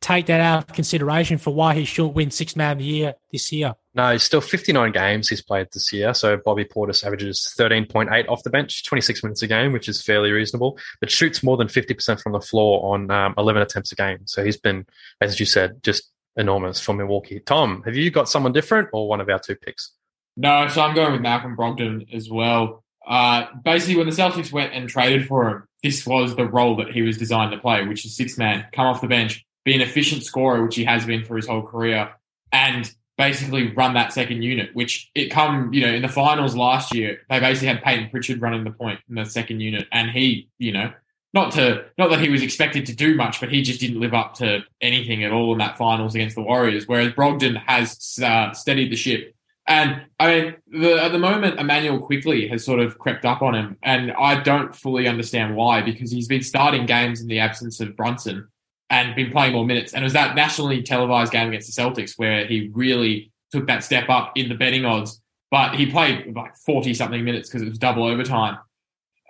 take 0.00 0.26
that 0.26 0.40
out 0.40 0.58
of 0.58 0.74
consideration 0.74 1.38
for 1.38 1.52
why 1.52 1.74
he 1.74 1.84
should 1.84 2.08
win 2.08 2.30
six 2.30 2.54
man 2.54 2.72
of 2.72 2.78
the 2.78 2.84
year 2.84 3.14
this 3.32 3.50
year. 3.50 3.74
No, 3.94 4.16
still 4.18 4.42
59 4.42 4.92
games 4.92 5.28
he's 5.28 5.40
played 5.40 5.68
this 5.72 5.92
year. 5.92 6.12
So 6.12 6.36
Bobby 6.36 6.64
Portis 6.64 7.02
averages 7.02 7.52
13.8 7.58 8.28
off 8.28 8.42
the 8.42 8.50
bench, 8.50 8.84
26 8.84 9.22
minutes 9.22 9.42
a 9.42 9.46
game, 9.46 9.72
which 9.72 9.88
is 9.88 10.02
fairly 10.02 10.30
reasonable, 10.30 10.78
but 11.00 11.10
shoots 11.10 11.42
more 11.42 11.56
than 11.56 11.66
50% 11.66 12.20
from 12.20 12.32
the 12.32 12.40
floor 12.40 12.94
on 12.94 13.10
um, 13.10 13.34
11 13.38 13.62
attempts 13.62 13.90
a 13.92 13.96
game. 13.96 14.18
So 14.26 14.44
he's 14.44 14.58
been, 14.58 14.86
as 15.20 15.40
you 15.40 15.46
said, 15.46 15.82
just 15.82 16.10
enormous 16.36 16.78
for 16.78 16.92
Milwaukee. 16.92 17.40
Tom, 17.40 17.82
have 17.84 17.96
you 17.96 18.10
got 18.10 18.28
someone 18.28 18.52
different 18.52 18.90
or 18.92 19.08
one 19.08 19.22
of 19.22 19.28
our 19.30 19.38
two 19.38 19.56
picks? 19.56 19.92
No, 20.36 20.68
so 20.68 20.82
I'm 20.82 20.94
going 20.94 21.12
with 21.12 21.22
Malcolm 21.22 21.56
Brogdon 21.56 22.12
as 22.14 22.28
well. 22.30 22.84
Uh, 23.06 23.46
basically, 23.64 23.96
when 23.96 24.06
the 24.08 24.14
Celtics 24.14 24.52
went 24.52 24.74
and 24.74 24.88
traded 24.88 25.26
for 25.26 25.48
him, 25.48 25.64
this 25.82 26.06
was 26.06 26.34
the 26.34 26.44
role 26.44 26.76
that 26.76 26.90
he 26.90 27.02
was 27.02 27.16
designed 27.16 27.52
to 27.52 27.58
play, 27.58 27.86
which 27.86 28.04
is 28.04 28.16
six 28.16 28.36
man, 28.36 28.66
come 28.72 28.86
off 28.86 29.00
the 29.00 29.06
bench, 29.06 29.44
be 29.64 29.74
an 29.74 29.80
efficient 29.80 30.24
scorer, 30.24 30.62
which 30.64 30.76
he 30.76 30.84
has 30.84 31.06
been 31.06 31.24
for 31.24 31.36
his 31.36 31.46
whole 31.46 31.62
career, 31.62 32.10
and 32.52 32.92
basically 33.16 33.72
run 33.72 33.94
that 33.94 34.12
second 34.12 34.42
unit, 34.42 34.70
which 34.74 35.10
it 35.14 35.30
come, 35.30 35.72
you 35.72 35.82
know, 35.82 35.92
in 35.92 36.02
the 36.02 36.08
finals 36.08 36.54
last 36.54 36.94
year, 36.94 37.20
they 37.30 37.40
basically 37.40 37.68
had 37.68 37.82
Payton 37.82 38.10
Pritchard 38.10 38.40
running 38.40 38.64
the 38.64 38.70
point 38.70 39.00
in 39.08 39.14
the 39.14 39.24
second 39.24 39.60
unit. 39.60 39.86
And 39.90 40.10
he, 40.10 40.50
you 40.58 40.72
know, 40.72 40.92
not 41.32 41.52
to, 41.52 41.84
not 41.98 42.10
that 42.10 42.20
he 42.20 42.28
was 42.28 42.42
expected 42.42 42.86
to 42.86 42.94
do 42.94 43.14
much, 43.14 43.40
but 43.40 43.50
he 43.50 43.62
just 43.62 43.80
didn't 43.80 44.00
live 44.00 44.14
up 44.14 44.34
to 44.34 44.60
anything 44.80 45.24
at 45.24 45.32
all 45.32 45.52
in 45.52 45.58
that 45.58 45.78
finals 45.78 46.14
against 46.14 46.36
the 46.36 46.42
Warriors. 46.42 46.86
Whereas 46.86 47.12
Brogdon 47.12 47.56
has 47.66 48.18
uh, 48.22 48.52
steadied 48.52 48.92
the 48.92 48.96
ship. 48.96 49.34
And 49.68 50.02
I 50.20 50.30
mean, 50.30 50.54
the, 50.68 51.02
at 51.02 51.12
the 51.12 51.18
moment, 51.18 51.58
Immanuel 51.58 51.98
Quickley 51.98 52.46
has 52.48 52.64
sort 52.64 52.78
of 52.78 52.98
crept 52.98 53.24
up 53.24 53.42
on 53.42 53.54
him. 53.54 53.76
And 53.82 54.12
I 54.12 54.40
don't 54.40 54.74
fully 54.74 55.08
understand 55.08 55.56
why, 55.56 55.82
because 55.82 56.10
he's 56.12 56.28
been 56.28 56.42
starting 56.42 56.86
games 56.86 57.20
in 57.20 57.26
the 57.26 57.40
absence 57.40 57.80
of 57.80 57.96
Brunson 57.96 58.46
and 58.90 59.16
been 59.16 59.32
playing 59.32 59.54
more 59.54 59.66
minutes. 59.66 59.92
And 59.92 60.02
it 60.02 60.06
was 60.06 60.12
that 60.12 60.36
nationally 60.36 60.82
televised 60.82 61.32
game 61.32 61.48
against 61.48 61.74
the 61.74 61.82
Celtics 61.82 62.12
where 62.16 62.46
he 62.46 62.70
really 62.72 63.32
took 63.50 63.66
that 63.66 63.82
step 63.82 64.08
up 64.08 64.32
in 64.36 64.48
the 64.48 64.54
betting 64.54 64.84
odds. 64.84 65.20
But 65.50 65.74
he 65.74 65.90
played 65.90 66.34
like 66.34 66.56
40 66.56 66.94
something 66.94 67.24
minutes 67.24 67.48
because 67.48 67.62
it 67.62 67.68
was 67.68 67.78
double 67.78 68.04
overtime. 68.04 68.58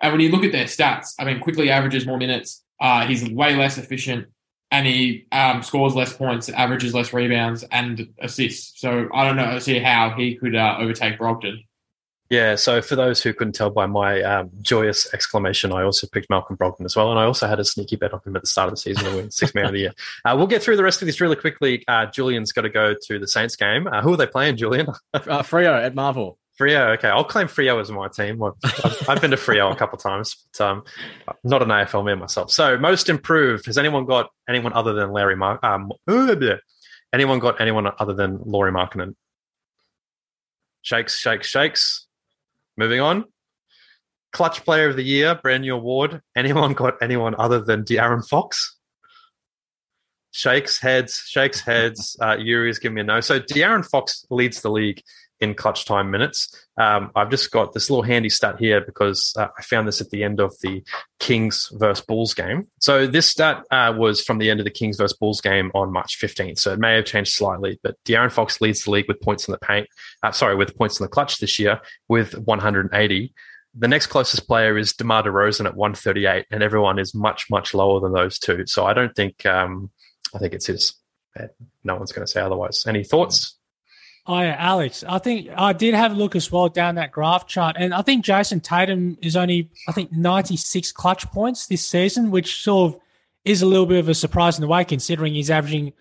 And 0.01 0.11
when 0.11 0.21
you 0.21 0.29
look 0.29 0.43
at 0.43 0.51
their 0.51 0.65
stats, 0.65 1.13
I 1.19 1.25
mean, 1.25 1.39
quickly 1.39 1.71
averages 1.71 2.05
more 2.05 2.17
minutes. 2.17 2.63
Uh, 2.79 3.07
he's 3.07 3.27
way 3.27 3.55
less 3.55 3.79
efficient 3.79 4.27
and 4.71 4.85
he 4.85 5.25
um, 5.31 5.63
scores 5.63 5.95
less 5.95 6.13
points, 6.13 6.49
averages 6.49 6.93
less 6.93 7.13
rebounds 7.13 7.63
and 7.71 8.13
assists. 8.19 8.79
So 8.79 9.09
I 9.13 9.25
don't 9.25 9.37
know, 9.37 9.59
see 9.59 9.79
how 9.79 10.11
he 10.11 10.35
could 10.35 10.55
uh, 10.55 10.77
overtake 10.79 11.17
Brogdon. 11.17 11.63
Yeah, 12.29 12.55
so 12.55 12.81
for 12.81 12.97
those 12.97 13.23
who 13.23 13.33
couldn't 13.33 13.53
tell 13.53 13.69
by 13.69 13.85
my 13.85 14.21
um, 14.21 14.49
joyous 14.61 15.13
exclamation, 15.13 15.71
I 15.71 15.83
also 15.83 16.07
picked 16.07 16.29
Malcolm 16.29 16.57
Brogdon 16.57 16.83
as 16.83 16.93
well, 16.93 17.09
and 17.09 17.17
I 17.17 17.23
also 17.23 17.47
had 17.47 17.57
a 17.57 17.63
sneaky 17.63 17.95
bet 17.95 18.13
on 18.13 18.19
him 18.25 18.35
at 18.35 18.41
the 18.41 18.47
start 18.49 18.67
of 18.67 18.73
the 18.73 18.77
season 18.77 19.05
to 19.05 19.15
win 19.15 19.31
six 19.31 19.55
man 19.55 19.65
of 19.65 19.71
the 19.71 19.79
year. 19.79 19.93
Uh, 20.25 20.35
we'll 20.37 20.47
get 20.47 20.61
through 20.61 20.75
the 20.75 20.83
rest 20.83 21.01
of 21.01 21.05
this 21.05 21.21
really 21.21 21.37
quickly. 21.37 21.85
Uh, 21.87 22.05
Julian's 22.07 22.51
got 22.51 22.63
to 22.63 22.69
go 22.69 22.93
to 23.03 23.17
the 23.17 23.27
Saints 23.27 23.55
game. 23.55 23.87
Uh, 23.87 24.01
who 24.01 24.13
are 24.13 24.17
they 24.17 24.27
playing, 24.27 24.57
Julian? 24.57 24.87
uh, 25.13 25.41
Freo 25.41 25.81
at 25.81 25.95
Marvel. 25.95 26.37
Freo, 26.59 26.97
okay. 26.97 27.09
I'll 27.09 27.23
claim 27.23 27.47
Freo 27.47 27.79
as 27.79 27.91
my 27.91 28.07
team. 28.07 28.41
I've, 28.41 29.09
I've 29.09 29.21
been 29.21 29.31
to 29.31 29.37
Freo 29.37 29.71
a 29.71 29.75
couple 29.75 29.97
times, 29.97 30.47
but 30.51 30.65
um, 30.65 30.83
not 31.43 31.61
an 31.61 31.69
AFL 31.69 32.03
man 32.03 32.19
myself. 32.19 32.51
So, 32.51 32.77
most 32.77 33.09
improved. 33.09 33.67
Has 33.67 33.77
anyone 33.77 34.05
got 34.05 34.31
anyone 34.49 34.73
other 34.73 34.93
than 34.93 35.11
Larry 35.11 35.35
Mark? 35.35 35.63
Um, 35.63 35.91
anyone 37.13 37.39
got 37.39 37.61
anyone 37.61 37.87
other 37.99 38.13
than 38.13 38.39
Lauri 38.43 38.71
Markkanen? 38.71 39.15
Shakes, 40.81 41.17
shakes, 41.19 41.47
shakes. 41.47 42.07
Moving 42.75 43.01
on. 43.01 43.25
Clutch 44.33 44.63
Player 44.65 44.89
of 44.89 44.95
the 44.95 45.03
Year, 45.03 45.35
brand 45.35 45.61
new 45.61 45.75
award. 45.75 46.21
Anyone 46.35 46.73
got 46.73 46.95
anyone 47.01 47.35
other 47.37 47.61
than 47.61 47.83
De'Aaron 47.83 48.27
Fox? 48.27 48.77
Shakes 50.31 50.79
heads, 50.79 51.23
shakes 51.25 51.61
heads. 51.61 52.15
Uh, 52.21 52.37
Yuri's 52.37 52.79
giving 52.79 52.95
me 52.95 53.01
a 53.01 53.03
no. 53.03 53.21
So 53.21 53.39
De'Aaron 53.39 53.85
Fox 53.85 54.25
leads 54.29 54.61
the 54.61 54.69
league 54.69 55.01
in 55.39 55.53
clutch 55.53 55.85
time 55.85 56.09
minutes. 56.11 56.49
Um, 56.77 57.11
I've 57.15 57.29
just 57.29 57.51
got 57.51 57.73
this 57.73 57.89
little 57.89 58.03
handy 58.03 58.29
stat 58.29 58.57
here 58.59 58.81
because 58.81 59.33
uh, 59.37 59.47
I 59.57 59.61
found 59.61 59.87
this 59.87 60.01
at 60.01 60.09
the 60.09 60.23
end 60.23 60.39
of 60.39 60.55
the 60.61 60.83
Kings 61.19 61.69
versus 61.73 62.03
Bulls 62.05 62.33
game. 62.33 62.63
So 62.79 63.07
this 63.07 63.27
stat 63.27 63.63
uh, 63.71 63.93
was 63.95 64.21
from 64.23 64.37
the 64.37 64.49
end 64.49 64.59
of 64.59 64.63
the 64.63 64.71
Kings 64.71 64.97
versus 64.97 65.17
Bulls 65.17 65.41
game 65.41 65.71
on 65.73 65.91
March 65.91 66.19
15th. 66.19 66.59
So 66.59 66.73
it 66.73 66.79
may 66.79 66.95
have 66.95 67.05
changed 67.05 67.33
slightly, 67.33 67.79
but 67.83 67.95
De'Aaron 68.05 68.31
Fox 68.31 68.61
leads 68.61 68.83
the 68.83 68.91
league 68.91 69.07
with 69.07 69.21
points 69.21 69.47
in 69.47 69.51
the 69.51 69.59
paint. 69.59 69.87
Uh, 70.23 70.31
sorry, 70.31 70.55
with 70.55 70.75
points 70.75 70.99
in 70.99 71.03
the 71.03 71.09
clutch 71.09 71.37
this 71.37 71.59
year 71.59 71.79
with 72.07 72.37
180. 72.37 73.33
The 73.79 73.87
next 73.87 74.07
closest 74.07 74.47
player 74.47 74.77
is 74.77 74.93
DeMar 74.93 75.23
DeRozan 75.23 75.65
at 75.65 75.75
138, 75.75 76.47
and 76.49 76.63
everyone 76.63 76.97
is 76.97 77.13
much, 77.13 77.45
much 77.49 77.75
lower 77.75 77.99
than 77.99 78.11
those 78.11 78.39
two. 78.39 78.65
So 78.65 78.85
I 78.85 78.93
don't 78.93 79.15
think, 79.15 79.45
um, 79.45 79.91
I 80.33 80.39
think 80.39 80.53
it's 80.53 80.65
his. 80.65 80.95
No 81.83 81.95
one's 81.95 82.11
going 82.11 82.25
to 82.25 82.31
say 82.31 82.41
otherwise. 82.41 82.87
Any 82.87 83.03
thoughts? 83.03 83.56
Oh 84.29 84.41
yeah, 84.41 84.57
Alex. 84.59 85.05
I 85.07 85.19
think 85.19 85.49
I 85.55 85.71
did 85.71 85.93
have 85.93 86.11
a 86.11 86.15
look 86.15 86.35
as 86.35 86.51
well 86.51 86.67
down 86.67 86.95
that 86.95 87.13
graph 87.13 87.47
chart, 87.47 87.77
and 87.79 87.93
I 87.93 88.01
think 88.01 88.25
Jayson 88.25 88.61
Tatum 88.61 89.17
is 89.21 89.37
only 89.37 89.69
I 89.87 89.93
think 89.93 90.11
ninety 90.11 90.57
six 90.57 90.91
clutch 90.91 91.25
points 91.31 91.67
this 91.67 91.85
season, 91.85 92.29
which 92.29 92.61
sort 92.61 92.93
of 92.93 92.99
is 93.45 93.61
a 93.61 93.65
little 93.65 93.85
bit 93.85 93.99
of 93.99 94.09
a 94.09 94.13
surprise 94.13 94.57
in 94.57 94.61
the 94.61 94.67
way 94.67 94.83
considering 94.83 95.33
he's 95.33 95.49
averaging 95.49 95.93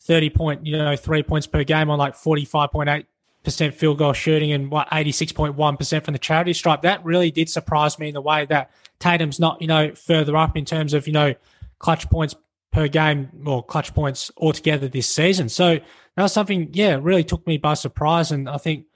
thirty 0.00 0.30
point, 0.30 0.64
you 0.66 0.78
know, 0.78 0.96
three 0.96 1.22
points 1.22 1.46
per 1.46 1.62
game 1.62 1.90
on 1.90 1.98
like 1.98 2.14
forty 2.14 2.46
five 2.46 2.70
point 2.70 2.88
eight 2.88 3.06
percent 3.42 3.74
field 3.74 3.98
goal 3.98 4.14
shooting 4.14 4.52
and 4.52 4.70
what 4.70 4.88
eighty 4.90 5.12
six 5.12 5.30
point 5.30 5.54
one 5.54 5.76
percent 5.76 6.06
from 6.06 6.12
the 6.12 6.18
charity 6.18 6.54
stripe. 6.54 6.80
That 6.82 7.04
really 7.04 7.30
did 7.30 7.50
surprise 7.50 7.98
me 7.98 8.08
in 8.08 8.14
the 8.14 8.22
way 8.22 8.46
that 8.46 8.70
Tatum's 8.98 9.38
not 9.38 9.60
you 9.60 9.68
know 9.68 9.94
further 9.94 10.34
up 10.38 10.56
in 10.56 10.64
terms 10.64 10.94
of 10.94 11.06
you 11.06 11.12
know 11.12 11.34
clutch 11.78 12.08
points 12.08 12.34
per 12.74 12.88
game 12.88 13.30
or 13.46 13.62
clutch 13.62 13.94
points 13.94 14.32
altogether 14.36 14.88
this 14.88 15.08
season. 15.08 15.48
So 15.48 15.76
that 15.76 16.22
was 16.22 16.32
something, 16.32 16.70
yeah, 16.72 16.98
really 17.00 17.22
took 17.22 17.46
me 17.46 17.56
by 17.56 17.74
surprise. 17.74 18.32
And 18.32 18.48
I 18.48 18.58
think 18.58 18.86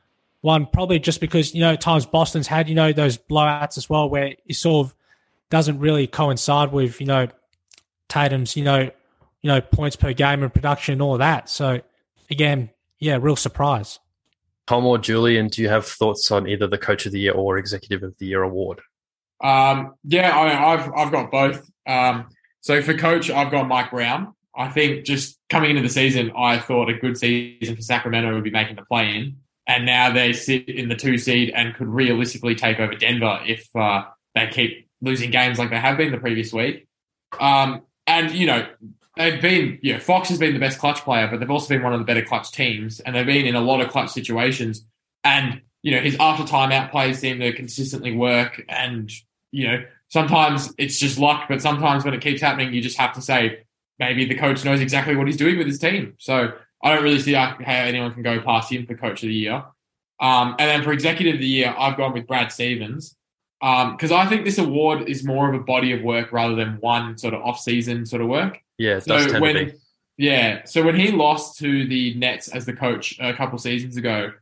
one 0.41 0.67
probably 0.67 0.99
just 0.99 1.21
because 1.21 1.55
you 1.55 1.61
know 1.61 1.77
times 1.77 2.05
Boston's 2.05 2.47
had 2.47 2.69
you 2.69 2.75
know 2.75 2.93
those 2.93 3.17
blowouts 3.19 3.79
as 3.79 3.89
well, 3.89 4.11
where 4.11 4.35
it 4.47 4.55
sort 4.55 4.87
of 4.87 4.95
doesn't 5.51 5.79
really 5.79 6.07
coincide 6.07 6.73
with 6.73 7.01
you 7.01 7.07
know 7.07 7.29
Tatum's 8.09 8.57
you 8.57 8.65
know 8.65 8.83
you 9.43 9.49
know 9.49 9.61
points 9.61 9.97
per 9.97 10.13
game 10.13 10.43
and 10.43 10.53
production 10.53 10.93
and 10.93 11.03
all 11.03 11.19
that. 11.19 11.49
So 11.49 11.81
again, 12.31 12.71
yeah, 12.99 13.19
real 13.21 13.37
surprise. 13.37 13.99
Tom 14.67 14.85
or 14.85 14.99
Julian, 14.99 15.49
do 15.49 15.63
you 15.63 15.69
have 15.69 15.87
thoughts 15.87 16.31
on 16.31 16.47
either 16.47 16.67
the 16.67 16.79
Coach 16.79 17.07
of 17.07 17.13
the 17.13 17.21
Year 17.21 17.33
or 17.33 17.57
Executive 17.57 18.03
of 18.03 18.17
the 18.19 18.27
Year 18.27 18.43
award? 18.43 18.81
Um, 19.43 19.95
yeah, 20.05 20.37
I, 20.37 20.77
have 20.77 20.93
I've 20.95 21.13
got 21.13 21.31
both. 21.31 21.71
Um, 21.87 22.29
so 22.69 22.83
for 22.83 22.93
coach, 22.93 23.31
I've 23.31 23.51
got 23.51 23.67
Mike 23.67 23.91
Brown. 23.91 24.35
I 24.55 24.69
think 24.69 25.07
just 25.07 25.39
coming 25.49 25.71
into 25.71 25.81
the 25.81 25.89
season, 25.89 26.33
I 26.37 26.59
thought 26.59 26.91
a 26.91 26.93
good 26.93 27.17
season 27.17 27.75
for 27.75 27.81
Sacramento 27.81 28.35
would 28.35 28.45
be 28.45 28.51
making 28.51 28.77
the 28.77 28.83
play 28.83 29.17
in. 29.17 29.39
And 29.67 29.87
now 29.87 30.13
they 30.13 30.35
sit 30.35 30.69
in 30.69 30.91
the 30.91 30.95
two 30.95 31.17
seed 31.17 31.51
and 31.57 31.75
could 31.75 31.87
realistically 31.87 32.55
take 32.55 32.79
over 32.79 32.95
Denver 32.95 33.41
if 33.47 33.75
uh, 33.75 34.05
they 34.35 34.49
keep 34.49 34.87
losing 35.01 35.31
games 35.31 35.59
like 35.59 35.71
they 35.71 35.79
have 35.79 35.97
been 35.97 36.13
the 36.13 36.19
previous 36.19 36.53
week. 36.53 36.87
Um, 37.41 37.85
and, 38.07 38.33
you 38.33 38.47
know, 38.47 38.67
they've 39.17 39.41
been, 39.41 39.79
you 39.81 39.95
know, 39.95 39.99
Fox 39.99 40.29
has 40.29 40.39
been 40.39 40.53
the 40.53 40.61
best 40.61 40.79
clutch 40.79 40.99
player, 40.99 41.27
but 41.27 41.41
they've 41.41 41.51
also 41.51 41.69
been 41.69 41.83
one 41.83 41.95
of 41.95 42.01
the 42.01 42.05
better 42.05 42.23
clutch 42.23 42.53
teams. 42.53 43.01
And 43.01 43.17
they've 43.17 43.25
been 43.25 43.47
in 43.47 43.55
a 43.55 43.63
lot 43.63 43.81
of 43.81 43.89
clutch 43.89 44.11
situations. 44.11 44.87
And, 45.25 45.63
you 45.83 45.93
know, 45.93 46.03
his 46.03 46.19
after 46.21 46.45
timeout 46.45 46.91
plays 46.91 47.19
seem 47.19 47.41
to 47.41 47.51
consistently 47.55 48.15
work. 48.15 48.63
And, 48.69 49.11
you 49.53 49.69
know, 49.69 49.85
sometimes 50.09 50.73
it's 50.79 50.99
just 50.99 51.19
luck, 51.19 51.47
but 51.49 51.63
sometimes 51.63 52.05
when 52.05 52.15
it 52.15 52.21
keeps 52.21 52.41
happening, 52.41 52.73
you 52.73 52.81
just 52.81 52.99
have 52.99 53.15
to 53.15 53.23
say, 53.23 53.65
maybe 53.99 54.25
the 54.25 54.35
coach 54.35 54.65
knows 54.65 54.81
exactly 54.81 55.17
what 55.17 55.27
he's 55.27 55.37
doing 55.37 55.59
with 55.59 55.67
his 55.67 55.79
team. 55.79 56.15
So 56.19 56.53
I 56.83 56.95
don't 56.95 57.03
really 57.03 57.19
see 57.19 57.33
how 57.33 57.57
anyone 57.61 58.13
can 58.15 58.23
go 58.23 58.41
past 58.41 58.73
him 58.73 58.87
for 58.87 58.95
coach 58.95 59.23
of 59.23 59.29
the 59.29 59.35
year. 59.35 59.65
Um, 60.21 60.57
and 60.59 60.69
then 60.69 60.83
for 60.83 60.93
executive 60.93 61.35
of 61.35 61.41
the 61.41 61.47
year, 61.47 61.75
I've 61.77 61.97
gone 61.97 62.13
with 62.13 62.27
Brad 62.27 62.51
Stevens 62.51 63.17
because 63.61 64.13
um, 64.13 64.19
I 64.19 64.27
think 64.27 64.45
this 64.45 64.59
award 64.59 65.09
is 65.09 65.25
more 65.25 65.49
of 65.49 65.61
a 65.61 65.65
body 65.65 65.93
of 65.93 66.03
work 66.03 66.33
rather 66.33 66.55
than 66.55 66.79
one 66.81 67.19
sort 67.19 67.35
of 67.35 67.43
off-season 67.43 68.07
sort 68.07 68.23
of 68.23 68.29
work. 68.29 68.61
Yeah, 68.79 69.01
so 69.01 69.41
when 69.41 69.75
yeah, 70.17 70.65
so 70.65 70.85
when 70.85 70.97
he 70.97 71.11
lost 71.11 71.59
to 71.59 71.87
the 71.87 72.15
Nets 72.15 72.49
as 72.49 72.67
the 72.67 72.73
coach 72.73 73.17
a 73.21 73.33
couple 73.35 73.59
seasons 73.59 73.97
ago 73.97 74.33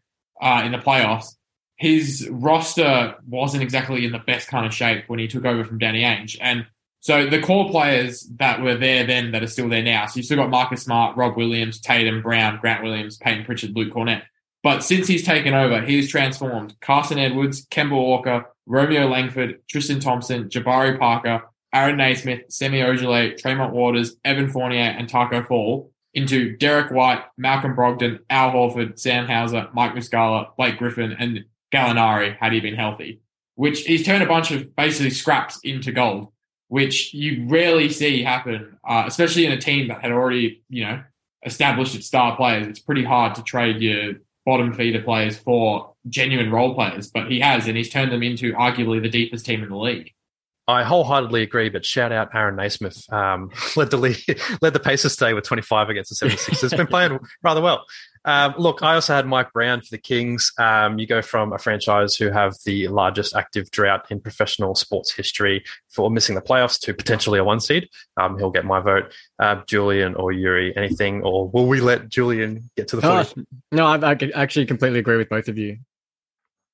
uh, 0.41 0.63
in 0.65 0.73
the 0.73 0.79
playoffs, 0.79 1.35
his 1.77 2.29
roster 2.31 3.15
wasn't 3.29 3.63
exactly 3.63 4.05
in 4.05 4.13
the 4.13 4.19
best 4.19 4.49
kind 4.49 4.67
of 4.67 4.75
shape 4.75 5.05
when 5.07 5.19
he 5.19 5.29
took 5.29 5.45
over 5.45 5.65
from 5.65 5.79
Danny 5.79 6.03
Ainge, 6.03 6.37
and 6.41 6.67
so 7.01 7.31
the 7.31 7.41
core 7.41 7.71
players 7.71 8.23
that 8.39 8.61
were 8.61 8.75
there 8.75 9.07
then 9.07 9.31
that 9.31 9.43
are 9.43 9.47
still 9.47 9.69
there 9.69 9.83
now. 9.83 10.07
So 10.07 10.17
you've 10.17 10.25
still 10.25 10.39
got 10.39 10.51
Marcus 10.51 10.83
Smart, 10.83 11.17
Rob 11.17 11.37
Williams, 11.37 11.81
Tatum, 11.81 12.21
Brown, 12.21 12.59
Grant 12.61 12.83
Williams, 12.83 13.17
Payton 13.19 13.45
Pritchard, 13.45 13.77
Luke 13.77 13.95
Kornet. 13.95 14.23
But 14.65 14.83
since 14.83 15.07
he's 15.07 15.25
taken 15.25 15.55
over, 15.55 15.81
he's 15.83 16.11
transformed 16.11 16.75
Carson 16.81 17.21
Edwards, 17.21 17.65
Kemba 17.67 17.93
Walker, 17.93 18.47
Romeo 18.67 19.07
Langford, 19.07 19.61
Tristan 19.69 20.01
Thompson, 20.01 20.49
Jabari 20.49 20.99
Parker, 20.99 21.45
Aaron 21.73 21.99
Nesmith, 21.99 22.47
Semi 22.49 22.81
Ojeleye, 22.81 23.37
Tremont 23.37 23.73
Waters, 23.73 24.17
Evan 24.25 24.51
Fournier, 24.51 24.97
and 24.99 25.09
Tacko 25.09 25.47
Fall 25.47 25.93
into 26.15 26.57
Derrick 26.57 26.91
White, 26.91 27.23
Malcolm 27.39 27.77
Brogdon, 27.77 28.19
Al 28.29 28.51
Horford, 28.51 28.99
Sam 28.99 29.29
Hauser, 29.29 29.69
Mike 29.75 29.95
Muscala, 29.95 30.57
Blake 30.57 30.79
Griffin, 30.79 31.15
and 31.17 31.45
Gallinari 31.73 32.37
had 32.39 32.53
he 32.53 32.61
been 32.61 32.75
healthy. 32.75 33.21
Which 33.55 33.81
he's 33.81 34.05
turned 34.05 34.23
a 34.23 34.27
bunch 34.27 34.51
of 34.51 34.77
basically 34.77 35.11
scraps 35.11 35.59
into 35.65 35.91
gold, 35.91 36.29
which 36.69 37.15
you 37.15 37.47
rarely 37.49 37.89
see 37.89 38.23
happen, 38.23 38.77
uh, 38.87 39.05
especially 39.07 39.47
in 39.47 39.53
a 39.53 39.61
team 39.61 39.89
that 39.89 40.03
had 40.03 40.13
already, 40.13 40.63
you 40.69 40.85
know, 40.85 41.03
established 41.45 41.95
its 41.95 42.07
star 42.07 42.37
players. 42.37 42.67
It's 42.67 42.81
pretty 42.81 43.05
hard 43.05 43.35
to 43.37 43.43
trade 43.43 43.81
your 43.81 44.15
bottom 44.45 44.75
feeder 44.75 45.03
players 45.03 45.39
for 45.39 45.95
genuine 46.09 46.51
role 46.51 46.75
players, 46.75 47.11
but 47.11 47.31
he 47.31 47.41
has, 47.41 47.67
and 47.67 47.77
he's 47.77 47.89
turned 47.89 48.13
them 48.13 48.23
into 48.23 48.53
arguably 48.53 49.01
the 49.01 49.09
deepest 49.09 49.47
team 49.47 49.63
in 49.63 49.71
the 49.71 49.77
league. 49.77 50.13
I 50.69 50.83
wholeheartedly 50.83 51.43
agree, 51.43 51.69
but 51.69 51.85
shout 51.85 52.11
out 52.11 52.35
Aaron 52.35 52.57
Nesmith. 52.57 53.11
Um, 53.13 53.51
led 53.77 53.91
the 53.91 53.97
league, 53.97 54.41
led 54.63 54.73
the 54.73 54.81
Pacers 54.81 55.17
today 55.17 55.33
with 55.33 55.45
25 55.45 55.91
against 55.91 56.19
the 56.19 56.27
76ers. 56.29 56.61
He's 56.61 56.75
been 56.75 56.87
playing 56.87 57.19
rather 57.43 57.61
well. 57.61 57.85
Um, 58.27 58.55
look, 58.59 58.83
I 58.83 58.95
also 58.97 59.15
had 59.15 59.25
Mike 59.25 59.53
Brown 59.53 59.81
for 59.81 59.89
the 59.93 59.99
Kings. 59.99 60.53
Um, 60.59 60.99
you 60.99 61.07
go 61.07 61.23
from 61.23 61.53
a 61.53 61.59
franchise 61.59 62.17
who 62.17 62.29
have 62.31 62.57
the 62.65 62.89
largest 62.89 63.37
active 63.37 63.71
drought 63.71 64.07
in 64.11 64.21
professional 64.21 64.75
sports 64.75 65.13
history 65.13 65.65
for 65.89 66.11
missing 66.11 66.35
the 66.35 66.43
playoffs 66.43 66.81
to 66.81 66.93
potentially 66.93 67.39
a 67.39 67.45
one 67.45 67.61
seed. 67.61 67.89
Um, 68.21 68.37
he'll 68.37 68.51
get 68.51 68.65
my 68.65 68.81
vote. 68.81 69.15
Uh, 69.39 69.63
Julian 69.69 70.17
or 70.17 70.33
Yuri, 70.33 70.77
anything, 70.77 71.23
or 71.23 71.49
will 71.49 71.69
we 71.69 71.81
let 71.81 72.09
Julian 72.09 72.69
get 72.77 72.89
to 72.89 72.97
the 72.97 73.09
Oh, 73.09 73.23
footy? 73.23 73.47
no, 73.71 73.87
I, 73.87 74.11
I 74.11 74.19
actually 74.35 74.67
completely 74.67 74.99
agree 74.99 75.17
with 75.17 75.29
both 75.29 75.47
of 75.47 75.57
you. 75.57 75.79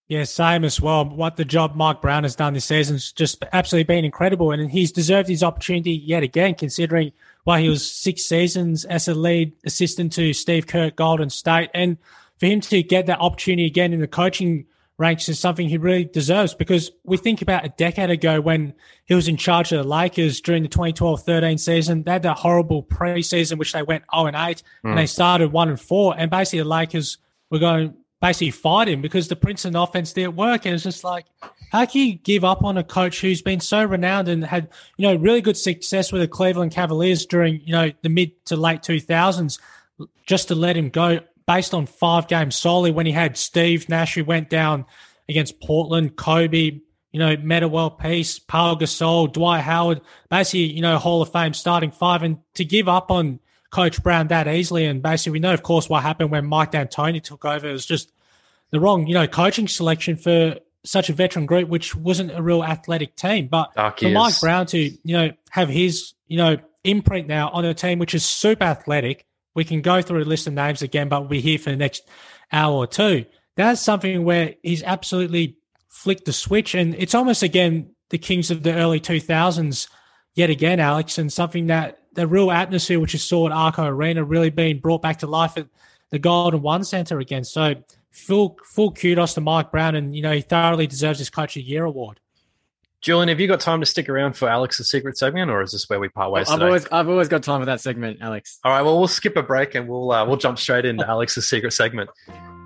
Yeah, 0.09 0.24
same 0.24 0.64
as 0.64 0.80
well. 0.80 1.05
What 1.05 1.36
the 1.36 1.44
job 1.44 1.74
Mike 1.74 2.00
Brown 2.03 2.24
has 2.24 2.34
done 2.34 2.55
this 2.55 2.64
season 2.64 2.96
has 2.96 3.12
just 3.12 3.44
absolutely 3.53 3.84
been 3.84 4.05
incredible, 4.05 4.50
and 4.53 4.70
he's 4.70 4.92
deserved 4.92 5.28
his 5.28 5.42
opportunity 5.42 5.92
yet 5.92 6.22
again, 6.22 6.55
considering 6.55 7.12
why 7.45 7.61
he 7.61 7.68
was 7.68 7.88
six 7.88 8.24
seasons 8.24 8.84
as 8.84 9.09
a 9.09 9.14
lead 9.14 9.53
assistant 9.64 10.12
to 10.12 10.32
Steve 10.32 10.66
Kerr 10.66 10.84
at 10.84 10.97
Golden 10.97 11.30
State, 11.30 11.70
and 11.74 11.99
for 12.38 12.47
him 12.47 12.61
to 12.61 12.82
get 12.82 13.07
that 13.07 13.20
opportunity 13.20 13.66
again 13.66 13.93
in 13.93 14.01
the 14.01 14.09
coaching 14.09 14.66
ranks 14.99 15.28
is 15.28 15.38
something 15.38 15.68
he 15.68 15.78
really 15.78 16.05
deserves. 16.05 16.55
Because 16.55 16.90
we 17.05 17.16
think 17.16 17.43
about 17.43 17.64
a 17.64 17.68
decade 17.70 18.11
ago 18.11 18.40
when 18.40 18.74
he 19.05 19.14
was 19.14 19.28
in 19.28 19.36
charge 19.36 19.72
of 19.72 19.82
the 19.82 19.88
Lakers 19.88 20.40
during 20.40 20.62
the 20.62 20.68
2012-13 20.68 21.59
season, 21.59 22.03
they 22.05 22.12
had 22.12 22.22
that 22.22 22.38
horrible 22.38 22.82
preseason 22.82 23.59
which 23.59 23.72
they 23.72 23.82
went 23.82 24.05
0 24.14 24.26
and 24.26 24.36
8, 24.36 24.62
and 24.84 24.93
hmm. 24.93 24.97
they 24.97 25.07
started 25.07 25.53
one 25.53 25.68
and 25.68 25.80
four, 25.80 26.14
and 26.16 26.30
basically 26.30 26.61
the 26.61 26.64
Lakers 26.64 27.18
were 27.51 27.59
going 27.59 27.95
basically 28.23 28.53
fight 28.53 28.89
him 28.89 29.03
because 29.03 29.27
the 29.27 29.37
Princeton 29.37 29.75
offense 29.75 30.12
didn't 30.12 30.37
work. 30.37 30.64
And 30.64 30.75
it's 30.75 30.85
just 30.85 31.03
like, 31.03 31.27
how 31.73 31.85
can 31.85 32.07
you 32.07 32.14
give 32.14 32.45
up 32.45 32.62
on 32.64 32.79
a 32.79 32.85
coach 32.85 33.20
who's 33.20 33.43
been 33.43 33.59
so 33.59 33.85
renowned 33.85 34.29
and 34.29 34.45
had, 34.45 34.70
you 34.97 35.09
know, 35.09 35.16
really 35.16 35.41
good 35.43 35.57
success 35.57 36.12
with 36.12 36.23
the 36.23 36.29
Cleveland 36.29 36.70
Cavaliers 36.70 37.27
during, 37.27 37.61
you 37.64 37.73
know, 37.73 37.91
the 38.03 38.09
mid 38.09 38.47
to 38.47 38.57
late 38.57 38.83
2000s 38.83 39.59
just 40.25 40.49
to 40.49 40.55
let 40.55 40.77
him 40.77 40.89
go 40.89 41.18
based 41.49 41.75
on 41.75 41.85
five 41.85 42.29
games 42.29 42.55
solely 42.55 42.93
when 42.93 43.07
he 43.07 43.12
had 43.12 43.37
Steve 43.37 43.89
Nash 43.89 44.14
who 44.14 44.25
went 44.25 44.49
down 44.49 44.87
against 45.29 45.61
Portland, 45.61 46.16
Kobe, 46.16 46.81
you 47.11 47.18
know, 47.18 47.37
Metta 47.37 47.66
World 47.66 47.99
Peace, 47.99 48.39
Pau 48.39 48.77
Gasol, 48.77 49.33
Dwight 49.33 49.62
Howard, 49.62 50.01
basically, 50.31 50.73
you 50.73 50.81
know, 50.81 50.97
Hall 50.97 51.23
of 51.23 51.33
Fame 51.33 51.55
starting 51.55 51.91
five. 51.91 52.23
And 52.23 52.39
to 52.55 52.64
give 52.64 52.89
up 52.89 53.11
on 53.11 53.41
Coach 53.73 54.03
Brown 54.03 54.29
that 54.29 54.47
easily, 54.47 54.85
and 54.85 55.03
basically 55.03 55.33
we 55.33 55.41
know, 55.41 55.55
of 55.55 55.62
course, 55.62 55.89
what 55.89 56.03
happened 56.03 56.31
when 56.31 56.47
Mike 56.47 56.73
D'Antoni 56.73 57.23
took 57.23 57.45
over. 57.45 57.68
It 57.68 57.73
was 57.73 57.87
just 57.87 58.12
the 58.70 58.79
wrong, 58.79 59.07
you 59.07 59.14
know, 59.14 59.27
coaching 59.27 59.66
selection 59.66 60.16
for 60.16 60.57
such 60.85 61.09
a 61.09 61.12
veteran 61.12 61.47
group, 61.47 61.68
which 61.68 61.95
wasn't 61.95 62.37
a 62.37 62.43
real 62.43 62.62
athletic 62.62 63.16
team. 63.16 63.49
But 63.49 63.75
Dark 63.75 64.01
for 64.01 64.11
Mike. 64.11 64.39
Brown 64.41 64.66
to, 64.66 64.79
you 64.79 65.16
know, 65.16 65.31
have 65.51 65.68
his, 65.68 66.12
you 66.29 66.37
know, 66.37 66.59
imprint 66.85 67.29
now 67.29 67.49
on 67.51 67.64
a 67.64 67.73
team 67.73 67.99
which 67.99 68.14
is 68.14 68.25
super 68.25 68.64
athletic. 68.64 69.25
We 69.55 69.64
can 69.64 69.81
go 69.81 70.03
through 70.03 70.23
a 70.23 70.25
list 70.25 70.47
of 70.47 70.53
names 70.53 70.83
again, 70.83 71.09
but 71.09 71.20
we'll 71.20 71.31
be 71.31 71.41
here 71.41 71.59
for 71.59 71.70
the 71.70 71.77
next 71.77 72.07
hour 72.53 72.75
or 72.75 72.87
two. 72.87 73.25
That's 73.57 73.81
something 73.81 74.25
where 74.25 74.55
he's 74.62 74.83
absolutely 74.83 75.57
flicked 75.89 76.27
the 76.27 76.33
switch. 76.33 76.75
And 76.75 76.95
it's 76.97 77.14
almost 77.14 77.43
again 77.43 77.95
the 78.11 78.18
Kings 78.18 78.51
of 78.51 78.62
the 78.62 78.75
early 78.75 79.01
2000s 79.01 79.89
yet 80.35 80.51
again, 80.51 80.81
Alex, 80.81 81.16
and 81.16 81.33
something 81.33 81.68
that 81.68 82.01
the 82.14 82.26
real 82.26 82.50
atmosphere 82.50 83.00
which 83.00 83.12
you 83.12 83.18
saw 83.18 83.46
at 83.46 83.52
Arco 83.52 83.84
Arena 83.84 84.24
really 84.24 84.50
being 84.50 84.78
brought 84.78 85.02
back 85.02 85.18
to 85.20 85.26
life 85.26 85.56
at 85.56 85.66
the 86.10 86.18
Golden 86.18 86.62
One 86.62 86.84
Center 86.84 87.18
again. 87.20 87.44
So 87.44 87.74
full 88.10 88.58
full 88.64 88.92
kudos 88.92 89.34
to 89.34 89.40
Mike 89.40 89.70
Brown, 89.70 89.94
and 89.94 90.14
you 90.14 90.22
know 90.22 90.32
he 90.32 90.40
thoroughly 90.42 90.86
deserves 90.86 91.18
his 91.18 91.30
Coach 91.30 91.56
of 91.56 91.62
the 91.62 91.68
Year 91.68 91.84
award. 91.84 92.20
Julian, 93.00 93.28
have 93.30 93.40
you 93.40 93.48
got 93.48 93.58
time 93.58 93.80
to 93.80 93.86
stick 93.86 94.08
around 94.08 94.34
for 94.34 94.48
Alex's 94.48 94.88
secret 94.88 95.18
segment, 95.18 95.50
or 95.50 95.60
is 95.60 95.72
this 95.72 95.90
where 95.90 95.98
we 95.98 96.08
part 96.08 96.30
ways 96.30 96.48
I've 96.48 96.60
today? 96.60 96.66
always, 96.66 96.86
I've 96.92 97.08
always 97.08 97.26
got 97.26 97.42
time 97.42 97.60
for 97.60 97.66
that 97.66 97.80
segment, 97.80 98.18
Alex. 98.20 98.60
All 98.62 98.70
right, 98.70 98.82
well, 98.82 98.96
we'll 98.96 99.08
skip 99.08 99.36
a 99.36 99.42
break 99.42 99.74
and 99.74 99.88
we'll 99.88 100.12
uh, 100.12 100.24
we'll 100.24 100.36
jump 100.36 100.56
straight 100.58 100.84
into 100.84 101.04
Alex's 101.08 101.48
secret 101.50 101.72
segment. 101.72 102.10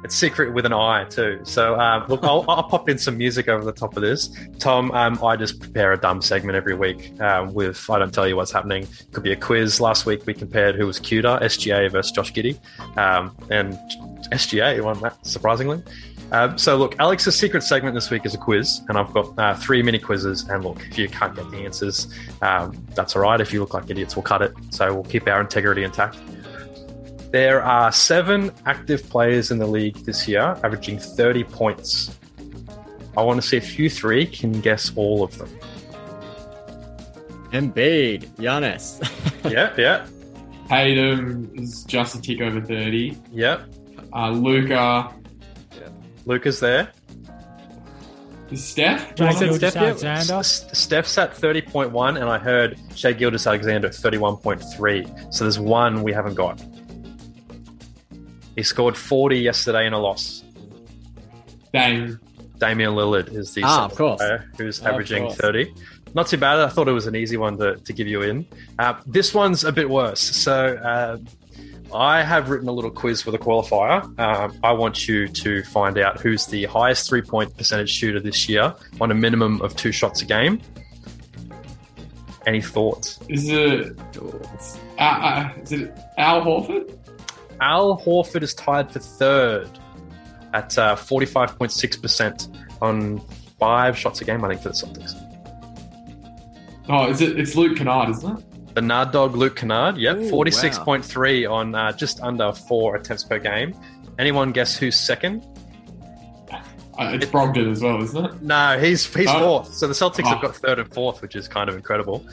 It's 0.07 0.15
secret 0.15 0.55
with 0.55 0.65
an 0.65 0.73
I 0.73 1.03
too. 1.07 1.41
So 1.43 1.81
um, 1.81 2.05
look, 2.07 2.23
I'll, 2.23 2.45
I'll 2.49 2.63
pop 2.63 2.89
in 2.89 2.97
some 2.97 3.19
music 3.19 3.49
over 3.49 3.65
the 3.65 3.73
top 3.73 3.97
of 3.97 4.05
this. 4.05 4.31
Tom, 4.61 4.93
um, 4.93 5.19
I 5.21 5.35
just 5.35 5.59
prepare 5.59 5.93
a 5.95 5.97
dumb 5.99 6.23
segment 6.23 6.55
every 6.55 6.77
week 6.77 7.21
um, 7.21 7.53
with 7.53 7.91
I 7.91 7.99
don't 7.99 8.15
tell 8.15 8.29
you 8.29 8.37
what's 8.37 8.53
happening. 8.53 8.87
Could 9.11 9.25
be 9.25 9.33
a 9.33 9.37
quiz. 9.37 9.81
Last 9.81 10.07
week 10.07 10.25
we 10.25 10.33
compared 10.33 10.77
who 10.77 10.87
was 10.87 11.01
cuter, 11.01 11.41
SGA 11.43 11.91
versus 11.91 12.13
Josh 12.13 12.33
Giddey, 12.33 12.57
um, 12.97 13.35
and 13.51 13.73
SGA 14.31 14.81
won 14.81 15.01
that 15.01 15.27
surprisingly. 15.27 15.83
Um, 16.31 16.57
so 16.57 16.77
look, 16.77 16.95
Alex's 17.01 17.35
secret 17.35 17.65
segment 17.65 17.97
this 17.97 18.09
week 18.09 18.25
is 18.25 18.33
a 18.33 18.39
quiz, 18.39 18.83
and 18.89 18.97
I've 18.97 19.13
got 19.13 19.37
uh, 19.37 19.57
three 19.57 19.83
mini 19.83 19.99
quizzes. 19.99 20.49
And 20.49 20.65
look, 20.65 20.87
if 20.89 20.97
you 20.99 21.09
can't 21.09 21.35
get 21.35 21.51
the 21.51 21.65
answers, 21.65 22.07
that's 22.41 23.17
all 23.17 23.23
right. 23.23 23.41
If 23.41 23.53
you 23.53 23.59
look 23.59 23.75
like 23.75 23.91
idiots, 23.91 24.15
we'll 24.15 24.23
cut 24.23 24.43
it. 24.43 24.55
So 24.71 24.95
we'll 24.95 25.03
keep 25.03 25.27
our 25.27 25.41
integrity 25.41 25.83
intact. 25.83 26.17
There 27.37 27.62
are 27.62 27.93
seven 27.93 28.51
active 28.64 29.07
players 29.11 29.51
in 29.51 29.59
the 29.59 29.66
league 29.66 29.97
this 30.07 30.26
year, 30.26 30.59
averaging 30.64 30.99
30 30.99 31.45
points. 31.45 32.18
I 33.14 33.22
want 33.22 33.43
to 33.43 33.47
see 33.47 33.59
if 33.59 33.78
you 33.78 33.91
three 33.91 34.24
can 34.24 34.59
guess 34.62 34.91
all 34.97 35.22
of 35.22 35.37
them. 35.37 35.51
Embiid, 37.53 38.24
Giannis. 38.37 39.03
yeah, 39.53 39.74
yeah, 39.76 40.07
Tatum 40.70 41.51
is 41.53 41.84
just 41.84 42.14
a 42.14 42.22
tick 42.22 42.41
over 42.41 42.59
30. 42.59 43.18
yeah. 43.30 43.66
Uh, 44.14 44.30
Luka 44.30 45.14
Luka's 46.24 46.59
there. 46.59 46.91
is 48.51 48.64
Steph. 48.64 49.14
John 49.14 49.34
said 49.34 49.51
Gilgeous 49.51 49.72
Steph, 49.72 50.03
yeah. 50.03 50.09
Alexander. 50.14 50.43
Steph's 50.43 51.18
at 51.18 51.34
30.1, 51.34 52.18
and 52.18 52.30
I 52.30 52.39
heard 52.39 52.80
Shai 52.95 53.12
Gilgeous 53.12 53.47
Alexander 53.47 53.89
at 53.89 53.93
31.3. 53.93 55.34
So 55.34 55.45
there's 55.45 55.59
one 55.59 56.03
we 56.03 56.14
haven't 56.14 56.37
got. 56.37 56.64
He 58.57 58.63
scored 58.63 58.97
40 58.97 59.39
yesterday 59.39 59.87
in 59.87 59.93
a 59.93 59.99
loss. 59.99 60.43
Dame. 61.73 62.19
Damian 62.59 62.93
Lillard 62.95 63.33
is 63.35 63.53
the 63.55 63.63
Ah, 63.65 63.85
of 63.85 63.95
course. 63.95 64.19
player 64.19 64.51
who's 64.57 64.81
Of 64.81 64.87
averaging 64.87 65.25
course. 65.25 65.37
30. 65.37 65.75
Not 66.15 66.27
too 66.29 66.39
bad. 66.39 66.59
I 66.61 66.69
thought 66.71 66.89
it 66.89 66.93
was 66.93 67.07
an 67.07 67.15
easy 67.15 67.37
one 67.37 67.59
to, 67.59 67.77
to 67.77 67.93
give 67.93 68.07
you 68.09 68.23
in. 68.23 68.47
Uh, 68.79 68.95
this 69.07 69.35
one's 69.35 69.63
a 69.65 69.73
bit 69.73 69.91
worse. 69.91 70.21
So 70.21 70.75
uh, 70.77 71.19
I 71.95 72.23
have 72.23 72.49
written 72.49 72.69
a 72.69 72.73
little 72.73 72.91
quiz 72.91 73.21
for 73.21 73.31
the 73.31 73.39
qualifier. 73.39 74.03
Um, 74.19 74.59
I 74.65 74.73
want 74.73 75.07
you 75.07 75.29
to 75.29 75.63
find 75.65 75.99
out 75.99 76.19
who's 76.19 76.47
the 76.47 76.65
highest 76.65 77.07
three 77.11 77.21
point 77.21 77.55
percentage 77.59 77.91
shooter 77.91 78.21
this 78.21 78.49
year 78.49 78.75
on 79.03 79.11
a 79.11 79.15
minimum 79.15 79.61
of 79.61 79.77
two 79.77 79.93
shots 79.93 80.23
a 80.23 80.25
game. 80.25 80.63
Any 82.47 82.63
thoughts? 82.63 83.19
Is 83.29 83.49
it, 83.51 83.99
uh, 84.99 85.03
uh, 85.03 85.51
is 85.63 85.73
it 85.73 85.93
Al 86.17 86.41
Horford? 86.43 86.97
Al 87.61 87.99
Horford 88.01 88.43
is 88.43 88.55
tied 88.55 88.91
for 88.91 88.99
third 88.99 89.71
at 90.53 90.77
uh, 90.79 90.97
45.6% 90.97 92.57
on 92.83 93.21
five 93.59 93.97
shots 93.97 94.21
a 94.21 94.25
game, 94.25 94.45
I 94.45 94.49
think, 94.49 94.63
for 94.63 94.69
the 94.69 94.75
Celtics. 94.75 95.15
Oh, 96.89 97.09
is 97.11 97.21
it? 97.21 97.39
It's 97.39 97.57
Luke 97.57 97.77
Kennard, 97.77 98.11
isn't 98.11 98.39
it? 98.39 98.75
The 98.75 98.83
Nard 98.83 99.11
Dog 99.11 99.35
Luke 99.35 99.57
Kennard, 99.57 99.97
yep, 99.97 100.19
Ooh, 100.19 100.31
46.3 100.31 101.51
on 101.51 101.75
uh, 101.75 101.93
just 101.93 102.21
under 102.21 102.53
four 102.53 102.95
attempts 102.97 103.25
per 103.25 103.39
game. 103.39 103.75
Anyone 104.19 104.53
guess 104.53 104.77
who's 104.77 104.97
second? 104.99 105.45
Uh, 106.99 107.11
it's 107.13 107.27
Brogdon 107.27 107.71
as 107.71 107.83
well, 107.83 108.03
isn't 108.03 108.25
it? 108.25 108.43
No, 108.43 108.79
he's 108.79 109.05
he's 109.15 109.27
Oh. 109.29 109.39
fourth. 109.41 109.75
So 109.75 109.87
the 109.87 109.93
Celtics 109.95 110.27
have 110.27 110.39
Oh. 110.39 110.43
got 110.43 110.57
third 110.57 110.79
and 110.79 110.93
fourth, 110.95 111.21
which 111.21 111.37
is 111.37 111.47
kind 111.49 111.69
of 111.69 111.77
incredible. 111.77 112.25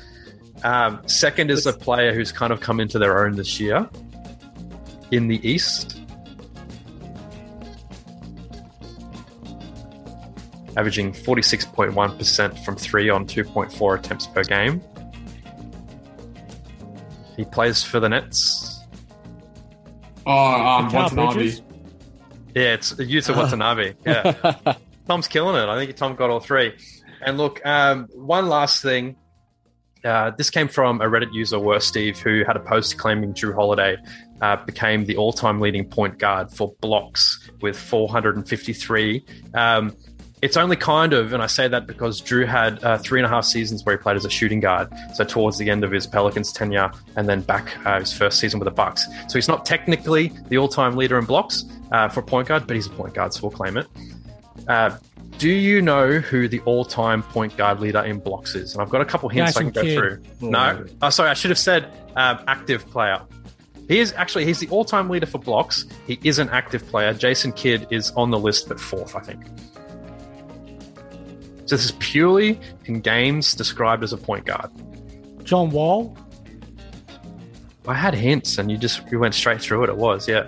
Um, 0.64 1.02
second 1.06 1.52
is 1.52 1.66
a 1.66 1.74
player 1.74 2.14
who's 2.14 2.32
kind 2.32 2.54
of 2.54 2.62
come 2.62 2.80
into 2.80 2.98
their 3.00 3.26
own 3.26 3.36
this 3.36 3.60
year 3.60 3.90
in 5.14 5.28
the 5.28 5.47
East. 5.47 6.01
Averaging 10.76 11.14
46.1% 11.14 12.66
from 12.66 12.76
three 12.76 13.09
on 13.09 13.28
2.4 13.28 13.99
attempts 13.99 14.26
per 14.26 14.43
game. 14.43 14.82
He 17.38 17.45
plays 17.45 17.84
for 17.84 17.99
the 17.99 18.09
Nets. 18.09 18.80
Oh, 20.26 20.32
um, 20.36 20.89
Mikal 20.89 20.93
Watanabe. 20.93 21.34
Bridges? 21.34 21.61
Yeah, 22.55 22.74
it's 22.74 22.93
Yuta 22.93 23.36
Watanabe. 23.36 23.93
Yeah. 24.05 24.76
Tom's 25.07 25.28
killing 25.28 25.61
it. 25.61 25.68
I 25.68 25.78
think 25.78 25.95
Tom 25.97 26.16
got 26.16 26.30
all 26.30 26.39
three. 26.39 26.74
And 27.26 27.38
look, 27.38 27.64
um, 27.66 28.07
one 28.14 28.47
last 28.47 28.82
thing. 28.82 29.18
Uh, 30.04 30.32
this 30.32 30.49
came 30.49 30.68
from 30.68 31.01
a 31.01 31.06
Reddit 31.06 31.34
user, 31.34 31.60
Worst 31.60 31.88
Steve, 31.88 32.20
who 32.20 32.43
had 32.45 32.56
a 32.56 32.60
post 32.60 32.97
claiming 32.97 33.34
Jrue 33.34 33.54
Holiday 33.54 33.97
uh, 34.41 34.58
became 34.66 35.06
the 35.06 35.16
all-time 35.16 35.62
leading 35.62 35.86
point 35.86 36.20
guard 36.20 36.51
for 36.51 36.74
blocks 36.82 37.49
with 37.62 37.78
453. 37.78 39.26
Um, 39.54 39.95
it's 40.41 40.58
only 40.58 40.76
kind 40.76 41.14
of, 41.14 41.32
and 41.32 41.41
I 41.41 41.47
say 41.47 41.70
that 41.70 41.88
because 41.88 42.22
Jrue 42.22 42.45
had 42.45 42.84
uh, 42.84 42.97
three 42.97 43.20
and 43.20 43.26
a 43.26 43.30
half 43.30 43.45
seasons 43.45 43.86
where 43.86 43.95
he 43.95 44.01
played 44.01 44.18
as 44.18 44.26
a 44.26 44.30
shooting 44.30 44.60
guard. 44.60 44.89
So 45.14 45.24
towards 45.24 45.58
the 45.58 45.70
end 45.70 45.86
of 45.86 45.91
his 45.91 46.06
Pelicans 46.06 46.51
tenure, 46.51 46.91
and 47.16 47.30
then 47.30 47.39
back 47.41 47.78
uh, 47.86 48.01
his 48.01 48.12
first 48.12 48.41
season 48.41 48.60
with 48.60 48.66
the 48.66 48.76
Bucks. 48.76 49.08
So 49.30 49.36
he's 49.36 49.47
not 49.47 49.66
technically 49.66 50.34
the 50.49 50.58
all-time 50.58 50.97
leader 50.97 51.18
in 51.18 51.24
blocks 51.24 51.64
uh, 51.93 52.10
for 52.10 52.22
point 52.22 52.49
guard, 52.49 52.68
but 52.68 52.76
he's 52.76 52.88
a 52.88 52.89
point 52.89 53.14
guard, 53.14 53.34
so 53.34 53.43
we'll 53.43 53.51
claim 53.51 53.78
it. 53.78 53.88
Do 55.44 55.50
you 55.50 55.82
know 55.82 56.20
who 56.20 56.48
the 56.48 56.62
all-time 56.62 57.22
point 57.22 57.58
guard 57.58 57.82
leader 57.82 58.00
in 58.00 58.20
blocks 58.20 58.56
is? 58.56 58.72
And 58.72 58.82
I've 58.82 58.88
got 58.88 59.02
a 59.02 59.06
couple 59.06 59.28
hints 59.28 59.56
Jason 59.56 59.68
I 59.68 59.72
can 59.72 59.74
go 59.74 59.82
Kidd. 59.82 59.98
through. 59.98 60.50
No, 60.50 60.86
oh, 61.02 61.10
sorry, 61.10 61.32
I 61.32 61.34
should 61.34 61.52
have 61.52 61.60
said 61.60 61.84
um, 62.16 62.39
active 62.48 62.88
player. 62.89 63.22
He 63.89 64.00
is 64.00 64.14
actually 64.14 64.46
he's 64.46 64.60
the 64.60 64.70
all-time 64.70 65.10
leader 65.10 65.26
for 65.26 65.39
blocks. 65.39 65.86
He 66.08 66.18
is 66.24 66.39
an 66.39 66.48
active 66.48 66.88
player. 66.88 67.14
Jason 67.14 67.52
Kidd 67.52 67.88
is 67.91 68.12
on 68.12 68.32
the 68.32 68.39
list, 68.39 68.70
but 68.70 68.80
fourth, 68.80 69.18
I 69.18 69.20
think. 69.20 69.44
So 71.66 71.76
this 71.76 71.84
is 71.84 71.91
purely 72.00 72.58
in 72.86 73.02
games 73.02 73.54
described 73.54 74.02
as 74.02 74.14
a 74.14 74.18
point 74.18 74.46
guard. 74.46 74.72
John 75.44 75.72
Wall. 75.72 76.18
I 77.86 77.96
had 77.96 78.14
hints, 78.14 78.60
and 78.60 78.72
you 78.72 78.78
just 78.78 79.02
you 79.12 79.20
went 79.20 79.36
straight 79.36 79.60
through 79.60 79.84
it. 79.84 79.89
It 79.89 79.98
was 79.98 80.26
yeah. 80.26 80.48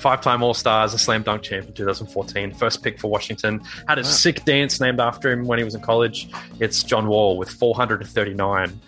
Five-time 0.00 0.42
All-Stars, 0.42 0.94
a 0.94 0.98
slam 0.98 1.22
dunk 1.22 1.42
champ 1.42 1.66
in 1.68 1.74
2014, 1.74 2.54
first 2.54 2.82
pick 2.82 2.98
for 2.98 3.10
Washington. 3.10 3.60
Had 3.86 3.98
a 3.98 4.04
sick 4.04 4.44
dance 4.46 4.80
named 4.80 4.98
after 4.98 5.30
him 5.30 5.44
when 5.44 5.58
he 5.58 5.64
was 5.64 5.74
in 5.74 5.82
college. 5.82 6.30
It's 6.58 6.82
John 6.82 7.06
Wall 7.06 7.36
with 7.36 7.50
439. 7.50 8.80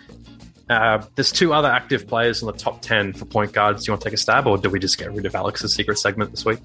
Uh, 0.71 1.05
there's 1.13 1.31
two 1.31 1.53
other 1.53 1.69
active 1.69 2.07
players 2.07 2.41
in 2.41 2.47
the 2.47 2.53
top 2.53 2.81
10 2.81 3.13
for 3.13 3.25
point 3.25 3.51
guards. 3.53 3.83
Do 3.83 3.89
you 3.89 3.93
want 3.93 4.01
to 4.01 4.09
take 4.09 4.15
a 4.15 4.17
stab, 4.17 4.47
or 4.47 4.57
do 4.57 4.71
we 4.71 4.79
just 4.79 4.97
get 4.97 5.13
rid 5.13 5.27
of 5.27 5.35
Alex's 5.35 5.75
secret 5.75 5.99
segment 5.99 6.31
this 6.31 6.45
week? 6.45 6.57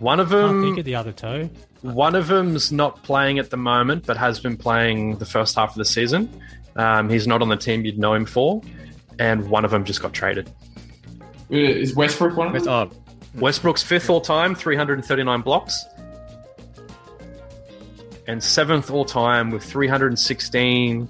One 0.00 0.18
of 0.18 0.30
Can't 0.30 0.60
think 0.62 0.78
of 0.78 0.84
the 0.84 0.94
other 0.96 1.12
two. 1.12 1.48
one 1.82 2.14
of 2.16 2.26
them's 2.26 2.72
not 2.72 3.02
playing 3.04 3.38
at 3.38 3.50
the 3.50 3.56
moment, 3.56 4.06
but 4.06 4.16
has 4.16 4.40
been 4.40 4.56
playing 4.56 5.18
the 5.18 5.24
first 5.24 5.54
half 5.54 5.70
of 5.70 5.76
the 5.76 5.84
season. 5.84 6.28
Um, 6.74 7.08
he's 7.08 7.26
not 7.26 7.40
on 7.42 7.48
the 7.48 7.56
team 7.56 7.84
you'd 7.84 7.98
know 7.98 8.12
him 8.12 8.26
for, 8.26 8.60
and 9.18 9.48
one 9.48 9.64
of 9.64 9.70
them 9.70 9.84
just 9.84 10.02
got 10.02 10.12
traded. 10.12 10.48
Uh, 11.50 11.56
Is 11.56 11.94
Westbrook 11.94 12.36
one 12.36 12.54
of 12.54 12.64
them? 12.64 12.68
oh, 12.68 12.90
Westbrook's 13.40 13.82
fifth 13.82 14.08
all 14.10 14.20
time, 14.20 14.54
339 14.54 15.40
blocks. 15.42 15.84
And 18.28 18.42
seventh 18.42 18.90
all 18.90 19.04
time 19.04 19.50
with 19.50 19.62
316. 19.62 21.08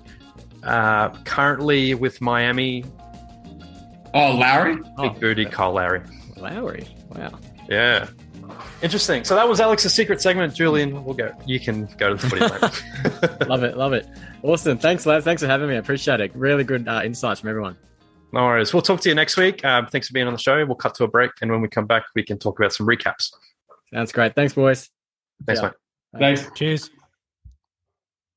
Uh, 0.62 1.08
currently 1.24 1.94
with 1.94 2.20
Miami, 2.20 2.84
Oh, 4.12 4.32
Lowry? 4.34 4.76
oh, 4.98 5.10
big 5.10 5.20
booty 5.20 5.44
Kyle 5.44 5.72
Lowry. 5.72 6.00
Lowry. 6.36 6.86
Wow. 7.14 7.38
Yeah. 7.68 8.08
Interesting. 8.82 9.24
So 9.24 9.34
that 9.36 9.48
was 9.48 9.60
Alex's 9.60 9.92
secret 9.94 10.20
segment. 10.20 10.54
Julian, 10.54 11.04
we'll 11.04 11.14
go. 11.14 11.32
You 11.46 11.60
can 11.60 11.86
go 11.98 12.14
to 12.14 12.16
the 12.16 12.28
footy, 12.28 13.44
love 13.48 13.62
it. 13.62 13.76
Love 13.76 13.92
it. 13.92 14.06
Awesome. 14.42 14.76
Thanks, 14.78 15.06
lads. 15.06 15.24
Thanks 15.24 15.42
for 15.42 15.48
having 15.48 15.68
me. 15.68 15.74
I 15.74 15.78
appreciate 15.78 16.20
it. 16.20 16.34
Really 16.34 16.64
good 16.64 16.86
uh, 16.88 17.02
insights 17.04 17.40
from 17.40 17.48
everyone. 17.50 17.76
No 18.32 18.44
worries. 18.44 18.72
We'll 18.72 18.82
talk 18.82 19.00
to 19.02 19.08
you 19.08 19.14
next 19.14 19.36
week. 19.36 19.64
Um, 19.64 19.86
thanks 19.86 20.08
for 20.08 20.12
being 20.12 20.26
on 20.26 20.32
the 20.32 20.38
show. 20.38 20.64
We'll 20.66 20.74
cut 20.76 20.94
to 20.96 21.04
a 21.04 21.08
break. 21.08 21.30
And 21.40 21.50
when 21.50 21.60
we 21.60 21.68
come 21.68 21.86
back, 21.86 22.04
we 22.14 22.22
can 22.22 22.38
talk 22.38 22.58
about 22.58 22.72
some 22.72 22.86
recaps. 22.86 23.32
Sounds 23.92 24.12
great. 24.12 24.34
Thanks, 24.34 24.52
boys. 24.54 24.90
Thanks, 25.46 25.62
Yeah. 25.62 25.70
mate. 26.12 26.36
Thanks. 26.36 26.50
Cheers. 26.56 26.90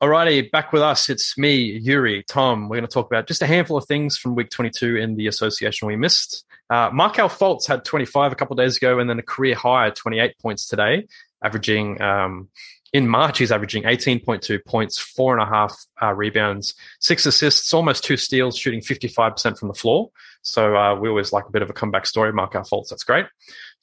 Alrighty, 0.01 0.49
back 0.49 0.71
with 0.71 0.81
us. 0.81 1.09
It's 1.09 1.37
me, 1.37 1.55
Yuri, 1.55 2.23
Tom. 2.23 2.69
We're 2.69 2.77
going 2.77 2.87
to 2.87 2.93
talk 2.93 3.07
about 3.07 3.27
just 3.27 3.41
a 3.41 3.45
handful 3.47 3.75
of 3.75 3.85
things 3.85 4.17
from 4.17 4.33
week 4.33 4.49
22 4.49 4.95
in 4.95 5.15
the 5.17 5.27
association 5.27 5.89
we 5.89 5.97
missed. 5.97 6.45
Uh, 6.69 6.89
Markelle 6.93 7.27
Fultz 7.27 7.67
had 7.67 7.83
25 7.83 8.31
a 8.31 8.35
couple 8.35 8.53
of 8.57 8.63
days 8.65 8.77
ago 8.77 8.99
and 8.99 9.09
then 9.09 9.19
a 9.19 9.23
career 9.23 9.55
high 9.55 9.89
28 9.89 10.37
points 10.39 10.67
today, 10.67 11.05
averaging 11.43 12.01
um, 12.01 12.47
in 12.93 13.07
March, 13.07 13.37
he's 13.37 13.51
averaging 13.51 13.83
18.2 13.83 14.65
points, 14.65 14.97
four 14.97 15.37
and 15.37 15.41
a 15.41 15.45
half 15.45 15.75
uh, 16.01 16.13
rebounds, 16.13 16.73
six 16.99 17.25
assists, 17.25 17.73
almost 17.73 18.03
two 18.03 18.17
steals, 18.17 18.57
shooting 18.57 18.81
55% 18.81 19.57
from 19.57 19.67
the 19.67 19.73
floor. 19.73 20.09
So 20.41 20.75
uh, 20.75 20.95
we 20.95 21.09
always 21.09 21.31
like 21.31 21.45
a 21.47 21.51
bit 21.51 21.61
of 21.61 21.69
a 21.69 21.73
comeback 21.73 22.05
story. 22.05 22.33
Markelle 22.33 22.63
Fultz. 22.63 22.89
that's 22.89 23.03
great. 23.03 23.27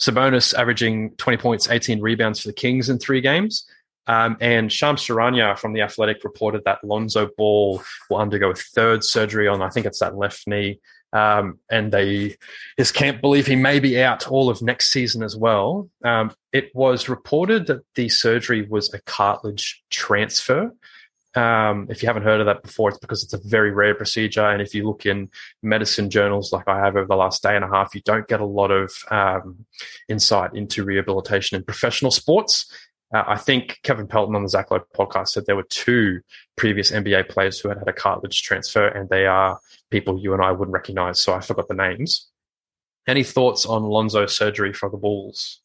Sabonis 0.00 0.54
averaging 0.54 1.14
20 1.16 1.36
points, 1.38 1.70
18 1.70 2.00
rebounds 2.00 2.40
for 2.40 2.48
the 2.48 2.54
Kings 2.54 2.88
in 2.88 2.98
three 2.98 3.20
games. 3.20 3.66
Um, 4.08 4.36
and 4.40 4.72
Shams 4.72 5.02
Charania 5.02 5.58
from 5.58 5.72
The 5.72 5.82
Athletic 5.82 6.22
reported 6.22 6.62
that 6.64 6.84
Lonzo 6.84 7.28
Ball 7.36 7.82
will 8.08 8.18
undergo 8.18 8.50
a 8.50 8.54
third 8.54 9.02
surgery 9.02 9.48
on, 9.48 9.62
I 9.62 9.68
think 9.68 9.86
it's 9.86 9.98
that 9.98 10.16
left 10.16 10.46
knee. 10.46 10.80
Um, 11.16 11.60
and 11.70 11.90
they 11.92 12.36
just 12.78 12.92
can't 12.92 13.22
believe 13.22 13.46
he 13.46 13.56
may 13.56 13.78
be 13.80 14.02
out 14.02 14.28
all 14.28 14.50
of 14.50 14.60
next 14.60 14.92
season 14.92 15.22
as 15.22 15.34
well. 15.34 15.88
Um, 16.04 16.34
it 16.52 16.74
was 16.74 17.08
reported 17.08 17.66
that 17.68 17.82
the 17.94 18.10
surgery 18.10 18.66
was 18.68 18.92
a 18.92 19.00
cartilage 19.00 19.82
transfer. 19.88 20.74
Um, 21.34 21.86
if 21.90 22.02
you 22.02 22.06
haven't 22.06 22.24
heard 22.24 22.40
of 22.40 22.46
that 22.46 22.62
before, 22.62 22.90
it's 22.90 22.98
because 22.98 23.22
it's 23.22 23.32
a 23.32 23.48
very 23.48 23.70
rare 23.70 23.94
procedure. 23.94 24.46
And 24.46 24.60
if 24.60 24.74
you 24.74 24.86
look 24.86 25.06
in 25.06 25.30
medicine 25.62 26.10
journals 26.10 26.52
like 26.52 26.68
I 26.68 26.78
have 26.78 26.96
over 26.96 27.06
the 27.06 27.16
last 27.16 27.42
day 27.42 27.56
and 27.56 27.64
a 27.64 27.68
half, 27.68 27.94
you 27.94 28.02
don't 28.02 28.28
get 28.28 28.40
a 28.40 28.46
lot 28.46 28.70
of 28.70 28.92
um, 29.10 29.64
insight 30.08 30.54
into 30.54 30.84
rehabilitation 30.84 31.56
in 31.56 31.64
professional 31.64 32.10
sports. 32.10 32.70
Uh, 33.14 33.22
I 33.26 33.36
think 33.36 33.78
Kevin 33.82 34.06
Pelton 34.06 34.34
on 34.34 34.42
the 34.42 34.48
Zach 34.48 34.70
Lowe 34.70 34.80
podcast 34.96 35.28
said 35.28 35.46
there 35.46 35.56
were 35.56 35.66
two 35.68 36.20
previous 36.56 36.90
NBA 36.90 37.28
players 37.28 37.60
who 37.60 37.68
had 37.68 37.78
had 37.78 37.88
a 37.88 37.92
cartilage 37.92 38.42
transfer, 38.42 38.88
and 38.88 39.08
they 39.08 39.26
are 39.26 39.60
people 39.90 40.18
you 40.18 40.34
and 40.34 40.42
I 40.42 40.52
wouldn't 40.52 40.74
recognize. 40.74 41.20
So 41.20 41.32
I 41.32 41.40
forgot 41.40 41.68
the 41.68 41.74
names. 41.74 42.28
Any 43.06 43.22
thoughts 43.22 43.64
on 43.64 43.84
Lonzo's 43.84 44.36
surgery 44.36 44.72
for 44.72 44.90
the 44.90 44.96
Bulls? 44.96 45.60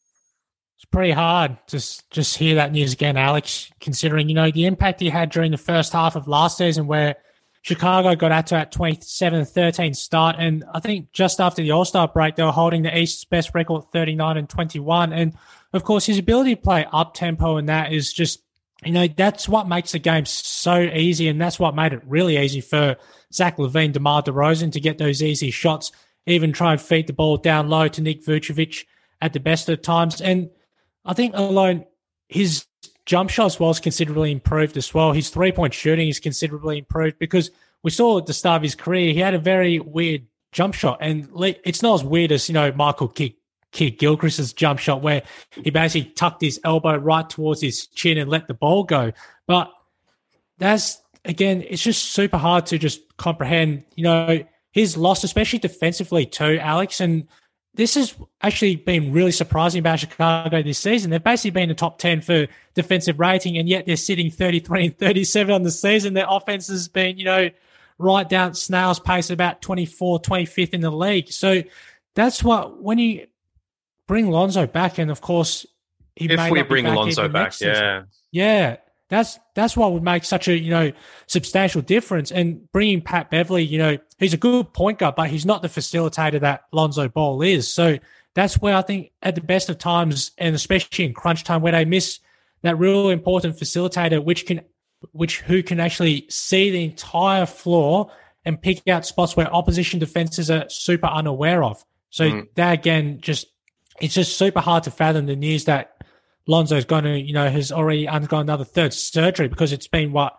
It's 0.76 0.84
pretty 0.84 1.10
hard 1.10 1.56
to 1.68 1.76
just 2.10 2.36
hear 2.36 2.56
that 2.56 2.72
news 2.72 2.92
again, 2.92 3.16
Alex, 3.16 3.70
considering, 3.80 4.28
you 4.28 4.34
know, 4.34 4.50
the 4.50 4.66
impact 4.66 5.00
he 5.00 5.08
had 5.08 5.30
during 5.30 5.50
the 5.50 5.58
first 5.58 5.92
half 5.92 6.16
of 6.16 6.28
last 6.28 6.58
season 6.58 6.86
where 6.86 7.16
Chicago 7.62 8.16
got 8.16 8.32
out 8.32 8.48
to 8.48 8.54
that 8.56 8.72
27-13 8.72 9.94
start. 9.94 10.36
And 10.38 10.64
I 10.74 10.80
think 10.80 11.12
just 11.12 11.40
after 11.40 11.62
the 11.62 11.70
All-Star 11.70 12.08
break, 12.08 12.34
they 12.34 12.42
were 12.42 12.50
holding 12.50 12.82
the 12.82 12.96
East's 12.96 13.24
best 13.24 13.54
record, 13.54 13.84
39 13.92 14.36
and 14.36 14.48
21. 14.48 15.12
And 15.12 15.34
of 15.72 15.84
course, 15.84 16.06
his 16.06 16.18
ability 16.18 16.54
to 16.56 16.60
play 16.60 16.86
up 16.92 17.14
tempo 17.14 17.56
and 17.56 17.68
that 17.68 17.92
is 17.92 18.12
just, 18.12 18.42
you 18.84 18.92
know, 18.92 19.08
that's 19.08 19.48
what 19.48 19.68
makes 19.68 19.92
the 19.92 19.98
game 19.98 20.26
so 20.26 20.80
easy. 20.80 21.28
And 21.28 21.40
that's 21.40 21.58
what 21.58 21.74
made 21.74 21.92
it 21.92 22.02
really 22.06 22.36
easy 22.36 22.60
for 22.60 22.96
Zach 23.32 23.56
LaVine, 23.56 23.92
DeMar 23.92 24.22
DeRozan 24.22 24.72
to 24.72 24.80
get 24.80 24.98
those 24.98 25.22
easy 25.22 25.50
shots, 25.50 25.92
even 26.26 26.52
try 26.52 26.72
and 26.72 26.80
feed 26.80 27.06
the 27.06 27.12
ball 27.12 27.36
down 27.36 27.68
low 27.68 27.88
to 27.88 28.02
Nick 28.02 28.24
Vucevic 28.24 28.84
at 29.20 29.32
the 29.32 29.40
best 29.40 29.68
of 29.68 29.82
times. 29.82 30.20
And 30.20 30.50
I 31.04 31.14
think 31.14 31.34
alone 31.34 31.86
his 32.28 32.66
jump 33.06 33.30
shots 33.30 33.58
was 33.58 33.80
considerably 33.80 34.32
improved 34.32 34.76
as 34.76 34.92
well. 34.92 35.12
His 35.12 35.30
three 35.30 35.52
point 35.52 35.74
shooting 35.74 36.08
is 36.08 36.20
considerably 36.20 36.78
improved 36.78 37.18
because 37.18 37.50
we 37.82 37.90
saw 37.90 38.18
at 38.18 38.26
the 38.26 38.34
start 38.34 38.58
of 38.58 38.62
his 38.62 38.74
career 38.74 39.12
he 39.12 39.20
had 39.20 39.34
a 39.34 39.38
very 39.38 39.78
weird 39.78 40.26
jump 40.52 40.74
shot, 40.74 40.98
and 41.00 41.28
it's 41.64 41.82
not 41.82 41.94
as 41.94 42.04
weird 42.04 42.30
as 42.30 42.48
you 42.48 42.52
know 42.52 42.72
Michael 42.72 43.08
Kidd, 43.08 43.34
Kidd 43.72 43.98
Gilchrist's 43.98 44.52
jump 44.52 44.78
shot 44.78 45.02
where 45.02 45.22
he 45.50 45.70
basically 45.70 46.10
tucked 46.12 46.42
his 46.42 46.60
elbow 46.64 46.96
right 46.96 47.28
towards 47.28 47.60
his 47.60 47.86
chin 47.88 48.18
and 48.18 48.30
let 48.30 48.46
the 48.46 48.54
ball 48.54 48.84
go. 48.84 49.12
But 49.46 49.72
that's 50.58 51.00
again, 51.24 51.64
it's 51.68 51.82
just 51.82 52.12
super 52.12 52.38
hard 52.38 52.66
to 52.66 52.78
just 52.78 53.00
comprehend. 53.16 53.84
You 53.96 54.04
know 54.04 54.44
his 54.72 54.96
loss, 54.96 55.22
especially 55.24 55.58
defensively 55.58 56.24
too, 56.26 56.58
Alex, 56.60 57.00
and 57.00 57.28
this 57.74 57.94
has 57.94 58.14
actually 58.42 58.76
been 58.76 59.12
really 59.12 59.32
surprising 59.32 59.78
about 59.78 60.00
Chicago 60.00 60.62
this 60.62 60.78
season. 60.78 61.10
They've 61.10 61.22
basically 61.22 61.52
been 61.52 61.68
the 61.68 61.74
top 61.74 61.98
10 61.98 62.20
for 62.20 62.46
defensive 62.74 63.18
rating, 63.18 63.56
and 63.56 63.68
yet 63.68 63.86
they're 63.86 63.96
sitting 63.96 64.30
33 64.30 64.86
and 64.86 64.98
37 64.98 65.54
on 65.54 65.62
the 65.62 65.70
season. 65.70 66.14
Their 66.14 66.26
offense 66.28 66.68
has 66.68 66.88
been, 66.88 67.16
you 67.16 67.24
know, 67.24 67.50
right 67.98 68.28
down 68.28 68.54
snail's 68.54 69.00
pace, 69.00 69.30
about 69.30 69.62
24, 69.62 70.20
25th 70.20 70.74
in 70.74 70.80
the 70.82 70.90
league. 70.90 71.30
So 71.32 71.62
that's 72.14 72.44
what, 72.44 72.82
when 72.82 72.98
you 72.98 73.26
bring 74.06 74.30
Lonzo 74.30 74.66
back, 74.66 74.98
and 74.98 75.10
of 75.10 75.20
course, 75.20 75.66
he 76.16 76.28
may 76.28 76.46
If 76.46 76.50
we 76.50 76.62
bring 76.62 76.84
back 76.84 76.96
Lonzo 76.96 77.28
back, 77.28 77.52
season. 77.52 77.74
yeah. 77.74 78.02
Yeah, 78.30 78.76
that's 79.08 79.38
that's 79.54 79.76
what 79.76 79.92
would 79.92 80.02
make 80.02 80.24
such 80.24 80.48
a 80.48 80.56
you 80.56 80.70
know 80.70 80.92
substantial 81.26 81.82
difference. 81.82 82.32
And 82.32 82.70
bringing 82.72 83.02
Pat 83.02 83.30
Beverley, 83.30 83.62
you 83.62 83.78
know, 83.78 83.98
he's 84.18 84.32
a 84.32 84.38
good 84.38 84.72
point 84.72 84.98
guard, 84.98 85.16
but 85.16 85.28
he's 85.28 85.44
not 85.44 85.60
the 85.62 85.68
facilitator 85.68 86.40
that 86.40 86.64
Lonzo 86.72 87.08
Ball 87.08 87.42
is. 87.42 87.72
So 87.72 87.98
that's 88.34 88.54
where 88.58 88.74
I 88.74 88.82
think 88.82 89.12
at 89.22 89.34
the 89.34 89.42
best 89.42 89.68
of 89.68 89.78
times, 89.78 90.30
and 90.38 90.54
especially 90.54 91.04
in 91.04 91.12
crunch 91.12 91.44
time, 91.44 91.60
where 91.60 91.72
they 91.72 91.84
miss 91.84 92.20
that 92.62 92.78
real 92.78 93.10
important 93.10 93.56
facilitator, 93.58 94.24
which 94.24 94.46
can 94.46 94.62
which 95.12 95.40
who 95.40 95.62
can 95.62 95.78
actually 95.78 96.26
see 96.30 96.70
the 96.70 96.84
entire 96.84 97.44
floor 97.44 98.10
and 98.44 98.60
pick 98.60 98.86
out 98.88 99.04
spots 99.04 99.36
where 99.36 99.52
opposition 99.52 99.98
defenses 99.98 100.50
are 100.50 100.68
super 100.68 101.06
unaware 101.06 101.62
of. 101.62 101.84
So 102.10 102.30
mm. 102.30 102.48
that 102.54 102.72
again, 102.72 103.20
just 103.20 103.46
it's 104.02 104.14
just 104.14 104.36
super 104.36 104.60
hard 104.60 104.82
to 104.82 104.90
fathom 104.90 105.26
the 105.26 105.36
news 105.36 105.64
that 105.66 106.02
Lonzo's 106.48 106.84
going 106.84 107.04
to, 107.04 107.18
you 107.18 107.32
know, 107.32 107.48
has 107.48 107.70
already 107.70 108.08
undergone 108.08 108.42
another 108.42 108.64
third 108.64 108.92
surgery 108.92 109.46
because 109.46 109.72
it's 109.72 109.86
been 109.86 110.10
what 110.10 110.36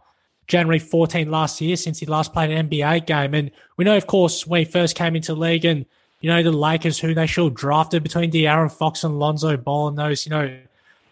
January 0.47 0.79
14 0.79 1.31
last 1.31 1.61
year 1.61 1.77
since 1.77 1.97
he 1.97 2.05
last 2.05 2.33
played 2.33 2.51
an 2.51 2.69
NBA 2.69 3.05
game. 3.05 3.33
And 3.33 3.51
we 3.77 3.85
know, 3.85 3.95
of 3.95 4.05
course, 4.05 4.45
when 4.45 4.65
he 4.65 4.65
first 4.65 4.97
came 4.97 5.15
into 5.15 5.33
league 5.33 5.63
and, 5.63 5.85
you 6.19 6.29
know, 6.29 6.43
the 6.43 6.51
Lakers, 6.51 6.99
who 6.99 7.13
they 7.13 7.25
should 7.25 7.53
drafted 7.53 8.03
between 8.03 8.31
De'Aaron 8.31 8.69
Fox 8.69 9.05
and 9.05 9.17
Lonzo 9.17 9.55
Ball 9.55 9.87
and 9.87 9.97
those, 9.97 10.25
you 10.25 10.31
know, 10.31 10.59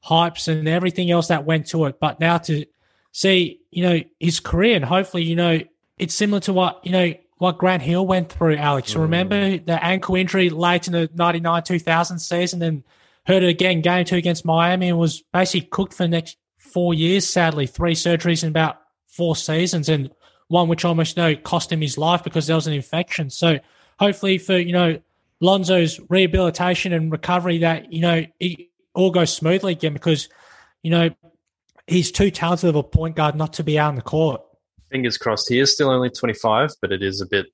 hypes 0.06 0.50
and 0.50 0.68
everything 0.68 1.10
else 1.10 1.30
that 1.30 1.46
went 1.46 1.68
to 1.68 1.86
it. 1.86 2.02
But 2.02 2.20
now 2.20 2.38
to 2.40 2.66
see, 3.14 3.62
you 3.72 3.84
know, 3.84 4.02
his 4.20 4.42
career 4.42 4.76
and 4.76 4.84
hopefully, 4.84 5.24
you 5.24 5.38
know, 5.38 5.62
it's 5.98 6.16
similar 6.16 6.42
to 6.42 6.52
what, 6.52 6.86
you 6.86 6.92
know, 6.92 7.14
what 7.42 7.58
Grant 7.58 7.82
Hill 7.82 8.06
went 8.06 8.32
through, 8.32 8.56
Alex. 8.58 8.94
Mm. 8.94 9.02
Remember 9.02 9.58
the 9.58 9.84
ankle 9.84 10.16
injury 10.16 10.52
late 10.52 10.86
in 10.86 10.94
the 10.94 11.10
99 11.16 11.64
2000 11.64 12.20
season 12.20 12.62
and 12.62 12.84
hurt 13.26 13.42
it 13.42 13.50
again 13.50 13.82
game 13.82 14.06
two 14.06 14.16
against 14.16 14.46
Miami 14.46 14.90
and 14.90 15.00
was 15.00 15.24
basically 15.34 15.68
cooked 15.72 15.96
for 15.96 16.04
the 16.04 16.10
next 16.10 16.38
four 16.60 16.94
years, 16.94 17.28
sadly. 17.28 17.66
Three 17.66 17.96
surgeries 17.96 18.44
in 18.44 18.50
about 18.50 18.80
four 19.08 19.36
seasons 19.36 19.90
and 19.90 20.12
one 20.50 20.68
which 20.68 20.86
almost 20.86 21.18
know 21.18 21.36
cost 21.36 21.72
him 21.72 21.82
his 21.82 21.98
life 21.98 22.24
because 22.24 22.46
there 22.46 22.56
was 22.56 22.68
an 22.68 22.74
infection. 22.74 23.32
So 23.32 23.58
hopefully 23.98 24.38
for, 24.38 24.56
you 24.60 24.74
know, 24.74 25.02
Lonzo's 25.40 26.00
rehabilitation 26.10 26.94
and 26.94 27.12
recovery 27.12 27.58
that, 27.58 27.92
you 27.92 28.02
know, 28.02 28.24
it 28.40 28.68
all 28.94 29.10
goes 29.10 29.34
smoothly 29.34 29.72
again 29.72 29.94
because, 29.94 30.30
you 30.84 30.92
know, 30.92 31.10
he's 31.88 32.12
too 32.12 32.30
talented 32.30 32.70
of 32.70 32.76
a 32.76 32.84
point 32.84 33.16
guard 33.16 33.34
not 33.34 33.54
to 33.54 33.64
be 33.64 33.80
out 33.80 33.90
on 33.90 33.96
the 33.96 34.04
court. 34.04 34.44
Fingers 34.92 35.18
crossed. 35.18 35.50
He 35.50 35.60
is 35.60 35.74
still 35.74 35.90
only 35.90 36.10
25, 36.10 36.72
but 36.82 36.92
it 36.92 37.02
is 37.02 37.22
a 37.22 37.26
bit 37.26 37.48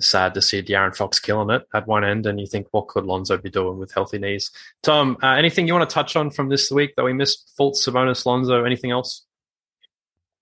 sad 0.00 0.34
to 0.34 0.42
see 0.42 0.62
De'Aaron 0.62 0.96
Fox 0.96 1.18
killing 1.18 1.50
it 1.50 1.66
at 1.74 1.86
one 1.86 2.04
end, 2.04 2.26
and 2.26 2.40
you 2.40 2.46
think, 2.46 2.66
what 2.70 2.88
could 2.88 3.04
Lonzo 3.04 3.36
be 3.36 3.50
doing 3.50 3.78
with 3.78 3.92
healthy 3.92 4.18
knees? 4.18 4.50
Tom, 4.82 5.16
uh, 5.22 5.28
anything 5.28 5.66
you 5.66 5.74
want 5.74 5.88
to 5.88 5.94
touch 5.94 6.16
on 6.16 6.30
from 6.30 6.48
this 6.48 6.70
week 6.70 6.94
that 6.96 7.04
we 7.04 7.12
missed? 7.12 7.52
Fultz, 7.58 7.86
Sabonis, 7.86 8.26
Lonzo, 8.26 8.64
anything 8.64 8.90
else? 8.90 9.24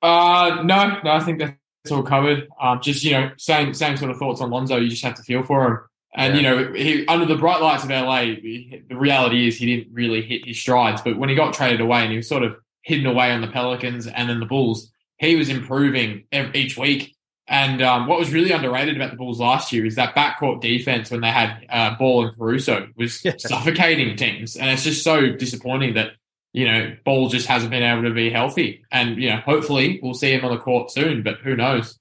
Uh, 0.02 0.62
no, 0.64 1.00
no, 1.04 1.10
I 1.10 1.20
think 1.20 1.38
that's 1.38 1.56
all 1.90 2.02
covered. 2.02 2.48
Um, 2.60 2.80
just 2.80 3.04
you 3.04 3.12
know, 3.12 3.30
same 3.36 3.74
same 3.74 3.96
sort 3.96 4.10
of 4.10 4.16
thoughts 4.16 4.40
on 4.40 4.50
Lonzo. 4.50 4.76
You 4.76 4.88
just 4.88 5.04
have 5.04 5.16
to 5.16 5.22
feel 5.22 5.42
for 5.42 5.66
him. 5.66 5.78
And 6.14 6.34
yeah. 6.34 6.40
you 6.40 6.42
know, 6.42 6.72
he, 6.72 7.06
under 7.06 7.26
the 7.26 7.36
bright 7.36 7.60
lights 7.60 7.84
of 7.84 7.90
LA, 7.90 8.22
the 8.22 8.82
reality 8.90 9.46
is 9.46 9.56
he 9.56 9.76
didn't 9.76 9.94
really 9.94 10.22
hit 10.22 10.44
his 10.44 10.58
strides. 10.58 11.02
But 11.02 11.18
when 11.18 11.28
he 11.28 11.34
got 11.34 11.54
traded 11.54 11.80
away 11.80 12.00
and 12.02 12.10
he 12.10 12.16
was 12.16 12.28
sort 12.28 12.42
of 12.42 12.56
hidden 12.82 13.06
away 13.06 13.30
on 13.30 13.42
the 13.42 13.46
Pelicans 13.46 14.06
and 14.06 14.28
then 14.28 14.40
the 14.40 14.46
Bulls, 14.46 14.89
he 15.20 15.36
was 15.36 15.50
improving 15.50 16.24
each 16.54 16.76
week. 16.76 17.14
And 17.46 17.82
um, 17.82 18.06
what 18.06 18.18
was 18.18 18.32
really 18.32 18.52
underrated 18.52 18.96
about 18.96 19.10
the 19.10 19.16
Bulls 19.16 19.38
last 19.38 19.72
year 19.72 19.84
is 19.84 19.96
that 19.96 20.14
backcourt 20.14 20.60
defense 20.60 21.10
when 21.10 21.20
they 21.20 21.30
had 21.30 21.66
uh, 21.68 21.94
Ball 21.96 22.26
and 22.26 22.36
Caruso 22.36 22.88
was 22.96 23.24
yeah. 23.24 23.34
suffocating 23.38 24.16
teams, 24.16 24.56
and 24.56 24.70
it's 24.70 24.84
just 24.84 25.02
so 25.02 25.32
disappointing 25.32 25.94
that 25.94 26.12
you 26.52 26.64
know 26.64 26.96
Ball 27.04 27.28
just 27.28 27.48
hasn't 27.48 27.72
been 27.72 27.82
able 27.82 28.04
to 28.04 28.14
be 28.14 28.30
healthy. 28.30 28.84
And 28.92 29.20
you 29.20 29.30
know, 29.30 29.38
hopefully 29.38 29.98
we'll 30.00 30.14
see 30.14 30.32
him 30.32 30.44
on 30.44 30.52
the 30.52 30.60
court 30.60 30.92
soon, 30.92 31.22
but 31.22 31.38
who 31.38 31.56
knows? 31.56 31.98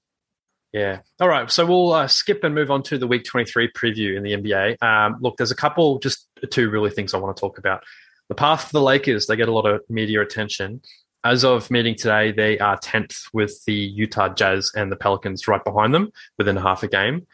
Yeah. 0.72 1.00
All 1.20 1.28
right. 1.28 1.50
So 1.50 1.66
we'll 1.66 1.92
uh, 1.92 2.06
skip 2.06 2.44
and 2.44 2.54
move 2.54 2.70
on 2.70 2.84
to 2.84 2.96
the 2.96 3.08
Week 3.08 3.24
23 3.24 3.72
preview 3.72 4.16
in 4.16 4.22
the 4.22 4.36
NBA. 4.36 4.80
Um, 4.80 5.16
look, 5.20 5.36
there's 5.36 5.50
a 5.50 5.56
couple, 5.56 5.98
just 5.98 6.28
two 6.50 6.70
really 6.70 6.90
things 6.90 7.12
I 7.12 7.18
want 7.18 7.36
to 7.36 7.40
talk 7.40 7.58
about. 7.58 7.82
The 8.28 8.36
path 8.36 8.66
for 8.66 8.72
the 8.74 8.82
Lakers, 8.82 9.26
they 9.26 9.34
get 9.34 9.48
a 9.48 9.52
lot 9.52 9.66
of 9.66 9.80
media 9.88 10.22
attention. 10.22 10.80
As 11.22 11.44
of 11.44 11.70
meeting 11.70 11.96
today, 11.96 12.32
they 12.32 12.58
are 12.58 12.78
10th 12.78 13.24
with 13.34 13.62
the 13.66 13.74
Utah 13.74 14.30
Jazz 14.30 14.72
and 14.74 14.90
the 14.90 14.96
Pelicans 14.96 15.46
right 15.46 15.62
behind 15.62 15.92
them 15.92 16.12
within 16.38 16.56
half 16.56 16.82
a 16.82 16.88
game. 16.88 17.26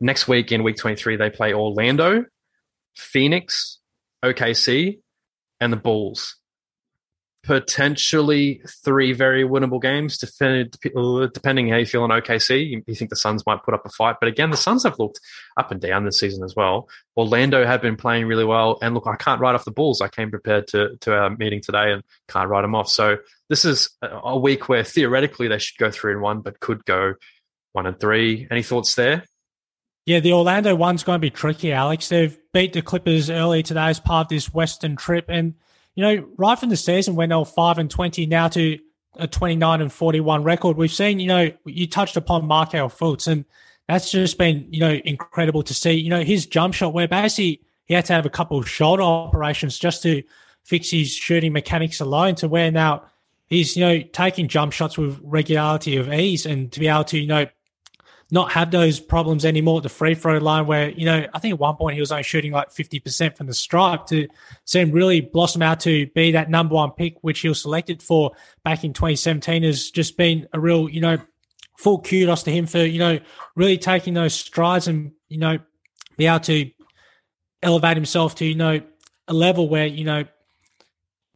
Next 0.00 0.26
week 0.26 0.50
in 0.50 0.64
week 0.64 0.76
23, 0.76 1.14
they 1.14 1.30
play 1.30 1.54
Orlando, 1.54 2.24
Phoenix, 2.96 3.78
OKC, 4.24 4.98
and 5.60 5.72
the 5.72 5.76
Bulls. 5.76 6.39
Potentially 7.42 8.60
three 8.84 9.12
very 9.12 9.44
winnable 9.44 9.80
games, 9.80 10.18
depending 10.18 11.68
how 11.68 11.76
you 11.78 11.86
feel 11.86 12.02
on 12.02 12.10
OKC. 12.10 12.82
You 12.86 12.94
think 12.94 13.08
the 13.08 13.16
Suns 13.16 13.44
might 13.46 13.62
put 13.64 13.72
up 13.72 13.86
a 13.86 13.88
fight, 13.88 14.16
but 14.20 14.28
again, 14.28 14.50
the 14.50 14.58
Suns 14.58 14.84
have 14.84 14.98
looked 14.98 15.20
up 15.56 15.70
and 15.70 15.80
down 15.80 16.04
this 16.04 16.20
season 16.20 16.44
as 16.44 16.54
well. 16.54 16.88
Orlando 17.16 17.64
have 17.64 17.80
been 17.80 17.96
playing 17.96 18.26
really 18.26 18.44
well, 18.44 18.78
and 18.82 18.94
look, 18.94 19.06
I 19.06 19.16
can't 19.16 19.40
write 19.40 19.54
off 19.54 19.64
the 19.64 19.70
Bulls. 19.70 20.02
I 20.02 20.08
came 20.08 20.30
prepared 20.30 20.66
to 20.68 20.96
to 21.00 21.14
our 21.14 21.30
meeting 21.30 21.62
today 21.62 21.92
and 21.92 22.02
can't 22.28 22.48
write 22.48 22.62
them 22.62 22.74
off. 22.74 22.88
So 22.88 23.16
this 23.48 23.64
is 23.64 23.90
a 24.02 24.38
week 24.38 24.68
where 24.68 24.84
theoretically 24.84 25.48
they 25.48 25.58
should 25.58 25.78
go 25.78 25.90
three 25.90 26.12
and 26.12 26.20
one, 26.20 26.42
but 26.42 26.60
could 26.60 26.84
go 26.84 27.14
one 27.72 27.86
and 27.86 27.98
three. 27.98 28.48
Any 28.50 28.62
thoughts 28.62 28.94
there? 28.94 29.24
Yeah, 30.04 30.20
the 30.20 30.32
Orlando 30.32 30.74
one's 30.74 31.04
going 31.04 31.16
to 31.16 31.20
be 31.20 31.30
tricky, 31.30 31.72
Alex. 31.72 32.08
They've 32.08 32.36
beat 32.52 32.72
the 32.74 32.82
Clippers 32.82 33.30
early 33.30 33.62
today 33.62 33.86
as 33.86 34.00
part 34.00 34.26
of 34.26 34.28
this 34.28 34.52
Western 34.52 34.96
trip, 34.96 35.26
and 35.28 35.54
you 36.00 36.06
know, 36.16 36.26
right 36.38 36.58
from 36.58 36.70
the 36.70 36.78
season 36.78 37.14
when 37.14 37.28
they 37.28 37.36
were 37.36 37.44
five 37.44 37.76
and 37.76 37.90
twenty, 37.90 38.24
now 38.24 38.48
to 38.48 38.78
a 39.16 39.26
twenty 39.26 39.54
nine 39.54 39.82
and 39.82 39.92
forty 39.92 40.18
one 40.18 40.42
record, 40.42 40.78
we've 40.78 40.90
seen. 40.90 41.20
You 41.20 41.26
know, 41.26 41.52
you 41.66 41.86
touched 41.86 42.16
upon 42.16 42.46
Markelle 42.46 42.88
Fultz, 42.88 43.28
and 43.28 43.44
that's 43.86 44.10
just 44.10 44.38
been, 44.38 44.66
you 44.70 44.80
know, 44.80 44.98
incredible 45.04 45.62
to 45.62 45.74
see. 45.74 45.92
You 45.92 46.08
know, 46.08 46.22
his 46.22 46.46
jump 46.46 46.72
shot 46.72 46.94
where 46.94 47.06
basically 47.06 47.60
he 47.84 47.92
had 47.92 48.06
to 48.06 48.14
have 48.14 48.24
a 48.24 48.30
couple 48.30 48.58
of 48.58 48.66
shoulder 48.66 49.02
operations 49.02 49.78
just 49.78 50.02
to 50.04 50.22
fix 50.64 50.90
his 50.90 51.14
shooting 51.14 51.52
mechanics 51.52 52.00
alone 52.00 52.34
to 52.36 52.48
where 52.48 52.70
now 52.70 53.04
he's, 53.48 53.76
you 53.76 53.84
know, 53.84 54.00
taking 54.00 54.48
jump 54.48 54.72
shots 54.72 54.96
with 54.96 55.20
regularity 55.22 55.98
of 55.98 56.10
ease 56.10 56.46
and 56.46 56.72
to 56.72 56.80
be 56.80 56.88
able 56.88 57.04
to, 57.04 57.18
you 57.18 57.26
know, 57.26 57.46
not 58.32 58.52
have 58.52 58.70
those 58.70 59.00
problems 59.00 59.44
anymore. 59.44 59.78
At 59.78 59.82
the 59.84 59.88
free 59.88 60.14
throw 60.14 60.38
line 60.38 60.66
where, 60.66 60.90
you 60.90 61.04
know, 61.04 61.26
I 61.32 61.38
think 61.38 61.54
at 61.54 61.60
one 61.60 61.76
point 61.76 61.94
he 61.94 62.00
was 62.00 62.12
only 62.12 62.22
shooting 62.22 62.52
like 62.52 62.70
50% 62.70 63.36
from 63.36 63.46
the 63.46 63.54
stripe 63.54 64.06
to 64.06 64.28
see 64.64 64.80
him 64.80 64.92
really 64.92 65.20
blossom 65.20 65.62
out 65.62 65.80
to 65.80 66.06
be 66.08 66.32
that 66.32 66.50
number 66.50 66.74
one 66.74 66.90
pick, 66.92 67.16
which 67.22 67.40
he 67.40 67.48
was 67.48 67.62
selected 67.62 68.02
for 68.02 68.32
back 68.64 68.84
in 68.84 68.92
2017 68.92 69.62
has 69.62 69.90
just 69.90 70.16
been 70.16 70.48
a 70.52 70.60
real, 70.60 70.88
you 70.88 71.00
know, 71.00 71.18
full 71.80 72.02
kudos 72.02 72.42
to 72.42 72.50
him 72.50 72.66
for 72.66 72.84
you 72.84 72.98
know 72.98 73.18
really 73.56 73.78
taking 73.78 74.12
those 74.12 74.34
strides 74.34 74.86
and 74.86 75.12
you 75.30 75.38
know 75.38 75.58
be 76.18 76.26
able 76.26 76.38
to 76.38 76.70
elevate 77.62 77.96
himself 77.96 78.34
to 78.34 78.44
you 78.44 78.54
know 78.54 78.82
a 79.28 79.32
level 79.32 79.66
where 79.66 79.86
you 79.86 80.04
know 80.04 80.22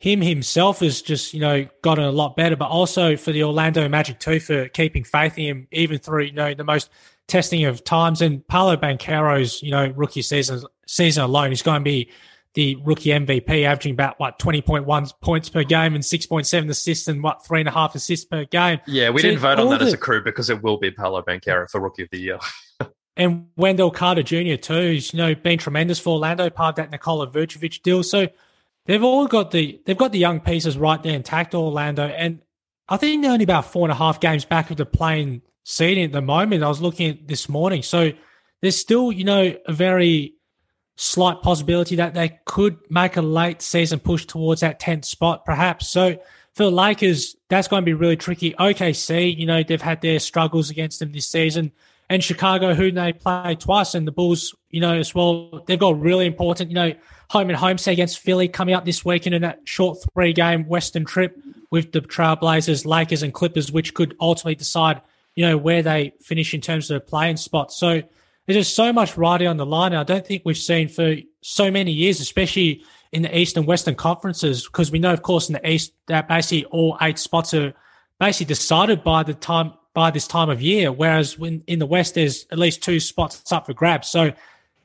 him 0.04 0.20
himself 0.20 0.80
has 0.80 1.00
just 1.00 1.32
you 1.32 1.40
know 1.40 1.66
gotten 1.80 2.04
a 2.04 2.12
lot 2.12 2.36
better, 2.36 2.56
but 2.56 2.66
also 2.66 3.16
for 3.16 3.32
the 3.32 3.42
Orlando 3.42 3.88
Magic 3.88 4.20
too 4.20 4.38
for 4.38 4.68
keeping 4.68 5.02
faith 5.02 5.38
in 5.38 5.46
him 5.46 5.68
even 5.72 5.96
through 5.96 6.24
you 6.24 6.32
know 6.32 6.52
the 6.52 6.62
most 6.62 6.90
testing 7.26 7.64
of 7.64 7.82
times. 7.84 8.20
And 8.20 8.46
Paolo 8.46 8.76
Banchero's 8.76 9.62
you 9.62 9.70
know 9.70 9.86
rookie 9.96 10.20
season 10.20 10.62
season 10.86 11.24
alone 11.24 11.52
is 11.52 11.62
going 11.62 11.80
to 11.80 11.84
be 11.84 12.10
the 12.52 12.76
rookie 12.84 13.08
MVP, 13.08 13.64
averaging 13.64 13.94
about 13.94 14.20
what 14.20 14.38
twenty 14.38 14.60
point 14.60 14.84
one 14.84 15.06
points 15.22 15.48
per 15.48 15.64
game 15.64 15.94
and 15.94 16.04
six 16.04 16.26
point 16.26 16.46
seven 16.46 16.68
assists 16.68 17.08
and 17.08 17.22
what 17.22 17.46
three 17.46 17.60
and 17.60 17.68
a 17.70 17.72
half 17.72 17.94
assists 17.94 18.26
per 18.26 18.44
game. 18.44 18.80
Yeah, 18.86 19.08
we 19.08 19.22
so 19.22 19.28
didn't 19.28 19.40
vote 19.40 19.58
on 19.58 19.70
that 19.70 19.78
the, 19.78 19.86
as 19.86 19.94
a 19.94 19.96
crew 19.96 20.22
because 20.22 20.50
it 20.50 20.62
will 20.62 20.76
be 20.76 20.90
Paolo 20.90 21.22
Banchero 21.22 21.68
for 21.70 21.80
rookie 21.80 22.02
of 22.02 22.10
the 22.10 22.18
year. 22.18 22.38
and 23.16 23.46
Wendell 23.56 23.90
Carter 23.90 24.22
Jr. 24.22 24.56
too, 24.56 24.74
who's 24.74 25.14
you 25.14 25.16
know 25.16 25.34
been 25.34 25.56
tremendous 25.56 25.98
for 25.98 26.10
Orlando, 26.10 26.50
part 26.50 26.78
of 26.78 26.84
that 26.84 26.90
Nikola 26.90 27.26
Vucevic 27.26 27.80
deal. 27.80 28.02
So 28.02 28.28
they've 28.86 29.02
all 29.02 29.26
got 29.26 29.50
the 29.50 29.80
they've 29.86 29.96
got 29.96 30.12
the 30.12 30.18
young 30.18 30.40
pieces 30.40 30.78
right 30.78 31.02
there 31.02 31.14
intact, 31.14 31.54
Orlando, 31.54 32.06
and 32.06 32.40
I 32.88 32.96
think 32.96 33.22
they're 33.22 33.32
only 33.32 33.44
about 33.44 33.66
four 33.66 33.84
and 33.84 33.92
a 33.92 33.96
half 33.96 34.20
games 34.20 34.44
back 34.44 34.70
of 34.70 34.76
the 34.76 34.86
playing 34.86 35.42
seeding 35.64 36.04
at 36.04 36.12
the 36.12 36.22
moment. 36.22 36.62
I 36.62 36.68
was 36.68 36.80
looking 36.80 37.10
at 37.10 37.28
this 37.28 37.48
morning, 37.48 37.82
so 37.82 38.12
there's 38.60 38.76
still 38.76 39.12
you 39.12 39.24
know 39.24 39.54
a 39.66 39.72
very 39.72 40.34
slight 40.96 41.42
possibility 41.42 41.96
that 41.96 42.14
they 42.14 42.38
could 42.44 42.78
make 42.90 43.16
a 43.16 43.22
late 43.22 43.60
season 43.60 43.98
push 43.98 44.26
towards 44.26 44.60
that 44.60 44.80
10th 44.80 45.04
spot, 45.04 45.44
perhaps. 45.44 45.88
So 45.88 46.16
for 46.54 46.64
the 46.64 46.70
Lakers, 46.70 47.34
that's 47.48 47.68
going 47.68 47.82
to 47.82 47.84
be 47.84 47.94
really 47.94 48.16
tricky. 48.16 48.52
OKC, 48.52 49.36
you 49.36 49.46
know, 49.46 49.62
they've 49.62 49.82
had 49.82 50.00
their 50.02 50.20
struggles 50.20 50.70
against 50.70 51.00
them 51.00 51.12
this 51.12 51.28
season. 51.28 51.72
And 52.08 52.22
Chicago, 52.22 52.74
who 52.74 52.92
they 52.92 53.12
played 53.12 53.60
twice, 53.60 53.94
and 53.94 54.06
the 54.06 54.12
Bulls, 54.12 54.54
you 54.70 54.80
know, 54.80 54.94
as 54.94 55.14
well, 55.14 55.64
they've 55.66 55.78
got 55.78 55.98
really 55.98 56.26
important, 56.26 56.70
you 56.70 56.74
know, 56.74 56.92
home 57.30 57.48
and 57.48 57.56
home 57.56 57.78
set 57.78 57.92
against 57.92 58.18
Philly 58.18 58.48
coming 58.48 58.74
up 58.74 58.84
this 58.84 59.04
weekend 59.04 59.34
in 59.34 59.42
that 59.42 59.60
short 59.64 59.98
three 60.12 60.32
game 60.32 60.66
Western 60.66 61.04
trip 61.04 61.38
with 61.70 61.92
the 61.92 62.00
Trailblazers, 62.00 62.86
Lakers, 62.86 63.22
and 63.22 63.32
Clippers, 63.32 63.72
which 63.72 63.94
could 63.94 64.16
ultimately 64.20 64.54
decide, 64.54 65.00
you 65.34 65.46
know, 65.46 65.56
where 65.56 65.82
they 65.82 66.12
finish 66.20 66.54
in 66.54 66.60
terms 66.60 66.90
of 66.90 67.06
playing 67.06 67.36
spots. 67.36 67.76
So 67.76 68.02
there's 68.46 68.58
just 68.58 68.76
so 68.76 68.92
much 68.92 69.16
riding 69.16 69.48
on 69.48 69.56
the 69.56 69.66
line. 69.66 69.94
I 69.94 70.04
don't 70.04 70.26
think 70.26 70.42
we've 70.44 70.56
seen 70.56 70.88
for 70.88 71.16
so 71.40 71.70
many 71.70 71.92
years, 71.92 72.20
especially 72.20 72.82
in 73.12 73.22
the 73.22 73.36
East 73.36 73.56
and 73.56 73.66
Western 73.66 73.94
conferences, 73.94 74.64
because 74.64 74.90
we 74.90 74.98
know, 74.98 75.12
of 75.12 75.22
course, 75.22 75.48
in 75.48 75.54
the 75.54 75.68
East 75.68 75.92
that 76.08 76.28
basically 76.28 76.64
all 76.66 76.98
eight 77.00 77.18
spots 77.18 77.54
are 77.54 77.72
basically 78.20 78.46
decided 78.46 79.02
by 79.02 79.22
the 79.22 79.34
time 79.34 79.72
by 79.94 80.10
this 80.10 80.26
time 80.26 80.50
of 80.50 80.60
year, 80.60 80.90
whereas 80.90 81.38
when 81.38 81.62
in 81.68 81.78
the 81.78 81.86
West 81.86 82.16
there's 82.16 82.46
at 82.50 82.58
least 82.58 82.82
two 82.82 82.98
spots 82.98 83.52
up 83.52 83.66
for 83.66 83.72
grabs. 83.72 84.08
So 84.08 84.32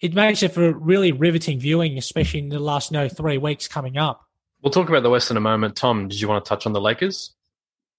it 0.01 0.13
makes 0.13 0.43
it 0.43 0.53
for 0.53 0.71
really 0.71 1.11
riveting 1.11 1.59
viewing, 1.59 1.97
especially 1.97 2.39
in 2.39 2.49
the 2.49 2.59
last 2.59 2.91
you 2.91 2.97
know 2.97 3.09
three 3.09 3.37
weeks 3.37 3.67
coming 3.67 3.97
up. 3.97 4.25
We'll 4.61 4.71
talk 4.71 4.89
about 4.89 5.03
the 5.03 5.09
West 5.09 5.31
in 5.31 5.37
a 5.37 5.41
moment. 5.41 5.75
Tom, 5.75 6.07
did 6.07 6.19
you 6.19 6.27
want 6.27 6.43
to 6.43 6.49
touch 6.49 6.65
on 6.65 6.73
the 6.73 6.81
Lakers? 6.81 7.33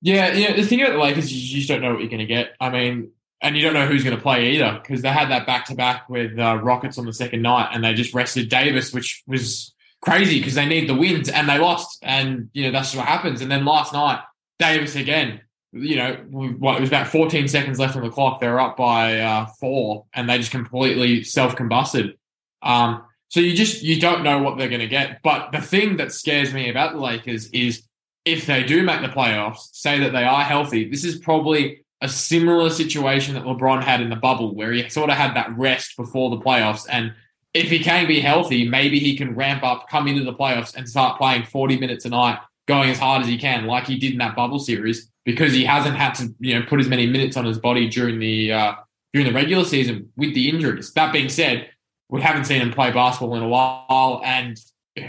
Yeah, 0.02 0.32
yeah. 0.32 0.55
The 0.55 0.64
thing 0.64 0.82
about 0.82 0.93
the 0.93 0.98
Lakers, 0.98 1.32
you 1.32 1.56
just 1.56 1.68
don't 1.68 1.81
know 1.81 1.93
what 1.93 2.01
you're 2.01 2.09
going 2.09 2.20
to 2.20 2.27
get. 2.27 2.52
I 2.60 2.70
mean, 2.70 3.12
and 3.43 3.56
you 3.56 3.62
don't 3.62 3.74
know 3.74 3.86
who's 3.86 4.05
going 4.05 4.16
to 4.16 4.22
play 4.22 4.52
either 4.52 4.78
because 4.82 5.02
they 5.02 5.09
had 5.09 5.31
that 5.31 5.47
back 5.47 5.66
to 5.66 5.74
back 5.74 6.09
with 6.09 6.39
uh, 6.39 6.59
Rockets 6.62 6.98
on 6.98 7.06
the 7.06 7.12
second 7.12 7.43
night, 7.43 7.70
and 7.72 7.82
they 7.82 7.94
just 7.94 8.14
rested 8.14 8.48
Davis, 8.48 8.93
which 8.93 9.22
was 9.27 9.74
crazy 10.02 10.39
because 10.39 10.55
they 10.55 10.66
need 10.66 10.89
the 10.89 10.94
wins 10.94 11.28
and 11.28 11.48
they 11.48 11.59
lost, 11.59 11.98
and 12.02 12.51
you 12.52 12.64
know 12.64 12.72
that's 12.72 12.94
what 12.94 13.06
happens. 13.06 13.40
And 13.40 13.51
then 13.51 13.64
last 13.64 13.93
night, 13.93 14.20
Davis 14.59 14.97
again. 14.97 15.40
You 15.72 15.97
know, 15.97 16.12
what 16.30 16.76
it 16.76 16.80
was 16.80 16.90
about 16.90 17.06
14 17.09 17.47
seconds 17.47 17.78
left 17.78 17.97
on 17.97 18.02
the 18.02 18.10
clock. 18.10 18.40
They 18.40 18.48
were 18.48 18.60
up 18.60 18.76
by 18.76 19.20
uh, 19.20 19.47
four, 19.60 20.06
and 20.14 20.28
they 20.28 20.38
just 20.38 20.51
completely 20.51 21.22
self 21.22 21.55
combusted. 21.55 22.14
Um, 22.62 23.05
so 23.28 23.38
you 23.38 23.55
just 23.55 23.82
you 23.82 24.01
don't 24.01 24.24
know 24.24 24.42
what 24.42 24.59
they're 24.59 24.68
going 24.68 24.80
to 24.80 24.88
get. 24.88 25.22
But 25.22 25.52
the 25.52 25.60
thing 25.60 25.97
that 25.98 26.12
scares 26.12 26.52
me 26.52 26.68
about 26.68 26.92
the 26.92 26.98
Lakers 26.98 27.48
is 27.51 27.84
if 28.24 28.47
they 28.47 28.64
do 28.64 28.82
make 28.82 29.01
the 29.01 29.09
playoffs, 29.09 29.68
say 29.72 29.98
that 30.01 30.12
they 30.12 30.24
are 30.24 30.42
healthy. 30.42 30.88
This 30.88 31.05
is 31.05 31.18
probably 31.18 31.84
a 32.01 32.09
similar 32.09 32.70
situation 32.70 33.34
that 33.34 33.44
LeBron 33.44 33.82
had 33.82 34.01
in 34.01 34.10
the 34.10 34.16
bubble, 34.16 34.55
where 34.55 34.72
he 34.72 34.88
sort 34.88 35.10
of 35.10 35.16
had 35.16 35.34
that 35.36 35.56
rest 35.56 35.97
before 35.97 36.30
the 36.30 36.38
playoffs. 36.38 36.86
And 36.90 37.14
if 37.55 37.68
he 37.70 37.78
can 37.78 38.06
be 38.06 38.20
healthy, 38.20 38.68
maybe 38.68 38.98
he 38.98 39.16
can 39.16 39.34
ramp 39.34 39.62
up, 39.62 39.88
come 39.88 40.09
into 40.09 40.24
the 40.24 40.34
playoffs, 40.34 40.74
and 40.74 40.88
start 40.88 41.18
playing 41.18 41.44
40 41.44 41.78
minutes 41.78 42.05
a 42.05 42.10
night, 42.10 42.38
going 42.70 42.88
as 42.90 42.98
hard 42.98 43.22
as 43.22 43.28
he 43.28 43.36
can, 43.36 43.66
like 43.66 43.86
he 43.86 43.98
did 43.98 44.12
in 44.12 44.18
that 44.18 44.36
bubble 44.36 44.60
series, 44.60 45.10
because 45.24 45.52
he 45.52 45.64
hasn't 45.64 45.97
had 45.97 46.14
to, 46.14 46.24
you 46.38 46.55
know, 46.55 46.64
put 46.66 46.78
as 46.78 46.88
many 46.88 47.06
minutes 47.06 47.36
on 47.36 47.44
his 47.44 47.59
body 47.59 47.88
during 47.88 48.20
the 48.20 48.52
uh, 48.52 48.72
during 49.12 49.26
the 49.26 49.34
regular 49.34 49.64
season 49.64 50.10
with 50.16 50.34
the 50.34 50.48
injuries. 50.48 50.92
That 50.92 51.12
being 51.12 51.28
said, 51.28 51.68
we 52.09 52.20
haven't 52.22 52.44
seen 52.44 52.60
him 52.62 52.72
play 52.72 52.90
basketball 52.92 53.36
in 53.36 53.42
a 53.42 53.48
while, 53.48 54.22
and 54.24 54.56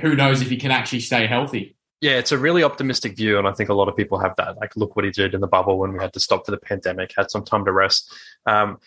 who 0.01 0.15
knows 0.15 0.41
if 0.41 0.49
he 0.49 0.57
can 0.57 0.71
actually 0.71 1.01
stay 1.01 1.27
healthy. 1.27 1.75
Yeah, 2.01 2.17
it's 2.17 2.31
a 2.31 2.37
really 2.37 2.63
optimistic 2.63 3.15
view, 3.15 3.37
and 3.37 3.47
I 3.47 3.53
think 3.53 3.69
a 3.69 3.75
lot 3.75 3.87
of 3.87 3.95
people 3.95 4.17
have 4.17 4.35
that. 4.37 4.57
Like, 4.57 4.75
look 4.75 4.95
what 4.95 5.05
he 5.05 5.11
did 5.11 5.35
in 5.35 5.41
the 5.41 5.47
bubble 5.47 5.77
when 5.77 5.93
we 5.93 5.99
had 5.99 6.13
to 6.13 6.19
stop 6.19 6.45
for 6.45 6.51
the 6.51 6.57
pandemic, 6.57 7.13
had 7.15 7.29
some 7.29 7.43
time 7.43 7.63
to 7.65 7.71
rest. 7.71 8.11
Um, 8.47 8.79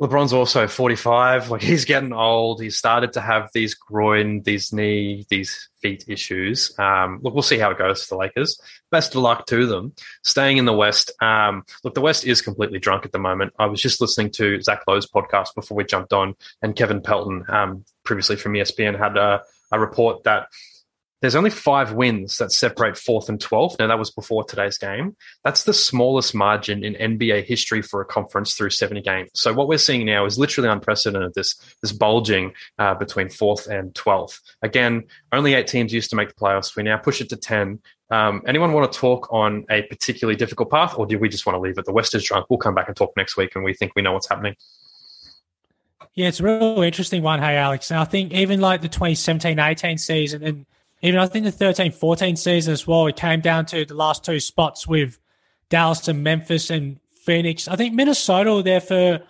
LeBron's 0.00 0.32
also 0.32 0.66
45. 0.66 1.50
Like, 1.50 1.62
he's 1.62 1.84
getting 1.84 2.12
old. 2.12 2.60
He's 2.60 2.76
started 2.76 3.12
to 3.12 3.20
have 3.20 3.50
these 3.54 3.74
groin, 3.74 4.42
these 4.42 4.72
knee, 4.72 5.24
these 5.30 5.68
feet 5.80 6.04
issues. 6.08 6.76
Um, 6.78 7.20
look, 7.22 7.32
we'll 7.32 7.42
see 7.42 7.58
how 7.58 7.70
it 7.70 7.78
goes 7.78 8.04
for 8.04 8.16
the 8.16 8.18
Lakers. 8.18 8.60
Best 8.90 9.14
of 9.14 9.22
luck 9.22 9.46
to 9.46 9.66
them. 9.66 9.92
Staying 10.22 10.56
in 10.56 10.64
the 10.64 10.72
West. 10.72 11.12
Um, 11.22 11.64
look, 11.84 11.94
the 11.94 12.00
West 12.00 12.26
is 12.26 12.42
completely 12.42 12.80
drunk 12.80 13.04
at 13.04 13.12
the 13.12 13.18
moment. 13.18 13.52
I 13.58 13.66
was 13.66 13.80
just 13.80 14.00
listening 14.00 14.30
to 14.32 14.60
Zach 14.62 14.82
Lowe's 14.88 15.06
podcast 15.06 15.54
before 15.54 15.76
we 15.76 15.84
jumped 15.84 16.12
on, 16.12 16.34
and 16.60 16.74
Kevin 16.74 17.00
Pelton, 17.00 17.44
um, 17.48 17.84
previously 18.04 18.36
from 18.36 18.54
ESPN, 18.54 18.98
had 18.98 19.16
a, 19.16 19.42
a 19.70 19.78
report 19.78 20.24
that 20.24 20.48
there's 21.24 21.34
only 21.34 21.48
five 21.48 21.94
wins 21.94 22.36
that 22.36 22.52
separate 22.52 22.98
fourth 22.98 23.30
and 23.30 23.38
12th. 23.38 23.78
Now, 23.78 23.86
that 23.86 23.98
was 23.98 24.10
before 24.10 24.44
today's 24.44 24.76
game. 24.76 25.16
That's 25.42 25.64
the 25.64 25.72
smallest 25.72 26.34
margin 26.34 26.84
in 26.84 27.16
NBA 27.16 27.46
history 27.46 27.80
for 27.80 28.02
a 28.02 28.04
conference 28.04 28.54
through 28.54 28.70
70 28.70 29.00
games. 29.00 29.30
So, 29.32 29.54
what 29.54 29.66
we're 29.66 29.78
seeing 29.78 30.04
now 30.04 30.26
is 30.26 30.38
literally 30.38 30.68
unprecedented 30.68 31.32
this, 31.32 31.56
this 31.80 31.92
bulging 31.92 32.52
uh, 32.78 32.92
between 32.92 33.30
fourth 33.30 33.66
and 33.68 33.94
12th. 33.94 34.38
Again, 34.60 35.04
only 35.32 35.54
eight 35.54 35.66
teams 35.66 35.94
used 35.94 36.10
to 36.10 36.16
make 36.16 36.28
the 36.28 36.34
playoffs. 36.34 36.76
We 36.76 36.82
now 36.82 36.98
push 36.98 37.22
it 37.22 37.30
to 37.30 37.38
10. 37.38 37.80
Um, 38.10 38.42
anyone 38.46 38.74
want 38.74 38.92
to 38.92 38.98
talk 38.98 39.26
on 39.32 39.64
a 39.70 39.80
particularly 39.80 40.36
difficult 40.36 40.70
path, 40.70 40.98
or 40.98 41.06
do 41.06 41.18
we 41.18 41.30
just 41.30 41.46
want 41.46 41.56
to 41.56 41.60
leave 41.60 41.78
it? 41.78 41.86
The 41.86 41.92
West 41.92 42.14
is 42.14 42.22
drunk. 42.22 42.50
We'll 42.50 42.58
come 42.58 42.74
back 42.74 42.88
and 42.88 42.96
talk 42.96 43.14
next 43.16 43.38
week, 43.38 43.56
and 43.56 43.64
we 43.64 43.72
think 43.72 43.92
we 43.96 44.02
know 44.02 44.12
what's 44.12 44.28
happening. 44.28 44.56
Yeah, 46.12 46.28
it's 46.28 46.40
a 46.40 46.44
real 46.44 46.82
interesting 46.82 47.22
one, 47.22 47.40
hey, 47.40 47.56
Alex. 47.56 47.90
And 47.90 47.98
I 47.98 48.04
think 48.04 48.32
even 48.32 48.60
like 48.60 48.82
the 48.82 48.90
2017 48.90 49.58
18 49.58 49.96
season, 49.96 50.44
and 50.44 50.66
even 51.04 51.20
I 51.20 51.26
think 51.26 51.44
the 51.44 51.52
13 51.52 51.92
14 51.92 52.34
season 52.34 52.72
as 52.72 52.86
well, 52.86 53.06
it 53.06 53.16
came 53.16 53.40
down 53.40 53.66
to 53.66 53.84
the 53.84 53.94
last 53.94 54.24
two 54.24 54.40
spots 54.40 54.88
with 54.88 55.18
Dallas 55.68 56.08
and 56.08 56.24
Memphis 56.24 56.70
and 56.70 56.98
Phoenix. 57.24 57.68
I 57.68 57.76
think 57.76 57.94
Minnesota 57.94 58.54
were 58.54 58.62
there 58.62 58.80
for 58.80 59.20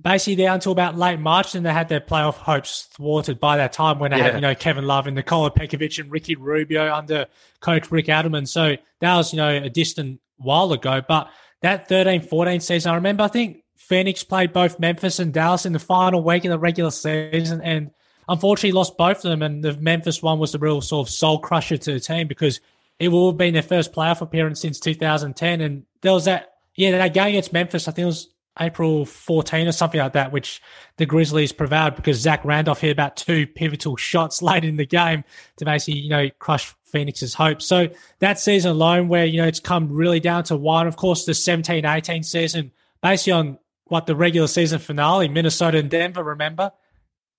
basically 0.00 0.34
there 0.34 0.52
until 0.52 0.72
about 0.72 0.98
late 0.98 1.20
March, 1.20 1.54
and 1.54 1.64
they 1.64 1.72
had 1.72 1.88
their 1.88 2.00
playoff 2.00 2.34
hopes 2.34 2.88
thwarted 2.92 3.38
by 3.38 3.56
that 3.58 3.72
time 3.72 4.00
when 4.00 4.10
they 4.10 4.18
yeah. 4.18 4.24
had, 4.24 4.34
you 4.34 4.40
know, 4.40 4.54
Kevin 4.56 4.84
Love 4.84 5.06
and 5.06 5.14
Nikola 5.14 5.52
Pekovic 5.52 6.00
and 6.00 6.10
Ricky 6.10 6.34
Rubio 6.34 6.92
under 6.92 7.26
coach 7.60 7.92
Rick 7.92 8.06
Adelman. 8.06 8.48
So 8.48 8.76
that 8.98 9.16
was, 9.16 9.32
you 9.32 9.36
know, 9.36 9.48
a 9.48 9.70
distant 9.70 10.20
while 10.38 10.72
ago. 10.72 11.02
But 11.06 11.30
that 11.60 11.88
13 11.88 12.22
14 12.22 12.58
season, 12.58 12.90
I 12.90 12.96
remember, 12.96 13.22
I 13.22 13.28
think 13.28 13.62
Phoenix 13.76 14.24
played 14.24 14.52
both 14.52 14.80
Memphis 14.80 15.20
and 15.20 15.32
Dallas 15.32 15.66
in 15.66 15.72
the 15.72 15.78
final 15.78 16.20
week 16.20 16.44
of 16.44 16.50
the 16.50 16.58
regular 16.58 16.90
season, 16.90 17.60
and 17.60 17.92
unfortunately 18.32 18.72
lost 18.72 18.96
both 18.96 19.18
of 19.18 19.30
them. 19.30 19.42
And 19.42 19.62
the 19.62 19.74
Memphis 19.74 20.22
one 20.22 20.38
was 20.38 20.52
the 20.52 20.58
real 20.58 20.80
sort 20.80 21.06
of 21.06 21.12
soul 21.12 21.38
crusher 21.38 21.76
to 21.76 21.92
the 21.92 22.00
team 22.00 22.26
because 22.26 22.60
it 22.98 23.08
will 23.08 23.30
have 23.30 23.38
been 23.38 23.54
their 23.54 23.62
first 23.62 23.92
playoff 23.92 24.20
appearance 24.20 24.60
since 24.60 24.80
2010. 24.80 25.60
And 25.60 25.84
there 26.00 26.12
was 26.12 26.24
that, 26.24 26.54
yeah, 26.74 26.92
that 26.92 27.14
game 27.14 27.28
against 27.28 27.52
Memphis, 27.52 27.86
I 27.86 27.92
think 27.92 28.04
it 28.04 28.06
was 28.06 28.28
April 28.58 29.04
14 29.04 29.66
or 29.66 29.72
something 29.72 30.00
like 30.00 30.14
that, 30.14 30.32
which 30.32 30.62
the 30.96 31.06
Grizzlies 31.06 31.52
prevailed 31.52 31.96
because 31.96 32.18
Zach 32.18 32.44
Randolph 32.44 32.80
hit 32.80 32.90
about 32.90 33.16
two 33.16 33.46
pivotal 33.46 33.96
shots 33.98 34.42
late 34.42 34.64
in 34.64 34.76
the 34.76 34.86
game 34.86 35.24
to 35.58 35.64
basically, 35.64 36.00
you 36.00 36.10
know, 36.10 36.28
crush 36.38 36.74
Phoenix's 36.84 37.34
hopes. 37.34 37.66
So 37.66 37.88
that 38.20 38.38
season 38.38 38.70
alone, 38.70 39.08
where, 39.08 39.24
you 39.24 39.40
know, 39.40 39.46
it's 39.46 39.60
come 39.60 39.92
really 39.92 40.20
down 40.20 40.44
to 40.44 40.56
one, 40.56 40.86
of 40.86 40.96
course, 40.96 41.24
the 41.24 41.34
17 41.34 41.84
18 41.84 42.22
season, 42.22 42.72
basically 43.02 43.32
on 43.32 43.58
what 43.86 44.06
the 44.06 44.16
regular 44.16 44.48
season 44.48 44.78
finale, 44.78 45.28
Minnesota 45.28 45.78
and 45.78 45.90
Denver, 45.90 46.22
remember? 46.24 46.72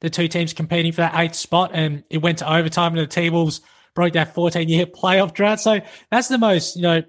The 0.04 0.10
two 0.10 0.28
teams 0.28 0.52
competing 0.54 0.92
for 0.92 0.98
that 0.98 1.18
eighth 1.18 1.34
spot, 1.34 1.72
and 1.74 2.04
it 2.10 2.18
went 2.20 2.40
to 2.40 2.54
overtime, 2.54 2.92
and 2.92 3.02
the 3.02 3.08
T-Wolves 3.08 3.62
broke 3.96 4.14
that 4.14 4.36
14 4.36 4.68
year 4.68 4.86
playoff 4.86 5.34
drought. 5.34 5.62
So 5.62 5.80
that's 6.12 6.28
the 6.28 6.38
most, 6.38 6.76
you 6.76 6.82
know, 6.82 7.04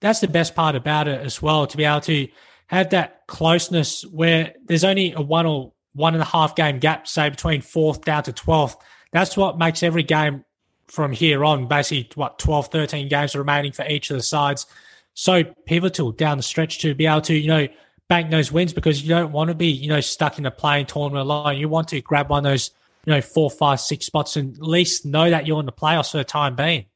that's 0.00 0.18
the 0.18 0.28
best 0.28 0.56
part 0.56 0.74
about 0.74 1.06
it 1.06 1.20
as 1.20 1.40
well, 1.40 1.68
to 1.68 1.76
be 1.76 1.84
able 1.84 2.00
to 2.02 2.26
have 2.66 2.90
that 2.90 3.26
closeness 3.28 4.02
where 4.02 4.54
there's 4.66 4.82
only 4.82 5.12
a 5.12 5.20
one 5.20 5.46
or 5.46 5.72
one 5.94 6.14
and 6.14 6.22
a 6.22 6.26
half 6.26 6.56
game 6.56 6.80
gap, 6.80 7.06
say 7.06 7.30
between 7.30 7.60
fourth 7.60 8.02
down 8.02 8.24
to 8.24 8.32
12th. 8.32 8.76
That's 9.12 9.36
what 9.36 9.56
makes 9.56 9.84
every 9.84 10.02
game 10.02 10.44
from 10.88 11.12
here 11.12 11.44
on, 11.44 11.68
basically 11.68 12.10
what 12.16 12.40
12, 12.40 12.66
13 12.66 13.08
games 13.08 13.36
remaining 13.36 13.70
for 13.70 13.86
each 13.86 14.10
of 14.10 14.16
the 14.16 14.22
sides, 14.24 14.66
so 15.14 15.44
pivotal 15.66 16.10
down 16.10 16.36
the 16.36 16.42
stretch 16.42 16.78
to 16.80 16.96
be 16.96 17.06
able 17.06 17.20
to, 17.22 17.34
you 17.34 17.48
know, 17.48 17.68
bank 18.10 18.28
those 18.28 18.50
wins 18.50 18.72
because 18.74 19.02
you 19.02 19.08
don't 19.08 19.30
want 19.30 19.48
to 19.48 19.54
be, 19.54 19.68
you 19.68 19.88
know, 19.88 20.00
stuck 20.00 20.36
in 20.36 20.44
a 20.44 20.50
playing 20.50 20.84
tournament 20.86 21.22
alone. 21.22 21.56
You 21.56 21.68
want 21.68 21.88
to 21.88 22.00
grab 22.02 22.28
one 22.28 22.44
of 22.44 22.50
those, 22.50 22.72
you 23.06 23.14
know, 23.14 23.22
four, 23.22 23.50
five, 23.50 23.80
six 23.80 24.04
spots 24.04 24.36
and 24.36 24.54
at 24.56 24.62
least 24.62 25.06
know 25.06 25.30
that 25.30 25.46
you're 25.46 25.60
in 25.60 25.66
the 25.66 25.72
playoffs 25.72 26.10
for 26.10 26.18
the 26.18 26.24
time 26.24 26.56
being. 26.56 26.86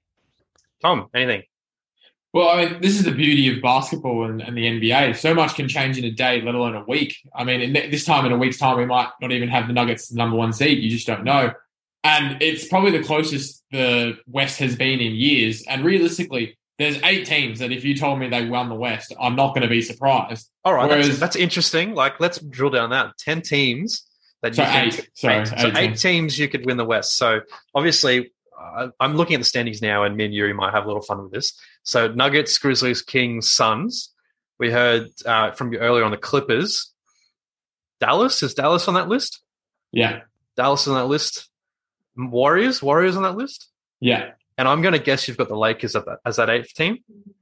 Tom, 0.83 1.09
anything? 1.15 1.45
Well, 2.35 2.49
I 2.49 2.65
mean, 2.65 2.81
this 2.83 2.97
is 2.97 3.05
the 3.05 3.13
beauty 3.13 3.55
of 3.55 3.63
basketball 3.63 4.25
and, 4.25 4.43
and, 4.43 4.57
the 4.57 4.65
NBA. 4.65 5.17
So 5.17 5.33
much 5.35 5.55
can 5.55 5.69
change 5.69 5.97
in 5.99 6.05
a 6.05 6.11
day, 6.11 6.43
let 6.43 6.57
alone 6.57 6.75
a 6.75 6.83
week. 6.83 7.17
I 7.33 7.45
mean, 7.45 7.73
this 7.73 8.05
time 8.05 8.27
in 8.27 8.33
a 8.33 8.37
week's 8.37 8.59
time, 8.59 8.77
we 8.77 8.85
might 8.85 9.11
not 9.21 9.31
even 9.31 9.49
have 9.49 9.69
the 9.69 9.73
Nuggets 9.73 10.13
number 10.13 10.37
one 10.37 10.53
seed. 10.53 10.83
You 10.83 10.91
just 10.91 11.07
don't 11.07 11.23
know. 11.23 11.53
And 12.03 12.43
it's 12.43 12.67
probably 12.67 12.91
the 12.91 13.05
closest 13.05 13.63
the 13.71 14.19
West 14.27 14.59
has 14.59 14.75
been 14.75 14.99
in 14.99 15.13
years. 15.15 15.63
And 15.69 15.85
realistically, 15.85 16.59
there's 16.79 17.01
eight 17.05 17.27
teams 17.27 17.61
that 17.61 17.71
if 17.71 17.85
you 17.85 17.97
told 17.97 18.19
me 18.19 18.29
they 18.29 18.47
won 18.47 18.69
the 18.69 18.75
West, 18.75 19.15
I'm 19.21 19.37
not 19.37 19.55
going 19.55 19.63
to 19.63 19.69
be 19.69 19.83
surprised. 19.83 20.51
All 20.65 20.75
right, 20.75 20.89
Whereas, 20.89 21.07
that's, 21.07 21.21
that's, 21.21 21.37
interesting. 21.37 21.95
Like, 21.95 22.19
let's 22.19 22.39
drill 22.39 22.71
down 22.71 22.91
that. 22.91 23.17
Ten 23.19 23.43
teams 23.43 24.05
that 24.43 24.51
you 24.51 24.65
so 24.65 24.65
think, 24.65 24.95
eight. 24.95 25.11
Sorry, 25.15 25.37
eight. 25.37 25.47
so 25.47 25.73
eight 25.77 25.97
teams 25.99 26.39
you 26.39 26.49
could 26.49 26.67
win 26.67 26.77
the 26.77 26.85
West. 26.85 27.17
So 27.17 27.41
obviously, 27.75 28.33
uh, 28.61 28.89
I'm 28.99 29.17
looking 29.17 29.35
at 29.35 29.41
the 29.41 29.45
standings 29.45 29.83
now, 29.83 30.03
and 30.03 30.17
me 30.17 30.25
and 30.25 30.35
Yuri 30.35 30.53
might 30.53 30.73
have 30.73 30.85
a 30.85 30.87
little 30.87 31.03
fun 31.03 31.23
with 31.23 31.33
this. 31.33 31.59
So 31.85 32.09
Nuggets, 32.09 32.57
Grizzlies, 32.59 33.03
Kings, 33.03 33.51
Suns. 33.51 34.13
We 34.59 34.71
heard 34.71 35.09
uh, 35.27 35.53
from 35.53 35.73
you 35.73 35.79
earlier 35.79 36.05
on 36.05 36.11
the 36.11 36.17
Clippers. 36.17 36.93
Dallas 38.01 38.43
is 38.43 38.55
Dallas 38.55 38.89
on 38.89 38.95
that 38.95 39.09
list? 39.09 39.43
Yeah, 39.93 40.23
Dallas 40.57 40.89
on 40.89 40.95
that 40.95 41.07
list. 41.07 41.49
Warriors, 42.17 42.83
Warriors 42.83 43.17
on 43.17 43.23
that 43.23 43.37
list. 43.37 43.69
Yeah, 44.01 44.33
and 44.59 44.69
I'm 44.69 44.83
going 44.83 44.93
to 44.93 44.99
guess 44.99 45.27
you've 45.29 45.37
got 45.37 45.49
the 45.49 45.57
Lakers 45.57 45.93
that, 45.93 46.05
as 46.25 46.37
that 46.37 46.51
eighth 46.51 46.75
team. 46.75 46.99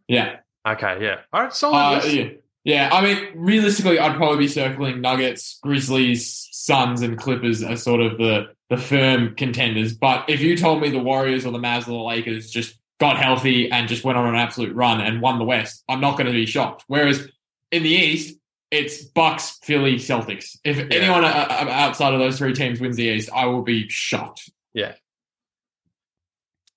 Yeah. 0.09 0.36
Okay. 0.66 0.98
Yeah. 1.02 1.20
All 1.32 1.43
right. 1.43 1.52
Solid. 1.52 1.76
Uh, 1.76 2.06
yeah. 2.06 2.28
yeah. 2.64 2.90
I 2.93 3.02
mean, 3.02 3.28
realistically, 3.34 3.98
I'd 3.98 4.16
probably 4.16 4.39
be 4.39 4.48
circling 4.48 5.01
Nuggets, 5.01 5.59
Grizzlies, 5.62 6.48
Suns, 6.51 7.02
and 7.02 7.18
Clippers 7.18 7.62
as 7.62 7.82
sort 7.82 8.01
of 8.01 8.18
the 8.18 8.48
the 8.70 8.78
firm 8.78 9.34
contenders. 9.34 9.93
But 9.94 10.24
if 10.28 10.40
you 10.40 10.56
told 10.56 10.80
me 10.80 10.90
the 10.90 10.98
Warriors 10.98 11.44
or 11.44 11.52
the 11.52 11.59
Mavs 11.59 11.82
or 11.82 11.93
the 11.93 11.97
Lakers 11.97 12.51
just 12.51 12.78
got 12.98 13.18
healthy 13.18 13.70
and 13.70 13.89
just 13.89 14.05
went 14.05 14.16
on 14.16 14.28
an 14.28 14.36
absolute 14.36 14.74
run 14.74 15.01
and 15.01 15.20
won 15.20 15.39
the 15.39 15.44
West, 15.44 15.84
I'm 15.89 16.01
not 16.01 16.16
going 16.16 16.26
to 16.26 16.32
be 16.32 16.47
shocked. 16.47 16.84
Whereas 16.86 17.28
in 17.70 17.82
the 17.82 17.90
East, 17.90 18.39
it's 18.70 19.02
Bucks, 19.02 19.59
Philly, 19.62 19.97
Celtics. 19.97 20.56
If 20.64 20.78
yeah. 20.78 20.86
anyone 20.90 21.24
outside 21.24 22.14
of 22.14 22.20
those 22.20 22.39
three 22.39 22.55
teams 22.55 22.80
wins 22.80 22.97
the 22.97 23.05
East, 23.05 23.28
I 23.34 23.44
will 23.47 23.62
be 23.62 23.89
shocked. 23.90 24.51
Yeah, 24.72 24.94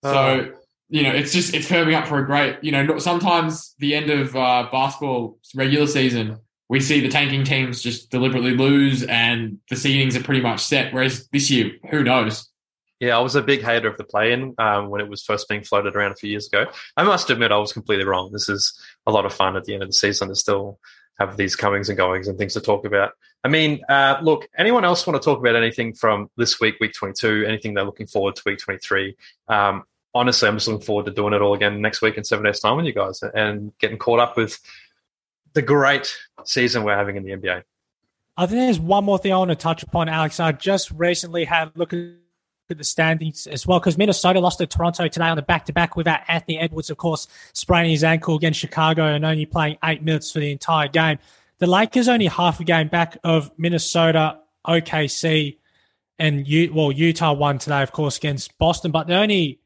so, 0.04 0.12
uh, 0.12 0.46
you 0.90 1.04
know, 1.04 1.12
it's 1.12 1.34
just, 1.34 1.54
it's 1.54 1.68
firming 1.68 1.96
up 1.96 2.08
for 2.08 2.20
a 2.20 2.26
great, 2.26 2.58
you 2.62 2.72
know, 2.72 2.98
sometimes 3.00 3.76
the 3.80 3.96
end 3.96 4.10
of 4.10 4.36
uh, 4.36 4.68
basketball 4.72 5.40
regular 5.56 5.88
season, 5.88 6.38
we 6.70 6.80
see 6.80 7.00
the 7.00 7.10
tanking 7.10 7.44
teams 7.44 7.82
just 7.82 8.10
deliberately 8.10 8.52
lose 8.52 9.04
and 9.04 9.60
the 9.70 9.76
seedings 9.76 10.16
are 10.16 10.24
pretty 10.24 10.42
much 10.42 10.62
set. 10.62 10.94
Whereas 10.94 11.28
this 11.32 11.50
year, 11.52 11.72
who 11.92 12.04
knows? 12.04 12.50
Yeah, 13.00 13.18
I 13.18 13.20
was 13.20 13.36
a 13.36 13.42
big 13.42 13.62
hater 13.62 13.90
of 13.90 13.98
the 13.98 14.04
play-in 14.04 14.56
um, 14.58 14.90
when 14.90 15.02
it 15.02 15.10
was 15.10 15.22
first 15.22 15.50
being 15.50 15.64
floated 15.64 15.96
around 15.96 16.14
a 16.14 16.16
few 16.16 16.30
years 16.30 16.48
ago. 16.48 16.72
I 16.96 17.04
must 17.04 17.30
admit, 17.30 17.52
I 17.52 17.58
was 17.58 17.74
completely 17.74 18.06
wrong. 18.06 18.32
This 18.32 18.48
is 18.48 18.80
a 19.06 19.12
lot 19.12 19.26
of 19.26 19.34
fun 19.34 19.58
at 19.58 19.66
the 19.66 19.74
end 19.74 19.84
of 19.84 19.90
the 19.90 19.94
season. 19.94 20.30
There's 20.30 20.40
still 20.40 20.80
have 21.18 21.38
these 21.38 21.56
comings 21.56 21.90
and 21.90 21.98
goings 21.98 22.28
and 22.28 22.38
things 22.38 22.54
to 22.54 22.62
talk 22.62 22.86
about. 22.86 23.12
I 23.44 23.48
mean, 23.48 23.82
uh, 23.88 24.18
look, 24.22 24.48
anyone 24.58 24.84
else 24.84 25.06
want 25.06 25.22
to 25.22 25.26
talk 25.26 25.40
about 25.40 25.56
anything 25.56 25.94
from 25.94 26.30
this 26.36 26.60
week, 26.60 26.76
week 26.80 26.94
22, 26.94 27.46
anything 27.48 27.74
they're 27.74 27.86
looking 27.86 28.08
forward 28.08 28.36
to 28.38 28.44
week 28.46 28.60
23? 28.60 29.16
Um, 29.48 29.84
honestly, 30.14 30.48
I'm 30.48 30.56
just 30.56 30.68
looking 30.68 30.86
forward 30.86 31.06
to 31.06 31.12
doing 31.12 31.34
it 31.34 31.42
all 31.42 31.54
again 31.54 31.82
next 31.82 32.02
week 32.02 32.18
in 32.18 32.24
seven 32.24 32.46
days' 32.46 32.60
time 32.60 32.78
with 32.78 32.86
you 32.86 32.94
guys 32.94 33.22
and 33.22 33.72
getting 33.80 33.98
caught 33.98 34.20
up 34.20 34.36
with 34.36 34.60
the 35.54 35.62
great 35.62 36.16
season 36.44 36.84
we're 36.84 36.98
having 36.98 37.16
in 37.18 37.24
the 37.24 37.32
NBA. 37.32 37.64
I 38.38 38.46
think 38.48 38.60
there's 38.60 38.80
one 38.80 39.06
more 39.06 39.18
thing 39.18 39.32
I 39.32 39.38
want 39.38 39.50
to 39.50 39.56
touch 39.56 39.84
upon, 39.84 40.10
Alex. 40.10 40.40
I 40.40 40.52
just 40.52 40.92
recently 40.92 41.46
had 41.46 41.70
a 41.70 41.72
look 41.76 41.94
at 41.94 42.00
the 42.74 42.84
standings 42.84 43.46
as 43.46 43.68
well 43.68 43.80
because 43.80 43.98
Minnesota 43.98 44.40
lost 44.40 44.58
to 44.58 44.66
Toronto 44.66 45.08
today 45.08 45.26
on 45.26 45.36
the 45.36 45.44
back 45.44 45.66
to 45.66 45.74
back 45.74 45.96
without 45.96 46.22
Anthony 46.28 46.58
Edwards, 46.58 46.90
of 46.90 46.98
course, 46.98 47.28
spraining 47.54 47.92
his 47.92 48.04
ankle 48.04 48.36
against 48.36 48.60
Chicago 48.60 49.06
and 49.06 49.24
only 49.24 49.46
playing 49.46 49.78
eight 49.84 50.02
minutes 50.02 50.32
for 50.32 50.40
the 50.40 50.52
entire 50.52 50.88
game. 50.88 51.20
The 51.60 51.68
Lakers 51.68 52.08
only 52.08 52.26
half 52.26 52.60
a 52.60 52.64
game 52.64 52.88
back 52.88 53.18
of 53.24 53.52
Minnesota, 53.58 54.40
OKC, 54.68 55.58
and 56.18 56.48
U- 56.48 56.74
well 56.74 56.92
Utah 56.92 57.34
won 57.34 57.60
today, 57.60 57.84
of 57.84 57.92
course, 57.92 58.18
against 58.18 58.58
Boston, 58.58 58.92
but 58.92 59.08
they're 59.08 59.22
only 59.22 59.60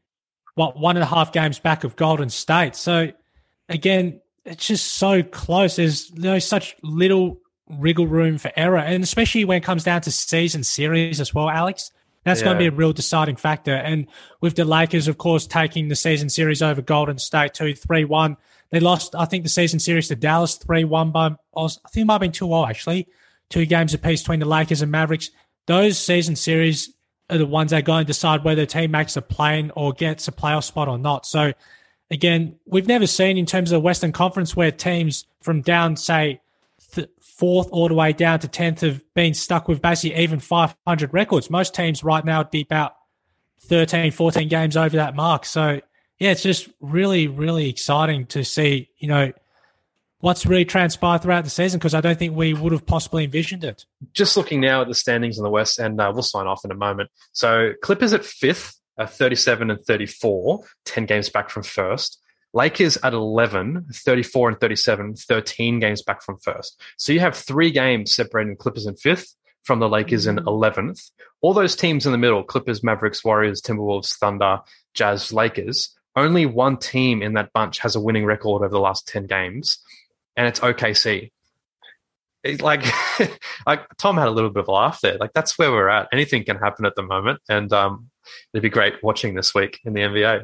what 0.55 0.77
one 0.77 0.97
and 0.97 1.03
a 1.03 1.07
half 1.07 1.31
games 1.31 1.57
back 1.57 1.83
of 1.85 1.95
Golden 1.95 2.29
State. 2.29 2.75
So 2.75 3.11
again, 3.69 4.19
it's 4.43 4.67
just 4.67 4.93
so 4.93 5.23
close. 5.23 5.77
There's 5.77 6.13
know, 6.13 6.39
such 6.39 6.75
little 6.83 7.39
wriggle 7.69 8.07
room 8.07 8.37
for 8.37 8.51
error, 8.55 8.79
and 8.79 9.03
especially 9.03 9.45
when 9.45 9.57
it 9.57 9.63
comes 9.63 9.83
down 9.83 10.01
to 10.01 10.11
season 10.11 10.63
series 10.63 11.21
as 11.21 11.33
well, 11.33 11.49
Alex. 11.49 11.91
That's 12.29 12.41
yeah. 12.41 12.45
going 12.45 12.57
to 12.57 12.59
be 12.59 12.67
a 12.67 12.71
real 12.71 12.93
deciding 12.93 13.37
factor. 13.37 13.73
And 13.73 14.05
with 14.39 14.55
the 14.55 14.63
Lakers, 14.63 15.07
of 15.07 15.17
course, 15.17 15.47
taking 15.47 15.87
the 15.87 15.95
season 15.95 16.29
series 16.29 16.61
over 16.61 16.79
Golden 16.81 17.17
State 17.17 17.55
2 17.55 17.73
3 17.73 18.05
1. 18.05 18.37
They 18.69 18.79
lost, 18.79 19.15
I 19.15 19.25
think, 19.25 19.41
the 19.41 19.49
season 19.49 19.79
series 19.79 20.09
to 20.09 20.15
Dallas 20.15 20.55
3 20.57 20.83
1 20.83 21.11
by, 21.11 21.25
I 21.57 21.67
think 21.67 22.03
it 22.03 22.05
might 22.05 22.13
have 22.13 22.21
been 22.21 22.31
2 22.31 22.45
0 22.45 22.65
actually. 22.65 23.07
Two 23.49 23.65
games 23.65 23.95
apiece 23.95 24.21
between 24.21 24.39
the 24.39 24.45
Lakers 24.45 24.83
and 24.83 24.91
Mavericks. 24.91 25.31
Those 25.65 25.97
season 25.97 26.35
series 26.35 26.93
are 27.31 27.39
the 27.39 27.47
ones 27.47 27.71
that 27.71 27.79
are 27.79 27.81
going 27.81 28.05
to 28.05 28.07
decide 28.07 28.43
whether 28.43 28.61
a 28.61 28.67
team 28.67 28.91
makes 28.91 29.17
a 29.17 29.23
plane 29.23 29.71
or 29.75 29.91
gets 29.91 30.27
a 30.27 30.31
playoff 30.31 30.65
spot 30.65 30.87
or 30.87 30.99
not. 30.99 31.25
So, 31.25 31.53
again, 32.11 32.57
we've 32.67 32.87
never 32.87 33.07
seen 33.07 33.39
in 33.39 33.47
terms 33.47 33.71
of 33.71 33.77
the 33.77 33.85
Western 33.85 34.11
Conference 34.11 34.55
where 34.55 34.71
teams 34.71 35.25
from 35.41 35.61
down, 35.61 35.95
say, 35.95 36.41
fourth 37.39 37.69
all 37.71 37.87
the 37.87 37.93
way 37.93 38.11
down 38.11 38.37
to 38.39 38.47
10th 38.47 38.81
have 38.81 39.01
been 39.15 39.33
stuck 39.33 39.69
with 39.69 39.81
basically 39.81 40.21
even 40.21 40.39
500 40.39 41.13
records. 41.13 41.49
Most 41.49 41.73
teams 41.73 42.03
right 42.03 42.23
now 42.23 42.39
would 42.39 42.51
be 42.51 42.61
about 42.61 42.95
13, 43.61 44.11
14 44.11 44.47
games 44.49 44.75
over 44.75 44.97
that 44.97 45.15
mark. 45.15 45.45
So, 45.45 45.79
yeah, 46.19 46.31
it's 46.31 46.43
just 46.43 46.67
really, 46.81 47.27
really 47.27 47.69
exciting 47.69 48.25
to 48.27 48.43
see, 48.43 48.89
you 48.97 49.07
know, 49.07 49.31
what's 50.19 50.45
really 50.45 50.65
transpired 50.65 51.21
throughout 51.21 51.45
the 51.45 51.49
season 51.49 51.79
because 51.79 51.93
I 51.93 52.01
don't 52.01 52.19
think 52.19 52.35
we 52.35 52.53
would 52.53 52.73
have 52.73 52.85
possibly 52.85 53.23
envisioned 53.23 53.63
it. 53.63 53.85
Just 54.13 54.35
looking 54.35 54.59
now 54.59 54.81
at 54.81 54.89
the 54.89 54.95
standings 54.95 55.37
in 55.37 55.45
the 55.45 55.49
West, 55.49 55.79
and 55.79 55.99
uh, 56.01 56.11
we'll 56.13 56.23
sign 56.23 56.45
off 56.45 56.65
in 56.65 56.71
a 56.71 56.75
moment. 56.75 57.09
So, 57.31 57.71
Clippers 57.81 58.11
at 58.11 58.25
fifth, 58.25 58.75
uh, 58.97 59.05
37 59.05 59.71
and 59.71 59.79
34, 59.85 60.65
10 60.83 61.05
games 61.05 61.29
back 61.29 61.49
from 61.49 61.63
first. 61.63 62.21
Lakers 62.53 62.97
at 63.03 63.13
11, 63.13 63.87
34 63.93 64.49
and 64.49 64.59
37, 64.59 65.15
13 65.15 65.79
games 65.79 66.01
back 66.01 66.23
from 66.23 66.37
first. 66.37 66.81
So 66.97 67.13
you 67.13 67.19
have 67.19 67.35
three 67.35 67.71
games 67.71 68.13
separating 68.13 68.55
Clippers 68.55 68.85
in 68.85 68.95
fifth 68.95 69.35
from 69.63 69.79
the 69.79 69.89
Lakers 69.89 70.25
in 70.25 70.37
11th. 70.37 70.75
Mm. 70.75 71.11
All 71.41 71.53
those 71.53 71.75
teams 71.75 72.05
in 72.05 72.11
the 72.11 72.17
middle 72.17 72.43
Clippers, 72.43 72.83
Mavericks, 72.83 73.23
Warriors, 73.23 73.61
Timberwolves, 73.61 74.17
Thunder, 74.17 74.59
Jazz, 74.93 75.31
Lakers 75.31 75.95
only 76.15 76.45
one 76.45 76.77
team 76.77 77.21
in 77.21 77.33
that 77.33 77.53
bunch 77.53 77.79
has 77.79 77.95
a 77.95 77.99
winning 77.99 78.25
record 78.25 78.61
over 78.63 78.69
the 78.69 78.79
last 78.79 79.07
10 79.07 79.25
games, 79.27 79.79
and 80.35 80.47
it's 80.47 80.59
OKC. 80.59 81.31
It, 82.43 82.61
like, 82.61 82.83
like 83.67 83.85
Tom 83.97 84.17
had 84.17 84.27
a 84.27 84.31
little 84.31 84.49
bit 84.49 84.61
of 84.61 84.67
a 84.67 84.71
laugh 84.71 85.01
there. 85.01 85.17
Like 85.17 85.33
that's 85.33 85.57
where 85.57 85.71
we're 85.71 85.89
at. 85.89 86.07
Anything 86.11 86.43
can 86.45 86.57
happen 86.57 86.85
at 86.85 86.95
the 86.95 87.03
moment, 87.03 87.41
and 87.49 87.71
um, 87.73 88.09
it'd 88.53 88.63
be 88.63 88.69
great 88.69 89.03
watching 89.03 89.35
this 89.35 89.53
week 89.53 89.79
in 89.85 89.93
the 89.93 90.01
NBA. 90.01 90.43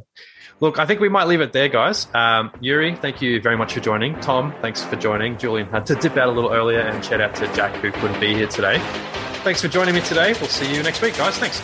Look, 0.62 0.80
I 0.80 0.86
think 0.86 1.02
we 1.02 1.10
might 1.10 1.28
leave 1.28 1.42
it 1.42 1.52
there, 1.52 1.68
guys. 1.68 2.08
Um, 2.14 2.52
Yuri, 2.62 2.96
thank 2.96 3.22
you 3.22 3.42
very 3.42 3.58
much 3.58 3.74
for 3.74 3.82
joining. 3.82 4.18
Tom, 4.22 4.54
thanks 4.62 4.84
for 4.84 4.96
joining. 4.96 5.38
Julian 5.38 5.68
had 5.68 5.86
to 5.88 5.96
dip 5.96 6.16
out 6.16 6.30
a 6.30 6.32
little 6.32 6.52
earlier, 6.52 6.80
and 6.80 7.04
shout 7.04 7.20
out 7.20 7.36
to 7.36 7.54
Jack 7.54 7.76
who 7.82 7.92
couldn't 7.92 8.20
be 8.20 8.34
here 8.34 8.48
today. 8.48 8.80
Thanks 9.44 9.62
for 9.62 9.68
joining 9.68 9.94
me 9.94 10.02
today. 10.02 10.34
We'll 10.40 10.50
see 10.50 10.74
you 10.74 10.82
next 10.82 11.02
week, 11.02 11.18
guys. 11.18 11.38
Thanks. 11.38 11.60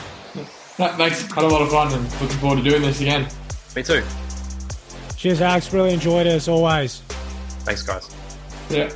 Thanks. 0.75 1.21
Had 1.31 1.43
a 1.43 1.47
lot 1.47 1.61
of 1.61 1.69
fun 1.69 1.93
and 1.93 2.03
looking 2.21 2.37
forward 2.37 2.63
to 2.63 2.69
doing 2.69 2.81
this 2.81 2.99
again. 3.01 3.27
Me 3.75 3.83
too. 3.83 4.03
Cheers, 5.15 5.41
Alex. 5.41 5.71
Really 5.71 5.93
enjoyed 5.93 6.27
it 6.27 6.31
as 6.31 6.47
always. 6.47 7.01
Thanks, 7.63 7.83
guys. 7.83 8.09
Yeah. 8.69 8.91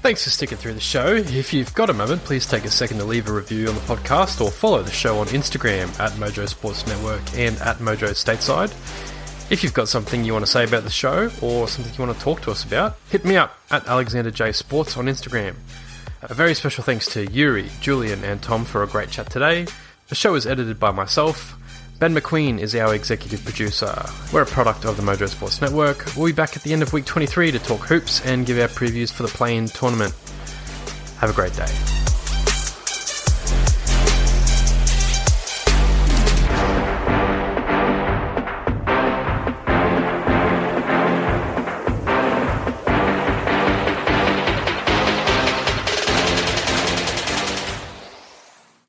Thanks 0.00 0.22
for 0.24 0.30
sticking 0.30 0.56
through 0.56 0.74
the 0.74 0.80
show. 0.80 1.16
If 1.16 1.52
you've 1.52 1.74
got 1.74 1.90
a 1.90 1.92
moment, 1.92 2.22
please 2.22 2.46
take 2.46 2.64
a 2.64 2.70
second 2.70 2.98
to 2.98 3.04
leave 3.04 3.28
a 3.28 3.32
review 3.32 3.68
on 3.68 3.74
the 3.74 3.80
podcast 3.82 4.40
or 4.40 4.50
follow 4.50 4.80
the 4.82 4.92
show 4.92 5.18
on 5.18 5.26
Instagram 5.26 5.88
at 5.98 6.12
Mojo 6.12 6.48
Sports 6.48 6.86
Network 6.86 7.20
and 7.36 7.56
at 7.58 7.78
Mojo 7.78 8.10
Stateside. 8.10 8.70
If 9.50 9.62
you've 9.62 9.74
got 9.74 9.88
something 9.88 10.24
you 10.24 10.32
want 10.32 10.46
to 10.46 10.50
say 10.50 10.64
about 10.64 10.84
the 10.84 10.90
show 10.90 11.30
or 11.42 11.66
something 11.66 11.92
you 11.92 12.06
want 12.06 12.16
to 12.16 12.24
talk 12.24 12.42
to 12.42 12.50
us 12.52 12.64
about, 12.64 12.96
hit 13.10 13.24
me 13.24 13.36
up 13.36 13.58
at 13.70 13.86
Alexander 13.88 14.30
J 14.30 14.52
Sports 14.52 14.96
on 14.96 15.06
Instagram. 15.06 15.56
A 16.22 16.32
very 16.32 16.54
special 16.54 16.84
thanks 16.84 17.06
to 17.14 17.30
Yuri, 17.30 17.68
Julian, 17.80 18.22
and 18.24 18.40
Tom 18.40 18.64
for 18.64 18.84
a 18.84 18.86
great 18.86 19.10
chat 19.10 19.30
today. 19.30 19.66
The 20.08 20.14
show 20.14 20.36
is 20.36 20.46
edited 20.46 20.78
by 20.78 20.92
myself. 20.92 21.56
Ben 21.98 22.14
McQueen 22.14 22.60
is 22.60 22.76
our 22.76 22.94
executive 22.94 23.42
producer. 23.42 23.92
We're 24.32 24.42
a 24.42 24.46
product 24.46 24.84
of 24.84 24.96
the 24.96 25.02
Mojo 25.02 25.28
Sports 25.28 25.60
Network. 25.60 26.06
We'll 26.16 26.26
be 26.26 26.32
back 26.32 26.56
at 26.56 26.62
the 26.62 26.72
end 26.72 26.82
of 26.82 26.92
week 26.92 27.06
23 27.06 27.50
to 27.50 27.58
talk 27.58 27.80
hoops 27.80 28.24
and 28.24 28.46
give 28.46 28.56
our 28.60 28.68
previews 28.68 29.12
for 29.12 29.24
the 29.24 29.28
play-in 29.28 29.66
tournament. 29.66 30.14
Have 31.18 31.30
a 31.30 31.32
great 31.32 31.54
day. 31.54 31.66